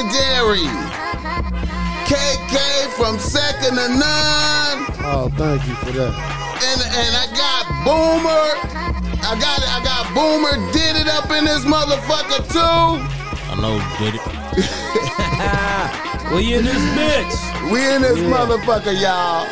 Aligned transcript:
legendary 0.00 0.64
KK 2.08 2.56
from 2.96 3.18
Second 3.18 3.76
to 3.76 3.88
None. 3.88 4.78
Oh, 5.04 5.30
thank 5.36 5.66
you 5.68 5.74
for 5.76 5.92
that. 5.92 6.12
And 6.64 6.80
and 6.96 7.12
I 7.16 7.26
got 7.36 7.68
Boomer. 7.84 8.48
I 9.22 9.36
got. 9.38 9.60
I 9.68 9.84
got 9.84 10.08
Boomer 10.14 10.56
did 10.72 10.96
it 10.96 11.06
up 11.06 11.30
in 11.30 11.44
this 11.44 11.64
motherfucker 11.64 12.40
too. 12.48 12.96
I 13.50 13.60
know, 13.60 13.76
did 13.98 14.14
it. 14.16 14.22
we 16.34 16.54
in 16.54 16.64
this 16.64 16.82
bitch. 16.96 17.70
We 17.70 17.94
in 17.94 18.02
this 18.02 18.18
motherfucker, 18.18 18.98
y'all. 18.98 19.46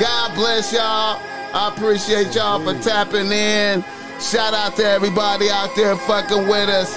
God 0.00 0.34
bless 0.34 0.72
y'all. 0.72 1.20
I 1.52 1.72
appreciate 1.74 2.34
y'all 2.34 2.60
for 2.62 2.80
tapping 2.82 3.32
in. 3.32 3.82
Shout 4.20 4.54
out 4.54 4.76
to 4.76 4.84
everybody 4.84 5.50
out 5.50 5.74
there 5.74 5.96
fucking 5.96 6.46
with 6.46 6.68
us. 6.68 6.96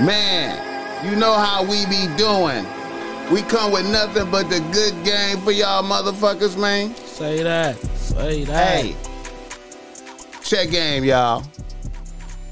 Man, 0.00 0.71
you 1.04 1.16
know 1.16 1.34
how 1.34 1.62
we 1.62 1.84
be 1.86 2.06
doing. 2.16 2.64
We 3.32 3.42
come 3.42 3.72
with 3.72 3.90
nothing 3.90 4.30
but 4.30 4.50
the 4.50 4.60
good 4.72 5.04
game 5.04 5.38
for 5.38 5.52
y'all 5.52 5.82
motherfuckers, 5.82 6.58
man. 6.58 6.94
Say 6.96 7.42
that. 7.42 7.76
Say 7.96 8.44
that. 8.44 8.84
Hey, 8.84 8.96
check 10.42 10.70
game, 10.70 11.04
y'all. 11.04 11.44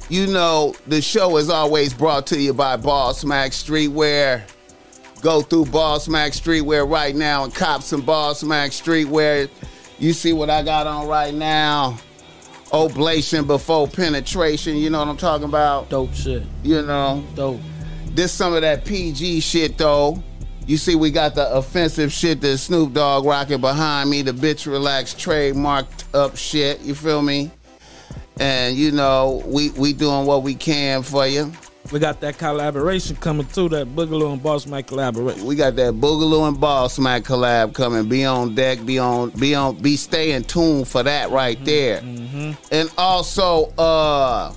You 0.09 0.27
know, 0.27 0.75
the 0.87 1.01
show 1.01 1.37
is 1.37 1.51
always 1.51 1.95
brought 1.95 2.27
to 2.29 2.41
you 2.41 2.53
by 2.53 2.77
Ball 2.77 3.15
Smack 3.15 3.53
Streetwear. 3.53 4.43
Go 5.21 5.43
through 5.43 5.67
Ball 5.67 6.01
Smack 6.01 6.33
Streetwear 6.33 6.91
right 6.91 7.15
now 7.15 7.45
and 7.45 7.55
cop 7.55 7.83
some 7.83 8.01
Ball 8.01 8.35
Smack 8.35 8.71
Streetwear. 8.71 9.49
You 9.99 10.13
see 10.13 10.33
what 10.33 10.51
I 10.51 10.63
got 10.63 10.87
on 10.87 11.07
right 11.07 11.35
now? 11.35 11.99
Oblation 12.73 13.47
before 13.47 13.87
penetration. 13.87 14.77
You 14.77 14.91
know 14.91 14.99
what 15.01 15.09
I'm 15.09 15.17
talking 15.17 15.47
about? 15.47 15.91
Dope 15.91 16.15
shit. 16.15 16.43
You 16.63 16.83
know? 16.83 17.23
Dope. 17.35 17.61
This 18.15 18.33
some 18.33 18.55
of 18.55 18.63
that 18.63 18.85
PG 18.85 19.41
shit 19.41 19.79
though. 19.79 20.23
You 20.67 20.77
see, 20.77 20.95
we 20.95 21.11
got 21.11 21.35
the 21.35 21.51
offensive 21.53 22.13
shit 22.13 22.41
that 22.43 22.59
Snoop 22.59 22.93
Dogg 22.93 23.25
rocking 23.25 23.61
behind 23.61 24.11
me, 24.11 24.23
the 24.23 24.33
bitch 24.33 24.71
relaxed 24.71 25.19
trademarked 25.19 26.05
up 26.15 26.37
shit. 26.37 26.80
You 26.80 26.95
feel 26.95 27.23
me? 27.23 27.51
And 28.39 28.77
you 28.77 28.93
know, 28.93 29.43
we 29.47 29.71
we 29.71 29.93
doing 29.93 30.27
what 30.27 30.43
we 30.43 30.55
can 30.55 31.02
for 31.02 31.27
you. 31.27 31.52
We 31.93 31.99
got 31.99 32.21
that 32.21 32.39
collaboration 32.39 33.17
coming 33.17 33.47
too, 33.47 33.69
that 33.71 33.89
Boogaloo 33.89 34.33
and 34.33 34.43
Boss 34.43 34.67
Mike 34.67 34.87
collaboration. 34.87 35.45
We 35.45 35.57
got 35.57 35.74
that 35.77 35.95
Boogaloo 35.95 36.47
and 36.47 36.61
Ball 36.61 36.89
Smack 36.89 37.24
collab 37.24 37.74
coming. 37.74 38.09
Be 38.09 38.24
on 38.24 38.55
deck. 38.55 38.85
Be 38.87 38.99
on. 39.01 39.30
Be 39.30 39.57
on. 39.57 39.77
Be 39.77 39.97
stay 39.97 40.33
in 40.33 40.45
tune 40.45 40.85
for 40.85 41.02
that 41.02 41.30
right 41.30 41.63
there. 41.65 41.99
And 42.71 42.91
also, 42.97 43.73
uh, 43.77 44.52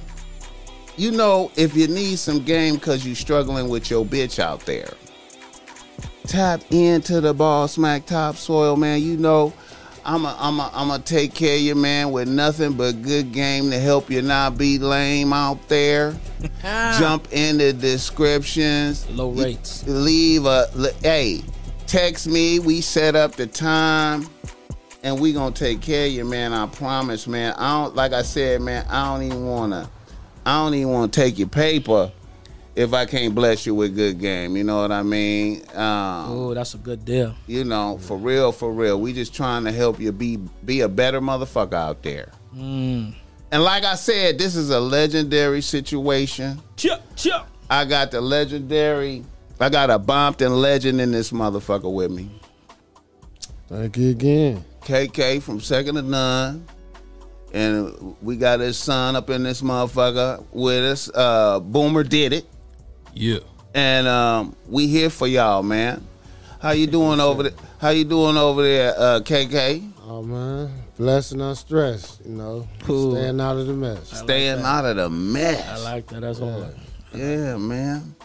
you 0.98 1.12
know, 1.12 1.52
if 1.56 1.76
you 1.76 1.88
need 1.88 2.20
some 2.20 2.40
game 2.40 2.76
because 2.76 3.06
you 3.06 3.16
struggling 3.16 3.70
with 3.70 3.90
your 3.90 4.06
bitch 4.06 4.40
out 4.40 4.62
there, 4.62 4.94
tap 6.28 6.62
into 6.72 7.22
the 7.22 7.34
Ball 7.34 7.68
Smack 7.68 8.06
Topsoil, 8.06 8.76
man. 8.76 9.02
You 9.02 9.18
know, 9.18 9.54
I'm 10.06 10.26
a, 10.26 10.36
I'm 10.40 10.60
a, 10.60 10.70
I'm 10.74 10.90
gonna 10.90 11.02
take 11.02 11.34
care 11.34 11.56
of 11.56 11.62
you, 11.62 11.76
man, 11.76 12.12
with 12.12 12.28
nothing 12.28 12.74
but 12.74 13.02
good 13.02 13.32
game 13.32 13.70
to 13.72 13.80
help 13.80 14.10
you 14.10 14.22
not 14.22 14.58
be 14.58 14.78
lame 14.78 15.32
out 15.32 15.68
there. 15.70 16.16
Jump 17.00 17.28
in 17.32 17.58
the 17.58 17.72
descriptions. 17.74 19.10
Low 19.10 19.32
rates. 19.32 19.86
Leave 19.88 20.46
a 20.46 20.68
hey, 21.02 21.42
text 21.88 22.28
me. 22.28 22.60
We 22.60 22.82
set 22.82 23.16
up 23.16 23.36
the 23.36 23.48
time, 23.48 24.28
and 25.04 25.20
we 25.20 25.32
gonna 25.32 25.56
take 25.56 25.82
care 25.82 26.08
of 26.08 26.12
you, 26.12 26.26
man. 26.26 26.54
I 26.54 26.68
promise, 26.68 27.26
man. 27.26 27.54
I 27.54 27.84
don't 27.84 27.96
like 27.96 28.12
I 28.12 28.24
said, 28.24 28.62
man. 28.62 28.86
I 28.90 29.06
don't 29.06 29.24
even 29.24 29.46
wanna, 29.46 29.90
I 30.46 30.64
don't 30.64 30.74
even 30.74 30.92
wanna 30.92 31.08
take 31.10 31.38
your 31.40 31.48
paper 31.48 32.12
if 32.76 32.94
I 32.94 33.06
can't 33.06 33.36
bless 33.36 33.66
you 33.66 33.76
with 33.76 33.96
good 33.96 34.20
game. 34.20 34.58
You 34.58 34.64
know 34.64 34.82
what 34.82 34.92
I 34.92 35.04
mean? 35.04 35.62
Um, 35.76 36.32
Oh, 36.32 36.54
that's 36.54 36.74
a 36.74 36.78
good 36.78 37.06
deal. 37.06 37.36
you 37.48 37.64
know, 37.64 37.98
for 38.00 38.18
real, 38.18 38.52
for 38.52 38.72
real. 38.72 39.00
We 39.00 39.14
just 39.14 39.34
trying 39.34 39.64
to 39.66 39.72
help 39.72 40.00
you 40.00 40.12
be 40.12 40.38
be 40.66 40.82
a 40.82 40.90
better 40.90 41.22
motherfucker 41.22 41.74
out 41.74 42.02
there. 42.04 42.32
Mm. 42.56 43.16
And 43.52 43.64
like 43.64 43.84
I 43.84 43.94
said, 43.96 44.40
this 44.40 44.56
is 44.56 44.72
a 44.72 44.80
legendary 44.80 45.62
situation. 45.62 46.60
Chip, 46.76 47.02
chip. 47.16 47.44
I 47.70 47.86
got 47.86 48.10
the 48.12 48.20
legendary. 48.22 49.24
I 49.60 49.70
got 49.70 49.92
a 49.92 50.00
Bompton 50.00 50.60
legend 50.60 51.00
in 51.00 51.12
this 51.12 51.32
motherfucker 51.32 51.92
with 51.94 52.10
me. 52.12 52.30
Thank 53.70 53.98
you 53.98 54.10
again. 54.10 54.66
KK 54.82 55.42
from 55.42 55.60
Second 55.60 55.96
to 55.96 56.02
None. 56.02 56.66
And 57.54 58.16
we 58.22 58.36
got 58.36 58.60
his 58.60 58.78
son 58.78 59.16
up 59.16 59.30
in 59.30 59.44
this 59.44 59.62
motherfucker 59.62 60.44
with 60.52 60.84
us. 60.84 61.10
Uh, 61.14 61.60
Boomer 61.60 62.04
did 62.04 62.34
it. 62.34 62.46
Yeah. 63.14 63.40
And 63.76 64.08
um, 64.08 64.56
we 64.68 64.88
here 64.88 65.10
for 65.10 65.28
y'all, 65.28 65.62
man. 65.64 66.06
How 66.60 66.72
you 66.72 66.88
doing 66.88 67.20
over 67.20 67.44
there? 67.44 67.54
How 67.80 67.90
you 67.90 68.06
doing 68.06 68.38
over 68.38 68.64
there, 68.64 68.94
uh, 68.98 69.20
KK? 69.20 69.92
Oh 70.06 70.22
man, 70.22 70.72
blessing 70.98 71.42
on 71.42 71.56
stress. 71.56 72.20
You 72.26 72.32
know, 72.32 72.68
Cool. 72.84 73.12
staying 73.16 73.40
out 73.42 73.58
of 73.58 73.68
the 73.68 73.74
mess. 73.74 74.18
Staying 74.20 74.60
out 74.62 74.86
of 74.86 74.96
the 74.96 75.10
mess. 75.10 75.68
I 75.70 75.84
like 75.84 76.08
that. 76.08 76.22
That's 76.22 76.40
all. 76.40 76.70
Yeah, 77.14 77.58
man. 77.58 78.16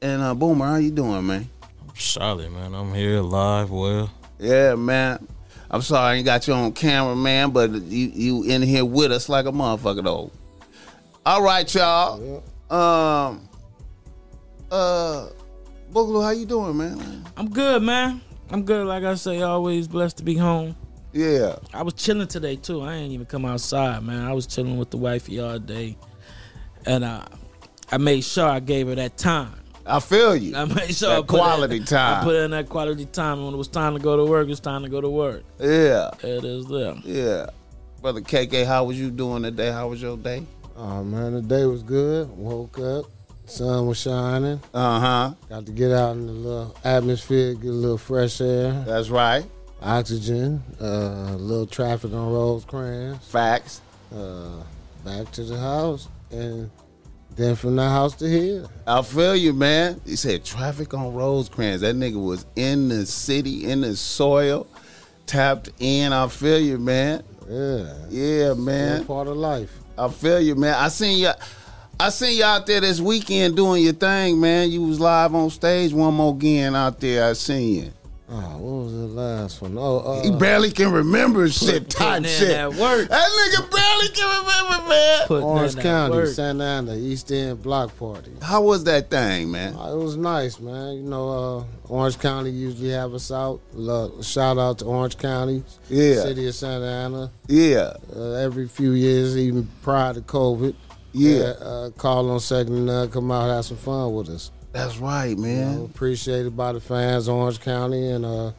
And 0.00 0.22
uh, 0.22 0.34
Boomer, 0.34 0.66
how 0.66 0.76
you 0.76 0.90
doing, 0.90 1.26
man? 1.26 1.48
I'm 1.88 1.94
solid, 1.96 2.50
man. 2.52 2.74
I'm 2.74 2.92
here 2.94 3.20
live. 3.20 3.70
Well, 3.70 4.10
Yeah, 4.38 4.74
man. 4.74 5.26
I'm 5.72 5.80
sorry 5.80 6.12
I 6.12 6.14
ain't 6.16 6.26
got 6.26 6.46
you 6.46 6.52
on 6.52 6.72
camera, 6.72 7.16
man, 7.16 7.50
but 7.50 7.70
you 7.70 8.10
you 8.14 8.42
in 8.44 8.60
here 8.62 8.84
with 8.84 9.10
us 9.10 9.28
like 9.28 9.46
a 9.46 9.52
motherfucker 9.52 10.04
though. 10.04 10.30
All 11.24 11.42
right, 11.42 11.72
y'all. 11.74 12.42
Um 12.70 13.48
uh 14.70 15.28
Boogaloo, 15.92 16.22
how 16.22 16.30
you 16.30 16.46
doing, 16.46 16.76
man? 16.76 17.24
I'm 17.36 17.48
good, 17.48 17.82
man. 17.82 18.20
I'm 18.50 18.64
good. 18.64 18.86
Like 18.86 19.04
I 19.04 19.14
say, 19.14 19.42
always 19.42 19.88
blessed 19.88 20.18
to 20.18 20.22
be 20.22 20.36
home. 20.36 20.76
Yeah. 21.12 21.56
I 21.72 21.82
was 21.82 21.94
chilling 21.94 22.28
today 22.28 22.56
too. 22.56 22.82
I 22.82 22.94
ain't 22.94 23.12
even 23.12 23.26
come 23.26 23.44
outside, 23.44 24.02
man. 24.02 24.24
I 24.24 24.32
was 24.32 24.46
chilling 24.46 24.78
with 24.78 24.90
the 24.90 24.96
wifey 24.96 25.40
all 25.40 25.58
day, 25.58 25.96
and 26.86 27.04
uh, 27.04 27.24
I 27.90 27.98
made 27.98 28.24
sure 28.24 28.48
I 28.48 28.60
gave 28.60 28.88
her 28.88 28.94
that 28.94 29.16
time. 29.16 29.54
I 29.86 30.00
feel 30.00 30.36
you. 30.36 30.54
I 30.56 30.64
made 30.64 30.94
sure 30.94 31.08
That 31.08 31.18
I 31.18 31.22
quality 31.22 31.76
in, 31.78 31.84
time. 31.84 32.20
I 32.20 32.24
put 32.24 32.36
in 32.36 32.50
that 32.52 32.68
quality 32.68 33.04
time. 33.06 33.38
And 33.38 33.46
when 33.46 33.54
it 33.54 33.58
was 33.58 33.68
time 33.68 33.94
to 33.94 34.00
go 34.00 34.16
to 34.16 34.24
work, 34.24 34.48
it's 34.48 34.60
time 34.60 34.82
to 34.84 34.88
go 34.88 35.00
to 35.00 35.08
work. 35.10 35.42
Yeah. 35.58 36.10
It 36.22 36.44
is 36.44 36.66
there. 36.66 36.94
Yeah. 37.04 37.46
Brother 38.00 38.20
KK, 38.20 38.64
how 38.66 38.84
was 38.84 38.98
you 38.98 39.10
doing 39.10 39.42
today? 39.42 39.70
How 39.72 39.88
was 39.88 40.00
your 40.02 40.16
day? 40.16 40.44
Oh 40.76 41.04
man, 41.04 41.34
the 41.34 41.42
day 41.42 41.66
was 41.66 41.82
good. 41.82 42.28
Woke 42.30 42.78
up, 42.78 43.04
sun 43.46 43.86
was 43.86 43.98
shining. 44.00 44.60
Uh-huh. 44.74 45.34
Got 45.48 45.66
to 45.66 45.72
get 45.72 45.92
out 45.92 46.12
in 46.16 46.26
the 46.26 46.32
little 46.32 46.76
atmosphere, 46.82 47.54
get 47.54 47.68
a 47.68 47.72
little 47.72 47.98
fresh 47.98 48.40
air, 48.40 48.72
That's 48.86 49.08
right. 49.10 49.44
oxygen, 49.82 50.62
uh, 50.80 50.86
a 51.32 51.36
little 51.36 51.66
traffic 51.66 52.12
on 52.12 52.32
Rosecrans. 52.32 53.18
Facts. 53.28 53.80
Uh, 54.12 54.62
back 55.04 55.30
to 55.32 55.44
the 55.44 55.58
house, 55.58 56.08
and 56.30 56.70
then 57.36 57.56
from 57.56 57.76
the 57.76 57.88
house 57.88 58.14
to 58.16 58.28
here. 58.28 58.66
I 58.86 59.02
feel 59.02 59.34
you, 59.36 59.52
man. 59.52 60.00
He 60.06 60.16
said 60.16 60.44
traffic 60.44 60.94
on 60.94 61.14
Rosecrans. 61.14 61.80
That 61.80 61.94
nigga 61.96 62.22
was 62.22 62.44
in 62.56 62.88
the 62.88 63.06
city, 63.06 63.64
in 63.70 63.80
the 63.82 63.96
soil, 63.96 64.66
tapped 65.26 65.70
in. 65.78 66.12
I 66.12 66.28
feel 66.28 66.58
you, 66.60 66.78
man. 66.78 67.22
Yeah, 67.48 67.94
Yeah, 68.10 68.52
Still 68.52 68.56
man. 68.56 69.04
part 69.04 69.28
of 69.28 69.36
life. 69.36 69.70
I 69.98 70.08
feel 70.08 70.40
you, 70.40 70.54
man. 70.54 70.74
I 70.74 70.88
seen 70.88 71.18
you. 71.18 71.30
I 72.00 72.08
seen 72.08 72.38
you 72.38 72.44
out 72.44 72.66
there 72.66 72.80
this 72.80 73.00
weekend 73.00 73.54
doing 73.56 73.82
your 73.84 73.92
thing, 73.92 74.40
man. 74.40 74.70
You 74.70 74.82
was 74.82 74.98
live 74.98 75.34
on 75.34 75.50
stage 75.50 75.92
one 75.92 76.14
more 76.14 76.32
again 76.34 76.74
out 76.74 76.98
there. 77.00 77.28
I 77.28 77.32
seen 77.34 77.74
you. 77.84 77.92
Oh, 78.34 78.56
what 78.58 78.84
was 78.84 78.92
the 78.92 78.98
last 79.08 79.60
one? 79.60 79.76
Oh, 79.76 79.98
uh, 79.98 80.22
He 80.22 80.30
barely 80.30 80.70
can 80.70 80.90
remember 80.90 81.46
shit 81.50 81.90
type 81.90 82.24
shit. 82.24 82.48
that 82.48 82.70
work. 82.74 83.06
That 83.10 83.28
nigga 83.28 83.70
barely 83.70 84.08
can 84.08 84.40
remember, 84.40 84.88
man. 84.88 85.26
Putting 85.26 85.44
Orange 85.44 85.70
in 85.72 85.76
that 85.76 85.82
County, 85.82 86.16
work. 86.16 86.28
Santa 86.28 86.64
Ana, 86.64 86.94
East 86.96 87.30
End 87.30 87.62
Block 87.62 87.94
Party. 87.98 88.32
How 88.40 88.62
was 88.62 88.84
that 88.84 89.10
thing, 89.10 89.50
man? 89.50 89.74
Uh, 89.76 89.92
it 89.92 89.98
was 90.02 90.16
nice, 90.16 90.58
man. 90.60 90.94
You 90.96 91.02
know, 91.02 91.28
uh, 91.58 91.64
Orange 91.92 92.18
County 92.20 92.48
usually 92.50 92.88
have 92.92 93.12
us 93.12 93.30
out. 93.30 93.60
Lo- 93.74 94.22
Shout 94.22 94.56
out 94.56 94.78
to 94.78 94.86
Orange 94.86 95.18
County, 95.18 95.62
Yeah. 95.90 96.22
city 96.22 96.48
of 96.48 96.54
Santa 96.54 96.86
Ana. 96.86 97.30
Yeah. 97.48 97.92
Uh, 98.16 98.32
every 98.32 98.66
few 98.66 98.92
years, 98.92 99.36
even 99.36 99.68
prior 99.82 100.14
to 100.14 100.22
COVID, 100.22 100.74
Yeah. 101.12 101.52
uh, 101.60 101.64
uh, 101.64 101.90
call 101.90 102.30
on 102.30 102.40
second 102.40 102.74
and 102.76 102.86
none, 102.86 103.10
come 103.10 103.30
out, 103.30 103.50
have 103.50 103.66
some 103.66 103.76
fun 103.76 104.14
with 104.14 104.30
us. 104.30 104.50
That's 104.72 104.96
right, 104.98 105.30
You 105.30 105.36
man. 105.36 105.76
know, 105.76 105.84
appreciated 105.84 106.56
by 106.56 106.72
the 106.72 106.80
fans, 106.80 107.28
Orange 107.28 107.60
County, 107.60 108.08
and 108.10 108.24
uh, 108.24 108.52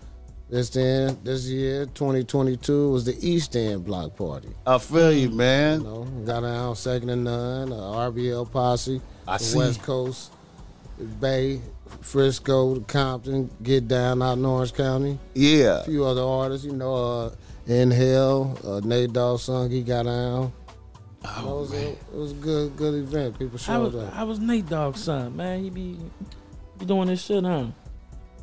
this 0.50 0.76
end, 0.76 1.18
this 1.24 1.46
year, 1.48 1.86
2022, 1.88 2.90
was 2.92 3.06
the 3.06 3.18
East 3.28 3.56
End 3.56 3.84
Block 3.86 4.16
Party. 4.16 4.50
I 4.68 4.78
feel 4.78 5.12
you, 5.12 5.30
You 5.30 5.36
man. 5.36 5.84
know, 5.84 6.04
got 6.26 6.42
down 6.42 6.76
second 6.76 7.10
and 7.10 7.24
none, 7.24 7.72
uh, 7.74 7.76
RBL 7.76 8.52
posse, 8.52 9.02
I 9.28 9.38
see. 9.38 9.58
West 9.58 9.82
Coast, 9.82 10.32
Bay, 11.20 11.62
Frisco, 12.02 12.80
Compton, 12.82 13.50
get 13.64 13.88
down 13.88 14.22
out 14.22 14.38
in 14.38 14.46
Orange 14.46 14.74
County. 14.74 15.18
Yeah. 15.34 15.80
A 15.82 15.84
few 15.86 16.06
other 16.06 16.22
artists, 16.24 16.66
you 16.66 16.74
know, 16.74 16.94
uh, 16.94 17.32
NHale, 17.68 18.64
uh, 18.68 18.80
Nate 18.88 19.14
Dogg 19.14 19.40
song, 19.40 19.72
he 19.72 19.82
got 19.82 20.04
down. 20.06 20.54
Oh, 21.26 21.58
it, 21.58 21.60
was 21.62 21.74
a, 21.74 21.90
it 21.90 22.14
was 22.14 22.32
a 22.32 22.36
good 22.36 22.78
good 22.78 22.94
event. 22.96 23.40
People 23.40 23.56
I 23.56 23.62
showed 23.62 23.94
was, 23.94 24.04
up. 24.04 24.16
I 24.16 24.24
was 24.24 24.40
Nate 24.40 24.68
Dogg's 24.68 25.04
son, 25.04 25.36
man. 25.36 25.64
He 25.64 25.70
be, 25.70 25.98
be 26.78 26.86
doing 26.86 27.08
this 27.08 27.24
shit, 27.24 27.44
huh? 27.44 27.68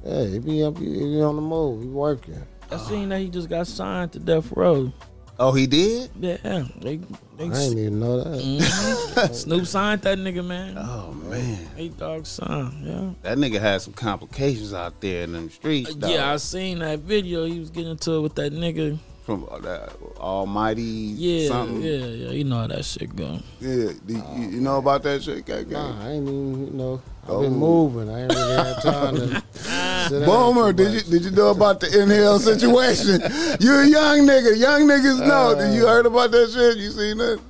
Yeah, 0.04 0.24
he 0.24 0.38
be 0.38 0.62
up, 0.62 0.78
he 0.78 0.86
be 0.86 1.20
on 1.20 1.36
the 1.36 1.42
move, 1.42 1.82
he 1.82 1.88
working. 1.88 2.42
I 2.70 2.76
seen 2.78 3.08
that 3.10 3.18
he 3.20 3.28
just 3.28 3.48
got 3.48 3.66
signed 3.66 4.12
to 4.12 4.18
Death 4.18 4.52
Row. 4.52 4.92
Oh, 5.38 5.52
he 5.52 5.66
did. 5.66 6.10
Yeah, 6.20 6.36
they, 6.80 6.96
they 7.36 7.46
I 7.46 7.48
didn't 7.48 7.78
even 7.78 8.00
know 8.00 8.22
that. 8.22 8.38
Mhm. 8.38 9.34
Snoop 9.34 9.66
signed 9.66 10.02
that 10.02 10.18
nigga, 10.18 10.44
man. 10.44 10.76
Oh 10.78 11.12
man, 11.12 11.66
Nate 11.76 11.96
Dogg 11.96 12.26
son, 12.26 12.82
yeah. 12.84 13.10
that 13.22 13.38
nigga 13.38 13.58
had 13.58 13.80
some 13.80 13.94
complications 13.94 14.74
out 14.74 15.00
there 15.00 15.24
in 15.24 15.32
them 15.32 15.50
streets. 15.50 15.94
dog. 15.94 16.10
Yeah, 16.10 16.32
I 16.32 16.36
seen 16.36 16.80
that 16.80 17.00
video. 17.00 17.46
He 17.46 17.58
was 17.58 17.70
getting 17.70 17.92
into 17.92 18.12
it 18.12 18.20
with 18.20 18.34
that 18.34 18.52
nigga. 18.52 18.98
From 19.22 19.46
uh, 19.50 19.58
that 19.60 19.92
Almighty. 20.18 20.82
Yeah, 20.82 21.48
something. 21.48 21.82
yeah, 21.82 22.06
yeah. 22.06 22.30
You 22.30 22.44
know 22.44 22.56
how 22.58 22.66
that 22.68 22.84
shit 22.84 23.14
go. 23.14 23.38
Yeah, 23.60 23.92
do 24.06 24.14
you, 24.14 24.48
you 24.50 24.60
know 24.60 24.78
about 24.78 25.02
that 25.04 25.22
shit, 25.22 25.44
KK? 25.44 25.68
Nah, 25.70 26.02
I 26.02 26.10
ain't 26.12 26.26
even, 26.26 26.66
you 26.66 26.72
know, 26.72 27.02
I've 27.24 27.30
Oh. 27.30 27.40
been 27.42 27.52
moving. 27.56 28.08
I 28.10 28.22
ain't 28.22 28.32
really 28.34 28.56
had 28.56 28.80
time 28.82 29.14
to 29.16 29.42
sit 30.08 30.24
Boomer, 30.24 30.72
did 30.72 30.92
you 30.94 31.00
did 31.02 31.24
you 31.26 31.30
know 31.32 31.50
about 31.50 31.80
the 31.80 31.86
NHale 31.88 32.40
situation? 32.40 33.20
you 33.60 33.72
a 33.74 33.84
young 33.86 34.26
nigga. 34.26 34.56
Young 34.58 34.82
niggas 34.88 35.24
know. 35.26 35.54
did 35.54 35.74
you 35.74 35.86
heard 35.86 36.06
about 36.06 36.30
that 36.32 36.50
shit? 36.50 36.78
You 36.78 36.90
seen 36.90 37.18
that? 37.18 37.40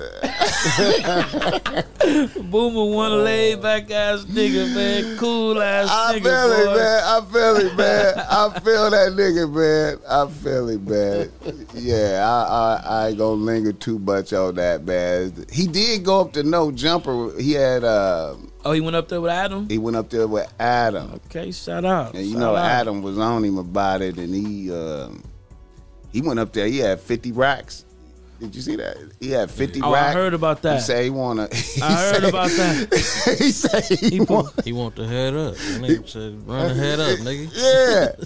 Boomer, 2.50 2.84
one 2.94 3.24
laid 3.24 3.60
back 3.62 3.90
ass 3.90 4.24
nigga, 4.24 4.74
man. 4.74 5.16
Cool 5.18 5.60
ass 5.62 5.88
I 5.90 6.18
nigga, 6.18 6.22
feel 6.22 6.52
it, 6.52 6.66
boy. 6.66 6.74
man. 6.76 7.02
I 7.04 7.20
feel 7.32 7.56
it, 7.56 7.74
man. 7.76 8.14
I 8.30 8.48
feel 8.60 8.90
that 8.90 9.12
nigga, 9.12 9.50
man. 9.52 9.98
I 10.08 10.26
feel 10.30 10.68
it, 10.68 10.82
man. 10.82 11.30
Yeah, 11.74 12.24
I, 12.26 12.42
I 12.42 12.82
I 12.84 13.08
ain't 13.08 13.18
gonna 13.18 13.42
linger 13.42 13.72
too 13.72 13.98
much 13.98 14.32
on 14.32 14.54
that, 14.56 14.84
man. 14.84 15.46
He 15.52 15.66
did 15.66 16.04
go 16.04 16.20
up 16.22 16.32
to 16.34 16.42
no 16.42 16.70
jumper. 16.72 17.32
He 17.38 17.52
had 17.52 17.84
uh 17.84 18.34
Oh, 18.64 18.72
he 18.72 18.80
went 18.82 18.96
up 18.96 19.08
there 19.08 19.20
with 19.22 19.30
Adam. 19.32 19.68
he 19.68 19.78
went 19.78 19.96
up 19.96 20.10
there 20.10 20.26
with 20.26 20.52
Adam. 20.60 21.12
Okay, 21.26 21.50
shout 21.50 21.84
out. 21.84 22.14
And 22.14 22.24
you 22.26 22.32
shout 22.32 22.40
know, 22.40 22.56
out. 22.56 22.66
Adam 22.70 23.02
was 23.02 23.18
on 23.18 23.42
him 23.44 23.56
about 23.58 24.02
it, 24.02 24.18
and 24.18 24.34
he 24.34 24.70
um, 24.72 25.22
he 26.12 26.20
went 26.20 26.38
up 26.40 26.52
there. 26.52 26.66
He 26.66 26.78
had 26.78 27.00
fifty 27.00 27.32
racks. 27.32 27.84
Did 28.40 28.54
you 28.54 28.62
see 28.62 28.76
that? 28.76 28.96
He 29.20 29.30
had 29.30 29.50
fifty 29.50 29.80
Oh, 29.82 29.92
racks. 29.92 30.16
I 30.16 30.18
heard 30.18 30.34
about 30.34 30.62
that. 30.62 30.76
He 30.76 30.80
said 30.80 31.04
he 31.04 31.10
wanna. 31.10 31.48
he 31.54 31.82
I 31.82 31.92
heard 31.92 32.14
said- 32.16 32.24
about 32.24 32.50
that. 32.50 33.36
he 33.38 33.52
said 33.52 33.84
he, 33.84 34.08
He 34.08 34.20
want. 34.20 34.64
He 34.64 34.72
want 34.72 34.96
the 34.96 35.06
head 35.06 35.34
up. 35.34 35.54
That 35.54 35.80
nigga 35.82 36.08
said, 36.08 36.46
run 36.48 36.68
the 36.68 36.74
head 36.74 36.98
up, 37.00 37.18
nigga. 37.18 37.50
Yeah. 37.54 38.24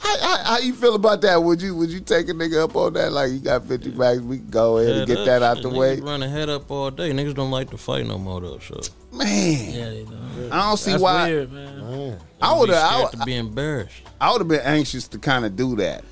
How, 0.00 0.18
how, 0.18 0.44
how 0.44 0.58
you 0.58 0.74
feel 0.74 0.96
about 0.96 1.22
that? 1.22 1.42
Would 1.42 1.62
you 1.62 1.74
would 1.76 1.88
you 1.88 2.00
take 2.00 2.28
a 2.28 2.32
nigga 2.32 2.62
up 2.64 2.76
on 2.76 2.92
that? 2.92 3.10
Like 3.10 3.30
you 3.32 3.38
got 3.38 3.66
fifty 3.66 3.88
racks, 3.88 4.20
we 4.20 4.36
can 4.36 4.50
go 4.50 4.76
ahead 4.76 4.96
and 4.96 5.06
get 5.06 5.18
up, 5.20 5.24
that 5.24 5.42
out 5.42 5.62
the 5.62 5.70
niggas 5.70 5.78
way. 5.78 6.00
Run 6.00 6.20
the 6.20 6.28
head 6.28 6.50
up 6.50 6.70
all 6.70 6.90
day. 6.90 7.10
Niggas 7.12 7.34
don't 7.34 7.50
like 7.50 7.70
to 7.70 7.78
fight 7.78 8.04
no 8.04 8.18
more 8.18 8.38
though. 8.42 8.58
So 8.58 8.80
Man, 9.12 9.26
Yeah, 9.72 9.88
they 9.88 10.04
know. 10.04 10.48
I 10.52 10.68
don't 10.68 10.76
see 10.76 10.90
That's 10.90 11.02
why. 11.02 11.28
weird, 11.30 11.52
man. 11.52 11.90
Man, 11.90 12.18
I 12.42 12.58
would 12.58 12.68
have. 12.68 12.86
scared 12.86 13.06
I, 13.06 13.10
to 13.12 13.24
be 13.24 13.36
embarrassed. 13.36 13.94
I 14.20 14.30
would 14.30 14.40
have 14.42 14.48
been 14.48 14.60
anxious 14.60 15.08
to 15.08 15.18
kind 15.18 15.46
of 15.46 15.56
do 15.56 15.74
that. 15.76 16.04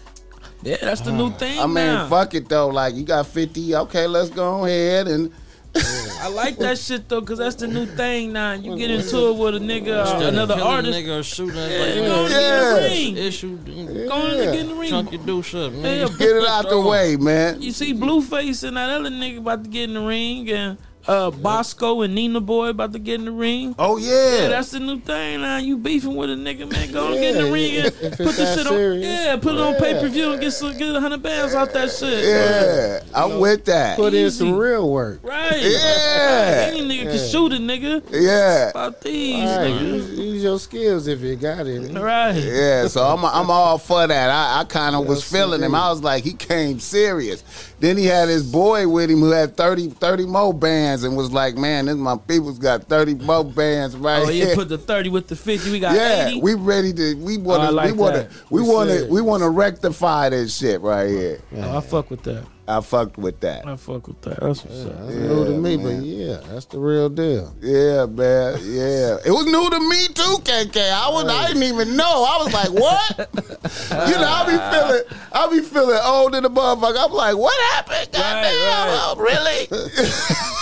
Yeah, 0.63 0.77
that's 0.81 1.01
the 1.01 1.13
new 1.13 1.31
thing 1.33 1.59
I 1.59 1.67
mean, 1.67 1.75
now. 1.75 2.09
fuck 2.09 2.35
it 2.35 2.49
though. 2.49 2.69
Like 2.69 2.95
you 2.95 3.05
got 3.05 3.27
fifty. 3.27 3.75
Okay, 3.75 4.07
let's 4.07 4.31
go 4.31 4.65
ahead 4.65 5.09
and. 5.09 5.33
I 5.75 6.29
like 6.29 6.59
that 6.59 6.77
shit 6.79 7.09
though, 7.09 7.23
cause 7.23 7.39
that's 7.39 7.55
the 7.57 7.67
new 7.67 7.87
thing 7.87 8.33
now. 8.35 8.53
You 8.53 8.77
get 8.77 8.91
into 8.91 9.29
it 9.31 9.37
with 9.39 9.55
a 9.57 9.59
nigga, 9.59 10.05
uh, 10.07 10.27
another 10.29 10.55
artist. 10.55 10.97
nigga 10.99 11.21
or 11.21 11.23
shooting 11.23 11.57
Yeah, 11.57 11.69
yeah, 11.69 11.95
you 11.95 12.01
go 12.03 12.25
and 12.27 12.33
Yeah. 12.33 12.39
get 12.39 12.55
in 12.61 12.75
the 12.75 12.89
ring. 12.91 13.17
issue. 13.17 13.57
Go 14.09 14.13
on 14.13 14.27
and 14.31 14.37
get 14.53 14.55
in 14.57 14.69
the 14.69 14.75
ring. 14.75 14.91
Chunky 14.91 15.17
do 15.19 15.43
something. 15.43 15.83
Yeah. 15.83 16.09
Get 16.19 16.37
it 16.37 16.47
out 16.47 16.69
the 16.69 16.79
way, 16.79 17.17
man. 17.17 17.63
You 17.63 17.73
see 17.73 17.95
Blueface 17.95 18.65
and 18.69 18.77
that 18.77 18.91
other 18.91 19.09
nigga 19.09 19.39
about 19.39 19.65
to 19.65 19.71
get 19.71 19.85
in 19.89 19.95
the 19.95 20.03
ring, 20.03 20.51
and 20.51 20.77
uh, 21.09 21.31
Bosco 21.31 22.03
and 22.03 22.15
Nina 22.15 22.41
Boy 22.41 22.69
about 22.69 22.93
to 22.93 22.99
get 22.99 23.17
in 23.21 23.25
the 23.25 23.33
ring. 23.33 23.75
Oh 23.79 23.97
Yeah, 23.97 24.43
yeah. 24.43 24.49
that's 24.49 24.71
the 24.71 24.81
new 24.81 25.01
thing 25.01 25.41
now. 25.41 25.57
You 25.59 25.77
beefing 25.77 26.15
with 26.15 26.31
a 26.31 26.35
nigga, 26.35 26.71
man. 26.71 26.93
Go 26.93 27.07
and 27.13 27.15
get 27.17 27.37
in 27.37 27.43
the 27.43 27.47
Yeah, 27.49 27.53
ring 27.53 27.77
and 27.77 27.87
if 27.87 28.01
put 28.01 28.17
the 28.19 28.43
that 28.45 28.59
shit 28.59 28.67
on. 28.67 28.73
serious. 28.73 29.05
Yeah, 29.07 29.37
put 29.37 29.55
it 29.55 29.61
on 29.61 29.75
pay 29.77 29.95
per 30.01 30.09
view 30.09 30.33
and 30.33 30.41
get 30.41 30.53
some, 30.53 30.77
get 30.77 30.95
a 30.95 31.01
hundred 31.01 31.23
bands 31.23 31.55
out 31.55 31.73
that 31.73 31.91
shit. 31.91 32.25
yeah, 32.25 33.01
I'm 33.15 33.41
with 33.41 33.65
that. 33.67 33.97
put 33.97 34.15
in 34.15 34.31
some 34.31 34.55
real 34.57 34.91
work. 34.91 35.21
Right. 35.23 35.61
Yeah. 35.61 36.71
Any 36.73 36.83
nigga 36.83 37.11
can 37.11 37.29
shoot 37.31 37.53
a 37.53 37.57
nigga. 37.57 38.03
Yeah, 38.13 38.71
About 38.71 39.01
these. 39.01 39.43
All 39.49 39.59
right, 39.59 39.71
nigga. 39.71 39.81
use, 39.95 40.11
use 40.19 40.43
your 40.43 40.59
skills 40.59 41.07
if 41.07 41.21
you 41.21 41.37
got 41.37 41.67
it. 41.67 41.93
Right. 41.99 42.33
yeah. 42.37 42.87
So 42.89 43.03
I'm 43.05 43.25
I'm 43.25 43.51
all 43.51 43.79
for 43.79 44.07
that. 44.07 44.31
I, 44.31 44.61
I 44.61 44.65
kind 44.65 44.95
of 44.97 45.07
was 45.07 45.21
Yes, 45.21 45.31
feeling 45.33 45.63
him. 45.63 45.75
I 45.75 45.91
was 45.91 46.03
like, 46.03 46.25
he 46.25 46.33
came 46.35 46.79
serious. 46.81 47.43
Then 47.81 47.97
he 47.97 48.07
had 48.07 48.29
his 48.29 48.45
boy 48.51 48.87
with 48.89 49.11
him 49.11 49.21
who 49.21 49.31
had 49.31 49.57
30, 49.57 49.91
30 49.91 50.27
more 50.27 50.53
bands 50.55 50.92
and 51.05 51.17
was 51.17 51.33
like, 51.33 51.57
man, 51.57 51.87
this 51.87 51.97
my 51.97 52.17
people's 52.17 52.59
got 52.59 52.85
thirty 52.85 53.15
more 53.15 53.45
bands 53.45 53.97
right 53.97 54.23
Oh, 54.23 54.27
here. 54.29 54.49
yeah, 54.49 54.55
put 54.55 54.69
the 54.69 54.79
30 54.79 55.09
with 55.09 55.27
the 55.29 55.37
50. 55.37 55.71
We 55.73 55.81
got 55.81 55.95
yeah, 55.95 56.29
80. 56.29 56.41
we 56.43 56.55
ready 56.55 56.93
to. 56.93 57.15
We 57.17 57.39
want 57.39 57.63
Oh, 57.63 57.67
to. 57.67 57.73
like 57.73 57.87
we 57.87 57.93
want 57.99 58.15
to. 58.17 58.29
We 58.51 58.63
want 58.63 58.91
to. 58.91 59.07
We 59.11 59.21
want 59.23 59.43
to 59.43 59.49
rectify 59.49 60.29
this 60.29 60.57
shit 60.57 60.81
right 60.83 61.09
here. 61.09 61.41
Oh, 61.57 61.79
I 61.79 61.81
fuck 61.81 62.11
with 62.11 62.23
that. 62.25 62.45
I 62.69 62.81
fucked 62.81 63.19
with 63.19 63.41
that. 63.41 63.67
I 63.67 63.75
fuck 63.75 64.07
with 64.07 64.21
that. 64.23 64.39
That's 64.41 64.65
what's 64.65 64.85
up. 64.85 64.97
That's 64.99 65.15
new 65.15 65.45
to 65.47 65.51
me, 65.51 65.77
man. 65.77 66.01
but 66.01 66.07
yeah, 66.07 66.37
that's 66.49 66.67
the 66.67 66.79
real 66.79 67.09
deal. 67.09 67.53
Yeah, 67.61 68.07
man. 68.07 68.59
Yeah, 68.63 69.19
it 69.27 69.33
was 69.33 69.47
new 69.47 69.69
to 69.69 69.81
me 69.81 70.07
too, 70.15 70.39
KK. 70.45 70.93
I 70.93 71.09
was. 71.11 71.25
I 71.25 71.49
didn't 71.49 71.65
even 71.65 71.97
know. 71.97 72.05
I 72.05 72.45
was 72.45 72.53
like, 72.53 72.71
what? 72.71 73.19
you 74.09 74.17
know, 74.17 74.29
I 74.29 74.45
be 74.47 74.77
feeling. 74.77 75.03
I 75.33 75.51
be 75.51 75.61
feeling 75.61 75.99
old 76.05 76.35
in 76.37 76.45
the 76.45 76.51
motherfucker. 76.51 77.05
I'm 77.05 77.13
like, 77.13 77.37
what 77.37 77.59
happened? 77.75 78.09
Goddamn, 78.13 78.45
right. 78.45 79.01
oh, 79.03 79.17
really? 79.19 79.69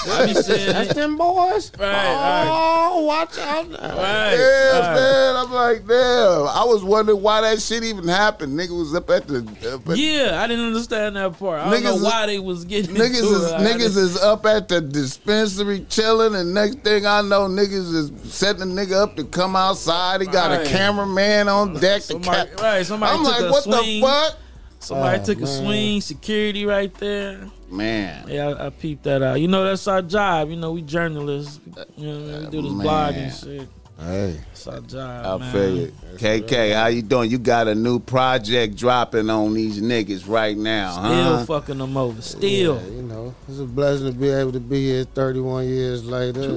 I 0.09 0.27
be 0.27 0.35
saying 0.35 0.73
That's 0.73 0.91
it. 0.93 0.97
them 0.97 1.17
boys. 1.19 1.73
Right, 1.79 1.93
right. 1.93 2.49
Oh, 2.49 3.05
watch 3.05 3.37
out 3.39 3.69
now. 3.69 3.77
Right. 3.77 4.35
Yeah, 4.37 4.79
right. 4.79 4.95
man. 4.95 5.37
I'm 5.37 5.53
like, 5.53 5.87
damn. 5.87 6.49
I 6.49 6.65
was 6.67 6.83
wondering 6.83 7.21
why 7.21 7.43
that 7.43 7.61
shit 7.61 7.85
even 7.85 8.09
happened. 8.09 8.59
Nigga 8.59 8.77
was 8.79 8.95
up 8.95 9.11
at 9.11 9.27
the. 9.27 9.41
Up 9.75 9.89
at 9.89 9.99
Yeah, 9.99 10.43
I 10.43 10.47
didn't 10.47 10.67
understand 10.67 11.17
that 11.17 11.39
part. 11.39 11.61
I 11.61 11.71
don't 11.71 11.83
Niggas 11.83 11.90
know 11.91 11.97
is- 11.97 12.03
why 12.03 12.27
they 12.27 12.39
was 12.39 12.65
getting 12.65 12.95
Niggas 12.95 13.05
into 13.23 13.35
is 13.35 13.43
it. 13.51 13.55
Niggas 13.61 13.97
is 13.97 14.17
up 14.19 14.47
at 14.47 14.69
the 14.69 14.81
dispensary 14.81 15.85
chilling, 15.89 16.35
and 16.35 16.55
next 16.55 16.79
thing 16.81 17.07
I 17.07 17.21
know, 17.23 17.49
niggas 17.49 17.95
is 17.95 18.13
setting 18.33 18.63
a 18.63 18.67
nigga 18.67 19.03
up 19.03 19.17
to 19.17 19.25
come 19.25 19.55
outside. 19.57 20.21
He 20.21 20.27
got 20.27 20.51
Right. 20.51 20.67
a 20.67 20.71
cameraman 20.71 21.49
on 21.49 21.75
deck. 21.75 22.01
To 22.03 22.07
Somebody, 22.09 22.51
cap- 22.51 22.61
right, 22.61 22.87
somebody 22.87 23.13
I'm 23.19 23.25
took 23.25 23.33
like, 23.33 23.41
a 23.43 23.51
what 23.53 23.63
swing. 23.65 24.01
the 24.01 24.07
fuck, 24.07 24.37
Somebody 24.83 25.19
Oh, 25.21 25.25
took 25.25 25.41
a 25.43 25.47
swing, 25.47 26.01
security 26.01 26.65
right 26.65 26.93
there. 26.99 27.39
man? 27.71 28.25
Yeah, 28.29 28.49
I, 28.49 28.67
I 28.67 28.71
peeped 28.71 29.03
that 29.03 29.23
out. 29.23 29.39
You 29.39 29.47
know, 29.47 29.63
that's 29.63 29.87
our 29.87 30.01
job. 30.01 30.49
You 30.49 30.57
know, 30.57 30.73
we 30.73 30.81
journalists. 30.81 31.61
You 31.99 32.07
know, 32.07 32.13
what 32.19 32.23
I 32.23 32.33
mean? 32.39 32.45
we 32.47 32.51
do 32.51 32.63
this 32.63 32.73
Man. 32.73 32.83
blog 32.87 33.15
and 33.15 33.35
shit. 33.35 33.69
Hey, 34.01 34.41
It's 34.53 34.67
our 34.67 34.81
job. 34.81 35.27
I 35.27 35.45
man. 35.45 35.53
feel 35.53 35.77
you. 35.77 35.93
KK, 36.17 36.75
how 36.75 36.87
you 36.87 37.03
doing? 37.03 37.31
You 37.31 37.39
got 37.39 37.69
a 37.69 37.75
new 37.75 37.99
project 38.01 38.77
dropping 38.77 39.29
on 39.29 39.53
these 39.53 39.81
niggas 39.81 40.27
right 40.27 40.57
now, 40.57 40.93
Still 40.93 41.37
huh? 41.37 41.45
fucking 41.45 41.79
them 41.79 41.97
over. 41.97 42.23
Still. 42.23 42.77
yeah, 42.81 42.87
you 42.89 43.03
know, 43.03 43.35
it's 43.47 43.59
a 43.59 43.65
blessing 43.65 44.07
to 44.07 44.13
be 44.19 44.31
able 44.31 44.53
to 44.53 44.61
be 44.61 44.87
here 44.87 45.05
31 45.05 45.69
years 45.69 46.05
later. 46.05 46.49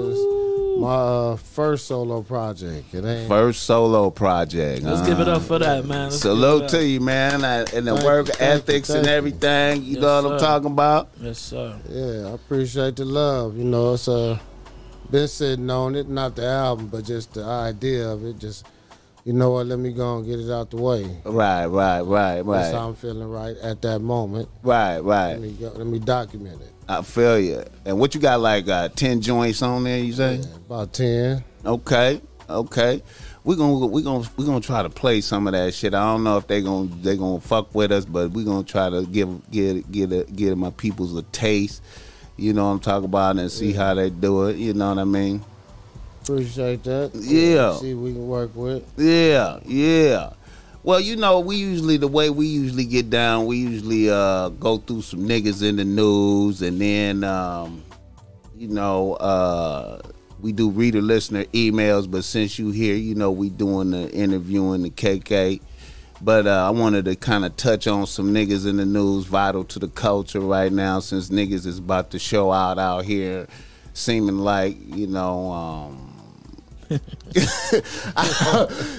My 0.79 0.87
uh, 0.95 1.35
first 1.35 1.85
solo 1.87 2.23
project. 2.23 2.93
It 2.95 3.05
ain't. 3.05 3.27
First 3.27 3.63
solo 3.63 4.09
project. 4.09 4.81
Let's 4.81 5.01
huh? 5.01 5.05
give 5.05 5.19
it 5.19 5.27
up 5.27 5.43
for 5.43 5.59
that, 5.59 5.85
man. 5.85 6.05
Let's 6.09 6.19
Salute 6.21 6.67
to 6.69 6.83
you, 6.83 6.99
man, 6.99 7.43
uh, 7.43 7.65
and 7.75 7.85
the 7.85 7.93
Thank 7.93 8.05
work 8.05 8.27
you, 8.27 8.33
thank 8.33 8.39
you, 8.67 8.73
ethics 8.73 8.89
and 8.89 9.05
everything. 9.05 9.83
You 9.83 9.93
Yes, 9.93 10.01
know 10.01 10.23
what 10.23 10.31
I'm 10.33 10.39
talking 10.39 10.71
about? 10.71 11.09
Yes, 11.21 11.37
sir. 11.39 11.77
Yeah, 11.89 12.29
I 12.29 12.33
appreciate 12.33 12.95
the 12.95 13.05
love. 13.05 13.55
You 13.55 13.65
know, 13.65 13.93
it's 13.93 14.07
uh, 14.07 14.39
been 15.11 15.27
sitting 15.27 15.69
on 15.69 15.95
it, 15.95 16.09
not 16.09 16.35
the 16.35 16.45
album, 16.45 16.87
but 16.87 17.05
just 17.05 17.33
the 17.33 17.43
idea 17.43 18.07
of 18.07 18.25
it. 18.25 18.39
Just, 18.39 18.65
you 19.23 19.33
know 19.33 19.51
what? 19.51 19.67
Let 19.67 19.79
me 19.79 19.93
go 19.93 20.17
and 20.17 20.25
get 20.25 20.39
it 20.39 20.51
out 20.51 20.71
the 20.71 20.77
way. 20.77 21.03
Right, 21.23 21.65
right, 21.65 22.01
right, 22.01 22.41
right. 22.41 22.61
That's 22.61 22.73
how 22.73 22.89
I'm 22.89 22.95
feeling 22.95 23.29
right 23.29 23.55
at 23.57 23.81
that 23.83 23.99
moment. 23.99 24.49
right, 24.63 24.99
right. 24.99 25.33
Let 25.33 25.41
me 25.41 25.51
go, 25.53 25.69
let 25.75 25.87
me 25.87 25.99
document 25.99 26.61
it. 26.61 26.73
I 26.87 27.01
feel 27.01 27.39
you. 27.39 27.63
And 27.85 27.99
what 27.99 28.13
you 28.13 28.21
got, 28.21 28.41
like 28.41 28.67
uh, 28.67 28.89
ten 28.89 29.21
joints 29.21 29.61
on 29.61 29.85
there? 29.85 29.99
You 29.99 30.13
say? 30.13 30.35
Yeah, 30.35 30.55
about 30.65 30.93
ten. 30.93 31.43
Okay, 31.65 32.21
okay. 32.49 33.01
We're 33.45 33.55
gonna 33.55 33.85
we're 33.87 34.03
gonna 34.03 34.27
we're 34.37 34.45
gonna 34.45 34.61
try 34.61 34.83
to 34.83 34.89
play 34.89 35.21
some 35.21 35.47
of 35.47 35.53
that 35.53 35.73
shit. 35.73 35.93
I 35.93 35.99
don't 36.11 36.23
know 36.23 36.37
if 36.37 36.47
they 36.47 36.61
gonna 36.61 36.87
they 37.01 37.17
gonna 37.17 37.41
fuck 37.41 37.73
with 37.75 37.91
us, 37.91 38.05
but 38.05 38.31
we're 38.31 38.45
gonna 38.45 38.63
try 38.63 38.89
to 38.89 39.05
give 39.05 39.49
get 39.51 39.91
get 39.91 40.11
a, 40.11 40.23
give 40.25 40.57
my 40.57 40.69
peoples 40.71 41.15
a 41.17 41.23
taste. 41.23 41.81
You 42.37 42.53
know 42.53 42.65
what 42.65 42.71
I'm 42.71 42.79
talking 42.79 43.05
about, 43.05 43.37
and 43.37 43.51
see 43.51 43.73
how 43.73 43.93
they 43.93 44.09
do 44.09 44.47
it. 44.47 44.57
You 44.57 44.73
know 44.73 44.89
what 44.89 44.99
I 44.99 45.03
mean? 45.03 45.43
Appreciate 46.23 46.83
that. 46.83 47.11
Yeah. 47.13 47.75
See 47.75 47.93
what 47.93 48.03
we 48.03 48.13
can 48.13 48.27
work 48.27 48.55
with. 48.55 48.89
Yeah, 48.97 49.59
yeah. 49.65 50.31
Well, 50.83 50.99
you 50.99 51.15
know, 51.15 51.39
we 51.39 51.55
usually 51.57 51.97
the 51.97 52.07
way 52.07 52.29
we 52.29 52.47
usually 52.47 52.85
get 52.85 53.09
down, 53.09 53.45
we 53.45 53.57
usually 53.57 54.09
uh 54.09 54.49
go 54.49 54.77
through 54.77 55.03
some 55.03 55.21
niggas 55.21 55.67
in 55.67 55.77
the 55.77 55.85
news 55.85 56.61
and 56.61 56.79
then 56.79 57.23
um 57.23 57.83
you 58.57 58.67
know, 58.67 59.13
uh 59.13 60.01
we 60.41 60.51
do 60.51 60.69
reader 60.69 61.01
listener 61.01 61.45
emails, 61.45 62.09
but 62.09 62.25
since 62.25 62.59
you 62.59 62.71
here, 62.71 62.95
you 62.95 63.15
know, 63.15 63.31
we 63.31 63.49
doing 63.49 63.91
the 63.91 64.11
interviewing 64.11 64.81
the 64.83 64.89
KK. 64.89 65.61
But 66.23 66.47
uh, 66.47 66.65
I 66.67 66.69
wanted 66.69 67.03
to 67.05 67.15
kind 67.17 67.43
of 67.43 67.55
touch 67.57 67.85
on 67.85 68.07
some 68.07 68.33
niggas 68.33 68.65
in 68.67 68.77
the 68.77 68.85
news 68.85 69.25
vital 69.25 69.65
to 69.65 69.79
the 69.79 69.89
culture 69.89 70.39
right 70.39 70.71
now 70.71 70.99
since 71.01 71.29
niggas 71.29 71.65
is 71.65 71.79
about 71.79 72.11
to 72.11 72.19
show 72.19 72.51
out 72.51 72.79
out 72.79 73.03
here 73.03 73.45
seeming 73.93 74.37
like, 74.37 74.77
you 74.95 75.07
know, 75.07 75.51
um 75.51 76.09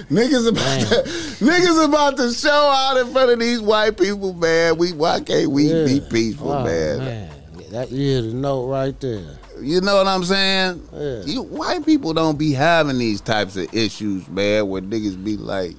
niggas 0.09 0.47
about 0.49 0.81
to, 0.89 1.03
niggas 1.43 1.85
about 1.85 2.17
to 2.17 2.31
show 2.33 2.49
out 2.51 2.97
in 2.97 3.07
front 3.11 3.31
of 3.31 3.39
these 3.39 3.61
white 3.61 3.97
people, 3.97 4.33
man. 4.33 4.77
We 4.77 4.91
why 4.93 5.19
can't 5.21 5.49
we 5.51 5.63
Yeah. 5.71 5.85
be 5.85 6.01
peaceful, 6.01 6.51
Oh, 6.51 6.63
man? 6.63 6.97
man. 6.99 7.29
That 7.71 7.91
you 7.91 8.21
the 8.21 8.33
note 8.33 8.67
right 8.67 8.99
there. 8.99 9.37
You 9.61 9.81
know 9.81 9.95
what 9.95 10.07
I'm 10.07 10.23
saying? 10.23 10.87
Yeah. 10.93 11.21
You 11.23 11.41
white 11.43 11.85
people 11.85 12.13
don't 12.13 12.37
be 12.37 12.51
having 12.51 12.97
these 12.97 13.21
types 13.21 13.55
of 13.55 13.73
issues, 13.73 14.27
man, 14.27 14.67
where 14.67 14.81
niggas 14.81 15.21
be 15.23 15.37
like 15.37 15.75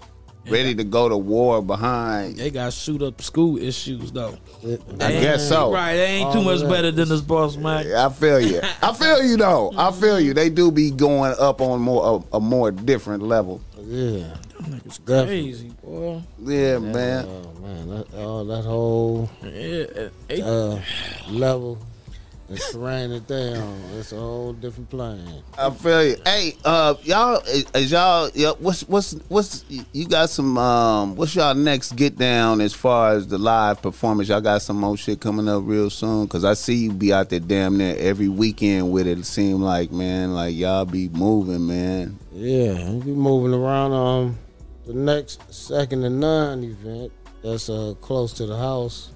ready 0.49 0.75
to 0.75 0.85
go 0.85 1.09
to 1.09 1.17
war 1.17 1.63
behind. 1.63 2.37
They 2.37 2.51
got 2.51 2.73
shoot 2.73 3.03
up 3.03 3.21
school 3.23 3.59
issues 3.59 4.13
though. 4.13 4.37
It- 4.63 4.81
I 5.01 5.13
guess 5.13 5.49
so. 5.49 5.73
Right, 5.73 5.95
they 5.97 6.07
ain't 6.07 6.33
too 6.33 6.43
much 6.43 6.61
that. 6.61 6.69
better 6.71 6.91
than 6.91 7.09
this 7.09 7.21
boss 7.21 7.57
Mac. 7.57 7.87
I 7.87 8.09
feel 8.11 8.41
you. 8.41 8.61
I 8.83 8.93
feel 8.95 9.23
you 9.23 9.37
though. 9.37 9.73
I 9.77 9.91
feel 9.93 10.21
you. 10.21 10.35
They 10.35 10.49
do 10.51 10.71
be 10.71 10.91
going 10.91 11.35
up 11.39 11.61
on 11.61 11.81
more 11.81 12.25
a, 12.33 12.37
a 12.37 12.41
more 12.41 12.71
different 12.71 13.23
level. 13.23 13.61
Yeah. 13.83 14.37
Niggas 14.63 15.05
Definitely. 15.05 15.43
crazy, 15.43 15.73
boy. 15.85 16.23
Yeah, 16.43 16.79
man. 16.79 17.27
Oh 17.29 17.61
man, 17.61 17.89
that, 17.91 18.07
oh, 18.15 18.45
that 18.45 18.63
whole 18.65 19.31
Yeah, 19.45 20.45
uh, 20.45 20.81
level 21.31 21.79
and 22.49 22.75
raining 22.75 23.25
they 23.27 23.61
it's 23.99 24.13
a 24.13 24.17
whole 24.17 24.53
different 24.53 24.89
plane. 24.89 25.43
I 25.59 25.71
feel 25.71 26.05
you. 26.05 26.17
Hey, 26.25 26.57
uh, 26.65 26.95
y'all, 27.03 27.43
is 27.47 27.91
y'all, 27.91 28.31
yeah, 28.35 28.53
what's 28.59 28.83
what's 28.89 29.13
what's 29.29 29.65
you 29.69 30.07
got 30.07 30.31
some 30.31 30.57
um, 30.57 31.17
what's 31.17 31.35
y'all 31.35 31.55
next 31.55 31.97
get 31.97 32.17
down 32.17 32.61
as 32.61 32.73
far 32.73 33.13
as 33.13 33.27
the 33.27 33.39
live 33.39 33.83
performance? 33.83 34.29
Y'all 34.29 34.41
got 34.41 34.63
some 34.63 34.77
more 34.77 34.97
shit 34.97 35.21
coming 35.21 35.49
up 35.49 35.63
real 35.67 35.91
soon? 35.91 36.29
Cause 36.29 36.45
I 36.45 36.55
see 36.55 36.75
you 36.75 36.93
be 36.93 37.13
out 37.13 37.31
there 37.31 37.41
damn 37.41 37.79
near 37.79 37.97
every 37.99 38.29
weekend 38.29 38.93
with 38.93 39.07
it. 39.07 39.19
It 39.19 39.27
seem 39.27 39.61
like 39.61 39.91
man, 39.91 40.35
like 40.35 40.55
y'all 40.55 40.85
be 40.85 41.09
moving, 41.09 41.67
man. 41.67 42.19
Yeah, 42.33 42.93
we 42.93 43.01
be 43.01 43.11
moving 43.13 43.55
around. 43.55 43.93
Um, 43.93 44.39
the 44.87 44.95
next 44.95 45.53
second 45.53 46.03
to 46.03 46.11
none 46.11 46.63
event 46.63 47.13
that's 47.43 47.69
uh 47.69 47.95
close 48.01 48.33
to 48.35 48.47
the 48.47 48.57
house. 48.57 49.13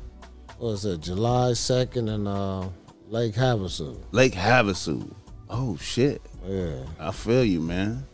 What's 0.59 0.85
it? 0.85 1.01
July 1.01 1.55
second 1.55 2.09
and 2.09 2.29
uh 2.29 2.69
Lake 3.11 3.35
Havasu. 3.35 4.01
Lake 4.13 4.35
Havasu. 4.35 5.13
Oh 5.49 5.77
shit. 5.79 6.23
Yeah. 6.47 6.85
I 7.01 7.11
feel 7.11 7.45
you, 7.45 7.61
man. 7.61 8.07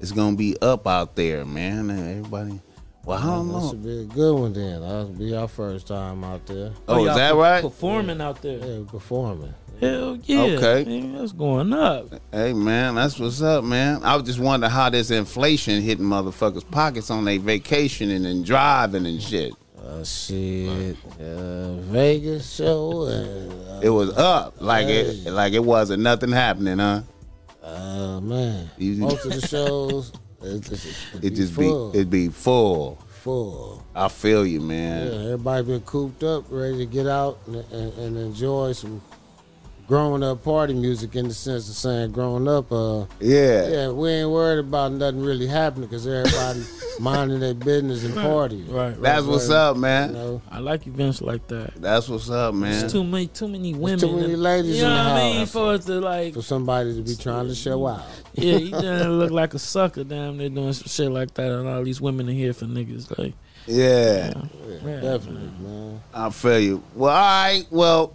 It's 0.00 0.12
gonna 0.12 0.36
be 0.36 0.56
up 0.62 0.86
out 0.86 1.16
there, 1.16 1.44
man. 1.44 1.90
And 1.90 2.18
everybody. 2.18 2.60
Well, 3.04 3.18
I 3.18 3.22
don't 3.26 3.48
That 3.48 3.54
know. 3.54 3.70
should 3.70 3.82
be 3.82 4.00
a 4.02 4.04
good 4.04 4.38
one 4.38 4.52
then. 4.52 4.80
That'll 4.80 5.06
be 5.06 5.34
our 5.34 5.48
first 5.48 5.88
time 5.88 6.22
out 6.22 6.46
there. 6.46 6.70
Oh, 6.86 6.94
oh 6.94 7.00
is 7.00 7.06
y'all 7.06 7.16
that 7.16 7.34
right? 7.34 7.62
Performing 7.62 8.20
out 8.20 8.40
there. 8.42 8.58
Yeah, 8.58 8.84
performing. 8.86 9.54
Hell 9.80 10.16
yeah. 10.22 10.38
Okay. 10.40 10.84
Man, 10.84 11.18
that's 11.18 11.32
going 11.32 11.72
up. 11.72 12.14
Hey 12.30 12.52
man, 12.52 12.94
that's 12.94 13.18
what's 13.18 13.42
up, 13.42 13.64
man. 13.64 14.04
I 14.04 14.14
was 14.14 14.24
just 14.24 14.38
wondering 14.38 14.70
how 14.70 14.88
this 14.88 15.10
inflation 15.10 15.82
hitting 15.82 16.04
motherfuckers' 16.04 16.68
pockets 16.70 17.10
on 17.10 17.24
their 17.24 17.40
vacation 17.40 18.08
and 18.10 18.24
then 18.24 18.44
driving 18.44 19.04
and 19.04 19.20
shit. 19.20 19.52
Uh, 19.84 20.04
shit, 20.04 20.96
uh, 21.20 21.72
Vegas 21.90 22.54
show. 22.54 23.02
Uh, 23.02 23.80
It 23.82 23.90
was 23.90 24.10
up 24.16 24.54
like 24.60 24.86
it 24.86 25.26
like 25.26 25.54
it 25.54 25.64
wasn't 25.64 26.02
nothing 26.02 26.30
happening, 26.30 26.78
huh? 26.78 27.02
uh, 27.64 28.20
man, 28.20 28.70
You- 28.78 28.96
most 28.96 29.24
of 29.26 29.32
the 29.32 29.46
shows, 29.46 30.12
it, 30.40 30.70
it, 30.70 30.72
it, 31.14 31.24
It 31.24 31.30
just 31.34 31.56
be 31.58 31.64
full, 31.66 31.96
it 31.96 32.08
be 32.10 32.28
full. 32.28 32.98
full. 33.08 33.82
I 33.94 34.08
feel 34.08 34.46
you, 34.46 34.60
Yeah, 34.60 34.66
man. 34.66 35.06
everybody 35.24 35.64
been 35.66 35.80
cooped 35.80 36.22
up, 36.22 36.44
ready 36.48 36.78
to 36.78 36.86
get 36.86 37.08
out 37.08 37.38
and, 37.48 37.56
and, 37.72 37.92
and 37.98 38.16
enjoy 38.16 38.72
some 38.72 39.00
growing 39.92 40.22
up 40.22 40.42
party 40.42 40.72
music 40.72 41.14
in 41.16 41.28
the 41.28 41.34
sense 41.34 41.68
of 41.68 41.74
saying 41.74 42.10
growing 42.12 42.48
up. 42.48 42.72
Uh, 42.72 43.04
Yeah. 43.20 43.68
yeah, 43.68 43.88
we 43.90 44.08
ain't 44.08 44.30
worried 44.30 44.60
about 44.60 44.90
nothing 44.92 45.20
really 45.22 45.46
happening 45.46 45.86
because 45.86 46.06
everybody 46.06 46.62
minding 46.98 47.40
their 47.40 47.52
business 47.52 48.02
and 48.02 48.14
partying. 48.14 48.72
Right, 48.72 48.92
right. 48.92 49.02
That's 49.02 49.26
what's 49.26 49.50
up, 49.50 49.76
You 49.76 49.82
man. 49.82 50.14
know, 50.14 50.40
I 50.50 50.60
like 50.60 50.86
events 50.86 51.20
like 51.20 51.46
that. 51.48 51.74
That's 51.76 52.08
what's 52.08 52.30
up, 52.30 52.54
man. 52.54 52.70
There's 52.70 52.90
too 52.90 53.04
many, 53.04 53.26
too 53.26 53.48
many 53.48 53.74
women. 53.74 53.98
too 53.98 54.16
many 54.16 54.34
ladies 54.34 54.76
You 54.78 54.84
know 54.84 54.88
in 54.92 54.96
the 54.96 55.10
what 55.10 55.12
I 55.12 55.24
mean? 55.24 55.36
house. 55.40 55.50
For 55.52 55.72
us 55.74 55.84
to 55.84 56.00
like, 56.00 56.32
for 56.32 56.42
somebody 56.42 56.94
to 56.94 57.02
be 57.02 57.14
trying 57.14 57.48
to 57.48 57.54
show 57.54 57.86
out. 57.86 58.00
yeah, 58.32 58.56
you 58.56 58.70
done 58.86 59.18
look 59.18 59.30
like 59.30 59.52
a 59.52 59.58
sucker. 59.58 60.04
Damn, 60.04 60.38
they're 60.38 60.48
doing 60.48 60.72
some 60.72 60.86
shit 60.88 61.10
like 61.12 61.34
that, 61.34 61.52
and 61.52 61.68
all 61.68 61.84
these 61.84 62.00
women 62.00 62.30
in 62.30 62.34
here 62.34 62.54
for 62.54 62.64
niggas. 62.64 63.10
Like, 63.18 63.34
Yeah. 63.66 64.32
Yeah, 64.66 64.74
Yeah. 64.86 65.00
definitely, 65.02 65.50
man. 65.60 66.00
I 66.14 66.30
feel 66.30 66.58
you. 66.60 66.82
Well, 66.94 67.10
all 67.14 67.20
right. 67.20 67.66
Well, 67.70 68.14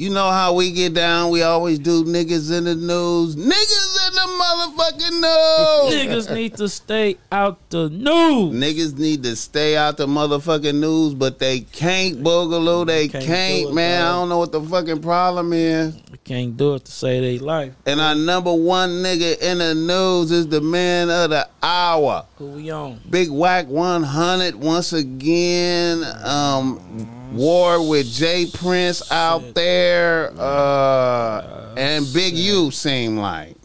you 0.00 0.08
know 0.08 0.30
how 0.30 0.54
we 0.54 0.70
get 0.70 0.94
down. 0.94 1.30
We 1.30 1.42
always 1.42 1.78
do 1.78 2.04
niggas 2.04 2.56
in 2.56 2.64
the 2.64 2.74
news. 2.74 3.36
Niggas 3.36 3.89
in 4.10 4.14
the 4.16 4.42
motherfucking 4.42 5.20
news. 5.20 5.94
niggas 6.26 6.34
need 6.34 6.56
to 6.56 6.68
stay 6.68 7.16
out 7.30 7.58
the 7.70 7.88
news. 7.90 8.52
Niggas 8.54 8.98
need 8.98 9.22
to 9.22 9.36
stay 9.36 9.76
out 9.76 9.96
the 9.96 10.06
motherfucking 10.06 10.74
news, 10.74 11.14
but 11.14 11.38
they 11.38 11.60
can't 11.60 12.22
boogaloo. 12.22 12.86
They 12.86 13.08
Can't 13.08 13.24
can't, 13.24 13.62
do 13.64 13.68
it, 13.70 13.74
man. 13.74 14.02
I 14.02 14.12
don't 14.12 14.28
know 14.28 14.38
what 14.38 14.52
the 14.52 14.60
fucking 14.60 15.00
problem 15.02 15.52
is. 15.52 15.94
They 15.94 16.16
can't 16.24 16.56
do 16.56 16.74
it 16.74 16.84
to 16.86 16.92
save 16.92 17.22
their 17.22 17.38
life. 17.46 17.72
And 17.86 18.00
our 18.00 18.14
number 18.14 18.52
one 18.52 18.90
nigga 19.02 19.40
in 19.40 19.58
the 19.58 19.74
news 19.74 20.30
is 20.32 20.48
the 20.48 20.60
man 20.60 21.08
of 21.10 21.30
the 21.30 21.48
hour. 21.62 22.26
Who 22.38 22.46
we 22.46 22.70
on? 22.70 23.00
Big 23.08 23.30
Wack 23.30 23.66
100 23.68 24.56
once 24.56 24.92
again. 24.92 26.02
Um, 26.24 27.36
war 27.36 27.88
with 27.88 28.10
J. 28.12 28.46
Prince 28.52 29.10
out 29.12 29.54
there. 29.54 30.32
Uh, 30.36 31.74
and 31.76 32.04
Big 32.12 32.34
U 32.34 32.70
seem 32.72 33.16
like. 33.16 33.56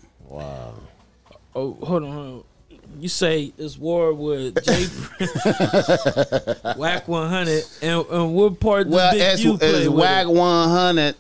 Oh, 1.56 1.74
hold 1.82 2.04
on. 2.04 2.12
Hold 2.12 2.28
on. 2.28 2.44
You 3.00 3.10
say 3.10 3.52
it's 3.58 3.78
war 3.78 4.14
with 4.14 4.64
J. 4.64 4.88
Wack 6.78 7.08
100, 7.08 7.64
and, 7.82 8.06
and 8.08 8.34
what 8.36 8.60
part 8.60 8.88
Well, 8.88 9.12
Big 9.12 9.22
it's, 9.22 9.44
U 9.44 9.58
play 9.58 9.68
it's 9.70 9.90
with 9.90 9.98
Wack 10.00 10.26
it? 10.28 10.32
100 10.34 11.16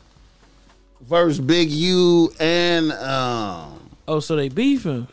versus 1.01 1.39
Big 1.39 1.70
U 1.72 2.32
and 2.39 2.92
um 2.94 3.89
Oh, 4.08 4.20
so 4.20 4.36
they 4.36 4.50
beefing? 4.50 5.08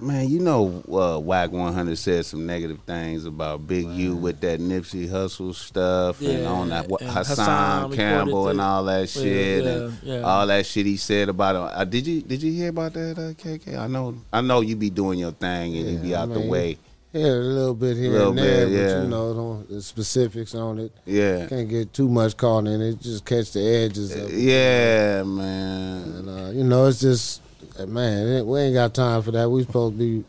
Man, 0.00 0.28
you 0.28 0.40
know 0.40 0.82
uh, 0.90 1.20
Wack 1.20 1.52
100 1.52 1.96
said 1.96 2.26
some 2.26 2.46
negative 2.46 2.80
things 2.86 3.24
about 3.24 3.66
Big 3.66 3.86
U 3.86 4.16
with 4.16 4.40
that 4.40 4.60
Nipsey 4.60 5.08
Hussle 5.08 5.54
stuff 5.54 6.20
and 6.20 6.42
Yeah, 6.42 6.48
on 6.48 6.68
that 6.70 6.90
and 6.90 7.10
Hassan, 7.10 7.90
Hassan 7.90 7.92
Campbell 7.92 8.48
and 8.48 8.60
all 8.60 8.84
that 8.84 9.08
shit 9.08 9.64
yeah, 9.64 9.70
and 9.70 9.98
yeah. 10.02 10.20
all 10.20 10.46
that 10.48 10.66
shit 10.66 10.86
he 10.86 10.96
said 10.96 11.28
about 11.28 11.56
him. 11.56 11.62
Uh, 11.62 11.84
did 11.84 12.06
you 12.06 12.22
did 12.22 12.42
you 12.42 12.52
hear 12.52 12.70
about 12.70 12.92
that 12.94 13.18
uh, 13.18 13.32
KK? 13.40 13.78
I 13.78 13.86
know 13.86 14.16
I 14.32 14.40
know 14.40 14.62
you 14.62 14.74
be 14.74 14.90
doing 14.90 15.18
your 15.18 15.32
thing 15.32 15.76
and 15.76 15.88
you 15.88 15.98
be 15.98 16.08
Yeah, 16.08 16.18
I 16.18 16.22
out 16.22 16.34
the 16.34 16.40
way. 16.40 16.76
Yeah, 17.14 17.26
a 17.26 17.46
little 17.46 17.74
bit 17.74 17.96
here 17.96 18.10
Little 18.10 18.30
and 18.30 18.38
there, 18.38 18.66
bit, 18.66 18.96
but 18.96 19.02
you 19.04 19.08
know, 19.08 19.62
the 19.62 19.80
specifics 19.80 20.52
on 20.52 20.80
it. 20.80 20.90
Yeah. 21.06 21.46
Can't 21.46 21.68
get 21.68 21.92
too 21.92 22.08
much 22.08 22.36
caught 22.36 22.66
in 22.66 22.82
it. 22.82 23.00
Just 23.00 23.24
catch 23.24 23.52
the 23.52 23.60
edges 23.60 24.12
of 24.16 24.32
it. 24.32 24.36
Yeah, 24.36 25.22
man. 25.22 26.02
And, 26.02 26.28
uh, 26.28 26.50
you 26.50 26.64
know, 26.64 26.86
it's 26.86 26.98
just, 26.98 27.40
man, 27.86 28.46
we 28.46 28.60
ain't 28.60 28.74
got 28.74 28.94
time 28.94 29.22
for 29.22 29.30
that. 29.32 29.48
We 29.50 29.62
supposed 29.62 29.94
to 29.94 29.98
be 29.98 30.24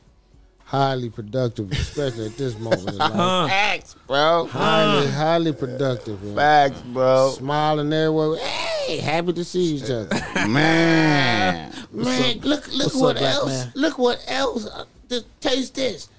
highly 0.64 1.10
productive, 1.10 1.72
especially 1.72 2.26
at 2.26 2.38
this 2.38 2.58
moment 2.60 2.90
in 2.90 2.98
life. 2.98 3.50
Facts, 3.50 3.96
bro. 4.08 4.46
highly, 4.48 5.08
highly 5.12 5.54
productive. 5.54 6.22
man. 6.24 6.36
Facts, 6.36 6.82
bro. 6.82 7.32
Smiling 7.38 7.94
everywhere. 7.94 8.38
Hey, 8.40 8.98
happy 8.98 9.34
to 9.34 9.44
see 9.44 9.76
each 9.76 9.84
other. 9.90 10.10
Man. 10.48 11.74
man, 11.92 12.40
look, 12.42 12.68
look 12.68 12.94
what's 12.94 12.96
what 12.96 13.18
up, 13.18 13.24
else. 13.24 13.48
man? 13.48 13.72
Look 13.76 13.98
what 13.98 14.24
else. 14.28 14.68
Uh, 14.68 14.86
just 15.10 15.26
taste 15.42 15.76
this. 15.76 16.10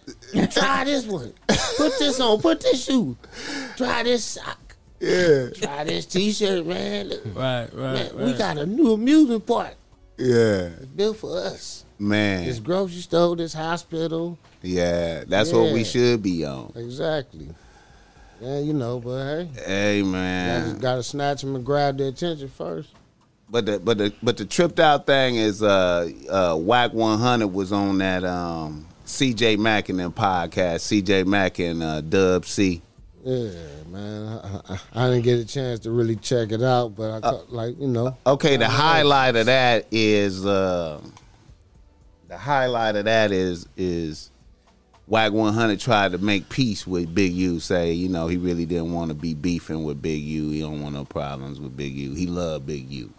Try 0.52 0.84
this 0.84 1.06
one. 1.06 1.32
Put 1.76 1.98
this 1.98 2.18
on. 2.20 2.40
Put 2.40 2.60
this 2.60 2.84
shoe. 2.84 3.16
Try 3.76 4.02
this 4.04 4.24
sock. 4.24 4.76
Yeah. 5.00 5.50
Try 5.54 5.84
this 5.84 6.06
t-shirt, 6.06 6.66
man. 6.66 7.08
Look, 7.08 7.24
Right, 7.26 7.34
right, 7.34 7.72
man, 7.72 8.16
right. 8.16 8.26
we 8.26 8.32
got 8.32 8.58
a 8.58 8.66
new 8.66 8.92
amusement 8.92 9.46
park 9.46 9.74
Yeah. 10.18 10.70
built 10.94 11.18
for 11.18 11.38
us. 11.38 11.84
Man. 11.98 12.44
This 12.44 12.58
grocery 12.58 13.00
store, 13.00 13.36
this 13.36 13.54
hospital. 13.54 14.38
Yeah. 14.62 15.24
That's 15.26 15.52
what 15.52 15.72
we 15.72 15.84
should 15.84 16.22
be 16.22 16.44
on. 16.44 16.72
Exactly. 16.74 17.48
Yeah, 18.40 18.58
you 18.60 18.74
know, 18.74 19.00
but 19.00 19.24
hey, 19.24 19.48
Hey 19.64 20.02
man. 20.02 20.68
just 20.70 20.80
gotta 20.82 21.02
snatch 21.02 21.40
them 21.40 21.54
and 21.54 21.64
grab 21.64 21.96
their 21.96 22.08
attention 22.08 22.48
first. 22.48 22.90
But 23.48 23.64
the 23.64 23.78
but 23.78 23.96
the 23.96 24.12
but 24.22 24.36
the 24.36 24.44
tripped 24.44 24.78
out 24.78 25.06
thing 25.06 25.36
is 25.36 25.62
uh 25.62 26.10
uh 26.28 26.56
Wack 26.58 26.92
100 26.92 27.46
was 27.46 27.72
on 27.72 27.96
that 27.98 28.24
um 28.24 28.86
CJ 29.06 29.56
Mac 29.58 29.88
and 29.88 29.98
them 30.00 30.12
podcast. 30.12 30.80
CJ 31.02 31.24
Mac 31.26 31.58
and 31.60 31.82
uh 31.82 32.00
Dub 32.02 32.44
C. 32.44 32.82
Yeah, 33.26 33.50
man. 33.88 34.38
I, 34.38 34.60
I, 34.68 34.78
I 34.94 35.08
didn't 35.10 35.24
get 35.24 35.40
a 35.40 35.44
chance 35.44 35.80
to 35.80 35.90
really 35.90 36.14
check 36.14 36.52
it 36.52 36.62
out, 36.62 36.94
but 36.94 37.10
I 37.10 37.20
caught, 37.20 37.52
like 37.52 37.76
you 37.76 37.88
know. 37.88 38.16
Okay, 38.24 38.56
the 38.56 38.68
highlight 38.68 39.34
of 39.34 39.46
that 39.46 39.88
is 39.90 40.46
uh 40.46 41.00
the 42.28 42.36
highlight 42.36 42.94
of 42.94 43.06
that 43.06 43.32
is 43.32 43.66
is 43.76 44.30
Wack 45.08 45.32
100 45.32 45.80
tried 45.80 46.12
to 46.12 46.18
make 46.18 46.48
peace 46.48 46.86
with 46.86 47.12
Big 47.16 47.32
U, 47.32 47.58
say, 47.58 47.92
you 47.92 48.08
know, 48.08 48.28
he 48.28 48.36
really 48.36 48.64
didn't 48.64 48.92
want 48.92 49.08
to 49.08 49.14
be 49.14 49.34
beefing 49.34 49.82
with 49.82 50.00
Big 50.00 50.22
U. 50.22 50.50
He 50.50 50.60
don't 50.60 50.80
want 50.80 50.94
no 50.94 51.04
problems 51.04 51.58
with 51.58 51.76
Big 51.76 51.94
U. 51.94 52.14
He 52.14 52.26
loved 52.28 52.66
Big 52.66 52.88
U. 52.90 53.12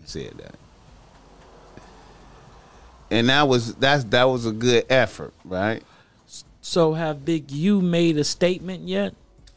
He 0.00 0.06
said 0.06 0.34
that. 0.38 0.54
and 3.10 3.28
that 3.28 3.48
was 3.48 3.74
that's 3.74 4.04
that 4.04 4.24
was 4.24 4.46
a 4.46 4.52
good 4.52 4.86
effort, 4.88 5.34
right? 5.44 5.82
So 6.60 6.92
have 6.94 7.24
Big 7.24 7.50
U 7.50 7.80
made 7.80 8.16
a 8.18 8.24
statement 8.24 8.86
yet? 8.86 9.14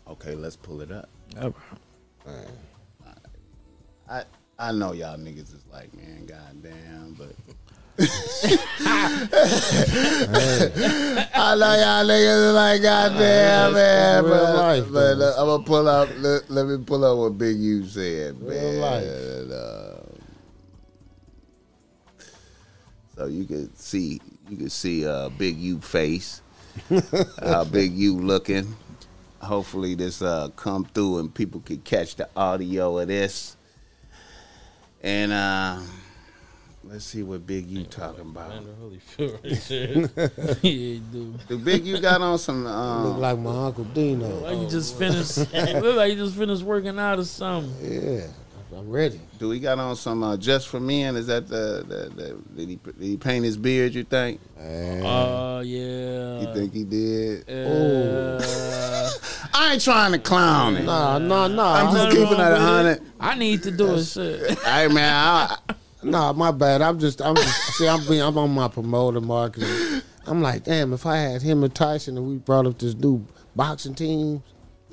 Okay, 0.07 0.35
let's 0.35 0.55
pull 0.55 0.81
it 0.81 0.91
up. 0.91 1.09
Uh, 1.37 1.51
I 4.09 4.23
I 4.59 4.71
know 4.71 4.93
y'all 4.93 5.17
niggas 5.17 5.53
is 5.53 5.63
like, 5.71 5.93
man, 5.95 6.25
goddamn, 6.25 7.15
but 7.17 7.35
I 11.35 11.55
know 11.57 11.73
y'all 11.75 12.05
niggas 12.05 12.47
is 12.47 12.53
like, 12.53 12.81
goddamn, 12.81 13.73
man, 13.73 14.23
but, 14.23 14.55
life, 14.55 14.85
but 14.91 15.19
uh, 15.19 15.35
I'm 15.37 15.47
gonna 15.47 15.63
pull 15.63 15.87
up. 15.87 16.09
Let, 16.17 16.49
let 16.49 16.65
me 16.67 16.77
pull 16.83 17.03
up 17.03 17.17
what 17.17 17.37
Big 17.37 17.57
U 17.57 17.85
said, 17.85 18.39
Real 18.41 18.79
man. 18.79 18.79
life. 18.79 19.03
Uh, 19.51 19.99
so 23.15 23.25
you 23.25 23.45
can 23.45 23.75
see, 23.75 24.21
you 24.49 24.57
can 24.57 24.69
see 24.69 25.05
uh, 25.07 25.29
Big 25.29 25.57
U 25.57 25.79
face, 25.81 26.41
how 27.43 27.63
Big 27.65 27.93
you 27.93 28.15
looking. 28.17 28.75
Hopefully 29.41 29.95
this 29.95 30.21
uh, 30.21 30.49
come 30.55 30.85
through 30.85 31.19
and 31.19 31.33
people 31.33 31.61
could 31.61 31.83
catch 31.83 32.15
the 32.15 32.29
audio 32.35 32.97
of 32.99 33.07
this. 33.09 33.57
And 35.01 35.33
uh, 35.33 35.79
let's 36.85 37.03
see 37.03 37.23
what 37.23 37.45
Big 37.45 37.67
U 37.67 37.83
talking 37.83 38.21
about. 38.21 38.49
Man, 38.49 38.65
the 39.17 39.39
right 39.43 39.61
there. 40.15 40.57
yeah, 40.61 40.99
dude. 41.11 41.39
The 41.49 41.57
Big 41.57 41.85
U 41.85 41.99
got 41.99 42.21
on 42.21 42.37
some. 42.37 42.63
Look 42.63 42.73
Um, 42.73 43.19
like 43.19 43.37
my 43.39 43.65
uncle 43.65 43.83
Dino. 43.83 44.27
Like 44.39 44.57
you 44.59 44.69
just 44.69 44.97
finished. 44.97 45.37
look 45.53 45.97
like 45.97 46.11
you 46.13 46.17
just 46.17 46.37
finished 46.37 46.63
working 46.63 46.97
out 46.97 47.19
or 47.19 47.25
something. 47.25 47.73
Yeah, 47.81 48.27
I'm 48.77 48.89
ready. 48.89 49.19
do 49.39 49.51
he 49.51 49.59
got 49.59 49.79
on 49.79 49.95
some 49.95 50.23
uh, 50.23 50.37
just 50.37 50.67
for 50.67 50.79
men? 50.79 51.15
Is 51.15 51.27
that 51.27 51.47
the, 51.47 51.85
the, 51.87 52.09
the 52.15 52.37
did 52.55 52.69
he 52.69 52.75
did 52.75 52.95
he 52.99 53.17
paint 53.17 53.45
his 53.45 53.57
beard? 53.57 53.93
You 53.93 54.03
think? 54.03 54.39
Man. 54.57 55.03
Oh 55.05 55.59
yeah. 55.61 56.41
You 56.41 56.53
think 56.53 56.73
he 56.73 56.83
did? 56.83 57.49
Uh, 57.49 58.41
I 59.53 59.73
ain't 59.73 59.83
trying 59.83 60.11
to 60.13 60.19
clown 60.19 60.75
him. 60.75 60.85
Nah, 60.85 61.17
nah, 61.19 61.47
nah. 61.47 61.73
I'm 61.75 61.87
I'm 61.87 61.95
just 61.95 62.17
keeping 62.17 62.37
wrong 62.37 62.51
it 62.51 62.53
a 62.53 62.59
hundred. 62.59 63.01
I 63.19 63.35
need 63.35 63.63
to 63.63 63.71
do 63.71 63.93
a 63.93 64.03
shit. 64.03 64.57
Hey 64.63 64.87
man, 64.87 65.13
I, 65.13 65.57
Nah, 66.03 66.33
my 66.33 66.51
bad. 66.51 66.81
I'm 66.81 66.99
just, 66.99 67.21
I'm 67.21 67.35
just, 67.35 67.77
see, 67.77 67.87
I'm 67.87 68.05
being, 68.07 68.21
I'm 68.21 68.37
on 68.37 68.51
my 68.51 68.67
promoter 68.67 69.21
marketing. 69.21 70.01
I'm 70.25 70.41
like, 70.41 70.63
damn, 70.63 70.93
if 70.93 71.05
I 71.05 71.17
had 71.17 71.41
him 71.41 71.63
and 71.63 71.73
Tyson 71.73 72.17
and 72.17 72.27
we 72.27 72.37
brought 72.37 72.65
up 72.65 72.77
this 72.79 72.93
new 72.95 73.25
boxing 73.55 73.95
team, 73.95 74.43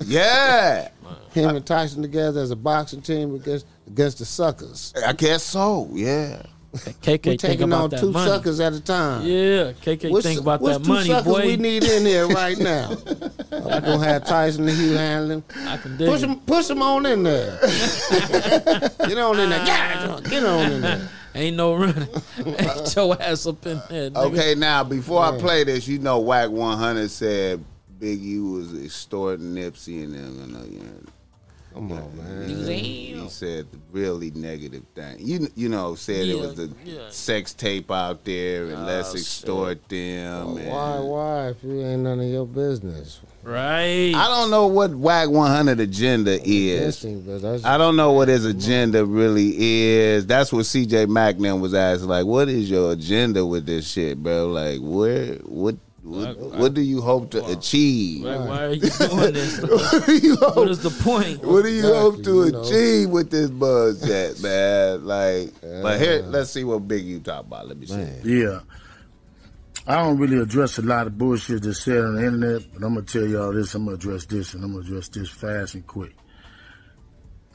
yeah, 0.05 0.89
him 1.33 1.55
and 1.55 1.65
Tyson 1.65 2.01
together 2.01 2.41
as 2.41 2.51
a 2.51 2.55
boxing 2.55 3.01
team 3.01 3.35
against 3.35 3.65
against 3.87 4.19
the 4.19 4.25
suckers. 4.25 4.93
I 5.05 5.13
guess 5.13 5.43
so. 5.43 5.89
Yeah. 5.91 6.43
KK 6.73 7.25
We're 7.25 7.35
taking 7.35 7.73
on 7.73 7.89
two 7.89 8.13
money. 8.13 8.31
suckers 8.31 8.61
at 8.61 8.71
a 8.71 8.79
time. 8.79 9.25
Yeah, 9.25 9.73
KK 9.73 10.09
What's- 10.09 10.25
think 10.25 10.39
about 10.39 10.61
what's 10.61 10.77
that 10.77 10.83
two 10.85 10.89
money, 10.93 11.07
suckers 11.09 11.33
boy. 11.33 11.45
we 11.45 11.57
need 11.57 11.83
in 11.83 12.05
here 12.05 12.27
right 12.29 12.57
now. 12.57 12.91
I'm 13.51 13.83
gonna 13.83 13.99
have 14.05 14.23
Tyson 14.25 14.69
and 14.69 14.77
Hugh 14.77 14.93
handling. 14.93 15.43
I 15.65 15.75
can 15.75 15.97
dig 15.97 16.07
Push 16.07 16.23
it. 16.23 16.29
him, 16.29 16.39
push 16.39 16.69
him 16.69 16.81
on 16.81 17.05
in 17.07 17.23
there. 17.23 17.59
Get 19.05 19.17
on 19.17 19.37
in 19.39 19.49
there. 19.49 19.65
Get, 19.65 20.23
get 20.29 20.43
on 20.45 20.71
in 20.71 20.81
there. 20.81 21.09
Ain't 21.35 21.57
no 21.57 21.75
running. 21.75 22.07
Get 22.41 22.95
your 22.95 23.21
ass 23.21 23.45
up 23.47 23.65
in 23.65 23.81
there. 23.89 24.09
Nigga. 24.11 24.15
Okay, 24.27 24.55
now 24.55 24.83
before 24.85 25.23
I 25.23 25.37
play 25.37 25.65
this, 25.65 25.87
you 25.89 25.99
know, 25.99 26.19
Wack 26.19 26.49
100 26.51 27.09
said 27.11 27.63
Big 28.01 28.19
U 28.19 28.45
was 28.53 28.83
extorting 28.83 29.53
Nipsey 29.53 30.03
and 30.03 30.15
them. 30.15 30.35
You 30.37 30.43
uh, 30.43 30.59
know, 30.59 30.65
you 30.65 30.79
know, 30.79 31.11
Come 31.73 31.91
on, 31.93 32.17
man. 32.17 32.49
he 32.49 33.25
said 33.29 33.67
the 33.71 33.77
really 33.91 34.31
negative 34.31 34.83
thing. 34.93 35.17
You 35.19 35.47
you 35.55 35.69
know, 35.69 35.95
said 35.95 36.27
it 36.27 36.37
was 36.37 36.55
the 36.55 36.69
yeah. 36.83 37.09
sex 37.11 37.53
tape 37.53 37.89
out 37.91 38.25
there 38.25 38.65
and 38.65 38.85
let's 38.85 39.11
Oh, 39.11 39.17
extort 39.17 39.87
them. 39.87 40.57
and- 40.57 40.67
Why, 40.67 40.99
why? 40.99 41.47
If 41.49 41.63
you 41.63 41.79
ain't 41.81 42.01
none 42.01 42.19
of 42.19 42.25
your 42.25 42.45
business. 42.45 43.21
Right. 43.43 44.13
I 44.13 44.27
don't 44.27 44.49
know 44.51 44.67
what 44.67 44.91
Wack 44.93 45.29
100 45.29 45.79
agenda 45.79 46.39
is. 46.43 47.03
Interesting, 47.05 47.21
but 47.21 47.65
I 47.65 47.77
don't 47.77 47.95
know 47.95 48.11
what 48.11 48.27
his 48.27 48.45
agenda 48.45 49.05
really 49.05 49.53
is. 49.57 50.25
That's 50.27 50.51
what 50.51 50.65
CJ 50.65 51.05
Macknam 51.07 51.61
was 51.61 51.73
asking. 51.73 52.09
Like, 52.09 52.25
what 52.25 52.49
is 52.49 52.69
your 52.69 52.91
agenda 52.91 53.45
with 53.45 53.65
this 53.65 53.89
shit, 53.89 54.21
bro? 54.21 54.47
Like, 54.47 54.79
where, 54.81 55.35
what, 55.45 55.75
what, 56.03 56.37
what 56.37 56.73
do 56.73 56.81
you 56.81 57.01
hope 57.01 57.31
to 57.31 57.45
achieve? 57.45 58.23
Like, 58.23 58.39
why 58.47 58.65
are 58.65 58.73
you 58.73 58.89
doing 58.89 59.33
this? 59.33 59.61
What 59.61 60.05
do 60.05 60.17
you 60.17 60.35
hope? 60.35 60.67
is 60.67 60.79
the 60.81 60.89
point? 61.03 61.43
What 61.43 61.63
do 61.63 61.69
you 61.69 61.83
hope 61.83 62.23
to 62.23 62.41
Exactly, 62.43 62.45
you 62.45 62.51
know. 62.51 62.61
achieve 62.63 63.09
with 63.09 63.29
this 63.31 63.49
buzz 63.51 64.09
at, 64.09 64.41
man? 64.41 65.05
Like, 65.05 65.53
but 65.61 65.99
here, 65.99 66.21
let's 66.23 66.49
see 66.49 66.63
what 66.63 66.87
Big 66.87 67.03
U 67.05 67.19
talk 67.19 67.41
about. 67.45 67.67
Let 67.67 67.77
me 67.77 67.85
see. 67.85 68.07
Yeah. 68.23 68.61
I 69.87 69.95
don't 70.03 70.17
really 70.17 70.37
address 70.37 70.77
a 70.77 70.83
lot 70.83 71.07
of 71.07 71.17
bullshit 71.17 71.63
that's 71.63 71.83
said 71.83 71.97
on 72.03 72.15
the 72.15 72.25
internet, 72.25 72.61
but 72.73 72.83
I'm 72.83 72.93
gonna 72.93 73.05
tell 73.05 73.25
y'all 73.25 73.51
this. 73.51 73.73
I'm 73.73 73.85
gonna 73.85 73.95
address 73.95 74.25
this, 74.25 74.53
and 74.53 74.63
I'm 74.63 74.73
gonna 74.73 74.83
address 74.85 75.07
this 75.09 75.29
fast 75.29 75.73
and 75.73 75.85
quick. 75.87 76.15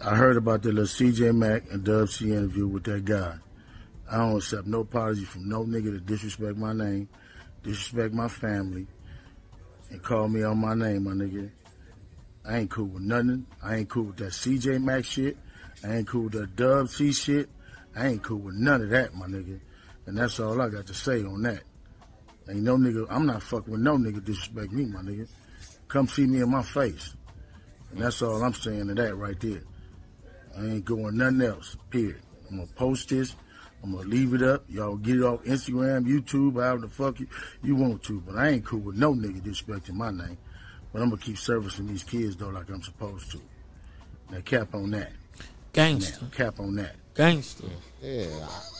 I 0.04 0.14
heard 0.16 0.36
about 0.36 0.62
the 0.62 0.70
little 0.70 0.84
CJ 0.84 1.34
Mac 1.34 1.70
and 1.72 1.84
Dub 1.84 2.08
C 2.08 2.30
interview 2.32 2.66
with 2.66 2.84
that 2.84 3.04
guy. 3.04 3.36
I 4.10 4.18
don't 4.18 4.36
accept 4.36 4.66
no 4.66 4.80
apology 4.80 5.24
from 5.24 5.48
no 5.48 5.64
nigga 5.64 5.84
to 5.92 6.00
disrespect 6.00 6.56
my 6.56 6.72
name, 6.72 7.08
disrespect 7.66 8.14
my 8.14 8.28
family, 8.28 8.86
and 9.90 10.02
call 10.02 10.28
me 10.28 10.42
on 10.44 10.58
my 10.58 10.74
name, 10.74 11.04
my 11.04 11.12
nigga. 11.12 11.50
I 12.44 12.58
ain't 12.58 12.70
cool 12.70 12.86
with 12.86 13.02
nothing. 13.02 13.46
I 13.62 13.76
ain't 13.76 13.88
cool 13.88 14.04
with 14.04 14.16
that 14.18 14.30
CJ 14.30 14.82
Mac 14.82 15.04
shit. 15.04 15.36
I 15.84 15.96
ain't 15.96 16.06
cool 16.06 16.24
with 16.24 16.34
that 16.34 16.54
Dub 16.54 16.88
C 16.88 17.12
shit. 17.12 17.48
I 17.96 18.06
ain't 18.06 18.22
cool 18.22 18.38
with 18.38 18.54
none 18.54 18.82
of 18.82 18.90
that, 18.90 19.14
my 19.14 19.26
nigga. 19.26 19.58
And 20.06 20.16
that's 20.16 20.38
all 20.38 20.62
I 20.62 20.68
got 20.68 20.86
to 20.86 20.94
say 20.94 21.24
on 21.24 21.42
that. 21.42 21.62
Ain't 22.48 22.62
no 22.62 22.76
nigga, 22.76 23.06
I'm 23.10 23.26
not 23.26 23.42
fucking 23.42 23.72
with 23.72 23.80
no 23.80 23.96
nigga 23.96 24.24
disrespect 24.24 24.70
me, 24.70 24.84
my 24.84 25.00
nigga. 25.00 25.26
Come 25.88 26.06
see 26.06 26.26
me 26.26 26.40
in 26.40 26.50
my 26.50 26.62
face. 26.62 27.16
And 27.90 28.00
that's 28.00 28.22
all 28.22 28.42
I'm 28.42 28.54
saying 28.54 28.86
to 28.88 28.94
that 28.94 29.16
right 29.16 29.38
there. 29.40 29.62
I 30.56 30.64
ain't 30.66 30.84
going 30.84 31.16
nothing 31.16 31.42
else, 31.42 31.76
period. 31.90 32.20
I'm 32.48 32.58
gonna 32.58 32.68
post 32.76 33.08
this. 33.08 33.34
I'm 33.86 33.92
gonna 33.94 34.08
leave 34.08 34.34
it 34.34 34.42
up. 34.42 34.64
Y'all 34.68 34.96
get 34.96 35.16
it 35.16 35.22
off 35.22 35.44
Instagram, 35.44 36.06
YouTube, 36.06 36.54
however 36.54 36.78
the 36.82 36.88
fuck 36.88 37.20
you, 37.20 37.28
you 37.62 37.76
want 37.76 38.02
to. 38.04 38.20
But 38.20 38.34
I 38.36 38.48
ain't 38.48 38.64
cool 38.64 38.80
with 38.80 38.96
no 38.96 39.14
nigga 39.14 39.40
disrespecting 39.40 39.92
my 39.94 40.10
name. 40.10 40.36
But 40.92 41.02
I'm 41.02 41.10
gonna 41.10 41.22
keep 41.22 41.38
servicing 41.38 41.86
these 41.86 42.02
kids 42.02 42.34
though 42.36 42.48
like 42.48 42.68
I'm 42.68 42.82
supposed 42.82 43.30
to. 43.30 43.40
Now 44.30 44.40
cap 44.40 44.74
on 44.74 44.90
that. 44.90 45.12
Now, 45.38 45.44
Gangster. 45.72 46.26
cap 46.32 46.58
on 46.58 46.74
that. 46.76 46.96
Gangster. 47.14 47.68
Yeah, 48.02 48.26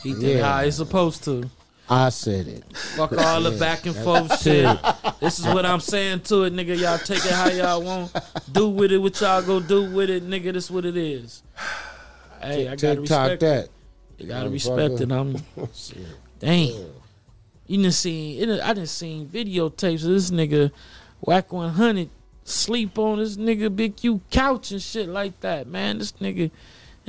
He 0.03 0.13
did 0.13 0.39
Yeah. 0.39 0.51
how 0.57 0.65
he's 0.65 0.75
supposed 0.75 1.23
to. 1.23 1.49
I 1.89 2.09
said 2.09 2.47
it. 2.47 2.65
Fuck 2.75 3.13
all 3.17 3.41
the 3.41 3.51
back 3.51 3.85
and 3.85 3.95
forth 3.95 4.41
shit. 4.41 4.77
This 5.21 5.39
is 5.39 5.45
what 5.45 5.65
I'm 5.65 5.79
saying 5.79 6.19
to 6.21 6.43
it, 6.43 6.53
nigga. 6.53 6.77
Y'all 6.77 6.97
take 6.97 7.23
it 7.23 7.31
how 7.31 7.47
y'all 7.49 7.81
want. 7.81 8.13
Do 8.51 8.67
with 8.67 8.91
it 8.91 8.97
what 8.97 9.21
y'all 9.21 9.41
go 9.41 9.61
do 9.61 9.89
with 9.89 10.09
it, 10.09 10.27
nigga. 10.29 10.51
This 10.51 10.69
what 10.69 10.83
it 10.83 10.97
is. 10.97 11.43
Hey, 12.41 12.67
I 12.67 12.71
gotta 12.75 12.97
TikTok 12.97 12.99
respect 12.99 13.33
it. 13.33 13.39
that. 13.39 13.69
You 14.17 14.27
gotta 14.27 14.49
Motherfucker. 14.49 14.51
respect 14.51 15.01
it. 15.01 15.11
I'm 15.11 15.35
damn. 16.39 16.85
You 17.67 17.77
didn't 17.77 17.91
see 17.93 18.39
it, 18.39 18.61
I 18.61 18.73
didn't 18.73 18.87
seen 18.89 19.27
videotapes 19.27 20.03
of 20.03 20.09
this 20.11 20.31
nigga 20.31 20.71
Wack 21.21 21.51
100 21.51 22.09
sleep 22.45 22.97
on 22.97 23.19
this 23.19 23.35
nigga 23.37 23.75
Big 23.75 24.01
U 24.03 24.21
couch 24.31 24.71
and 24.71 24.81
shit 24.81 25.09
like 25.09 25.39
that, 25.41 25.67
man. 25.67 25.97
This 25.99 26.13
nigga 26.13 26.49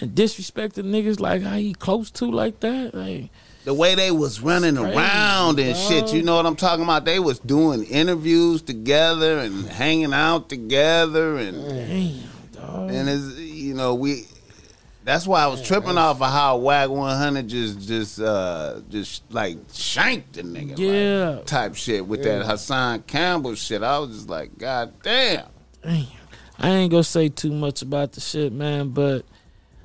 and 0.00 0.12
disrespecting 0.12 0.84
niggas 0.86 1.20
like 1.20 1.42
how 1.42 1.56
he 1.56 1.74
close 1.74 2.10
to 2.12 2.30
like 2.30 2.60
that. 2.60 2.94
Like 2.94 3.30
The 3.64 3.74
way 3.74 3.94
they 3.94 4.10
was 4.10 4.40
running 4.40 4.76
Crazy, 4.76 4.96
around 4.96 5.58
and 5.60 5.76
shit, 5.76 6.12
you 6.12 6.22
know 6.22 6.36
what 6.36 6.46
I'm 6.46 6.56
talking 6.56 6.84
about? 6.84 7.04
They 7.04 7.18
was 7.20 7.38
doing 7.40 7.84
interviews 7.84 8.62
together 8.62 9.38
and 9.38 9.66
hanging 9.66 10.12
out 10.12 10.48
together 10.48 11.36
and 11.36 11.68
damn, 11.68 12.20
dog. 12.52 12.90
and 12.90 13.08
it's 13.08 13.38
you 13.38 13.74
know 13.74 13.94
we 13.94 14.26
that's 15.08 15.26
why 15.26 15.42
I 15.42 15.46
was 15.46 15.62
tripping 15.62 15.96
off 15.96 16.20
of 16.20 16.30
how 16.30 16.58
Wack 16.58 16.90
100 16.90 17.48
just 17.48 17.80
just 17.88 18.20
uh 18.20 18.80
just 18.90 19.22
like 19.32 19.56
shanked 19.72 20.34
the 20.34 20.42
nigga 20.42 20.70
like, 20.70 20.78
Yeah. 20.78 21.38
type 21.46 21.74
shit 21.76 22.06
with 22.06 22.22
that 22.24 22.44
Hassan 22.44 23.02
Campbell 23.04 23.54
shit. 23.54 23.82
I 23.82 23.98
was 23.98 24.10
just 24.10 24.28
like, 24.28 24.58
God 24.58 24.92
damn. 25.02 25.46
Damn. 25.82 26.06
I 26.58 26.68
ain't 26.70 26.90
gonna 26.90 27.04
say 27.04 27.28
too 27.30 27.52
much 27.52 27.80
about 27.82 28.12
the 28.12 28.20
shit, 28.20 28.52
man, 28.52 28.90
but 28.90 29.24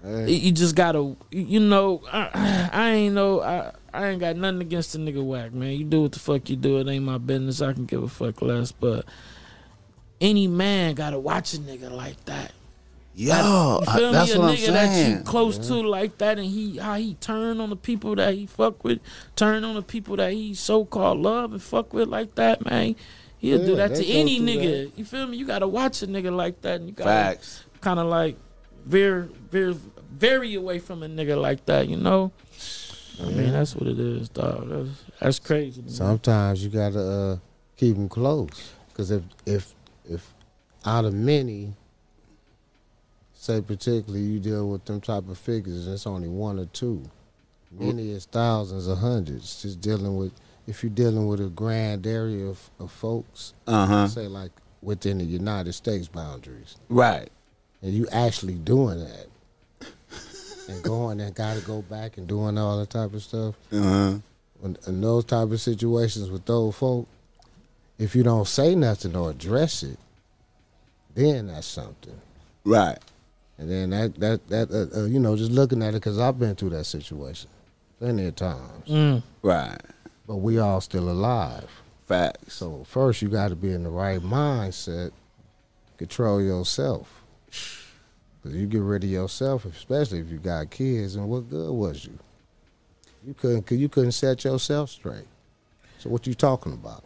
Hey. 0.03 0.31
you- 0.31 0.39
you 0.47 0.51
just 0.51 0.75
gotta, 0.75 0.99
you- 1.31 1.45
you 1.45 1.59
know, 1.61 2.01
I, 2.11 2.69
I 2.73 2.89
ain't 2.91 3.15
know, 3.15 3.39
I, 3.41 3.71
I 3.93 4.07
ain't 4.09 4.19
got 4.19 4.35
nothing 4.35 4.59
against 4.61 4.91
the 4.91 4.99
nigga 4.99 5.23
Wack, 5.23 5.53
man. 5.53 5.71
You 5.73 5.85
do 5.85 6.01
what 6.01 6.11
the 6.11 6.19
fuck 6.19 6.49
you 6.49 6.55
do, 6.57 6.79
it 6.79 6.87
ain't 6.89 7.05
my 7.05 7.17
business. 7.19 7.61
I 7.61 7.71
can 7.71 7.85
give 7.85 8.03
a 8.03 8.09
fuck 8.09 8.41
less, 8.41 8.73
but 8.73 9.05
any 10.19 10.47
man 10.47 10.95
gotta 10.95 11.17
watch 11.19 11.53
a 11.53 11.57
nigga 11.59 11.89
like 11.91 12.25
that. 12.25 12.51
Yo, 13.15 13.79
You 13.81 13.87
I- 13.87 13.97
feel 13.97 14.11
that's 14.11 14.29
me? 14.31 14.35
A 14.35 14.39
what 14.39 14.49
I'm 14.49 14.55
nigga 14.57 14.67
that 14.73 15.09
you 15.19 15.23
close 15.23 15.57
to 15.67 15.75
like 15.75 16.17
that, 16.17 16.39
and 16.39 16.47
he 16.47 16.77
how 16.77 16.95
he 16.95 17.13
turn 17.15 17.59
on 17.61 17.69
the 17.69 17.75
people 17.75 18.15
that 18.15 18.33
he 18.33 18.45
fuck 18.47 18.83
with, 18.83 18.99
turn 19.35 19.63
on 19.63 19.75
the 19.75 19.83
people 19.83 20.15
that 20.17 20.33
he 20.33 20.53
so 20.55 20.83
called 20.83 21.19
love 21.19 21.51
and 21.53 21.61
fuck 21.61 21.93
with 21.93 22.09
like 22.09 22.33
that, 22.35 22.65
man. 22.65 22.95
He'll 23.37 23.63
do 23.63 23.75
that 23.75 23.93
to 23.95 24.05
any 24.05 24.39
nigga. 24.39 24.91
You 24.97 25.05
feel 25.05 25.27
me? 25.27 25.37
You 25.37 25.45
gotta 25.45 25.67
watch 25.67 26.01
a 26.01 26.07
nigga 26.07 26.35
like 26.35 26.61
that, 26.61 26.79
and 26.79 26.89
you 26.89 26.95
gotta 26.95 27.09
Facts. 27.09 27.63
kind 27.81 27.99
of 27.99 28.07
like 28.07 28.35
veer, 28.85 29.29
veer, 29.51 29.75
vary 30.11 30.55
away 30.55 30.79
from 30.79 31.03
a 31.03 31.07
nigga 31.07 31.39
like 31.39 31.65
that, 31.67 31.87
you 31.89 31.97
know. 31.97 32.31
I 33.21 33.25
mean, 33.25 33.51
that's 33.51 33.75
what 33.75 33.87
it 33.87 33.99
is, 33.99 34.29
dog. 34.29 34.69
That's, 34.69 34.89
that's 35.19 35.39
crazy. 35.39 35.83
Sometimes 35.87 36.63
you 36.63 36.71
gotta 36.71 36.99
uh, 36.99 37.37
keep 37.77 37.95
them 37.95 38.09
close, 38.09 38.71
because 38.89 39.11
if 39.11 39.21
if 39.45 39.75
if 40.09 40.33
out 40.85 41.05
of 41.05 41.13
many, 41.13 41.73
say 43.43 43.59
particularly 43.61 44.23
you 44.23 44.39
deal 44.39 44.69
with 44.69 44.85
them 44.85 45.01
type 45.01 45.27
of 45.27 45.37
figures, 45.37 45.85
and 45.85 45.95
it's 45.95 46.07
only 46.07 46.29
one 46.29 46.57
or 46.59 46.65
two. 46.67 47.03
Many 47.77 48.11
is 48.11 48.23
thousands 48.25 48.87
or 48.87 48.95
hundreds. 48.95 49.61
Just 49.63 49.81
dealing 49.81 50.15
with 50.15 50.31
if 50.65 50.81
you're 50.81 50.89
dealing 50.91 51.27
with 51.27 51.41
a 51.41 51.49
grand 51.49 52.07
area 52.07 52.45
of, 52.45 52.69
of 52.79 52.89
folks, 52.89 53.53
Uh 53.67 53.85
huh. 53.85 54.07
say 54.07 54.27
like 54.27 54.51
within 54.81 55.17
the 55.17 55.25
United 55.25 55.73
States 55.73 56.07
boundaries, 56.07 56.77
Right. 56.87 57.29
and 57.81 57.91
you 57.93 58.07
actually 58.13 58.53
doing 58.55 58.99
that, 58.99 59.27
and 60.69 60.81
going 60.83 61.19
and 61.19 61.35
got 61.35 61.57
to 61.57 61.65
go 61.65 61.81
back 61.81 62.17
and 62.17 62.25
doing 62.27 62.57
all 62.57 62.79
that 62.79 62.91
type 62.91 63.13
of 63.13 63.21
stuff. 63.23 63.55
Uh 63.73 63.81
huh. 63.81 64.13
in, 64.63 64.77
in 64.87 65.01
those 65.01 65.25
type 65.25 65.51
of 65.51 65.59
situations 65.59 66.29
with 66.29 66.45
those 66.45 66.75
folk, 66.75 67.07
if 67.99 68.15
you 68.15 68.23
don't 68.23 68.47
say 68.47 68.73
nothing 68.73 69.17
or 69.17 69.31
address 69.31 69.83
it, 69.83 69.99
then 71.13 71.47
that's 71.47 71.67
something. 71.67 72.21
Right. 72.63 72.99
And 73.57 73.69
then 73.69 73.89
that 73.91 74.15
that 74.19 74.47
that 74.49 74.71
uh, 74.71 75.01
uh, 75.01 75.05
you 75.05 75.19
know 75.19 75.35
just 75.35 75.51
looking 75.51 75.81
at 75.83 75.89
it 75.89 75.93
because 76.01 76.19
I've 76.19 76.39
been 76.39 76.55
through 76.55 76.71
that 76.71 76.85
situation 76.85 77.49
plenty 77.99 78.25
of 78.25 78.35
times, 78.35 78.87
Mm. 78.89 79.23
Right. 79.41 79.79
but 80.27 80.37
we 80.37 80.57
all 80.59 80.81
still 80.81 81.09
alive. 81.09 81.69
Facts. 82.07 82.53
So 82.55 82.83
first 82.85 83.21
you 83.21 83.29
got 83.29 83.49
to 83.49 83.55
be 83.55 83.71
in 83.71 83.83
the 83.83 83.89
right 83.89 84.19
mindset, 84.21 85.11
control 85.97 86.41
yourself. 86.41 87.21
Cause 88.43 88.51
you 88.53 88.65
get 88.67 88.81
rid 88.81 89.05
of 89.05 89.09
yourself, 89.09 89.63
especially 89.63 90.19
if 90.19 90.29
you 90.29 90.37
got 90.37 90.69
kids. 90.69 91.15
And 91.15 91.29
what 91.29 91.49
good 91.49 91.71
was 91.71 92.03
you? 92.03 92.19
You 93.25 93.33
couldn't. 93.35 93.65
Cause 93.65 93.77
you 93.77 93.87
couldn't 93.87 94.11
set 94.11 94.43
yourself 94.43 94.89
straight. 94.89 95.27
So 95.99 96.09
what 96.09 96.27
you 96.27 96.33
talking 96.33 96.73
about? 96.73 97.05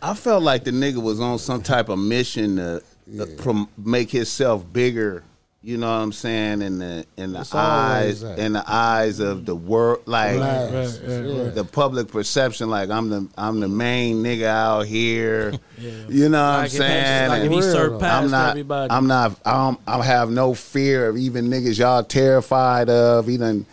I 0.00 0.14
felt 0.14 0.42
like 0.42 0.64
the 0.64 0.70
nigga 0.70 1.02
was 1.02 1.20
on 1.20 1.38
some 1.38 1.62
type 1.62 1.90
of 1.90 1.98
mission 1.98 2.56
to 2.56 2.82
uh, 3.20 3.26
prom- 3.36 3.68
make 3.76 4.10
himself 4.10 4.64
bigger. 4.72 5.24
You 5.62 5.78
know 5.78 5.88
what 5.88 6.02
I'm 6.02 6.12
saying? 6.12 6.62
In 6.62 6.78
the 6.78 7.04
in 7.16 7.32
the 7.32 7.40
It's 7.40 7.52
eyes 7.52 8.20
that. 8.20 8.38
in 8.38 8.52
the 8.52 8.62
eyes 8.70 9.18
of 9.18 9.46
the 9.46 9.54
world, 9.56 10.02
like 10.06 10.38
Right, 10.38 10.70
right, 10.72 11.00
right, 11.02 11.54
the 11.54 11.64
public 11.64 12.06
perception. 12.08 12.70
Like 12.70 12.88
I'm 12.88 13.08
the 13.08 13.26
I'm 13.36 13.58
the 13.58 13.66
main 13.66 14.22
nigga 14.22 14.44
out 14.46 14.86
here. 14.86 15.54
You 16.08 16.28
know 16.30 16.38
what 16.42 16.60
I'm 16.60 16.68
saying? 16.68 17.28
like 17.28 17.42
if 17.42 17.50
he 17.50 17.58
Real, 17.58 17.72
surpassed 17.72 18.24
I'm 18.24 18.30
not. 18.30 18.50
everybody. 18.50 18.90
I'm 18.92 19.06
not. 19.08 19.38
I 19.44 19.52
don't. 19.52 19.80
I 19.86 20.02
have 20.04 20.30
no 20.30 20.54
fear 20.54 21.08
of 21.08 21.16
even 21.18 21.48
niggas 21.48 21.78
y'all 21.78 22.02
terrified 22.04 22.88
of. 22.88 23.26
He 23.26 23.36
done. 23.36 23.66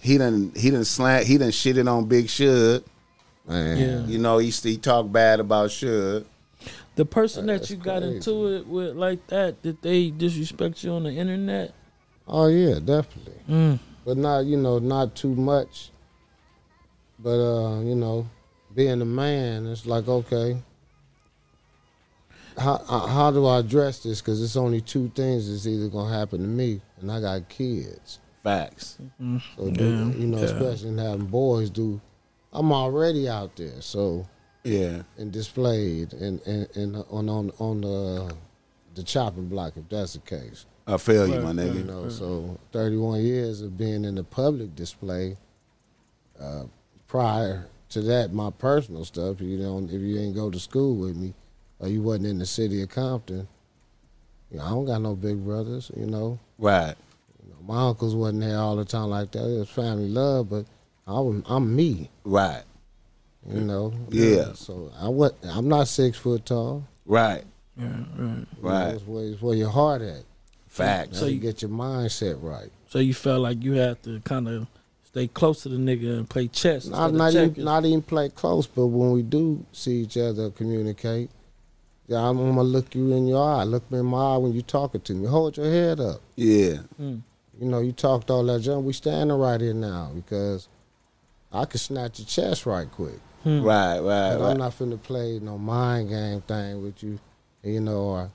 He 0.00 0.16
done. 0.16 0.52
He 0.56 0.70
done 0.70 0.84
slant. 0.84 1.26
He 1.26 1.36
done 1.36 1.50
shitted 1.50 1.90
on 1.90 2.06
Big 2.06 2.28
Shug. 2.30 2.82
Yeah. 3.48 4.06
You 4.06 4.18
know. 4.18 4.38
He 4.38 4.48
he 4.50 4.78
talk 4.78 5.10
bad 5.12 5.40
about 5.40 5.70
Shug. 5.70 6.24
The 7.00 7.06
person 7.06 7.46
that 7.46 7.60
That's 7.60 7.70
you 7.70 7.78
got 7.78 8.02
crazy. 8.02 8.16
into 8.16 8.48
it 8.56 8.66
with 8.66 8.94
like 8.94 9.26
that, 9.28 9.62
did 9.62 9.80
they 9.80 10.10
disrespect 10.10 10.84
you 10.84 10.90
on 10.90 11.04
the 11.04 11.10
internet? 11.10 11.72
Oh 12.28 12.46
yeah, 12.48 12.74
definitely. 12.78 13.40
Mm. 13.48 13.78
But 14.04 14.18
not 14.18 14.40
you 14.40 14.58
know 14.58 14.78
not 14.80 15.14
too 15.16 15.34
much. 15.34 15.92
But 17.18 17.38
uh, 17.40 17.80
you 17.80 17.94
know, 17.94 18.28
being 18.74 19.00
a 19.00 19.06
man, 19.06 19.66
it's 19.66 19.86
like 19.86 20.08
okay. 20.08 20.58
How 22.58 22.76
how- 22.86 23.06
how 23.06 23.30
do 23.30 23.46
I 23.46 23.60
address 23.60 24.02
this? 24.02 24.20
Because 24.20 24.42
it's 24.42 24.56
only 24.56 24.82
two 24.82 25.10
things 25.14 25.50
that's 25.50 25.66
either 25.66 25.88
gonna 25.88 26.14
happen 26.14 26.42
to 26.42 26.46
me, 26.46 26.82
and 27.00 27.10
I 27.10 27.22
got 27.22 27.48
kids. 27.48 28.18
Facts. 28.42 28.98
So 29.56 29.70
do- 29.70 29.84
Yeah, 29.84 30.04
you 30.20 30.26
know, 30.26 30.36
yeah. 30.38 30.44
especially 30.44 31.02
having 31.02 31.24
boys, 31.24 31.70
do 31.70 31.98
I'm 32.52 32.70
already 32.72 33.26
out 33.26 33.56
there, 33.56 33.80
so 33.80 34.26
Yeah. 34.64 35.02
and 35.18 35.32
displayed 35.32 36.12
and 36.12 36.40
and, 36.46 36.68
and 36.76 36.96
on 37.10 37.28
on 37.28 37.50
on 37.58 37.80
the 37.80 38.34
the 38.94 39.02
chopping 39.02 39.48
block 39.48 39.74
if 39.76 39.88
that's 39.88 40.14
the 40.14 40.18
case. 40.20 40.66
I 40.86 40.96
feel 40.96 41.26
you, 41.28 41.40
my 41.40 41.52
nigga. 41.52 41.74
You 41.76 41.84
know, 41.84 42.08
so 42.08 42.58
31 42.72 43.22
years 43.22 43.60
of 43.60 43.78
being 43.78 44.04
in 44.04 44.16
the 44.16 44.24
public 44.24 44.74
display. 44.74 45.36
Uh, 46.40 46.64
prior 47.06 47.66
to 47.90 48.00
that, 48.02 48.32
my 48.32 48.50
personal 48.50 49.04
stuff. 49.04 49.40
You 49.40 49.58
know, 49.58 49.78
if 49.84 49.92
you 50.00 50.18
ain't 50.18 50.34
go 50.34 50.50
to 50.50 50.58
school 50.58 50.96
with 50.96 51.16
me, 51.16 51.34
or 51.78 51.88
you 51.88 52.02
wasn't 52.02 52.26
in 52.26 52.38
the 52.38 52.46
city 52.46 52.82
of 52.82 52.88
Compton, 52.88 53.46
you 54.50 54.58
know, 54.58 54.64
I 54.64 54.70
don't 54.70 54.86
got 54.86 55.00
no 55.00 55.14
big 55.14 55.44
brothers. 55.44 55.90
You 55.96 56.06
know, 56.06 56.38
Right. 56.58 56.96
you 57.44 57.50
know 57.52 57.58
my 57.72 57.88
uncles 57.88 58.14
wasn't 58.16 58.40
there 58.40 58.58
all 58.58 58.74
the 58.76 58.84
time 58.84 59.10
like 59.10 59.30
that. 59.32 59.44
It 59.48 59.58
was 59.60 59.68
family 59.70 60.08
love, 60.08 60.48
but 60.50 60.64
I 61.06 61.12
was, 61.20 61.42
I'm 61.46 61.74
me. 61.76 62.10
Right. 62.24 62.62
You 63.48 63.60
know. 63.60 63.92
Yeah. 64.10 64.52
So 64.54 64.92
I 65.00 65.08
was, 65.08 65.32
I'm 65.44 65.68
not 65.68 65.88
six 65.88 66.18
foot 66.18 66.44
tall. 66.46 66.84
Right. 67.06 67.44
Yeah, 67.76 67.86
right. 68.18 68.46
Right. 68.60 68.94
it's 68.94 69.06
where, 69.06 69.24
it's 69.24 69.40
where 69.42 69.56
your 69.56 69.70
heart 69.70 70.02
at. 70.02 70.22
Facts. 70.68 71.14
So 71.18 71.20
So 71.20 71.26
you 71.26 71.34
you- 71.34 71.40
get 71.40 71.62
your 71.62 71.70
mindset 71.70 72.42
right. 72.42 72.70
So 72.88 72.98
you 72.98 73.14
felt 73.14 73.40
like 73.40 73.62
you 73.62 73.72
had 73.74 74.02
to 74.02 74.20
kind 74.20 74.48
of 74.48 74.66
stay 75.04 75.26
close 75.28 75.62
to 75.62 75.68
the 75.68 75.76
nigga 75.76 76.18
and 76.18 76.28
play 76.28 76.48
chess. 76.48 76.86
Not, 76.86 77.14
not 77.14 77.32
even 77.34 77.64
not 77.64 77.84
even 77.84 78.02
play 78.02 78.28
close, 78.28 78.66
but 78.66 78.86
when 78.86 79.12
we 79.12 79.22
do 79.22 79.64
see 79.72 80.02
each 80.02 80.16
other 80.16 80.50
communicate, 80.50 81.30
yeah, 82.08 82.18
I'm 82.18 82.36
gonna 82.36 82.62
look 82.62 82.94
you 82.94 83.12
in 83.12 83.26
your 83.28 83.42
eye. 83.42 83.62
Look 83.64 83.88
me 83.90 84.00
in 84.00 84.06
my 84.06 84.34
eye 84.34 84.36
when 84.36 84.52
you 84.52 84.62
talking 84.62 85.00
to 85.02 85.14
me. 85.14 85.26
Hold 85.28 85.56
your 85.56 85.66
head 85.70 86.00
up. 86.00 86.20
Yeah. 86.36 86.78
Mm. 87.00 87.22
You 87.60 87.68
know, 87.68 87.78
you 87.80 87.92
talked 87.92 88.30
all 88.30 88.44
that 88.44 88.60
junk. 88.60 88.84
We 88.84 88.92
standing 88.92 89.36
right 89.36 89.60
here 89.60 89.74
now 89.74 90.10
because 90.14 90.68
I 91.52 91.64
could 91.64 91.80
snatch 91.80 92.18
your 92.18 92.26
chest 92.26 92.66
right 92.66 92.90
quick. 92.90 93.18
Hmm. 93.42 93.62
Right. 93.62 93.98
Right. 94.00 94.36
Right. 94.36 94.50
I'm 94.50 94.58
not 94.58 94.72
finna 94.78 95.02
play 95.02 95.38
no 95.40 95.56
mind 95.58 96.08
game 96.10 96.40
thing 96.42 96.82
with 96.82 97.02
you, 97.02 97.18
you 97.62 97.80
know, 97.80 97.98
or 98.00 98.30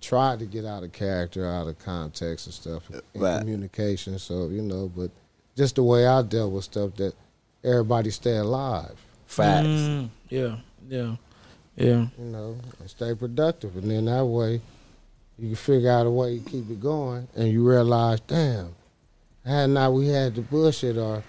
try 0.00 0.36
to 0.36 0.44
get 0.44 0.64
out 0.64 0.82
of 0.82 0.92
character, 0.92 1.46
out 1.50 1.66
of 1.68 1.78
context 1.78 2.46
and 2.46 2.54
stuff 2.54 2.82
in 3.14 3.20
Right. 3.20 3.40
communication. 3.40 4.18
So, 4.18 4.48
you 4.48 4.62
know, 4.62 4.90
but 4.94 5.10
just 5.56 5.76
the 5.76 5.82
way 5.82 6.06
I 6.06 6.20
dealt 6.22 6.52
with 6.52 6.64
stuff 6.64 6.94
that 6.96 7.14
everybody 7.64 8.10
stay 8.10 8.36
alive. 8.36 8.94
Facts. 9.26 9.66
Mm, 9.66 10.08
yeah, 10.28 10.56
yeah, 10.88 11.16
yeah. 11.76 12.06
you 12.18 12.24
know, 12.24 12.56
and 12.78 12.90
stay 12.90 13.14
productive. 13.14 13.76
And 13.76 13.90
then 13.90 14.04
that 14.04 14.24
way, 14.24 14.60
you 15.38 15.48
can 15.48 15.56
figure 15.56 15.90
out 15.90 16.06
a 16.06 16.10
way 16.10 16.38
to 16.38 16.44
keep 16.50 16.70
it 16.70 16.80
going, 16.80 17.26
and 17.34 17.48
you 17.48 17.66
realize, 17.68 18.20
damn, 18.20 18.74
had 19.44 19.70
not 19.70 19.92
we 19.92 20.08
had 20.08 20.34
the 20.34 20.42
bullshit, 20.42 20.96
or 20.96 21.22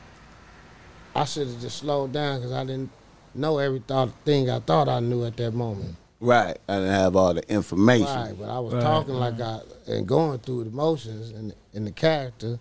I 1.16 1.26
should 1.26 1.48
have 1.48 1.60
just 1.60 1.78
slowed 1.78 2.12
down 2.14 2.40
because 2.40 2.52
I 2.52 2.64
didn't 2.66 2.92
know 3.38 3.60
every 3.60 3.80
thought 3.80 4.10
thing 4.26 4.50
I 4.50 4.60
thought 4.60 4.90
I 4.90 5.00
knew 5.00 5.26
at 5.26 5.38
that 5.38 5.52
moment. 5.52 5.96
Right. 6.20 6.58
I 6.68 6.76
didn't 6.76 6.94
have 6.94 7.16
all 7.16 7.34
the 7.34 7.48
information. 7.52 8.08
Right, 8.08 8.34
but 8.38 8.50
I 8.50 8.60
was 8.60 8.74
Right, 8.74 8.82
talking 8.82 9.14
like 9.14 9.40
I 9.40 9.60
and 9.88 10.08
going 10.08 10.40
through 10.40 10.66
the 10.66 10.72
motions 10.72 11.30
and 11.32 11.54
in 11.74 11.86
the 11.86 11.92
character, 11.92 12.60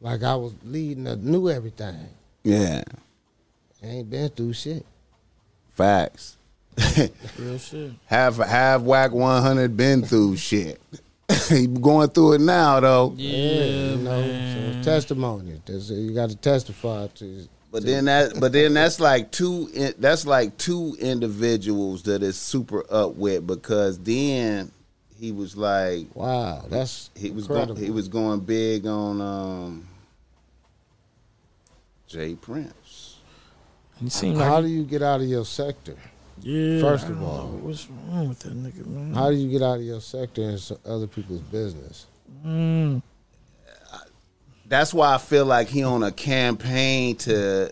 like 0.00 0.22
I 0.22 0.34
was 0.36 0.54
leading, 0.64 1.06
I 1.08 1.14
knew 1.14 1.48
everything. 1.48 2.08
Yeah. 2.44 2.82
I 3.82 3.86
ain't 3.86 4.10
been 4.10 4.28
through 4.28 4.52
shit. 4.52 4.84
Facts. 5.70 6.36
Real 7.38 7.58
shit. 7.58 7.92
have 8.06 8.36
have 8.36 8.82
Wack 8.82 9.12
100 9.12 9.76
been 9.76 10.02
through 10.02 10.36
shit. 10.36 10.80
he 11.48 11.66
going 11.66 12.08
through 12.10 12.34
it 12.34 12.40
now 12.40 12.80
though. 12.80 13.14
Yeah, 13.16 13.64
you 13.64 13.96
know, 13.96 14.20
man. 14.20 14.82
so 14.82 14.90
testimony. 14.90 15.60
You 15.66 16.14
got 16.14 16.30
to 16.30 16.36
testify 16.36 17.06
to. 17.06 17.48
But 17.72 17.84
then 17.84 18.06
that, 18.06 18.40
but 18.40 18.52
then 18.52 18.74
that's 18.74 18.98
like 18.98 19.30
two. 19.30 19.68
That's 19.98 20.26
like 20.26 20.56
two 20.58 20.96
individuals 20.98 22.02
that 22.04 22.22
is 22.22 22.36
super 22.36 22.84
up 22.92 23.14
with 23.14 23.46
because 23.46 23.98
then 23.98 24.72
he 25.18 25.30
was 25.32 25.56
like 25.56 26.06
Wow, 26.14 26.64
that's 26.68 27.10
he 27.14 27.30
was 27.30 27.44
incredible. 27.44 27.74
going, 27.74 27.84
he 27.84 27.90
was 27.92 28.08
going 28.08 28.40
big 28.40 28.86
on 28.86 29.20
um 29.20 29.86
J. 32.08 32.34
Prince. 32.34 33.18
He 34.00 34.08
seemed 34.08 34.38
like 34.38 34.48
How 34.48 34.60
do 34.60 34.66
you 34.66 34.82
get 34.84 35.02
out 35.02 35.20
of 35.20 35.26
your 35.28 35.44
sector? 35.44 35.94
yeah. 36.40 36.80
first 36.80 37.06
of 37.08 37.22
all. 37.22 37.48
know. 37.48 37.58
what's 37.62 37.86
wrong 38.08 38.30
with 38.30 38.38
that 38.40 38.54
nigga, 38.54 38.86
man? 38.86 39.12
How 39.14 39.30
do 39.30 39.36
you 39.36 39.48
get 39.50 39.62
out 39.62 39.76
of 39.76 39.82
your 39.84 40.00
sector 40.00 40.42
and 40.42 40.58
so- 40.58 40.80
other 40.86 41.06
people's 41.06 41.42
business? 41.42 42.06
Mm, 42.44 43.02
That's 44.70 44.94
why 44.94 45.14
I 45.14 45.18
feel 45.18 45.44
like 45.44 45.68
he 45.68 45.82
on 45.84 46.02
a 46.04 46.12
campaign 46.12 47.16
to 47.16 47.70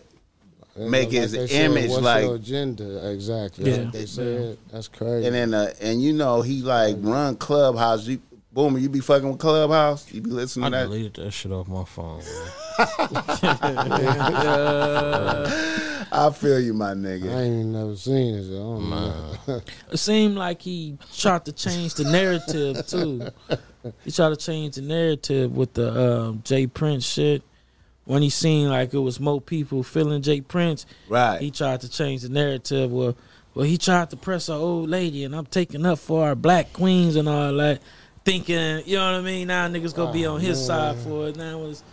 And 0.75 0.91
Make 0.91 1.11
his 1.11 1.31
they 1.31 1.47
said, 1.47 1.71
image 1.71 1.89
what's 1.89 2.03
like- 2.03 2.25
your 2.25 2.35
agenda 2.35 3.09
exactly. 3.09 3.63
That's 3.65 3.77
Yeah. 3.77 3.83
what 3.85 3.93
they 3.93 4.05
said. 4.05 4.57
That's 4.71 4.87
crazy. 4.89 5.25
and 5.25 5.33
then 5.35 5.53
uh, 5.53 5.73
and 5.81 6.01
you 6.01 6.13
know 6.13 6.41
he 6.41 6.61
like 6.61 6.97
run 6.99 7.35
Clubhouse. 7.37 8.05
You, 8.05 8.19
Boomer, 8.51 8.79
you 8.79 8.89
be 8.89 8.99
fucking 8.99 9.29
with 9.29 9.39
Clubhouse. 9.39 10.11
You 10.11 10.21
be 10.21 10.29
listening 10.31 10.65
I 10.65 10.69
to 10.69 10.75
that. 10.75 10.83
deleted 10.85 11.13
that 11.15 11.31
shit 11.31 11.51
off 11.51 11.67
my 11.67 11.85
phone. 11.85 12.19
Man. 12.19 12.79
I 16.11 16.31
feel 16.33 16.59
you, 16.59 16.73
my 16.73 16.93
nigga. 16.93 17.33
I 17.35 17.41
ain't 17.43 17.53
even 17.59 17.73
never 17.73 17.95
seen 17.95 18.35
it. 18.35 18.45
So 18.47 18.53
I 18.53 18.57
don't 18.57 18.89
know. 18.89 19.61
it 19.91 19.97
seemed 19.97 20.35
like 20.35 20.61
he 20.61 20.97
tried 21.15 21.45
to 21.45 21.51
change 21.51 21.93
the 21.95 22.05
narrative 22.05 22.85
too. 22.87 23.27
He 24.03 24.11
tried 24.11 24.29
to 24.29 24.35
change 24.35 24.75
the 24.75 24.81
narrative 24.81 25.55
with 25.55 25.73
the 25.73 26.11
um, 26.21 26.41
J. 26.43 26.67
Prince 26.67 27.05
shit. 27.05 27.43
when 28.05 28.21
he 28.23 28.29
seen 28.29 28.67
like 28.69 28.93
it 28.93 28.99
was 28.99 29.19
more 29.19 29.39
people 29.39 29.83
feeling 29.83 30.21
J. 30.21 30.41
Prince, 30.41 30.85
Right. 31.07 31.39
he 31.39 31.51
tried 31.51 31.81
to 31.81 31.89
change 31.89 32.23
the 32.23 32.29
narrative. 32.29 32.91
Well, 32.91 33.15
well, 33.53 33.65
he 33.65 33.77
tried 33.77 34.09
to 34.09 34.17
press 34.17 34.49
an 34.49 34.55
old 34.55 34.89
lady, 34.89 35.23
and 35.23 35.35
I'm 35.35 35.45
taking 35.45 35.85
up 35.85 35.99
for 35.99 36.25
our 36.25 36.35
black 36.35 36.73
queens 36.73 37.15
and 37.15 37.29
all 37.29 37.53
that, 37.57 37.81
thinking, 38.25 38.81
you 38.85 38.97
know 38.97 39.11
what 39.11 39.19
I 39.19 39.21
mean? 39.21 39.47
Now 39.47 39.67
niggas 39.67 39.93
gonna 39.95 40.11
be 40.13 40.25
on 40.25 40.39
his 40.39 40.63
side 40.63 40.97
for 40.97 41.27
it. 41.27 41.35
Now 41.37 41.59
was, 41.59 41.83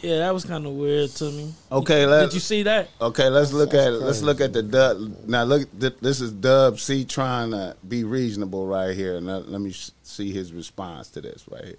yeah, 0.00 0.18
that 0.18 0.34
was 0.34 0.44
kind 0.44 0.66
of 0.66 0.72
weird 0.72 1.10
to 1.10 1.24
me. 1.30 1.54
Okay, 1.72 2.06
let 2.06 2.26
Did 2.26 2.34
you 2.34 2.40
see 2.40 2.62
that? 2.64 2.88
Okay, 3.00 3.28
let's 3.28 3.52
look 3.52 3.74
at 3.74 3.90
That's 3.90 4.02
let's 4.02 4.22
look 4.22 4.40
at 4.40 4.52
the 4.52 4.62
dub. 4.62 5.26
Now 5.26 5.44
look, 5.44 5.68
this 5.72 6.20
is 6.20 6.32
Dub 6.32 6.78
C 6.78 7.04
trying 7.04 7.52
to 7.52 7.76
be 7.88 8.04
reasonable 8.04 8.66
right 8.66 8.94
here. 8.94 9.20
Now 9.20 9.38
let 9.38 9.60
me 9.60 9.74
see 10.02 10.32
his 10.32 10.52
response 10.52 11.08
to 11.10 11.20
this 11.20 11.44
right 11.50 11.64
here. 11.64 11.76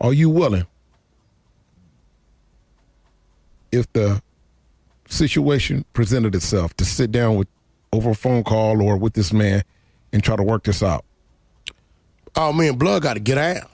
Are 0.00 0.12
you 0.12 0.30
willing, 0.30 0.66
if 3.70 3.92
the 3.92 4.20
situation 5.08 5.84
presented 5.92 6.34
itself, 6.34 6.74
to 6.78 6.84
sit 6.84 7.12
down 7.12 7.36
with 7.36 7.48
over 7.92 8.10
a 8.10 8.14
phone 8.14 8.42
call 8.42 8.82
or 8.82 8.96
with 8.96 9.12
this 9.14 9.32
man 9.32 9.62
and 10.12 10.24
try 10.24 10.34
to 10.34 10.42
work 10.42 10.64
this 10.64 10.82
out? 10.82 11.04
Oh, 12.34 12.52
man, 12.52 12.76
Blood 12.78 13.02
got 13.02 13.14
to 13.14 13.20
get 13.20 13.38
out. 13.38 13.70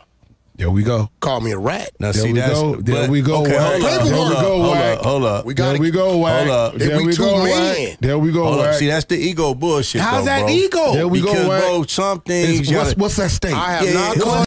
There 0.59 0.69
we 0.73 0.83
go. 0.83 1.09
Call 1.21 1.41
me 1.41 1.53
a 1.53 1.59
rat. 1.59 1.93
Now, 2.01 2.11
There 2.11 2.21
see, 2.23 2.33
we 2.33 2.41
that's 2.41 2.53
go. 2.55 2.75
There 2.75 3.03
but- 3.03 3.11
we 3.11 3.23
go, 3.23 3.43
Okay, 3.43 3.55
Wack. 3.57 3.81
hold 3.81 3.83
There 3.83 3.99
up, 4.01 4.05
we 4.05 4.11
hold 4.11 4.33
up, 4.33 4.43
go, 4.43 4.61
hold 4.63 4.77
up, 4.77 5.05
hold 5.05 5.25
up. 5.25 5.47
We 5.47 5.55
gotta- 5.55 5.79
we 5.79 5.91
go, 5.93 6.17
Wack. 6.19 6.39
Hold 6.39 6.51
up. 6.51 6.75
There 6.75 6.91
If 6.91 6.99
we 6.99 7.07
we 7.07 7.17
go, 7.17 7.45
men. 7.45 7.97
There 8.01 8.19
we 8.19 8.33
go, 8.33 8.45
Hold 8.45 8.61
up. 8.63 8.75
See, 8.75 8.89
that's 8.89 9.05
the 9.05 9.17
ego 9.17 9.55
bullshit. 9.55 10.01
How's 10.01 10.25
though, 10.25 10.31
that 10.31 10.41
bro. 10.41 10.51
ego? 10.51 10.93
There 10.95 11.07
we 11.09 11.21
go, 11.21 11.27
Because, 11.33 11.47
bro, 11.47 11.83
some 11.85 12.21
things. 12.23 12.73
What's, 12.73 12.97
what's 12.97 13.17
that 13.17 13.31
state? 13.31 13.55
I 13.55 13.73
have 13.75 13.85
Yeah, 13.87 13.93
not 13.95 14.17
called. 14.19 14.47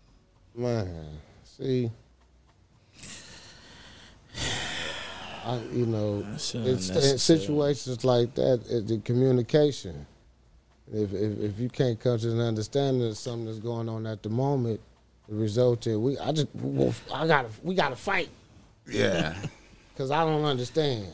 Man, 0.53 1.05
see, 1.45 1.89
I 5.45 5.59
you 5.73 5.85
know, 5.85 6.25
it's 6.35 6.53
in 6.53 7.17
situations 7.17 8.03
like 8.03 8.35
that, 8.35 8.61
it, 8.69 8.87
the 8.87 8.97
communication. 8.99 10.05
If, 10.93 11.13
if 11.13 11.39
if 11.39 11.57
you 11.59 11.69
can't 11.69 11.97
come 11.97 12.19
to 12.19 12.31
an 12.31 12.41
understanding 12.41 13.07
of 13.07 13.17
something 13.17 13.45
that's 13.45 13.59
going 13.59 13.87
on 13.87 14.05
at 14.05 14.23
the 14.23 14.29
moment, 14.29 14.81
the 15.31 15.37
result 15.37 15.87
is 15.87 15.97
we. 15.97 16.17
I 16.19 16.31
just 16.33 16.47
I 17.13 17.25
got 17.25 17.43
to 17.43 17.49
we 17.63 17.73
got 17.73 17.89
to 17.89 17.95
fight 17.95 18.29
Yeah, 18.85 19.33
because 19.93 20.11
I 20.11 20.25
don't 20.25 20.43
understand. 20.43 21.07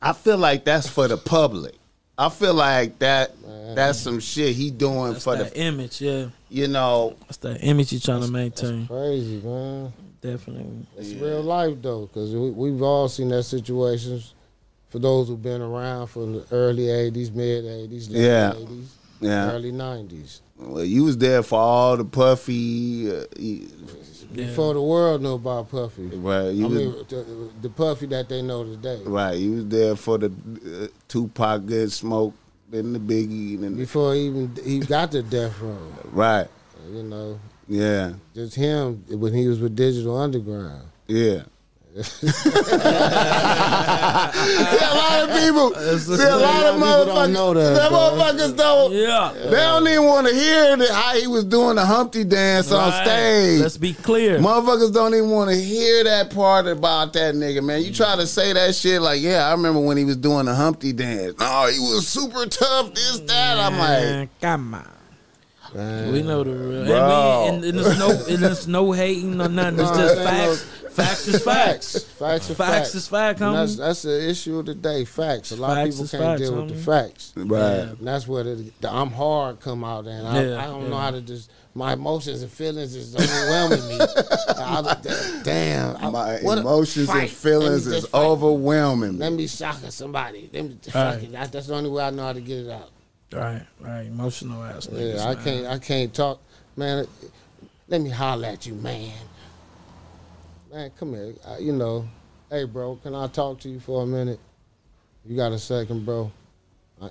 I 0.00 0.12
feel 0.14 0.38
like 0.38 0.64
that's 0.64 0.88
for 0.88 1.08
the 1.08 1.16
public. 1.18 1.74
I 2.16 2.28
feel 2.28 2.54
like 2.54 2.98
that 3.00 3.34
that's 3.74 3.98
some 3.98 4.20
shit 4.20 4.54
he 4.54 4.70
doing 4.70 5.12
That's 5.14 5.24
for 5.24 5.36
that 5.36 5.52
the 5.54 5.60
image, 5.60 6.00
yeah. 6.00 6.26
you 6.48 6.68
know. 6.68 7.16
That's 7.22 7.38
that 7.38 7.58
image 7.64 7.92
you 7.92 7.98
trying 8.00 8.22
to 8.22 8.30
maintain. 8.30 8.86
Crazy 8.86 9.40
man. 9.42 9.92
Definitely. 10.20 10.86
It's 10.98 11.12
real 11.14 11.42
life 11.42 11.76
though, 11.80 12.06
because 12.06 12.32
we, 12.34 12.50
we've 12.50 12.82
all 12.82 13.08
seen 13.08 13.28
that 13.30 13.42
situations. 13.44 14.34
For 14.90 14.98
those 14.98 15.28
who've 15.28 15.40
been 15.42 15.62
around 15.62 16.08
from 16.08 16.34
the 16.34 16.46
early 16.52 16.84
'80s, 16.84 17.32
mid 17.34 17.64
'80s, 17.64 18.10
late 18.10 18.20
Yeah. 18.22 18.52
'80s, 18.52 18.86
Yeah, 19.20 19.50
early 19.52 19.72
'90s. 19.72 20.40
Well, 20.60 20.84
you 20.84 21.04
was 21.04 21.16
there 21.18 21.42
for 21.42 21.58
all 21.58 21.96
the 21.96 22.04
puffy. 22.04 23.10
Uh, 23.10 23.24
you- 23.38 23.68
Before 24.32 24.74
the 24.74 24.80
world 24.82 25.22
knew 25.22 25.32
about 25.34 25.70
Puffy. 25.70 26.06
right, 26.06 26.50
you 26.50 26.66
I 26.66 26.68
was, 26.68 26.78
mean, 26.78 26.92
the, 27.08 27.50
the 27.62 27.68
Puffy 27.68 28.06
that 28.06 28.28
they 28.28 28.42
know 28.42 28.62
today. 28.64 29.02
right, 29.04 29.36
you 29.36 29.52
was 29.54 29.66
there 29.66 29.96
for 29.96 30.18
the 30.18 30.26
uh, 30.26 30.86
Tupac, 31.08 31.66
Good 31.66 31.90
Smoke, 31.90 32.32
then 32.70 32.92
the 32.92 33.00
Biggie, 33.00 33.60
and 33.64 33.76
Before 33.76 34.14
he 34.14 34.26
even 34.26 34.56
he 34.64 34.78
got 34.78 35.10
the 35.10 35.24
death 35.24 35.58
row, 35.60 35.76
right, 36.12 36.46
you 36.92 37.02
know, 37.02 37.40
yeah, 37.66 38.12
just 38.32 38.54
him 38.54 39.02
when 39.08 39.34
he 39.34 39.48
was 39.48 39.58
with 39.58 39.74
Digital 39.74 40.16
Underground. 40.16 40.84
yeah. 41.08 41.42
See, 41.96 42.26
a 42.26 42.30
lot 44.94 45.22
of 45.22 45.30
people, 45.40 45.74
see, 45.98 46.22
a 46.22 46.36
lot 46.36 46.66
of 46.66 46.80
motherfuckers, 46.80 47.06
don't 47.06 47.32
know 47.32 47.54
that, 47.54 47.74
that 47.74 47.90
motherfuckers 47.90 48.56
don't. 48.56 48.92
Yeah. 48.92 49.32
They 49.34 49.50
don't 49.50 49.88
even 49.88 50.04
want 50.04 50.28
to 50.28 50.34
hear 50.34 50.76
the, 50.76 50.92
how 50.92 51.16
he 51.16 51.26
was 51.26 51.44
doing 51.44 51.76
the 51.76 51.84
Humpty 51.84 52.24
dance 52.24 52.70
on 52.70 52.92
stage. 53.04 53.60
Let's 53.60 53.76
be 53.76 53.92
clear. 53.92 54.38
Motherfuckers 54.38 54.92
don't 54.94 55.14
even 55.14 55.30
want 55.30 55.50
to 55.50 55.56
hear 55.56 56.04
that 56.04 56.32
part 56.32 56.66
about 56.66 57.12
that 57.14 57.34
nigga, 57.34 57.62
man. 57.64 57.82
You 57.82 57.92
try 57.92 58.14
to 58.16 58.26
say 58.26 58.52
that 58.52 58.74
shit 58.74 59.02
like, 59.02 59.20
yeah, 59.20 59.48
I 59.48 59.52
remember 59.52 59.80
when 59.80 59.96
he 59.96 60.04
was 60.04 60.16
doing 60.16 60.46
the 60.46 60.54
Humpty 60.54 60.92
dance. 60.92 61.34
Oh, 61.40 61.68
he 61.68 61.78
was 61.80 62.06
super 62.06 62.46
tough, 62.46 62.94
this, 62.94 63.20
that. 63.20 63.58
I'm 63.58 63.78
like, 63.78 64.40
come 64.40 64.74
on. 64.74 64.88
Man. 65.74 66.12
We 66.12 66.22
know 66.22 66.42
the 66.42 66.50
real. 66.50 66.84
Bro. 66.84 67.44
And, 67.46 67.62
we, 67.62 67.68
and, 67.68 67.78
and 67.78 67.86
there's 67.86 67.98
no, 67.98 68.10
and 68.10 68.38
there's 68.42 68.66
no 68.66 68.90
hating 68.90 69.40
or 69.40 69.48
nothing. 69.48 69.78
It's 69.78 69.90
No, 69.90 69.96
just 69.96 70.18
ain't 70.18 70.28
facts. 70.28 70.79
Facts 70.90 71.28
is 71.28 71.42
facts. 71.44 72.02
Facts 72.04 72.50
are 72.50 72.54
Facts 72.54 72.76
facts. 72.78 72.94
is 72.94 73.08
fact, 73.08 73.40
And 73.40 73.54
that's 73.54 73.76
that's 73.76 74.02
the 74.02 74.28
issue 74.28 74.58
of 74.58 74.66
the 74.66 74.74
day. 74.74 75.04
Facts. 75.04 75.52
A 75.52 75.56
lot 75.56 75.76
Facts 75.76 76.00
of 76.00 76.06
people 76.10 76.18
can't 76.18 76.38
facts, 76.38 76.50
deal 76.50 76.60
with 76.64 76.68
the 76.74 76.82
facts. 76.82 77.32
right. 77.36 77.60
And 77.98 78.06
that's 78.06 78.26
where 78.28 78.42
the, 78.44 78.70
the 78.80 78.92
I'm 78.92 79.10
hard 79.10 79.60
come 79.60 79.84
out 79.84 80.06
and 80.06 80.26
I, 80.26 80.42
Yeah, 80.44 80.62
I 80.62 80.66
don't 80.66 80.82
yeah. 80.84 80.88
know 80.88 80.96
how 80.98 81.10
to 81.12 81.20
just 81.20 81.50
my 81.74 81.92
emotions 81.92 82.42
and 82.42 82.50
feelings 82.50 82.96
is 82.96 83.14
overwhelming 83.14 83.88
me. 83.88 83.98
I, 84.48 85.40
damn, 85.44 85.96
I- 85.98 86.10
My 86.10 86.38
what 86.42 86.58
emotions 86.58 87.08
and 87.08 87.30
feelings 87.30 87.86
is 87.86 88.06
fight. 88.06 88.20
overwhelming 88.20 89.18
Let 89.18 89.30
me. 89.32 89.38
me 89.38 89.46
shocking 89.46 89.90
somebody. 89.90 90.50
Let 90.52 90.64
me 90.64 90.76
fuck 90.82 90.94
Right. 90.94 91.22
it. 91.22 91.32
That, 91.32 91.52
that's 91.52 91.68
the 91.68 91.74
only 91.74 91.90
way 91.90 92.02
I 92.04 92.10
know 92.10 92.24
how 92.24 92.32
to 92.32 92.40
get 92.40 92.66
it 92.66 92.70
out. 92.70 92.90
Right, 93.32 93.62
right. 93.80 94.06
Emotional 94.06 94.62
ass 94.64 94.88
niggas. 94.88 95.14
Yeah, 95.14 95.24
I 95.28 95.34
man. 95.36 95.44
can't. 95.44 95.66
I 95.66 95.78
can't 95.78 96.12
talk, 96.12 96.40
man. 96.76 97.06
Let 97.86 98.00
me 98.00 98.10
holler 98.10 98.48
at 98.48 98.66
you, 98.66 98.74
man. 98.74 99.12
Man, 100.72 100.90
come 100.98 101.14
here. 101.14 101.34
Uh, 101.44 101.56
you 101.58 101.72
know, 101.72 102.08
hey, 102.48 102.64
bro, 102.64 102.96
can 103.02 103.12
I 103.14 103.26
talk 103.26 103.58
to 103.60 103.68
you 103.68 103.80
for 103.80 104.04
a 104.04 104.06
minute? 104.06 104.38
You 105.24 105.36
got 105.36 105.50
a 105.50 105.58
second, 105.58 106.06
bro? 106.06 106.30
I, 107.02 107.10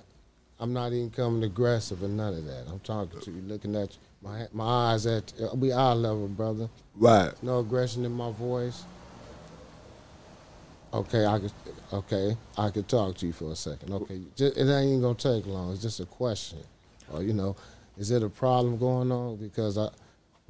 I'm 0.58 0.72
not 0.72 0.92
even 0.92 1.10
coming 1.10 1.44
aggressive 1.44 2.02
or 2.02 2.08
none 2.08 2.32
of 2.32 2.46
that. 2.46 2.66
I'm 2.70 2.80
talking 2.80 3.20
to 3.20 3.30
you, 3.30 3.42
looking 3.42 3.76
at 3.76 3.92
you. 3.92 3.98
My 4.22 4.46
my 4.52 4.92
eyes 4.92 5.06
at 5.06 5.32
uh, 5.40 5.54
we 5.54 5.72
eye 5.72 5.92
level, 5.92 6.28
brother. 6.28 6.68
Right. 6.94 7.32
No 7.42 7.60
aggression 7.60 8.04
in 8.04 8.12
my 8.12 8.30
voice. 8.32 8.84
Okay, 10.92 11.26
I 11.26 11.38
could. 11.38 11.52
Okay, 11.92 12.36
I 12.56 12.70
could 12.70 12.88
talk 12.88 13.16
to 13.16 13.26
you 13.26 13.32
for 13.32 13.52
a 13.52 13.56
second. 13.56 13.92
Okay, 13.92 14.20
just, 14.36 14.56
it 14.56 14.70
ain't 14.70 15.02
gonna 15.02 15.14
take 15.14 15.46
long. 15.46 15.72
It's 15.72 15.82
just 15.82 16.00
a 16.00 16.06
question, 16.06 16.58
or 17.12 17.22
you 17.22 17.32
know, 17.32 17.56
is 17.98 18.10
it 18.10 18.22
a 18.22 18.28
problem 18.28 18.78
going 18.78 19.12
on? 19.12 19.36
Because 19.36 19.76
I, 19.78 19.88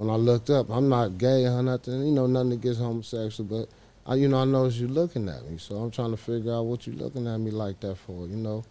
when 0.00 0.08
I 0.08 0.14
looked 0.14 0.48
up, 0.48 0.70
I'm 0.70 0.88
not 0.88 1.18
gay 1.18 1.44
or 1.44 1.62
nothing. 1.62 2.06
You 2.06 2.12
know, 2.12 2.26
nothing 2.26 2.52
against 2.52 2.80
homosexual, 2.80 3.46
but 3.46 3.68
I, 4.10 4.14
you 4.14 4.28
know, 4.28 4.38
I 4.38 4.46
noticed 4.46 4.78
you 4.78 4.88
looking 4.88 5.28
at 5.28 5.44
me, 5.44 5.58
so 5.58 5.76
I'm 5.76 5.90
trying 5.90 6.10
to 6.10 6.16
figure 6.16 6.54
out 6.54 6.62
what 6.64 6.86
you 6.86 6.94
looking 6.94 7.26
at 7.26 7.36
me 7.36 7.50
like 7.50 7.80
that 7.80 7.96
for. 7.96 8.26
You 8.26 8.36
know, 8.36 8.64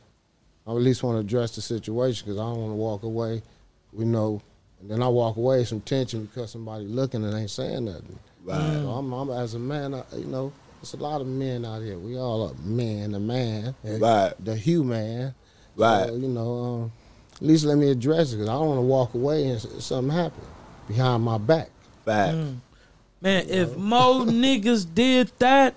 I 0.65 0.71
at 0.71 0.77
least 0.77 1.03
want 1.03 1.17
to 1.17 1.19
address 1.19 1.53
the 1.53 1.61
situation 1.61 2.25
because 2.25 2.39
I 2.39 2.45
don't 2.45 2.57
want 2.57 2.71
to 2.71 2.77
walk 2.77 3.03
away. 3.03 3.43
We 3.93 4.05
know, 4.05 4.41
and 4.81 4.89
then 4.89 5.03
I 5.03 5.07
walk 5.07 5.37
away 5.37 5.65
some 5.65 5.81
tension 5.81 6.25
because 6.25 6.49
somebody 6.49 6.85
looking 6.85 7.23
and 7.23 7.31
ain't 7.35 7.51
saying 7.51 7.85
nothing. 7.85 8.17
Right. 8.43 8.57
So 8.81 8.89
I'm, 8.89 9.13
I'm 9.13 9.29
as 9.29 9.53
a 9.53 9.59
man, 9.59 9.93
I, 9.93 10.01
you 10.17 10.25
know, 10.25 10.51
there's 10.81 10.95
a 10.95 10.97
lot 10.97 11.21
of 11.21 11.27
men 11.27 11.63
out 11.63 11.83
here. 11.83 11.99
We 11.99 12.17
all 12.17 12.49
are 12.49 12.55
men, 12.63 13.13
a 13.13 13.19
man, 13.19 13.75
Right. 13.83 14.33
the 14.43 14.55
human. 14.55 15.35
Right. 15.75 16.07
So, 16.07 16.15
you 16.15 16.27
know, 16.27 16.63
um, 16.63 16.91
at 17.35 17.43
least 17.43 17.65
let 17.65 17.77
me 17.77 17.91
address 17.91 18.33
it 18.33 18.37
because 18.37 18.49
I 18.49 18.53
don't 18.53 18.67
want 18.67 18.77
to 18.79 18.81
walk 18.87 19.13
away 19.13 19.47
and 19.49 19.61
something 19.61 20.11
happen 20.11 20.41
behind 20.89 21.23
my 21.23 21.37
back. 21.37 21.69
Fact. 22.03 22.35
Mm. 22.35 22.55
Man, 23.21 23.45
if 23.49 23.77
more 23.77 24.25
niggas 24.25 24.85
did 24.93 25.31
that, 25.39 25.75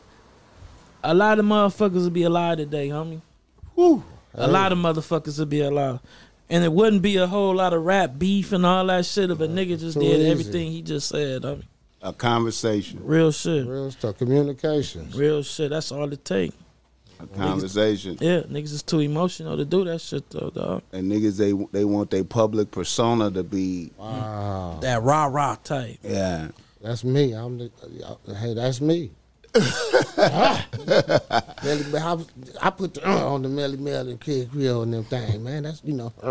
a 1.04 1.14
lot 1.14 1.38
of 1.38 1.44
motherfuckers 1.44 2.04
would 2.04 2.12
be 2.12 2.22
alive 2.24 2.56
today, 2.58 2.88
homie. 2.88 3.20
Whew. 3.76 4.02
A 4.34 4.48
lot 4.48 4.72
of 4.72 4.78
motherfuckers 4.78 5.38
would 5.38 5.50
be 5.50 5.60
alive. 5.60 6.00
And 6.48 6.64
it 6.64 6.72
wouldn't 6.72 7.02
be 7.02 7.16
a 7.16 7.26
whole 7.26 7.54
lot 7.54 7.72
of 7.72 7.84
rap 7.84 8.18
beef 8.18 8.52
and 8.52 8.64
all 8.66 8.86
that 8.86 9.04
shit 9.06 9.30
if 9.30 9.40
a 9.40 9.46
nigga 9.46 9.78
just 9.78 9.94
Too 9.94 10.00
did 10.00 10.20
easy. 10.20 10.30
everything 10.30 10.72
he 10.72 10.82
just 10.82 11.08
said. 11.08 11.42
homie. 11.42 11.64
A 12.02 12.12
conversation. 12.12 13.00
Real 13.04 13.30
shit. 13.30 13.66
Real 13.66 13.90
stuff, 13.90 14.18
communication. 14.18 15.08
Real 15.14 15.42
shit. 15.42 15.70
That's 15.70 15.92
all 15.92 16.12
it 16.12 16.24
take. 16.24 16.52
A 17.22 17.26
conversation. 17.36 18.16
Yeah, 18.20 18.40
niggas 18.40 18.72
is 18.72 18.82
too 18.82 19.00
emotional 19.00 19.56
to 19.56 19.64
do 19.64 19.84
that 19.84 20.00
shit 20.00 20.28
though, 20.30 20.50
dog. 20.50 20.82
And 20.92 21.10
niggas, 21.10 21.36
they 21.38 21.52
they 21.78 21.84
want 21.84 22.10
their 22.10 22.24
public 22.24 22.70
persona 22.70 23.30
to 23.30 23.42
be, 23.42 23.90
Wow, 23.96 24.78
That 24.82 25.02
rah 25.02 25.26
rah 25.26 25.56
type. 25.62 25.98
yeah. 26.02 26.48
that's 26.82 27.04
me. 27.04 27.32
I'm 27.32 27.58
the. 27.58 27.70
uh, 28.04 28.34
hey, 28.34 28.54
that's 28.54 28.80
me. 28.80 29.10
Melly, 31.62 31.98
I, 31.98 32.16
I 32.62 32.70
put 32.70 32.94
the 32.94 33.06
uh, 33.06 33.26
on 33.34 33.42
the 33.42 33.48
Melle 33.50 33.78
Mel 33.78 34.08
and 34.08 34.18
Kid 34.18 34.50
Creole 34.50 34.82
and 34.82 34.94
them 34.94 35.04
things, 35.04 35.38
man. 35.40 35.64
That's 35.64 35.82
you 35.84 35.92
know. 35.92 36.10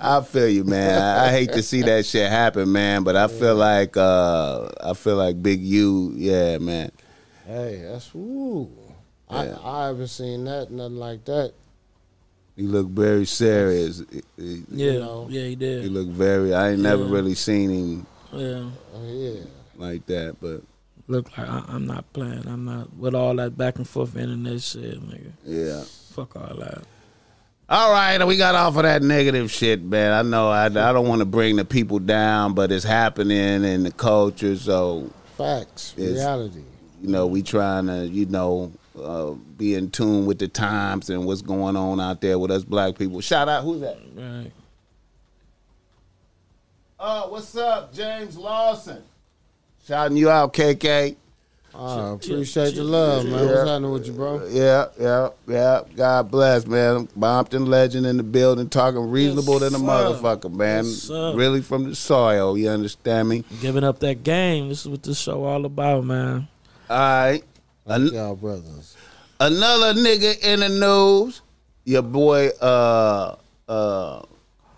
I 0.00 0.22
feel 0.22 0.48
you, 0.48 0.64
man. 0.64 1.00
I, 1.02 1.26
I 1.26 1.30
hate 1.30 1.52
to 1.52 1.62
see 1.62 1.82
that 1.82 2.06
shit 2.06 2.30
happen, 2.30 2.72
man. 2.72 3.02
But 3.04 3.16
I 3.16 3.28
feel 3.28 3.54
like 3.54 3.96
uh 3.96 4.68
I 4.82 4.94
feel 4.94 5.16
like 5.16 5.42
Big 5.42 5.60
U, 5.60 6.12
yeah, 6.16 6.58
man. 6.58 6.90
Hey, 7.50 7.82
that's 7.84 8.14
woo. 8.14 8.70
I 9.28 9.48
I 9.64 9.86
haven't 9.88 10.06
seen 10.08 10.44
that 10.44 10.70
nothing 10.70 10.96
like 10.98 11.24
that. 11.24 11.52
He 12.56 12.62
look 12.62 12.88
very 12.88 13.24
serious. 13.26 14.02
He, 14.10 14.22
he- 14.36 14.64
Yeah, 14.70 14.98
know. 14.98 15.26
yeah, 15.30 15.42
he 15.46 15.56
did. 15.56 15.82
he 15.82 15.88
did. 15.88 15.92
look 15.92 16.08
very. 16.08 16.54
I 16.54 16.70
ain't 16.70 16.80
never 16.80 17.04
really 17.04 17.34
seen 17.34 17.70
him 17.70 18.06
Yeah, 18.32 18.70
Oh 18.94 19.06
yeah. 19.06 19.40
like 19.76 20.06
that. 20.06 20.36
But 20.40 20.62
Look 21.08 21.36
like 21.36 21.48
I, 21.48 21.64
I'm 21.66 21.86
not 21.86 22.12
playing. 22.12 22.46
I'm 22.46 22.64
not 22.64 22.94
with 22.96 23.14
all 23.16 23.34
that 23.36 23.58
back 23.58 23.78
and 23.78 23.88
forth 23.88 24.16
internet 24.16 24.60
shit, 24.62 25.00
nigga. 25.00 25.32
yeah. 25.44 25.82
Fuck 26.12 26.36
all 26.36 26.56
that. 26.58 26.84
All 27.68 27.90
right, 27.92 28.24
we 28.24 28.36
got 28.36 28.54
off 28.54 28.76
of 28.76 28.82
that 28.84 29.02
negative 29.02 29.50
shit, 29.50 29.82
man. 29.82 30.12
I 30.12 30.22
know 30.22 30.48
I, 30.50 30.66
I 30.66 30.68
don't 30.92 31.08
want 31.08 31.20
to 31.20 31.24
bring 31.24 31.56
the 31.56 31.64
people 31.64 31.98
down, 32.00 32.52
but 32.54 32.70
it's 32.72 32.84
happening 32.84 33.64
in 33.64 33.82
the 33.84 33.90
culture. 33.92 34.54
So 34.56 35.10
Facts, 35.36 35.94
reality. 35.96 36.62
You 37.00 37.08
know, 37.08 37.26
we 37.26 37.42
trying 37.42 37.86
to, 37.86 38.06
you 38.06 38.26
know, 38.26 38.72
uh, 39.00 39.30
be 39.56 39.74
in 39.74 39.90
tune 39.90 40.26
with 40.26 40.38
the 40.38 40.48
times 40.48 41.10
and 41.10 41.24
what's 41.24 41.42
going 41.42 41.76
on 41.76 42.00
out 42.00 42.20
there 42.20 42.38
with 42.38 42.50
us 42.50 42.64
black 42.64 42.98
people. 42.98 43.20
Shout 43.20 43.48
out, 43.48 43.64
who's 43.64 43.80
that? 43.80 43.98
Right. 44.14 44.52
Uh, 46.98 47.22
what's 47.28 47.56
up, 47.56 47.94
James 47.94 48.36
Lawson? 48.36 49.02
Shouting 49.86 50.16
you 50.16 50.28
out, 50.28 50.52
KK. 50.52 51.16
I 51.74 52.10
appreciate 52.10 52.74
the 52.74 52.82
love, 52.82 53.24
man. 53.24 53.46
What's 53.46 53.68
happening 53.68 53.90
with 53.92 54.06
you, 54.06 54.12
bro? 54.12 54.46
Yeah, 54.48 54.86
yeah, 55.00 55.28
yeah. 55.46 55.82
God 55.94 56.30
bless, 56.30 56.66
man. 56.66 57.06
Bompton 57.18 57.68
legend 57.68 58.06
in 58.06 58.16
the 58.16 58.22
building, 58.22 58.68
talking 58.68 59.08
reasonable 59.10 59.60
than 59.60 59.74
a 59.74 59.78
motherfucker, 59.78 60.52
man. 60.52 60.84
Yes, 60.84 61.08
really 61.08 61.62
from 61.62 61.88
the 61.88 61.94
soil. 61.94 62.58
You 62.58 62.70
understand 62.70 63.28
me? 63.28 63.44
Giving 63.60 63.84
up 63.84 64.00
that 64.00 64.24
game. 64.24 64.68
This 64.68 64.80
is 64.80 64.88
what 64.88 65.02
this 65.04 65.18
show 65.18 65.44
all 65.44 65.64
about, 65.64 66.04
man. 66.04 66.48
All 66.90 66.98
right. 66.98 67.42
An- 67.86 68.08
Y'all 68.08 68.34
brothers. 68.34 68.96
another 69.38 69.94
nigga 69.94 70.38
in 70.42 70.60
the 70.60 70.68
news. 70.68 71.40
Your 71.84 72.02
boy, 72.02 72.48
uh, 72.60 73.36
uh, 73.68 74.22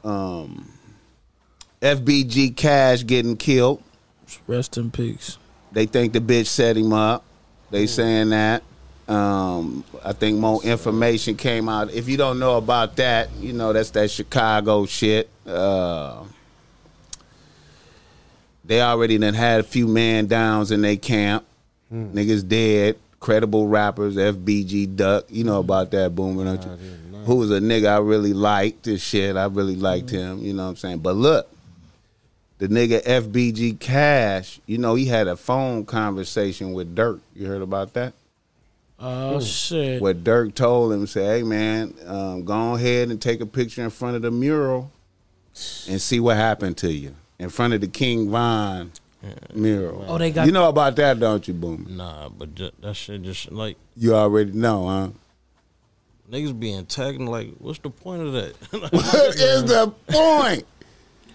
um, 0.05 0.69
FBG 1.81 2.55
Cash 2.55 3.05
getting 3.07 3.37
killed. 3.37 3.83
Rest 4.47 4.77
in 4.77 4.91
peace. 4.91 5.39
They 5.73 5.87
think 5.87 6.13
the 6.13 6.21
bitch 6.21 6.47
set 6.47 6.77
him 6.77 6.93
up. 6.93 7.25
They 7.71 7.87
saying 7.87 8.29
that. 8.31 8.63
Um, 9.09 9.83
I 10.05 10.13
think 10.13 10.39
more 10.39 10.63
information 10.63 11.35
came 11.35 11.69
out. 11.69 11.91
If 11.93 12.09
you 12.09 12.17
don't 12.19 12.39
know 12.39 12.57
about 12.59 12.97
that, 12.97 13.31
you 13.41 13.53
know 13.55 13.73
that's 13.73 13.91
that 13.91 14.11
Chicago 14.11 14.85
shit. 14.87 15.29
Uh, 15.47 16.25
they 18.65 18.81
already 18.81 19.19
done 19.19 19.35
had 19.35 19.61
a 19.61 19.65
few 19.65 19.89
man 19.89 20.27
downs 20.27 20.71
in 20.71 20.83
their 20.83 20.97
camp. 20.97 21.45
Niggas 21.93 22.47
dead. 22.47 22.99
Credible 23.21 23.69
rappers, 23.69 24.17
FBG 24.17 24.97
Duck. 24.97 25.27
You 25.29 25.45
know 25.45 25.61
about 25.61 25.93
that 25.93 26.15
boomer, 26.15 26.45
don't 26.45 26.63
you? 26.65 26.71
Who 27.25 27.37
was 27.37 27.53
a 27.53 27.61
nigga 27.61 27.89
I 27.89 27.99
really 27.99 28.33
liked 28.33 28.83
this 28.83 29.01
shit. 29.01 29.37
I 29.37 29.45
really 29.45 29.77
liked 29.77 30.11
him, 30.11 30.41
you 30.41 30.53
know 30.53 30.65
what 30.65 30.71
I'm 30.71 30.77
saying? 30.77 30.99
But 30.99 31.15
look, 31.15 31.49
the 32.59 32.67
nigga 32.67 33.03
FBG 33.05 33.79
Cash, 33.79 34.61
you 34.67 34.79
know, 34.79 34.97
he 34.97 35.07
had 35.07 35.29
a 35.29 35.37
phone 35.37 35.85
conversation 35.85 36.73
with 36.73 36.97
Durk. 36.97 37.21
You 37.37 37.47
heard 37.47 37.63
about 37.63 37.93
that? 37.95 38.15
Oh 38.99 39.41
shit. 39.41 40.01
Where 40.01 40.15
Durk 40.15 40.55
told 40.55 40.93
him, 40.93 41.07
say, 41.07 41.25
hey 41.25 41.43
man, 41.43 41.95
um, 42.07 42.45
go 42.45 42.75
ahead 42.75 43.11
and 43.11 43.21
take 43.21 43.41
a 43.41 43.47
picture 43.47 43.83
in 43.83 43.91
front 43.91 44.17
of 44.17 44.23
the 44.23 44.31
mural 44.31 44.91
and 45.89 46.01
see 46.01 46.19
what 46.21 46.37
happened 46.37 46.77
to 46.79 46.93
you. 46.93 47.15
In 47.39 47.51
front 47.51 47.75
of 47.75 47.81
the 47.81 47.89
King 47.89 48.31
Von 48.31 48.93
mural. 49.55 50.05
Oh, 50.09 50.19
they 50.19 50.31
got- 50.31 50.47
You 50.47 50.53
know 50.53 50.69
about 50.69 50.97
that, 50.97 51.19
don't 51.21 51.47
you, 51.47 51.55
Boomer? 51.55 51.89
Nah, 51.89 52.29
but 52.29 52.55
ju- 52.55 52.71
that 52.81 52.95
shit 52.95 53.23
just 53.23 53.51
like 53.53 53.77
You 53.97 54.15
already 54.15 54.53
know, 54.53 54.87
huh? 54.89 55.09
niggas 56.31 56.59
being 56.59 56.87
tagged. 56.87 57.21
Like, 57.21 57.51
what's 57.59 57.79
the 57.81 57.91
point 57.91 58.23
of 58.23 58.33
that? 58.33 58.55
What 58.93 59.37
is 59.37 59.65
the 59.65 59.93
point? 60.09 60.65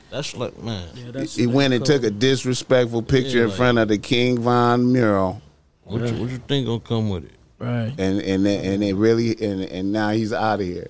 That's 0.10 0.36
like, 0.36 0.58
man. 0.64 0.88
Yeah, 0.96 1.12
that's 1.12 1.36
He 1.36 1.48
went 1.48 1.74
and 1.74 1.86
took 1.86 2.04
a 2.04 2.10
disrespectful 2.10 3.02
picture 3.04 3.40
Yeah, 3.40 3.44
in 3.46 3.52
front 3.52 3.78
of 3.78 3.90
the 3.90 3.98
King 3.98 4.40
Von 4.40 4.92
mural. 4.92 5.42
What 5.84 6.02
you, 6.02 6.20
what 6.22 6.30
you 6.30 6.38
think 6.38 6.66
gonna 6.68 6.80
come 6.80 7.10
with 7.10 7.26
it? 7.26 7.32
right. 7.60 7.94
And 7.98 8.22
and 8.22 8.46
and 8.48 8.84
it 8.84 8.94
really 8.96 9.32
and 9.42 9.62
and 9.64 9.92
now 9.92 10.10
he's 10.12 10.32
out 10.34 10.60
of 10.62 10.66
here. 10.66 10.88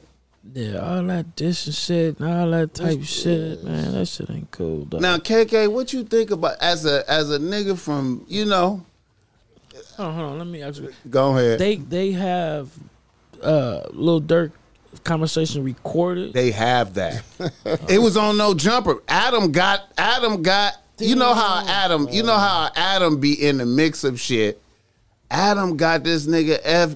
Yeah, 0.53 0.77
all 0.77 1.03
that 1.03 1.36
dish 1.36 1.65
and 1.65 1.75
shit 1.75 2.19
and 2.19 2.29
all 2.29 2.49
that 2.51 2.73
type 2.73 3.03
shit, 3.03 3.63
man. 3.63 3.93
That 3.93 4.05
shit 4.07 4.29
ain't 4.29 4.51
cool. 4.51 4.86
Though. 4.86 4.99
Now, 4.99 5.17
KK, 5.17 5.71
what 5.71 5.93
you 5.93 6.03
think 6.03 6.31
about 6.31 6.57
as 6.62 6.86
a 6.86 7.10
as 7.10 7.31
a 7.31 7.39
nigga 7.39 7.77
from 7.77 8.25
you 8.27 8.45
know? 8.45 8.86
hold 9.97 10.10
on, 10.10 10.15
hold 10.15 10.31
on. 10.31 10.38
Let 10.38 10.47
me 10.47 10.62
ask 10.62 10.81
you. 10.81 10.93
Go 11.10 11.38
ahead. 11.38 11.60
They 11.60 11.75
they 11.75 12.12
have 12.13 12.69
uh 13.41 13.81
little 13.91 14.21
Durk 14.21 14.51
conversation 15.03 15.63
recorded. 15.63 16.33
They 16.33 16.51
have 16.51 16.93
that. 16.95 17.23
it 17.89 17.99
was 17.99 18.15
on 18.15 18.38
no 18.38 18.53
jumper. 18.53 19.01
Adam 19.07 19.51
got 19.51 19.91
Adam 19.97 20.41
got. 20.41 20.75
You 20.99 21.15
know 21.15 21.33
how 21.33 21.63
Adam. 21.67 22.07
You 22.10 22.23
know 22.23 22.38
how 22.38 22.71
Adam 22.75 23.19
be 23.19 23.33
in 23.33 23.57
the 23.57 23.65
mix 23.65 24.03
of 24.03 24.19
shit. 24.19 24.62
Adam 25.29 25.77
got 25.77 26.03
this 26.03 26.25
nigga 26.25 26.60
F. 26.63 26.95